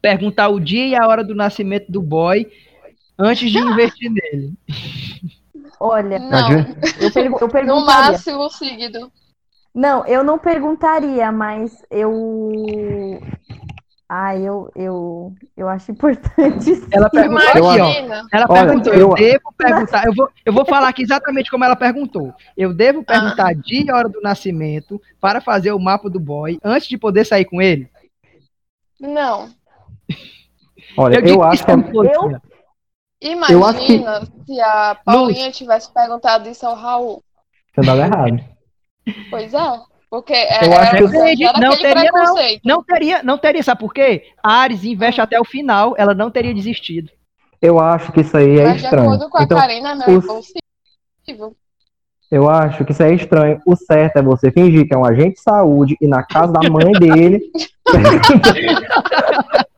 perguntar 0.01 0.49
o 0.49 0.59
dia 0.59 0.87
e 0.87 0.95
a 0.95 1.07
hora 1.07 1.23
do 1.23 1.35
nascimento 1.35 1.91
do 1.91 2.01
boy 2.01 2.51
antes 3.17 3.51
de 3.51 3.59
investir 3.59 4.11
nele. 4.11 4.53
Olha, 5.79 6.17
Não, 6.19 6.49
eu, 6.99 7.11
pergu- 7.11 7.37
eu 7.39 7.39
no 7.47 7.49
perguntaria. 7.51 7.85
máximo 7.85 8.49
seguido. 8.49 9.11
Não, 9.75 10.05
eu 10.05 10.23
não 10.23 10.37
perguntaria, 10.37 11.31
mas 11.31 11.83
eu. 11.89 13.19
Ah, 14.15 14.37
eu, 14.37 14.69
eu, 14.75 15.33
eu 15.57 15.67
acho 15.67 15.91
importante. 15.91 16.61
sim. 16.75 16.87
Ela 16.91 17.09
perguntou 17.09 17.47
aqui, 17.47 17.57
ó. 17.59 17.73
Imagina. 17.75 18.27
Ela 18.31 18.45
Olha, 18.47 18.65
perguntou, 18.67 18.93
eu- 18.93 19.09
eu 19.09 19.13
devo 19.15 19.53
perguntar, 19.57 20.05
eu 20.05 20.13
vou, 20.13 20.29
eu 20.45 20.53
vou 20.53 20.65
falar 20.65 20.89
aqui 20.89 21.01
exatamente 21.01 21.49
como 21.49 21.63
ela 21.65 21.75
perguntou. 21.75 22.31
Eu 22.55 22.75
devo 22.75 23.03
perguntar 23.03 23.55
dia 23.55 23.81
e 23.87 23.91
hora 23.91 24.07
do 24.07 24.21
nascimento 24.21 25.01
para 25.19 25.41
fazer 25.41 25.71
o 25.71 25.79
mapa 25.79 26.11
do 26.11 26.19
boy 26.19 26.59
antes 26.63 26.87
de 26.87 26.95
poder 26.95 27.25
sair 27.25 27.45
com 27.45 27.59
ele? 27.59 27.89
Não. 28.99 29.49
Olha, 30.95 31.19
digo 31.19 31.39
eu 31.39 31.43
acho 31.43 31.65
que 31.65 31.71
é-. 31.71 31.75
Eu 33.49 33.65
acho 33.65 33.79
que- 33.87 33.93
Imagina 33.95 34.27
se 34.45 34.61
a 34.61 34.95
Paulinha 35.03 35.51
tivesse 35.51 35.91
perguntado 35.91 36.47
isso 36.47 36.67
ao 36.67 36.75
Raul. 36.75 37.23
tinha 37.73 37.83
dado 37.83 38.01
errado. 38.01 38.43
Pois 39.31 39.51
é. 39.55 39.92
Porque 40.13 40.33
é, 40.33 40.67
Eu 40.67 40.73
acho 40.73 40.95
é, 40.95 40.97
que- 40.99 41.03
exagera 41.05 41.59
Não 41.59 41.75
teria, 41.75 42.11
não. 42.13 42.35
Não 42.63 42.83
teria, 42.83 43.23
não 43.23 43.35
teria, 43.39 43.63
sabe 43.63 43.79
por 43.79 43.91
quê? 43.91 44.25
A 44.43 44.57
Ares 44.59 44.83
investe 44.83 45.19
até 45.19 45.39
o 45.39 45.43
final, 45.43 45.95
ela 45.97 46.13
não 46.13 46.29
teria 46.29 46.53
desistido. 46.53 47.09
Eu 47.59 47.79
acho 47.79 48.11
que 48.11 48.21
isso 48.21 48.37
aí 48.37 48.59
é 48.59 48.63
Mas 48.63 48.77
de 48.77 48.83
estranho. 48.83 49.05
acordo 49.09 49.27
com 49.27 49.39
a 49.39 49.43
Então, 49.43 49.57
Karina, 49.57 49.93
é 49.93 49.95
meio 50.05 50.19
os- 50.19 50.25
impossível. 50.25 51.55
eu 52.29 52.47
acho 52.47 52.85
que 52.85 52.91
isso 52.91 53.01
aí 53.01 53.13
é 53.13 53.15
estranho. 53.15 53.59
O 53.65 53.75
certo 53.75 54.17
é 54.17 54.21
você 54.21 54.51
fingir 54.51 54.87
que 54.87 54.93
é 54.93 54.97
um 54.99 55.03
agente 55.03 55.33
de 55.37 55.41
saúde 55.41 55.97
e 55.99 56.05
na 56.07 56.21
casa 56.21 56.53
da 56.53 56.69
mãe 56.69 56.91
dele. 56.91 57.41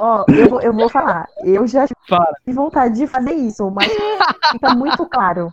Ó, 0.00 0.24
eu, 0.28 0.48
vou- 0.48 0.60
eu 0.60 0.72
vou 0.72 0.88
falar. 0.88 1.28
Eu 1.44 1.66
já 1.66 1.86
Fala. 2.08 2.26
tive 2.44 2.56
vontade 2.56 2.94
de 2.96 3.06
fazer 3.06 3.34
isso, 3.34 3.70
mas 3.70 3.88
fica 4.50 4.74
muito 4.74 5.06
claro. 5.06 5.52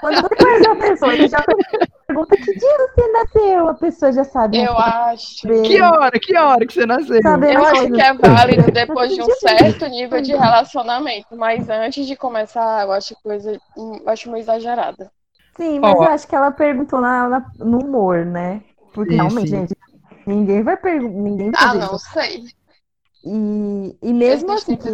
Quando 0.00 0.20
você 0.22 0.34
conhece 0.36 0.66
uma 0.66 0.76
pessoa 0.76 1.14
e 1.14 1.28
já 1.28 1.42
pergunta 2.08 2.36
que 2.36 2.54
dia 2.54 2.78
você 2.78 3.12
nasceu, 3.12 3.68
a 3.68 3.74
pessoa 3.74 4.12
já 4.12 4.24
sabe. 4.24 4.58
Eu 4.58 4.78
acho. 4.78 5.46
Que 5.64 5.80
hora, 5.80 6.18
que 6.18 6.36
hora 6.36 6.66
que 6.66 6.72
você 6.72 6.86
nasceu? 6.86 7.22
Sabe, 7.22 7.52
Eu 7.52 7.64
acho 7.64 7.90
que 7.90 8.00
é 8.00 8.12
válido 8.14 8.70
depois 8.72 9.12
de 9.12 9.22
um 9.22 9.30
certo 9.30 9.86
nível 9.86 10.20
de 10.22 10.32
relacionamento, 10.32 11.36
mas 11.36 11.68
antes 11.68 12.06
de 12.06 12.16
começar, 12.16 12.82
eu 12.84 12.92
acho 12.92 13.14
coisa, 13.22 13.58
hum, 13.76 13.98
eu 14.02 14.08
acho 14.08 14.30
meio 14.30 14.40
exagerada. 14.42 15.10
Sim, 15.56 15.78
mas 15.80 16.00
eu 16.00 16.08
acho 16.08 16.26
que 16.26 16.34
ela 16.34 16.50
perguntou 16.50 17.00
na, 17.00 17.28
na- 17.28 17.52
no 17.58 17.78
humor, 17.84 18.24
né? 18.24 18.62
Porque 18.94 19.14
Sim, 19.14 19.16
realmente, 19.16 19.48
sim. 19.48 19.56
gente, 19.56 19.76
ninguém 20.26 20.62
vai 20.62 20.76
perguntar. 20.76 21.20
Ninguém 21.20 21.50
vai 21.50 21.60
Ah, 21.60 21.74
não 21.74 21.94
isso. 21.94 22.06
sei. 22.12 22.44
E, 23.24 23.96
e 24.02 24.12
mesmo 24.12 24.50
assim 24.52 24.76
que. 24.76 24.88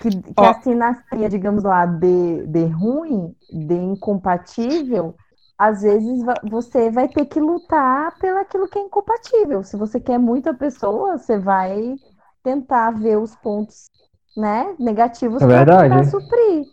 Que, 0.00 0.10
que 0.10 0.44
a 0.44 0.54
sinastria, 0.60 1.28
digamos 1.28 1.64
lá, 1.64 1.84
de, 1.84 2.46
de 2.46 2.64
ruim, 2.66 3.34
de 3.50 3.74
incompatível, 3.74 5.16
às 5.58 5.82
vezes 5.82 6.24
você 6.48 6.88
vai 6.90 7.08
ter 7.08 7.26
que 7.26 7.40
lutar 7.40 8.16
pelo 8.18 8.38
aquilo 8.38 8.68
que 8.68 8.78
é 8.78 8.82
incompatível. 8.82 9.64
Se 9.64 9.76
você 9.76 9.98
quer 9.98 10.18
muito 10.18 10.48
a 10.48 10.54
pessoa, 10.54 11.18
você 11.18 11.36
vai 11.38 11.96
tentar 12.44 12.92
ver 12.92 13.18
os 13.18 13.34
pontos, 13.36 13.90
né, 14.36 14.74
negativos 14.78 15.42
É 15.42 15.46
para 15.46 15.82
tentar 15.82 16.04
suprir. 16.04 16.64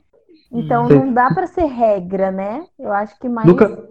Então 0.52 0.88
não 0.88 1.12
dá 1.12 1.34
para 1.34 1.48
ser 1.48 1.66
regra, 1.66 2.32
né? 2.32 2.64
Eu 2.78 2.94
acho 2.94 3.18
que 3.20 3.28
mais 3.28 3.48
Nunca... 3.48 3.90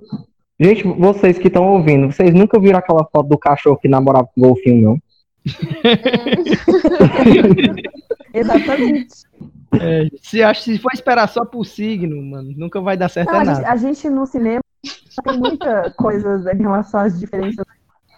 Gente, 0.58 0.86
vocês 0.86 1.36
que 1.36 1.48
estão 1.48 1.68
ouvindo, 1.68 2.12
vocês 2.12 2.32
nunca 2.32 2.60
viram 2.60 2.78
aquela 2.78 3.04
foto 3.04 3.28
do 3.28 3.36
cachorro 3.36 3.76
que 3.76 3.88
namorava 3.88 4.28
com 4.32 4.40
o 4.40 4.48
golfinho, 4.48 4.82
não? 4.82 4.96
exatamente. 8.40 9.24
É, 9.80 10.08
se, 10.22 10.42
acho, 10.42 10.62
se 10.62 10.78
for 10.78 10.92
esperar 10.92 11.28
só 11.28 11.44
por 11.44 11.64
signo, 11.64 12.22
mano, 12.22 12.52
nunca 12.56 12.80
vai 12.80 12.96
dar 12.96 13.08
certo 13.08 13.32
Não, 13.32 13.40
a, 13.40 13.44
gente, 13.44 13.56
nada. 13.56 13.72
a 13.72 13.76
gente 13.76 14.10
no 14.10 14.26
cinema 14.26 14.60
tem 15.24 15.38
muita 15.38 15.90
coisa 15.96 16.52
em 16.52 16.58
relação 16.58 17.00
às 17.00 17.18
diferenças, 17.18 17.64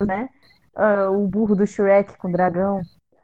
né? 0.01 0.28
Ah, 0.74 1.10
o 1.10 1.26
burro 1.26 1.55
do 1.55 1.66
Shrek 1.66 2.16
com 2.18 2.28
o 2.28 2.32
dragão. 2.32 2.80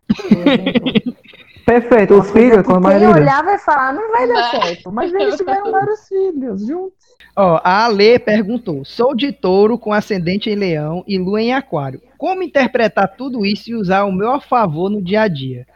Perfeito, 1.65 2.15
os 2.15 2.31
filhos 2.31 2.67
com 2.67 2.75
a 2.75 2.99
Quem 2.99 3.07
olhar 3.07 3.45
vai 3.45 3.59
falar, 3.59 3.93
não 3.93 4.11
vai 4.11 4.27
dar 4.27 4.51
certo. 4.51 4.91
Mas 4.91 5.13
eles 5.13 5.37
tiveram 5.37 5.71
vários 5.71 6.09
filhos 6.09 6.67
juntos. 6.67 6.99
Ó, 7.37 7.61
a 7.63 7.85
Ale 7.85 8.19
perguntou: 8.19 8.85
sou 8.85 9.15
de 9.15 9.33
touro 9.33 9.79
com 9.79 9.93
ascendente 9.93 10.51
em 10.51 10.55
leão 10.55 11.05
e 11.07 11.19
lua 11.19 11.41
em 11.41 11.55
aquário. 11.55 12.01
Como 12.19 12.43
interpretar 12.43 13.17
tudo 13.17 13.47
isso 13.47 13.71
e 13.71 13.75
usar 13.75 14.05
o 14.05 14.13
meu 14.13 14.33
a 14.33 14.41
favor 14.41 14.91
no 14.91 15.01
dia 15.01 15.23
a 15.23 15.29
dia? 15.29 15.67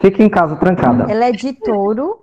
Fica 0.00 0.22
em 0.22 0.28
casa 0.28 0.56
trancada. 0.56 1.10
Ela 1.10 1.26
é 1.26 1.32
de 1.32 1.52
touro. 1.52 2.20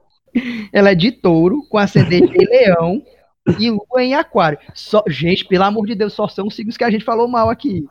Ela 0.72 0.91
é 0.91 0.95
de 0.95 1.11
touro 1.11 1.61
com 1.69 1.77
ascendente 1.77 2.34
em 2.35 2.45
leão 2.45 3.02
e 3.60 3.69
lua 3.69 4.03
em 4.03 4.14
aquário. 4.14 4.57
Só, 4.73 5.03
gente, 5.07 5.45
pelo 5.45 5.64
amor 5.64 5.85
de 5.85 5.95
Deus, 5.95 6.14
só 6.14 6.27
são 6.27 6.47
os 6.47 6.56
signos 6.56 6.77
que 6.77 6.84
a 6.84 6.89
gente 6.89 7.06
falou 7.06 7.27
mal 7.27 7.49
aqui. 7.49 7.85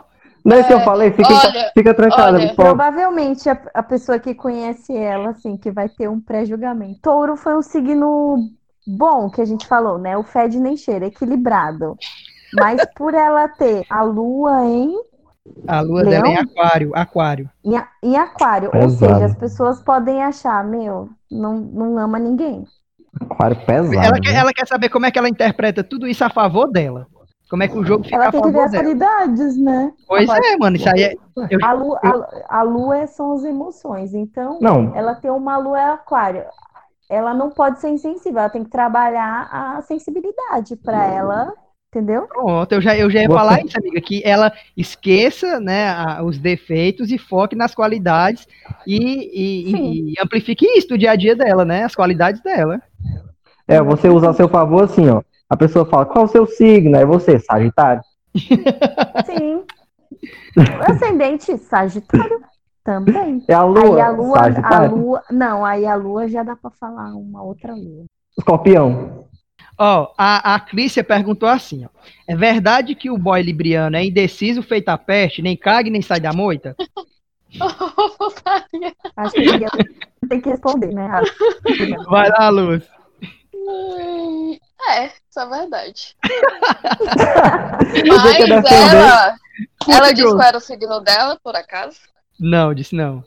Não 0.44 0.56
é 0.56 0.60
isso 0.60 0.68
que 0.68 0.74
eu 0.74 0.80
falei? 0.80 1.10
Fica, 1.10 1.32
olha, 1.32 1.72
fica 1.72 1.94
trancada. 1.94 2.38
olha. 2.38 2.54
Provavelmente 2.54 3.48
a, 3.48 3.58
a 3.72 3.82
pessoa 3.82 4.18
que 4.18 4.34
conhece 4.34 4.94
ela, 4.94 5.30
assim, 5.30 5.56
que 5.56 5.70
vai 5.70 5.88
ter 5.88 6.08
um 6.08 6.20
pré-julgamento. 6.20 7.00
Touro 7.00 7.34
foi 7.34 7.56
um 7.56 7.62
signo 7.62 8.50
bom 8.86 9.30
que 9.30 9.40
a 9.40 9.44
gente 9.46 9.66
falou, 9.66 9.98
né? 9.98 10.16
O 10.18 10.22
fede 10.22 10.60
nem 10.60 10.76
cheira, 10.76 11.06
equilibrado. 11.06 11.96
Mas 12.52 12.80
por 12.94 13.14
ela 13.14 13.48
ter 13.48 13.84
a 13.88 14.02
lua 14.02 14.66
em, 14.66 14.94
A 15.68 15.80
lua 15.80 16.04
dela 16.04 16.26
é 16.26 16.30
em 16.30 16.34
Leão? 16.34 16.42
aquário, 16.42 16.90
aquário. 16.94 17.50
em, 17.64 17.76
a- 17.76 17.88
em 18.02 18.16
aquário, 18.16 18.70
ou 18.74 18.80
Pesado. 18.80 19.12
seja, 19.14 19.24
as 19.26 19.34
pessoas 19.36 19.80
podem 19.82 20.22
achar, 20.22 20.64
meu, 20.64 21.08
não, 21.30 21.54
não 21.58 21.98
ama 21.98 22.18
ninguém. 22.18 22.64
Aquário 23.30 23.56
pesado. 23.64 23.94
Ela 24.06 24.20
quer, 24.20 24.32
né? 24.32 24.38
ela 24.38 24.52
quer 24.52 24.66
saber 24.66 24.88
como 24.88 25.06
é 25.06 25.10
que 25.10 25.18
ela 25.18 25.28
interpreta 25.28 25.84
tudo 25.84 26.06
isso 26.06 26.24
a 26.24 26.30
favor 26.30 26.70
dela. 26.70 27.06
Como 27.48 27.62
é 27.62 27.68
que 27.68 27.78
o 27.78 27.84
jogo 27.84 28.02
fica 28.04 28.16
Ela 28.16 28.28
a 28.28 28.32
tem 28.32 28.42
que 28.42 28.50
ver 28.50 28.60
as 28.60 28.70
qualidades, 28.72 29.56
né? 29.58 29.92
Pois 30.08 30.28
é, 30.28 30.56
mano, 30.56 30.76
isso 30.76 30.88
aí 30.88 31.02
é. 31.04 31.14
eu- 31.50 31.58
A 31.62 31.72
lua, 31.72 32.00
a, 32.02 32.58
a 32.58 32.62
lua 32.62 33.06
são 33.06 33.32
as 33.34 33.44
emoções, 33.44 34.14
então 34.14 34.58
Não, 34.60 34.92
ela 34.96 35.14
tem 35.14 35.30
uma 35.30 35.56
lua 35.58 35.92
aquário. 35.92 36.42
Ela 37.08 37.34
não 37.34 37.50
pode 37.50 37.80
ser 37.80 37.90
insensível, 37.90 38.40
ela 38.40 38.48
tem 38.48 38.64
que 38.64 38.70
trabalhar 38.70 39.48
a 39.52 39.82
sensibilidade 39.82 40.74
para 40.76 41.06
ela, 41.06 41.52
entendeu? 41.94 42.22
Pronto, 42.26 42.72
eu 42.72 42.80
já, 42.80 42.96
eu 42.96 43.08
já 43.08 43.20
ia 43.20 43.28
Você- 43.28 43.34
falar 43.34 43.60
isso, 43.64 43.78
amiga, 43.78 44.00
que 44.00 44.20
ela 44.24 44.52
esqueça 44.76 45.60
né, 45.60 45.88
a- 45.90 46.22
os 46.24 46.38
defeitos 46.38 47.10
e 47.12 47.18
foque 47.18 47.54
nas 47.54 47.74
qualidades 47.74 48.46
e, 48.86 48.96
e- 48.96 49.70
e- 49.74 50.12
e 50.12 50.14
amplifique 50.22 50.66
isso 50.76 50.88
do 50.88 50.98
dia 50.98 51.12
a 51.12 51.16
dia 51.16 51.36
dela, 51.36 51.64
né? 51.64 51.84
As 51.84 51.94
qualidades 51.94 52.40
dela. 52.42 52.80
é 53.68 53.80
você 53.80 54.08
usar 54.08 54.30
a 54.30 54.34
seu 54.34 54.48
favor 54.48 54.84
assim, 54.84 55.08
ó. 55.08 55.22
A 55.48 55.56
pessoa 55.56 55.86
fala, 55.86 56.04
qual 56.04 56.24
o 56.24 56.28
seu 56.28 56.46
signo? 56.46 56.96
Aí 56.96 57.04
você, 57.04 57.38
Sagitário. 57.38 58.02
Sim. 59.24 59.62
O 60.56 60.90
ascendente 60.92 61.56
Sagitário 61.58 62.40
também. 62.82 63.42
É 63.48 63.54
a 63.54 63.62
Aí 63.62 63.68
lua, 63.68 64.04
a 64.04 64.08
lua, 64.10 64.38
a 64.62 64.86
lua, 64.86 65.22
não, 65.30 65.64
aí 65.64 65.86
a 65.86 65.94
lua 65.94 66.28
já 66.28 66.42
dá 66.42 66.54
para 66.56 66.70
falar 66.70 67.14
uma 67.14 67.42
outra 67.42 67.72
lua. 67.74 68.04
Escorpião. 68.36 69.23
Ó, 69.78 70.12
a, 70.16 70.54
a 70.54 70.60
Clícia 70.60 71.02
perguntou 71.02 71.48
assim, 71.48 71.84
ó. 71.84 71.88
É 72.28 72.36
verdade 72.36 72.94
que 72.94 73.10
o 73.10 73.18
boy 73.18 73.42
libriano 73.42 73.96
é 73.96 74.04
indeciso 74.04 74.62
feito 74.62 74.88
a 74.88 74.98
peste, 74.98 75.42
nem 75.42 75.56
caga 75.56 75.88
e 75.88 75.92
nem 75.92 76.02
sai 76.02 76.20
da 76.20 76.32
moita? 76.32 76.76
Acho 79.16 79.34
que 79.34 79.40
ninguém 79.40 79.68
tem 80.28 80.40
que 80.40 80.50
responder, 80.50 80.92
né? 80.92 81.08
Vai 82.08 82.28
lá, 82.30 82.48
Luz. 82.48 82.84
Hum, 83.54 84.58
É, 84.90 85.06
isso 85.06 85.40
é 85.40 85.46
verdade. 85.46 86.16
Mas 88.06 88.72
ela, 88.72 89.36
ela 89.88 90.12
disse 90.12 90.28
qual 90.34 90.42
era 90.42 90.58
o 90.58 90.60
signo 90.60 91.00
dela, 91.00 91.38
por 91.42 91.56
acaso? 91.56 91.98
Não, 92.38 92.74
disse 92.74 92.94
não. 92.94 93.24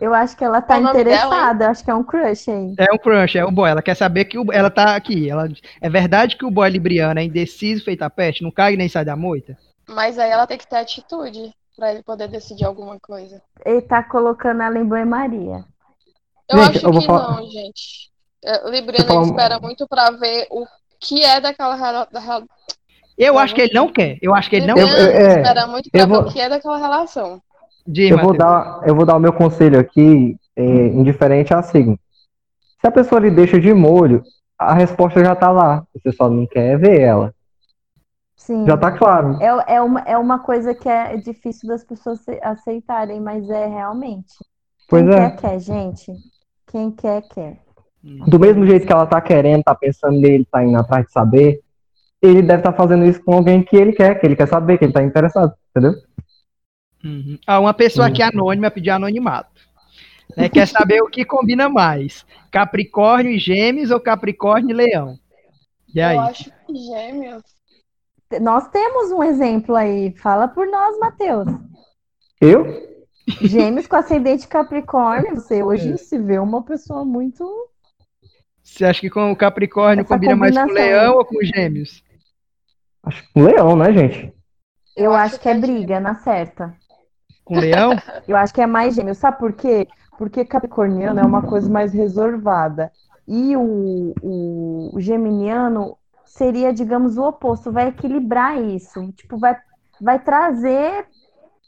Eu 0.00 0.14
acho 0.14 0.36
que 0.36 0.44
ela 0.44 0.62
tá 0.62 0.76
dela, 0.78 0.90
interessada, 0.90 1.64
eu 1.64 1.70
acho 1.70 1.84
que 1.84 1.90
é 1.90 1.94
um 1.94 2.04
crush 2.04 2.50
aí. 2.50 2.74
É 2.78 2.92
um 2.92 2.98
crush, 2.98 3.36
é 3.36 3.44
o 3.44 3.50
boy. 3.50 3.68
Ela 3.70 3.82
quer 3.82 3.96
saber 3.96 4.26
que 4.26 4.38
o, 4.38 4.52
ela 4.52 4.70
tá 4.70 4.94
aqui. 4.94 5.28
Ela, 5.28 5.48
é 5.80 5.90
verdade 5.90 6.36
que 6.36 6.44
o 6.44 6.50
boy 6.50 6.68
libriano 6.70 7.18
é 7.18 7.24
indeciso 7.24 7.84
feito 7.84 8.02
a 8.02 8.10
peste, 8.10 8.42
não 8.42 8.52
e 8.72 8.76
nem 8.76 8.88
sai 8.88 9.04
da 9.04 9.16
moita? 9.16 9.56
Mas 9.88 10.18
aí 10.18 10.30
ela 10.30 10.46
tem 10.46 10.58
que 10.58 10.66
ter 10.68 10.76
atitude 10.76 11.52
pra 11.76 11.92
ele 11.92 12.02
poder 12.02 12.28
decidir 12.28 12.64
alguma 12.64 12.98
coisa. 13.00 13.40
Ele 13.64 13.82
tá 13.82 14.02
colocando 14.02 14.62
ela 14.62 14.78
em 14.78 14.84
banho-maria. 14.84 15.64
Eu 16.50 16.58
Gente, 16.64 16.76
acho 16.78 16.86
eu 16.86 16.92
que 16.92 17.06
falar- 17.06 17.36
não, 17.36 17.50
gente. 17.50 18.08
É, 18.44 18.66
O 18.66 18.70
Libriano 18.70 19.06
falar 19.06 19.20
um- 19.20 19.24
espera 19.24 19.58
muito 19.60 19.86
pra 19.88 20.10
ver 20.10 20.46
o 20.50 20.64
que 21.00 21.24
é 21.24 21.40
daquela 21.40 22.04
da 22.04 22.20
Eu 23.16 23.36
acho 23.38 23.52
que 23.54 23.62
ele 23.62 23.74
não 23.74 23.88
quer. 23.92 24.16
Eu 24.22 24.32
acho 24.34 24.48
que 24.48 24.56
ele 24.56 24.66
não 24.66 24.76
Eu- 24.78 24.86
eu- 24.86 25.10
é, 25.10 25.40
espera 25.40 25.66
muito 25.66 25.90
pra 25.90 26.00
eu 26.00 26.06
ver 26.06 26.12
vou- 26.12 26.22
o 26.22 26.32
que 26.32 26.40
é 26.40 26.48
daquela 26.48 26.78
relação. 26.78 27.42
Eu 27.96 28.18
vou, 28.18 28.36
dar, 28.36 28.82
eu 28.86 28.94
vou 28.94 29.06
dar 29.06 29.16
o 29.16 29.20
meu 29.20 29.32
conselho 29.32 29.78
aqui, 29.78 30.36
é, 30.54 30.62
indiferente 30.62 31.54
a 31.54 31.62
signo. 31.62 31.98
Se 32.80 32.86
a 32.86 32.90
pessoa 32.90 33.20
lhe 33.20 33.30
deixa 33.30 33.58
de 33.58 33.72
molho, 33.72 34.22
a 34.58 34.74
resposta 34.74 35.24
já 35.24 35.34
tá 35.34 35.50
lá. 35.50 35.84
Você 35.94 36.12
só 36.12 36.28
não 36.28 36.46
quer 36.46 36.78
ver 36.78 37.00
ela. 37.00 37.34
Sim. 38.36 38.66
Já 38.66 38.76
tá 38.76 38.92
claro. 38.92 39.38
É, 39.40 39.74
é, 39.76 39.82
uma, 39.82 40.00
é 40.00 40.16
uma 40.16 40.38
coisa 40.38 40.74
que 40.74 40.88
é 40.88 41.16
difícil 41.16 41.68
das 41.68 41.84
pessoas 41.84 42.20
ace- 42.20 42.40
aceitarem, 42.42 43.20
mas 43.20 43.48
é 43.50 43.66
realmente. 43.66 44.34
Pois 44.88 45.04
Quem 45.04 45.12
é. 45.12 45.30
quer, 45.30 45.36
quer, 45.36 45.60
gente. 45.60 46.12
Quem 46.66 46.90
quer, 46.90 47.22
quer. 47.22 47.58
Do 48.02 48.38
mesmo 48.38 48.66
jeito 48.66 48.86
que 48.86 48.92
ela 48.92 49.06
tá 49.06 49.20
querendo, 49.20 49.62
tá 49.62 49.74
pensando 49.74 50.20
nele, 50.20 50.46
tá 50.50 50.64
indo 50.64 50.78
atrás 50.78 51.04
de 51.06 51.12
saber, 51.12 51.60
ele 52.22 52.42
deve 52.42 52.60
estar 52.60 52.72
fazendo 52.72 53.04
isso 53.04 53.22
com 53.22 53.34
alguém 53.34 53.62
que 53.62 53.76
ele 53.76 53.92
quer, 53.92 54.18
que 54.18 54.26
ele 54.26 54.36
quer 54.36 54.48
saber, 54.48 54.78
que 54.78 54.84
ele 54.84 54.92
tá 54.92 55.02
interessado, 55.02 55.52
entendeu? 55.70 55.94
Uhum. 57.04 57.38
Ah, 57.46 57.60
uma 57.60 57.74
pessoa 57.74 58.08
aqui 58.08 58.22
anônima 58.22 58.70
pediu 58.70 58.94
anonimato. 58.94 59.68
Né, 60.36 60.48
quer 60.48 60.66
saber 60.66 61.00
o 61.00 61.08
que 61.08 61.24
combina 61.24 61.68
mais? 61.68 62.26
Capricórnio 62.50 63.32
e 63.32 63.38
Gêmeos 63.38 63.90
ou 63.90 64.00
Capricórnio 64.00 64.70
e 64.70 64.74
Leão? 64.74 65.18
E 65.94 66.00
aí? 66.00 66.16
Eu 66.16 66.22
acho 66.22 66.44
que 66.44 66.74
gêmeos. 66.74 67.42
Nós 68.40 68.68
temos 68.68 69.10
um 69.10 69.22
exemplo 69.22 69.74
aí. 69.74 70.14
Fala 70.18 70.46
por 70.46 70.66
nós, 70.66 70.98
Matheus. 70.98 71.48
Eu? 72.40 72.66
Gêmeos 73.40 73.86
com 73.86 73.96
ascendente 73.96 74.46
Capricórnio. 74.46 75.34
Você 75.34 75.62
hoje 75.62 75.96
se 75.98 76.18
vê 76.18 76.38
uma 76.38 76.62
pessoa 76.62 77.04
muito. 77.04 77.44
Você 78.62 78.84
acha 78.84 79.00
que 79.00 79.08
com 79.10 79.32
o 79.32 79.36
Capricórnio 79.36 80.02
Essa 80.02 80.14
combina 80.14 80.36
mais 80.36 80.54
com 80.54 80.64
o. 80.64 80.72
Leão 80.72 81.16
ou 81.16 81.24
com 81.24 81.38
os 81.38 81.48
Gêmeos? 81.48 82.04
Acho 83.02 83.22
que 83.22 83.28
um 83.34 83.44
leão, 83.44 83.74
né, 83.76 83.92
gente? 83.92 84.32
Eu, 84.94 85.12
acho 85.14 85.36
acho 85.36 85.40
que 85.40 85.48
é 85.48 85.52
que 85.52 85.58
é 85.58 85.60
briga, 85.60 86.00
na 86.00 86.16
certa. 86.16 86.76
Com 87.48 87.56
o 87.56 87.60
Leão? 87.60 87.92
Eu 88.28 88.36
acho 88.36 88.52
que 88.52 88.60
é 88.60 88.66
mais 88.66 88.94
gêmeo. 88.94 89.14
Sabe 89.14 89.38
por 89.38 89.52
quê? 89.52 89.88
Porque 90.18 90.44
capricorniano 90.44 91.18
é 91.18 91.24
uma 91.24 91.42
coisa 91.42 91.68
mais 91.70 91.92
reservada. 91.92 92.92
E 93.26 93.56
o, 93.56 94.14
o, 94.22 94.90
o 94.94 95.00
geminiano 95.00 95.96
seria, 96.26 96.72
digamos, 96.72 97.16
o 97.16 97.24
oposto. 97.24 97.72
Vai 97.72 97.88
equilibrar 97.88 98.60
isso. 98.60 99.10
Tipo, 99.12 99.38
vai, 99.38 99.56
vai 100.00 100.18
trazer, 100.18 101.06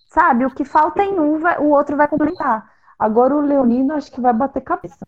sabe? 0.08 0.44
O 0.44 0.50
que 0.50 0.64
falta 0.64 1.02
em 1.02 1.18
um, 1.18 1.38
vai- 1.38 1.58
o 1.58 1.70
outro 1.70 1.96
vai 1.96 2.08
complementar. 2.08 2.68
Agora 2.98 3.34
o 3.34 3.40
leonino 3.40 3.94
acho 3.94 4.12
que 4.12 4.20
vai 4.20 4.32
bater 4.32 4.60
cabeça. 4.60 5.06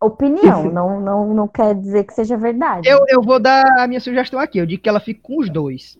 Opinião, 0.00 0.64
não, 0.72 1.00
não, 1.00 1.34
não 1.34 1.48
quer 1.48 1.74
dizer 1.74 2.04
que 2.04 2.14
seja 2.14 2.36
verdade. 2.36 2.88
Eu, 2.88 3.00
eu 3.08 3.20
vou 3.20 3.40
dar 3.40 3.64
a 3.80 3.86
minha 3.88 4.00
sugestão 4.00 4.38
aqui. 4.38 4.58
Eu 4.58 4.66
digo 4.66 4.80
que 4.80 4.88
ela 4.88 5.00
fica 5.00 5.20
com 5.22 5.38
os 5.40 5.50
dois. 5.50 5.98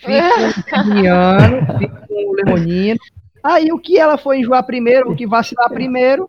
Fica 0.00 0.30
com 0.70 0.78
o 0.78 0.84
Geminiano, 0.84 1.78
fica 1.78 2.06
com 2.08 2.14
o 2.30 2.32
Leonino. 2.34 3.00
Aí 3.42 3.72
o 3.72 3.78
que 3.78 3.98
ela 3.98 4.16
for 4.18 4.34
enjoar 4.34 4.64
primeiro, 4.64 5.10
o 5.12 5.16
que 5.16 5.26
vacilar 5.26 5.68
primeiro, 5.70 6.28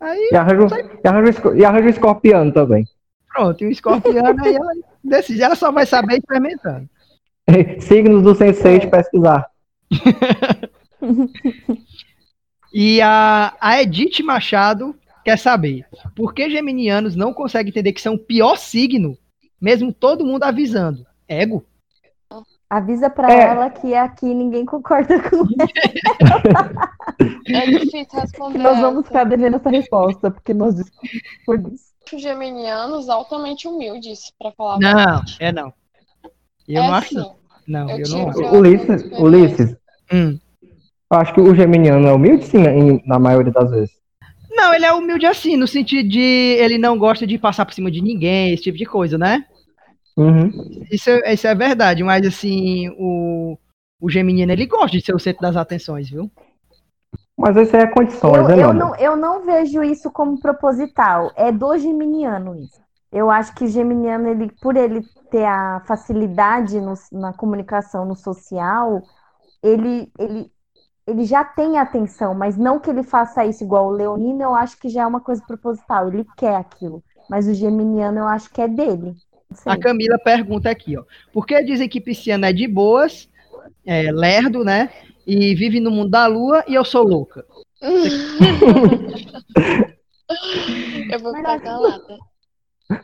aí 0.00 0.28
E 0.32 0.36
arranja, 0.36 0.62
um- 0.74 0.78
e 1.04 1.08
arranja, 1.08 1.26
um 1.26 1.30
esco- 1.30 1.54
e 1.54 1.64
arranja 1.64 1.86
um 1.86 1.90
escorpiano 1.90 2.52
também. 2.52 2.84
pronto. 3.32 3.62
E 3.62 3.66
o 3.66 3.70
escorpiano 3.70 4.44
aí 4.44 4.54
ela 4.54 4.72
decide. 5.04 5.42
Ela 5.42 5.54
só 5.54 5.70
vai 5.72 5.86
saber 5.86 6.18
experimentando. 6.18 6.88
Signos 7.80 8.22
do 8.22 8.34
sensei 8.34 8.78
de 8.78 8.86
pesquisar. 8.88 9.46
E 12.72 13.00
a, 13.00 13.54
a 13.60 13.80
Edith 13.82 14.22
Machado 14.22 14.94
quer 15.24 15.38
saber 15.38 15.86
por 16.14 16.34
que 16.34 16.50
geminianos 16.50 17.16
não 17.16 17.32
conseguem 17.32 17.70
entender 17.70 17.92
que 17.92 18.00
são 18.00 18.14
o 18.14 18.18
pior 18.18 18.56
signo, 18.56 19.16
mesmo 19.60 19.92
todo 19.92 20.24
mundo 20.24 20.42
avisando. 20.42 21.06
Ego? 21.26 21.64
Avisa 22.70 23.08
pra 23.08 23.32
É. 23.32 23.44
ela 23.46 23.70
que 23.70 23.94
aqui 23.94 24.26
ninguém 24.34 24.66
concorda 24.66 25.18
com 25.22 25.36
ela. 25.58 26.90
É 27.48 27.66
difícil 27.70 28.06
responder. 28.20 28.58
nós 28.58 28.78
vamos 28.78 29.06
ficar 29.06 29.24
devendo 29.24 29.56
essa 29.56 29.70
resposta, 29.70 30.30
porque 30.30 30.52
nós 30.52 30.74
discordamos. 30.74 31.88
Geminianos 32.14 33.08
altamente 33.10 33.68
humildes, 33.68 34.32
pra 34.38 34.50
falar 34.52 34.78
Não, 34.80 34.94
verdade. 34.94 35.36
é 35.40 35.52
não. 35.52 35.72
Eu 36.66 36.82
é 36.82 36.86
não 36.86 36.94
acho, 36.94 37.08
sim. 37.10 37.30
não. 37.66 37.90
Eu 37.90 37.98
eu 37.98 38.08
não 38.08 38.28
acho. 38.30 38.56
Ulisses, 38.56 39.02
Ulisses, 39.18 39.76
Hum. 40.12 40.38
eu 41.10 41.18
acho 41.18 41.34
que 41.34 41.40
o 41.40 41.54
geminiano 41.54 42.06
é 42.06 42.12
humilde 42.12 42.46
sim, 42.46 43.02
na 43.06 43.18
maioria 43.18 43.52
das 43.52 43.70
vezes. 43.70 43.90
Não, 44.50 44.72
ele 44.74 44.86
é 44.86 44.92
humilde 44.92 45.26
assim, 45.26 45.54
no 45.56 45.66
sentido 45.66 46.08
de 46.08 46.20
ele 46.20 46.78
não 46.78 46.98
gosta 46.98 47.26
de 47.26 47.36
passar 47.38 47.64
por 47.66 47.74
cima 47.74 47.90
de 47.90 48.00
ninguém, 48.00 48.52
esse 48.54 48.62
tipo 48.64 48.78
de 48.78 48.86
coisa, 48.86 49.18
né? 49.18 49.44
Uhum. 50.18 50.50
Isso, 50.90 51.10
é- 51.10 51.32
isso 51.32 51.46
é 51.46 51.54
verdade, 51.54 52.02
mas 52.02 52.26
assim, 52.26 52.88
o, 52.98 53.56
o 54.00 54.10
Geminiano 54.10 54.52
ele 54.52 54.66
gosta 54.66 54.96
de 54.98 55.04
ser 55.04 55.14
o 55.14 55.18
centro 55.18 55.42
das 55.42 55.56
atenções, 55.56 56.10
viu? 56.10 56.30
Mas 57.36 57.56
isso 57.56 57.76
é 57.76 57.86
condições, 57.86 58.34
Eu, 58.36 58.48
né, 58.48 58.62
eu, 58.64 58.74
não, 58.74 58.96
eu 58.96 59.16
não 59.16 59.44
vejo 59.44 59.82
isso 59.82 60.10
como 60.10 60.40
proposital. 60.40 61.30
É 61.36 61.52
do 61.52 61.76
geminiano 61.78 62.56
isso. 62.56 62.80
Eu 63.12 63.30
acho 63.30 63.54
que 63.54 63.64
o 63.64 63.68
geminiano, 63.68 64.28
ele, 64.28 64.50
por 64.60 64.76
ele 64.76 65.02
ter 65.30 65.44
a 65.44 65.80
facilidade 65.86 66.80
no- 66.80 66.94
na 67.12 67.32
comunicação, 67.32 68.04
no 68.04 68.16
social, 68.16 69.02
ele, 69.62 70.12
ele, 70.18 70.50
ele 71.06 71.24
já 71.24 71.44
tem 71.44 71.78
atenção, 71.78 72.34
mas 72.34 72.56
não 72.56 72.80
que 72.80 72.90
ele 72.90 73.02
faça 73.02 73.44
isso 73.46 73.64
igual 73.64 73.86
o 73.88 73.92
leonino, 73.92 74.42
eu 74.42 74.54
acho 74.54 74.78
que 74.78 74.88
já 74.88 75.02
é 75.02 75.06
uma 75.06 75.20
coisa 75.20 75.42
proposital. 75.46 76.08
Ele 76.08 76.26
quer 76.36 76.56
aquilo. 76.56 77.02
Mas 77.30 77.46
o 77.46 77.54
geminiano, 77.54 78.18
eu 78.18 78.26
acho 78.28 78.50
que 78.50 78.60
é 78.60 78.68
dele. 78.68 79.14
Sei. 79.52 79.72
A 79.72 79.78
Camila 79.78 80.18
pergunta 80.18 80.70
aqui, 80.70 80.96
ó. 80.96 81.04
Por 81.32 81.46
que 81.46 81.62
dizem 81.62 81.88
que 81.88 82.00
pisciano 82.00 82.44
é 82.44 82.52
de 82.52 82.66
boas, 82.68 83.28
é 83.86 84.10
lerdo, 84.12 84.62
né? 84.64 84.90
E 85.26 85.54
vive 85.54 85.80
no 85.80 85.90
mundo 85.90 86.10
da 86.10 86.26
lua 86.26 86.64
e 86.68 86.74
eu 86.74 86.84
sou 86.84 87.02
louca? 87.06 87.44
Eu 91.10 91.18
vou 91.20 91.32
Mas 91.32 91.40
ficar 91.40 91.60
calada. 91.60 92.18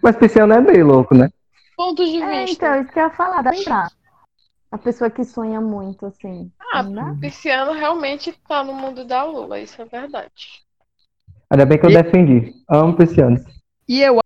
Mas 0.02 0.16
pisciano 0.16 0.52
é 0.52 0.60
meio 0.60 0.86
louco, 0.86 1.14
né? 1.14 1.30
Pontos 1.76 2.08
de 2.10 2.20
É, 2.22 2.44
vista. 2.44 2.66
então, 2.66 2.82
isso 2.82 2.92
que 2.92 2.98
eu 2.98 3.04
ia 3.04 3.10
falar, 3.10 3.42
dá 3.42 3.50
pra. 3.64 3.88
A 4.70 4.78
pessoa 4.78 5.10
que 5.10 5.24
sonha 5.24 5.60
muito, 5.60 6.04
assim. 6.06 6.50
Ah, 6.72 6.82
dá? 6.82 7.14
Pisciano 7.20 7.72
realmente 7.72 8.32
tá 8.48 8.62
no 8.64 8.74
mundo 8.74 9.04
da 9.04 9.24
lua, 9.24 9.58
isso 9.60 9.80
é 9.80 9.84
verdade. 9.84 10.30
Ainda 11.50 11.64
bem 11.66 11.78
que 11.78 11.86
eu 11.86 11.90
E- 11.90 12.02
defendi. 12.02 12.52
Amo 12.68 12.96
piscianos. 12.96 13.42
E 13.86 14.00
eu 14.00 14.18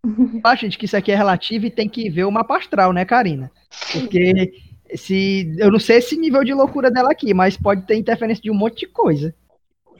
acho, 0.44 0.62
gente, 0.62 0.78
que 0.78 0.84
isso 0.84 0.96
aqui 0.96 1.10
é 1.10 1.16
relativo 1.16 1.66
e 1.66 1.70
tem 1.70 1.88
que 1.88 2.08
ver 2.08 2.24
o 2.24 2.30
mapa 2.30 2.56
astral, 2.56 2.92
né, 2.92 3.04
Karina? 3.04 3.50
Porque 3.92 4.52
se, 4.94 5.54
eu 5.58 5.70
não 5.70 5.80
sei 5.80 5.98
esse 5.98 6.16
nível 6.16 6.44
de 6.44 6.54
loucura 6.54 6.90
dela 6.90 7.10
aqui, 7.10 7.34
mas 7.34 7.56
pode 7.56 7.82
ter 7.82 7.96
interferência 7.96 8.42
de 8.42 8.50
um 8.50 8.54
monte 8.54 8.80
de 8.80 8.86
coisa. 8.86 9.34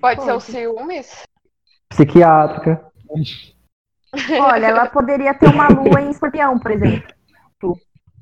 Pode 0.01 0.23
ser 0.23 0.33
o 0.33 0.41
ciúmes? 0.41 1.25
Psiquiátrica. 1.89 2.85
Olha, 4.41 4.67
ela 4.67 4.87
poderia 4.87 5.35
ter 5.35 5.49
uma 5.49 5.69
lua 5.69 6.01
em 6.01 6.11
escorpião, 6.11 6.59
por 6.59 6.71
exemplo. 6.71 7.13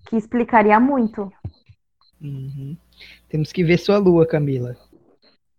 Que 0.09 0.17
explicaria 0.17 0.79
muito. 0.81 1.31
Uhum. 2.21 2.77
Temos 3.29 3.53
que 3.53 3.63
ver 3.63 3.79
sua 3.79 3.99
lua, 3.99 4.27
Camila. 4.27 4.77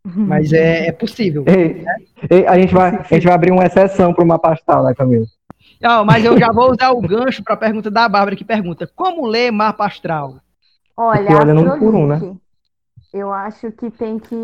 Mas 0.04 0.54
é, 0.54 0.88
é 0.88 0.91
possível. 0.91 1.44
Ei, 1.45 1.84
ei, 2.30 2.48
a, 2.48 2.58
gente 2.58 2.74
vai, 2.74 2.95
a 2.95 3.04
gente 3.04 3.26
vai 3.26 3.34
abrir 3.34 3.52
uma 3.52 3.66
exceção 3.66 4.14
para 4.14 4.24
uma 4.24 4.40
pastal, 4.40 4.84
né, 4.86 4.95
Camila? 4.95 5.26
Ah, 5.84 6.04
mas 6.04 6.26
eu 6.26 6.38
já 6.38 6.52
vou 6.52 6.72
usar 6.72 6.91
o 6.91 7.02
gancho 7.02 7.44
para 7.44 7.54
a 7.54 7.58
pergunta 7.58 7.90
da 7.91 8.08
Bárbara, 8.10 8.36
que 8.36 8.45
pergunta: 8.45 8.88
como 8.95 9.26
ler 9.28 9.52
mapa 9.52 9.86
astral? 9.86 10.40
Olha, 10.95 11.32
olha 11.38 11.54
Astrolink. 11.54 11.80
por 11.80 11.95
um, 11.95 12.08
né? 12.08 12.38
Eu 13.14 13.32
acho 13.32 13.72
que 13.72 13.90
tem 13.90 14.20
que 14.20 14.36
ir 14.36 14.38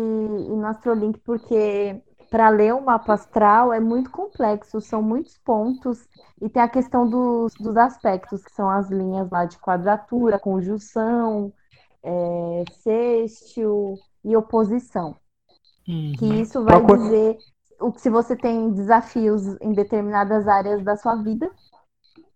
no 0.56 0.66
Astrolink, 0.66 1.18
porque 1.20 2.00
para 2.30 2.48
ler 2.48 2.74
o 2.74 2.80
mapa 2.80 3.14
astral 3.14 3.72
é 3.72 3.80
muito 3.80 4.10
complexo, 4.10 4.80
são 4.80 5.02
muitos 5.02 5.38
pontos, 5.38 6.08
e 6.40 6.48
tem 6.48 6.62
a 6.62 6.68
questão 6.68 7.08
dos, 7.08 7.54
dos 7.54 7.76
aspectos, 7.76 8.42
que 8.42 8.50
são 8.52 8.68
as 8.70 8.90
linhas 8.90 9.30
lá 9.30 9.44
de 9.44 9.58
quadratura, 9.58 10.38
conjunção, 10.38 11.52
é, 12.02 12.64
sextil 12.82 13.98
e 14.24 14.36
oposição. 14.36 15.16
que 16.18 16.26
isso 16.40 16.64
vai 16.64 16.80
Procura- 16.80 16.98
dizer 17.00 17.38
se 17.96 18.10
você 18.10 18.36
tem 18.36 18.72
desafios 18.72 19.42
em 19.60 19.72
determinadas 19.72 20.46
áreas 20.48 20.82
da 20.84 20.96
sua 20.96 21.16
vida. 21.16 21.50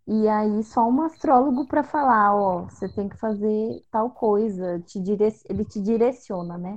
E 0.06 0.28
aí 0.28 0.62
só 0.65 0.89
um 0.89 1.02
astrólogo 1.02 1.66
para 1.66 1.85
falar, 1.85 2.35
ó, 2.35 2.65
você 2.65 2.89
tem 2.89 3.09
que 3.09 3.16
fazer 3.19 3.85
tal 3.90 4.10
coisa, 4.10 4.81
te 4.81 5.01
dire... 5.01 5.28
ele 5.48 5.65
te 5.65 5.81
direciona, 5.82 6.59
né? 6.59 6.77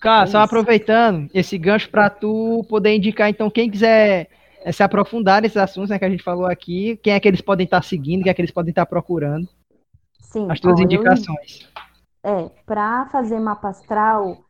Cara, 0.00 0.26
É 0.26 0.26
só 0.26 0.38
isso. 0.38 0.40
aproveitando 0.40 1.28
esse 1.34 1.56
gancho 1.58 1.90
para 1.90 2.10
tu 2.10 2.64
poder 2.68 2.94
indicar, 2.94 3.28
então, 3.30 3.50
quem 3.50 3.70
quiser 3.70 4.28
eh, 4.62 4.70
se 4.72 4.82
aprofundar 4.82 5.40
nesses 5.42 5.56
assuntos 5.56 5.90
né, 5.90 5.98
que 5.98 6.04
a 6.04 6.10
gente 6.10 6.22
falou 6.22 6.46
aqui, 6.46 6.96
quem 7.02 7.14
é 7.14 7.20
que 7.20 7.26
eles 7.26 7.40
podem 7.40 7.64
estar 7.64 7.82
seguindo, 7.82 8.22
quem 8.22 8.30
é 8.30 8.34
que 8.34 8.40
eles 8.42 8.50
podem 8.52 8.70
estar 8.70 8.86
procurando, 8.86 9.48
Sim, 10.20 10.48
as 10.48 10.60
tuas 10.60 10.78
ó, 10.78 10.90
eu- 10.92 11.26
indicações. 11.26 11.68
É, 12.24 12.48
para 12.66 13.06
fazer 13.06 13.38
mapa 13.40 13.68
astral, 13.68 14.44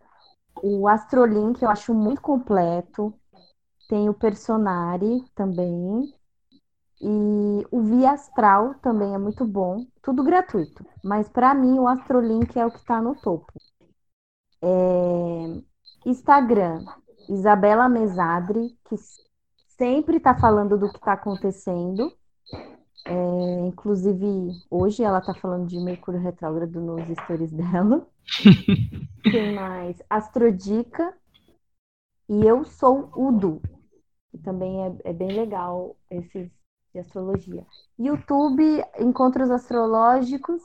o 0.62 0.89
Astrolink 0.89 1.62
eu 1.62 1.70
acho 1.70 1.94
muito 1.94 2.23
completo. 2.23 3.14
Tem 3.89 4.09
o 4.09 4.15
Personari 4.15 5.23
também. 5.35 6.13
E 7.01 7.67
o 7.71 7.83
Via 7.83 8.13
Astral 8.13 8.75
também 8.77 9.15
é 9.15 9.19
muito 9.19 9.45
bom. 9.45 9.87
Tudo 10.03 10.25
gratuito. 10.25 10.85
Mas 11.05 11.29
para 11.29 11.55
mim 11.55 11.79
o 11.79 11.87
Astrolink 11.87 12.59
é 12.59 12.67
o 12.67 12.71
que 12.71 12.79
está 12.79 13.01
no 13.01 13.15
topo. 13.15 13.53
É, 14.63 15.63
Instagram, 16.07 16.85
Isabela 17.29 17.89
Mesadri, 17.89 18.77
que 18.89 18.97
sempre 19.77 20.17
está 20.17 20.35
falando 20.35 20.79
do 20.79 20.91
que 20.91 20.97
está 20.97 21.13
acontecendo. 21.13 22.13
É, 23.05 23.67
inclusive, 23.67 24.51
hoje 24.71 25.05
ela 25.05 25.21
tá 25.21 25.33
falando 25.35 25.67
de 25.69 25.79
Mercúrio 25.79 26.21
retrógrado 26.21 26.81
nos 26.81 27.07
stories 27.21 27.53
dela. 27.53 28.07
Tem 29.23 29.55
mais 29.55 30.03
Astrodica 30.09 31.15
e 32.29 32.45
eu 32.45 32.65
sou 32.65 33.11
Udu, 33.17 33.61
também 34.39 34.85
é, 34.85 35.11
é 35.11 35.13
bem 35.13 35.29
legal 35.29 35.97
esses 36.11 36.51
de 36.97 37.01
astrologia. 37.01 37.65
YouTube, 37.99 38.83
encontros 38.99 39.51
astrológicos 39.51 40.63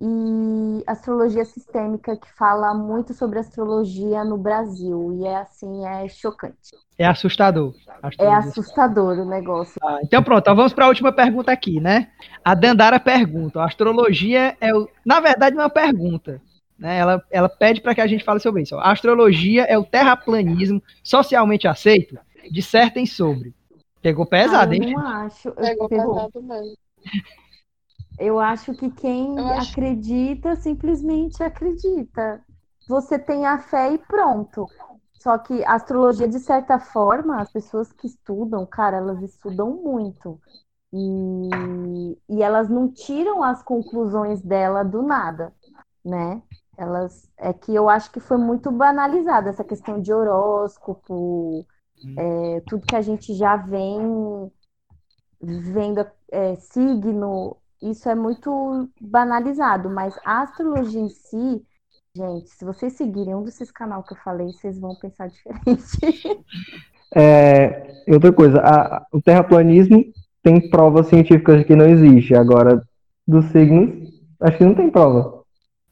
e 0.00 0.82
astrologia 0.86 1.44
sistêmica, 1.44 2.16
que 2.16 2.30
fala 2.36 2.74
muito 2.74 3.14
sobre 3.14 3.38
astrologia 3.38 4.22
no 4.24 4.36
Brasil. 4.36 5.18
E 5.18 5.26
é 5.26 5.36
assim, 5.36 5.86
é 5.86 6.08
chocante. 6.08 6.76
É 6.98 7.06
assustador. 7.06 7.74
É 8.18 8.32
assustador 8.34 9.18
o 9.18 9.24
negócio. 9.24 9.80
Ah, 9.82 10.00
então 10.02 10.22
pronto, 10.22 10.40
então 10.40 10.56
vamos 10.56 10.74
para 10.74 10.84
a 10.84 10.88
última 10.88 11.12
pergunta 11.12 11.50
aqui, 11.50 11.80
né? 11.80 12.10
A 12.44 12.54
Dandara 12.54 13.00
pergunta: 13.00 13.60
a 13.60 13.66
astrologia 13.66 14.56
é 14.60 14.74
o. 14.74 14.88
Na 15.04 15.20
verdade, 15.20 15.56
não 15.56 15.62
é 15.62 15.66
uma 15.66 15.70
pergunta. 15.70 16.40
Né? 16.78 16.98
Ela, 16.98 17.22
ela 17.30 17.48
pede 17.48 17.80
para 17.80 17.94
que 17.94 18.00
a 18.00 18.06
gente 18.06 18.24
fale 18.24 18.40
sobre 18.40 18.62
isso. 18.62 18.76
ó. 18.76 18.80
A 18.80 18.92
astrologia 18.92 19.62
é 19.62 19.78
o 19.78 19.84
terraplanismo 19.84 20.82
socialmente 21.02 21.66
aceito? 21.66 22.18
Dissertem 22.50 23.06
sobre. 23.06 23.54
Pegou 24.02 24.26
pesado, 24.26 24.72
Ah, 24.72 24.76
eu 24.76 24.82
hein? 24.82 24.92
não 24.94 25.06
acho. 25.06 25.48
Eu- 25.48 25.54
Pegou 25.54 25.88
pegou. 25.88 26.14
pesado 26.14 26.42
mesmo. 26.42 26.76
Eu 28.18 28.38
acho 28.38 28.74
que 28.74 28.90
quem 28.90 29.36
Eu 29.38 29.46
acho- 29.48 29.72
acredita 29.72 30.54
simplesmente 30.56 31.42
acredita. 31.42 32.42
Você 32.88 33.18
tem 33.18 33.46
a 33.46 33.58
fé 33.58 33.92
e 33.92 33.98
pronto. 33.98 34.66
Só 35.14 35.38
que 35.38 35.64
a 35.64 35.72
astrologia, 35.74 36.28
de 36.28 36.38
certa 36.38 36.78
forma, 36.78 37.40
as 37.40 37.50
pessoas 37.50 37.90
que 37.92 38.06
estudam, 38.06 38.66
cara, 38.66 38.98
elas 38.98 39.22
estudam 39.22 39.70
muito. 39.70 40.38
E, 40.92 42.18
e 42.28 42.42
elas 42.42 42.68
não 42.68 42.88
tiram 42.92 43.42
as 43.42 43.62
conclusões 43.62 44.40
dela 44.42 44.84
do 44.84 45.02
nada, 45.02 45.52
né? 46.04 46.40
Elas, 46.76 47.28
é 47.36 47.52
que 47.52 47.74
eu 47.74 47.88
acho 47.88 48.10
que 48.12 48.20
foi 48.20 48.36
muito 48.36 48.70
banalizada 48.70 49.48
essa 49.50 49.64
questão 49.64 50.00
de 50.00 50.12
horóscopo, 50.12 51.66
é, 52.16 52.60
tudo 52.68 52.86
que 52.86 52.96
a 52.96 53.00
gente 53.02 53.34
já 53.34 53.56
vem 53.56 54.50
vendo, 55.40 56.06
é, 56.30 56.54
signo, 56.56 57.56
isso 57.82 58.08
é 58.08 58.14
muito 58.14 58.88
banalizado, 59.00 59.90
mas 59.90 60.18
a 60.24 60.42
astrologia 60.42 61.00
em 61.00 61.08
si, 61.08 61.62
gente, 62.16 62.48
se 62.50 62.64
vocês 62.64 62.94
seguirem 62.94 63.34
um 63.34 63.42
desses 63.42 63.70
canais 63.70 64.06
que 64.06 64.14
eu 64.14 64.18
falei, 64.18 64.46
vocês 64.52 64.78
vão 64.78 64.94
pensar 64.96 65.28
diferente. 65.28 66.44
É, 67.14 68.02
outra 68.08 68.32
coisa, 68.32 68.60
a- 68.60 69.06
o 69.12 69.20
terraplanismo 69.20 70.04
tem 70.42 70.68
provas 70.70 71.06
científicas 71.08 71.58
de 71.58 71.64
que 71.64 71.76
não 71.76 71.86
existe. 71.86 72.34
Agora, 72.34 72.82
dos 73.26 73.44
signos, 73.46 74.10
acho 74.40 74.58
que 74.58 74.64
não 74.64 74.74
tem 74.74 74.90
prova. 74.90 75.42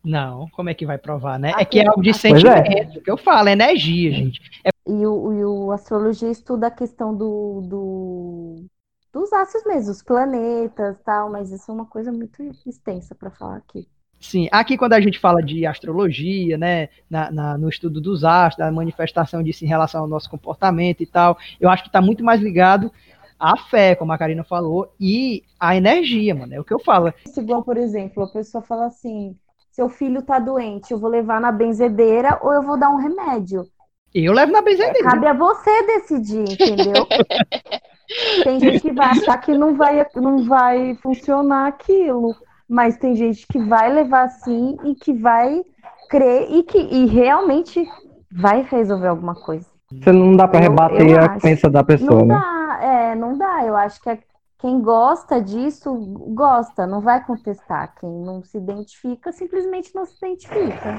Não, 0.05 0.49
como 0.51 0.69
é 0.69 0.75
que 0.75 0.85
vai 0.85 0.99
provar, 0.99 1.39
né? 1.39 1.51
É 1.51 1.63
Aqui- 1.63 1.65
que 1.67 1.81
é 1.81 1.87
algo 1.87 2.03
de 2.03 2.11
é. 2.11 2.13
sentimento, 2.13 3.01
que 3.03 3.11
eu 3.11 3.17
falo, 3.17 3.49
é 3.49 3.53
energia, 3.53 4.11
gente. 4.13 4.41
E 4.87 5.07
o, 5.07 5.33
e 5.33 5.45
o 5.45 5.71
astrologia 5.73 6.31
estuda 6.31 6.67
a 6.69 6.71
questão 6.71 7.17
do, 7.17 7.61
do- 7.63 8.67
dos 9.13 9.33
astros 9.33 9.65
mesmo, 9.65 9.93
os 9.93 10.03
planetas 10.03 10.99
tal, 11.05 11.31
mas 11.31 11.51
isso 11.53 11.71
é 11.71 11.75
uma 11.75 11.87
coisa 11.87 12.11
muito 12.13 12.43
extensa 12.67 13.15
para 13.15 13.31
falar 13.31 13.57
aqui. 13.59 13.89
Sim, 14.21 14.49
aqui 14.53 14.79
quando 14.79 14.93
a 14.93 15.01
gente 15.01 15.19
fala 15.19 15.43
de 15.43 15.67
astrologia, 15.67 16.57
né, 16.57 16.89
na, 17.11 17.31
na- 17.31 17.59
no 17.59 17.69
estudo 17.69 18.01
dos 18.01 18.23
astros, 18.23 18.59
da 18.65 18.71
manifestação 18.71 19.43
disso 19.43 19.65
em 19.65 19.69
relação 19.69 20.03
ao 20.03 20.07
nosso 20.09 20.31
comportamento 20.31 21.01
e 21.03 21.07
tal, 21.07 21.37
eu 21.61 21.69
acho 21.69 21.83
que 21.83 21.89
está 21.89 22.01
muito 22.01 22.23
mais 22.25 22.41
ligado 22.41 22.93
à 23.39 23.57
fé, 23.57 23.97
como 23.97 24.13
a 24.13 24.19
Karina 24.19 24.45
falou, 24.45 24.95
e 25.01 25.43
à 25.59 25.75
energia, 25.77 26.35
mano, 26.37 26.55
é 26.55 26.61
o 26.61 26.65
que 26.65 26.73
eu 26.73 26.79
falo. 26.79 27.13
Igual, 27.37 27.65
por 27.65 27.77
exemplo, 27.77 28.23
a 28.23 28.29
pessoa 28.29 28.63
fala 28.63 28.87
assim: 28.87 29.37
seu 29.71 29.89
filho 29.89 30.23
tá 30.23 30.39
doente, 30.39 30.93
eu 30.93 30.99
vou 30.99 31.11
levar 31.11 31.41
na 31.41 31.51
benzedeira 31.53 32.39
ou 32.43 32.53
eu 32.53 32.63
vou 32.63 32.79
dar 32.79 32.91
um 32.91 32.97
remédio. 32.97 33.69
Eu 34.15 34.33
levo 34.33 34.53
na 34.53 34.61
benzedeira. 34.63 35.09
Cabe 35.11 35.27
a 35.27 35.33
você 35.33 35.83
decidir, 35.87 36.41
entendeu? 36.53 37.07
Tem 38.45 38.61
gente 38.61 38.81
que 38.81 38.93
vai 38.93 39.07
achar 39.07 39.39
que 39.39 39.55
não 39.57 39.75
vai, 39.75 40.05
não 40.17 40.45
vai 40.45 40.95
funcionar 40.97 41.69
aquilo, 41.69 42.35
mas 42.69 42.99
tem 42.99 43.17
gente 43.17 43.47
que 43.47 43.59
vai 43.59 43.91
levar 43.91 44.25
assim 44.25 44.77
e 44.85 44.95
que 44.95 45.15
vai 45.15 45.63
crer 46.11 46.51
e 46.51 46.63
que 46.63 46.77
e 46.79 47.07
realmente 47.07 47.83
vai 48.31 48.63
resolver 48.71 49.07
alguma 49.09 49.35
coisa. 49.35 49.67
Você 49.91 50.13
não 50.13 50.37
dá 50.37 50.45
Eu- 50.53 50.61
rebater 50.61 51.09
eu 51.09 51.19
a 51.21 51.25
acho. 51.27 51.41
crença 51.41 51.71
da 51.71 51.83
pessoa, 51.83 52.21
Não 52.21 52.27
né? 52.27 52.35
dá, 52.39 52.79
é, 52.83 53.15
não 53.15 53.39
dá. 53.39 53.65
Eu 53.65 53.77
acho 53.77 54.01
que 54.03 54.11
é- 54.11 54.19
quem 54.59 54.81
gosta 54.83 55.41
disso, 55.41 55.95
gosta, 56.35 56.87
não 56.87 57.01
vai 57.01 57.25
contestar. 57.25 57.95
Quem 57.99 58.11
não 58.11 58.43
se 58.45 58.59
identifica, 58.59 59.33
simplesmente 59.33 59.95
não 59.95 60.05
se 60.05 60.17
identifica. 60.19 60.99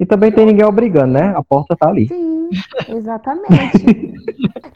E 0.00 0.06
também 0.06 0.32
tem 0.32 0.46
ninguém 0.46 0.64
obrigando, 0.64 1.12
né? 1.14 1.34
A 1.36 1.42
porta 1.42 1.76
tá 1.76 1.88
ali. 1.88 2.08
Sim, 2.08 2.62
exatamente. 2.86 3.92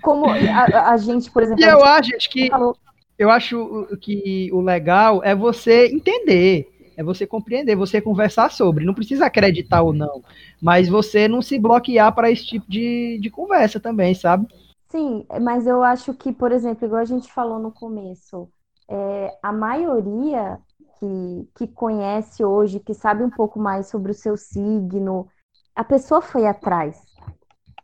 Como 0.00 0.30
a, 0.30 0.90
a 0.92 0.96
gente, 0.96 1.30
por 1.30 1.42
exemplo, 1.42 1.60
E 1.60 1.62
eu 1.64 1.78
gente 1.78 1.84
acho 1.84 2.10
gente, 2.10 2.28
que 2.28 2.48
falou, 2.48 2.76
eu 3.18 3.30
acho 3.30 3.60
o- 3.60 3.96
que 3.98 4.50
o 4.52 4.60
legal 4.60 5.22
é 5.24 5.34
você 5.34 5.86
entender, 5.88 6.68
é 6.96 7.02
você 7.02 7.26
compreender, 7.26 7.76
você 7.76 8.00
conversar 8.00 8.50
sobre. 8.50 8.84
Não 8.84 8.94
precisa 8.94 9.26
acreditar 9.26 9.82
ou 9.82 9.92
não, 9.92 10.22
mas 10.60 10.88
você 10.88 11.28
não 11.28 11.42
se 11.42 11.58
bloquear 11.58 12.14
para 12.14 12.30
esse 12.30 12.46
tipo 12.46 12.66
de, 12.70 13.18
de 13.20 13.30
conversa 13.30 13.80
também, 13.80 14.14
sabe? 14.14 14.46
sim, 14.90 15.26
mas 15.40 15.66
eu 15.66 15.82
acho 15.82 16.14
que, 16.14 16.32
por 16.32 16.52
exemplo, 16.52 16.84
igual 16.86 17.00
a 17.00 17.04
gente 17.04 17.32
falou 17.32 17.58
no 17.58 17.72
começo, 17.72 18.48
é, 18.88 19.38
a 19.42 19.52
maioria 19.52 20.58
que, 21.02 21.48
que 21.56 21.66
conhece 21.72 22.44
hoje, 22.44 22.78
que 22.78 22.94
sabe 22.94 23.24
um 23.24 23.30
pouco 23.30 23.58
mais 23.58 23.88
sobre 23.88 24.12
o 24.12 24.14
seu 24.14 24.36
signo, 24.36 25.26
a 25.74 25.82
pessoa 25.82 26.22
foi 26.22 26.46
atrás. 26.46 26.96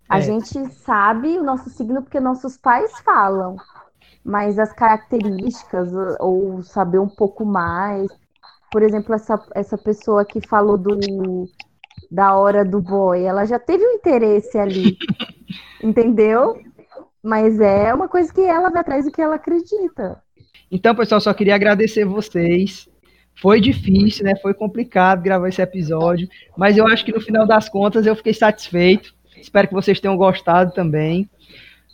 A 0.09 0.19
É. 0.19 0.21
gente 0.21 0.67
sabe 0.73 1.39
o 1.39 1.43
nosso 1.45 1.71
signo 1.71 2.03
porque 2.03 2.21
nossos 2.21 2.57
pais 2.57 2.99
falam, 3.01 3.57
mas 4.25 4.59
as 4.59 4.73
características 4.73 5.91
ou 6.21 6.63
saber 6.63 6.99
um 7.01 7.09
pouco 7.09 7.45
mais. 7.45 8.09
Por 8.71 8.83
exemplo, 8.83 9.15
essa, 9.15 9.43
essa 9.55 9.79
pessoa 9.79 10.25
que 10.25 10.41
falou 10.47 10.79
do, 10.79 11.49
da 12.11 12.37
hora 12.37 12.65
do 12.65 12.81
boy, 12.81 13.23
ela 13.25 13.45
já 13.47 13.59
teve 13.59 13.85
um 13.87 13.93
interesse 13.95 14.59
ali, 14.59 14.99
entendeu? 15.83 16.57
Mas 17.23 17.61
é 17.61 17.95
uma 17.95 18.09
coisa 18.09 18.33
que 18.33 18.43
ela 18.43 18.71
vai 18.71 18.83
atrás 18.83 19.05
do 19.07 19.13
que 19.13 19.23
ela 19.23 19.37
acredita. 19.37 20.23
Então, 20.71 20.95
pessoal, 20.95 21.21
só 21.21 21.33
queria 21.35 21.55
agradecer 21.55 22.05
vocês. 22.05 22.88
Foi 23.41 23.61
difícil, 23.61 24.25
né? 24.25 24.35
Foi 24.37 24.53
complicado 24.53 25.23
gravar 25.23 25.49
esse 25.49 25.63
episódio, 25.63 26.29
mas 26.57 26.77
eu 26.77 26.87
acho 26.87 27.05
que 27.05 27.13
no 27.13 27.21
final 27.21 27.47
das 27.47 27.69
contas 27.69 28.07
eu 28.07 28.17
fiquei 28.17 28.35
satisfeito. 28.35 29.15
Espero 29.37 29.69
que 29.69 29.75
vocês 29.75 30.01
tenham 30.01 30.17
gostado 30.17 30.73
também. 30.73 31.29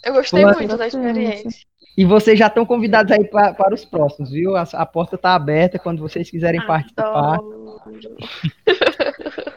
Eu 0.05 0.15
gostei 0.15 0.45
muito 0.45 0.77
da 0.77 0.87
experiência. 0.87 1.51
E 1.97 2.05
vocês 2.05 2.39
já 2.39 2.47
estão 2.49 2.65
convidados 2.67 3.13
aí 3.13 3.25
pra- 3.25 3.55
para 3.55 3.75
os 3.75 3.85
próximos, 3.85 4.31
viu? 4.31 4.57
A, 4.57 4.63
a 4.73 4.87
porta 4.87 5.15
está 5.17 5.35
aberta 5.35 5.79
quando 5.79 6.01
vocês 6.01 6.31
quiserem 6.31 6.65
participar. 6.67 7.35
Adoro. 7.35 8.19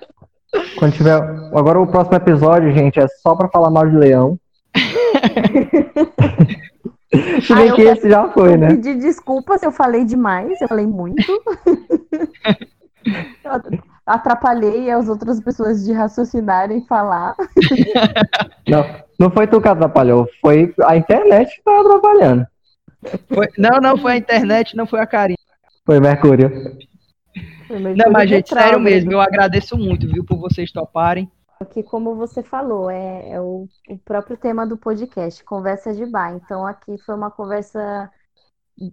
Quando 0.78 0.94
tiver. 0.94 1.16
Agora 1.56 1.80
o 1.80 1.88
próximo 1.88 2.16
episódio, 2.16 2.72
gente, 2.72 3.00
é 3.00 3.08
só 3.08 3.36
pra 3.36 3.50
falar 3.50 3.70
mal 3.72 3.88
de 3.90 3.96
leão. 3.96 4.40
Se 7.42 7.54
Ah, 7.54 7.56
bem 7.58 7.68
eu 7.70 7.76
que 7.76 7.82
esse 7.84 8.10
já 8.10 8.30
foi, 8.30 8.54
Eu 8.54 8.58
né? 8.58 8.68
pedi 8.68 8.96
desculpa 8.96 9.58
se 9.58 9.66
eu 9.66 9.72
falei 9.72 10.04
demais, 10.04 10.60
eu 10.62 10.68
falei 10.68 10.86
muito. 10.86 11.24
Eu 13.44 13.80
atrapalhei 14.06 14.92
as 14.92 15.08
outras 15.08 15.40
pessoas 15.40 15.86
de 15.86 15.94
raciocinarem 15.94 16.80
e 16.80 16.88
falar. 16.88 17.36
Não, 18.68 18.84
não 19.18 19.32
foi 19.32 19.48
tu 19.48 19.62
que 19.62 19.68
atrapalhou, 19.70 20.28
foi 20.42 20.74
a 20.84 20.98
internet 20.98 21.56
que 21.56 21.64
tá 21.64 21.80
atrapalhando. 21.80 22.46
Foi- 23.34 23.48
não, 23.58 23.80
não 23.80 23.98
foi 23.98 24.12
a 24.14 24.18
internet, 24.18 24.76
não 24.76 24.86
foi 24.86 25.00
a 25.00 25.08
Karina. 25.08 25.38
Foi 25.86 26.02
Mercúrio. 26.02 26.78
Foi 27.68 27.80
meio 27.80 27.96
Não, 27.96 28.12
mas 28.12 28.30
gente, 28.30 28.50
sério 28.50 28.80
mesmo, 28.80 29.14
eu 29.14 29.22
agradeço 29.22 29.78
muito, 29.78 30.06
viu, 30.08 30.26
por 30.26 30.38
vocês 30.38 30.70
toparem. 30.72 31.32
Que, 31.66 31.82
como 31.84 32.16
você 32.16 32.44
falou, 32.44 32.90
é, 32.90 33.32
é 33.32 33.42
o, 33.42 33.68
o 33.90 33.98
próprio 34.00 34.38
tema 34.38 34.66
do 34.66 34.78
podcast, 34.78 35.44
conversa 35.44 35.94
de 35.94 36.06
bar. 36.06 36.34
Então, 36.36 36.66
aqui 36.66 36.98
foi 37.00 37.16
uma 37.16 37.32
conversa 37.32 38.12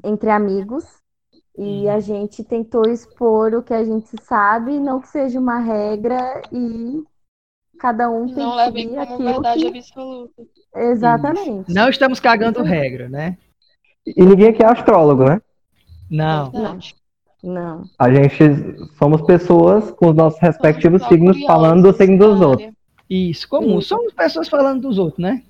entre 0.03 0.31
amigos 0.31 0.85
e 1.57 1.89
a 1.89 2.01
gente 2.01 2.43
tentou 2.43 2.89
expor 2.89 3.55
o 3.55 3.62
que 3.62 3.74
a 3.74 3.85
gente 3.85 4.11
sabe, 4.23 4.78
não 4.78 5.01
que 5.01 5.09
seja 5.09 5.39
uma 5.39 5.59
regra 5.59 6.43
e 6.51 7.05
cada 7.78 8.11
um 8.11 8.27
tem 8.27 8.36
Não 8.36 8.73
que 8.73 8.86
como 8.86 9.01
aquilo 9.01 9.32
verdade 9.32 9.70
que... 9.70 9.78
absoluta. 9.78 10.43
Exatamente. 10.74 11.73
Não 11.73 11.89
estamos 11.89 12.19
cagando 12.19 12.62
regra, 12.62 13.09
né? 13.09 13.36
E 14.07 14.24
ninguém 14.24 14.49
aqui 14.49 14.62
é 14.62 14.66
astrólogo, 14.66 15.24
né? 15.24 15.41
Não. 16.11 16.51
Verdade. 16.51 16.97
Não. 17.45 17.85
A 17.99 18.11
gente 18.11 18.39
somos 18.99 19.21
pessoas 19.21 19.91
com 19.91 20.09
os 20.09 20.16
nossos 20.16 20.41
respectivos 20.41 21.03
signos 21.03 21.37
curiosos 21.37 21.47
falando 21.47 21.83
do 21.83 21.97
signo 21.97 22.16
dos 22.16 22.41
outros. 22.41 22.73
Isso, 23.09 23.47
comum. 23.47 23.79
Isso. 23.79 23.89
Somos 23.89 24.15
pessoas 24.15 24.49
falando 24.49 24.81
dos 24.81 24.99
outros, 24.99 25.19
né? 25.19 25.43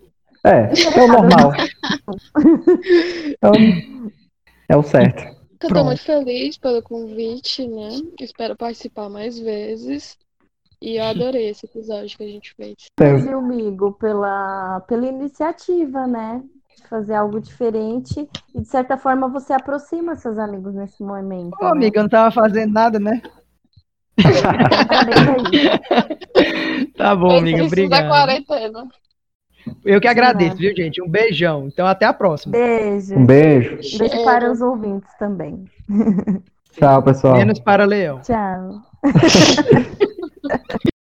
É, 0.42 0.70
é 0.72 1.02
o 1.02 1.08
normal. 1.08 1.52
É 3.40 3.48
o, 3.48 3.54
é 4.68 4.76
o 4.76 4.82
certo. 4.82 5.22
Eu 5.22 5.68
Pronto. 5.68 5.74
tô 5.74 5.84
muito 5.84 6.02
feliz 6.02 6.58
pelo 6.58 6.82
convite, 6.82 7.66
né? 7.66 7.90
Espero 8.20 8.56
participar 8.56 9.08
mais 9.08 9.38
vezes. 9.38 10.18
E 10.82 10.96
eu 10.96 11.04
adorei 11.04 11.48
esse 11.48 11.64
episódio 11.64 12.16
que 12.16 12.24
a 12.24 12.28
gente 12.28 12.54
fez. 12.54 12.74
Viu, 13.22 13.38
amigo, 13.38 13.92
pela, 13.92 14.80
pela 14.80 15.06
iniciativa, 15.06 16.06
né? 16.06 16.42
Fazer 16.94 17.14
algo 17.14 17.40
diferente. 17.40 18.28
E, 18.54 18.60
de 18.60 18.68
certa 18.68 18.96
forma, 18.96 19.26
você 19.26 19.52
aproxima 19.52 20.14
seus 20.14 20.38
amigos 20.38 20.72
nesse 20.72 21.02
momento. 21.02 21.56
Ô, 21.60 21.64
né? 21.64 21.70
amiga, 21.72 21.98
eu 21.98 22.02
não 22.04 22.08
tava 22.08 22.30
fazendo 22.30 22.72
nada, 22.72 23.00
né? 23.00 23.20
Tá 26.96 27.16
bom, 27.16 27.38
amiga, 27.38 27.64
obrigado. 27.64 28.08
Eu 29.84 30.00
que 30.00 30.06
agradeço, 30.06 30.56
viu, 30.56 30.72
gente? 30.76 31.02
Um 31.02 31.08
beijão. 31.08 31.66
Então, 31.66 31.84
até 31.84 32.06
a 32.06 32.12
próxima. 32.12 32.52
Beijo. 32.52 33.16
Um 33.16 33.26
beijo. 33.26 33.98
Beijo 33.98 34.24
para 34.24 34.52
os 34.52 34.60
ouvintes 34.60 35.10
também. 35.18 35.64
Tchau, 36.78 37.02
pessoal. 37.02 37.34
Menos 37.34 37.58
para 37.58 37.84
Leão. 37.84 38.20
Tchau. 38.20 38.82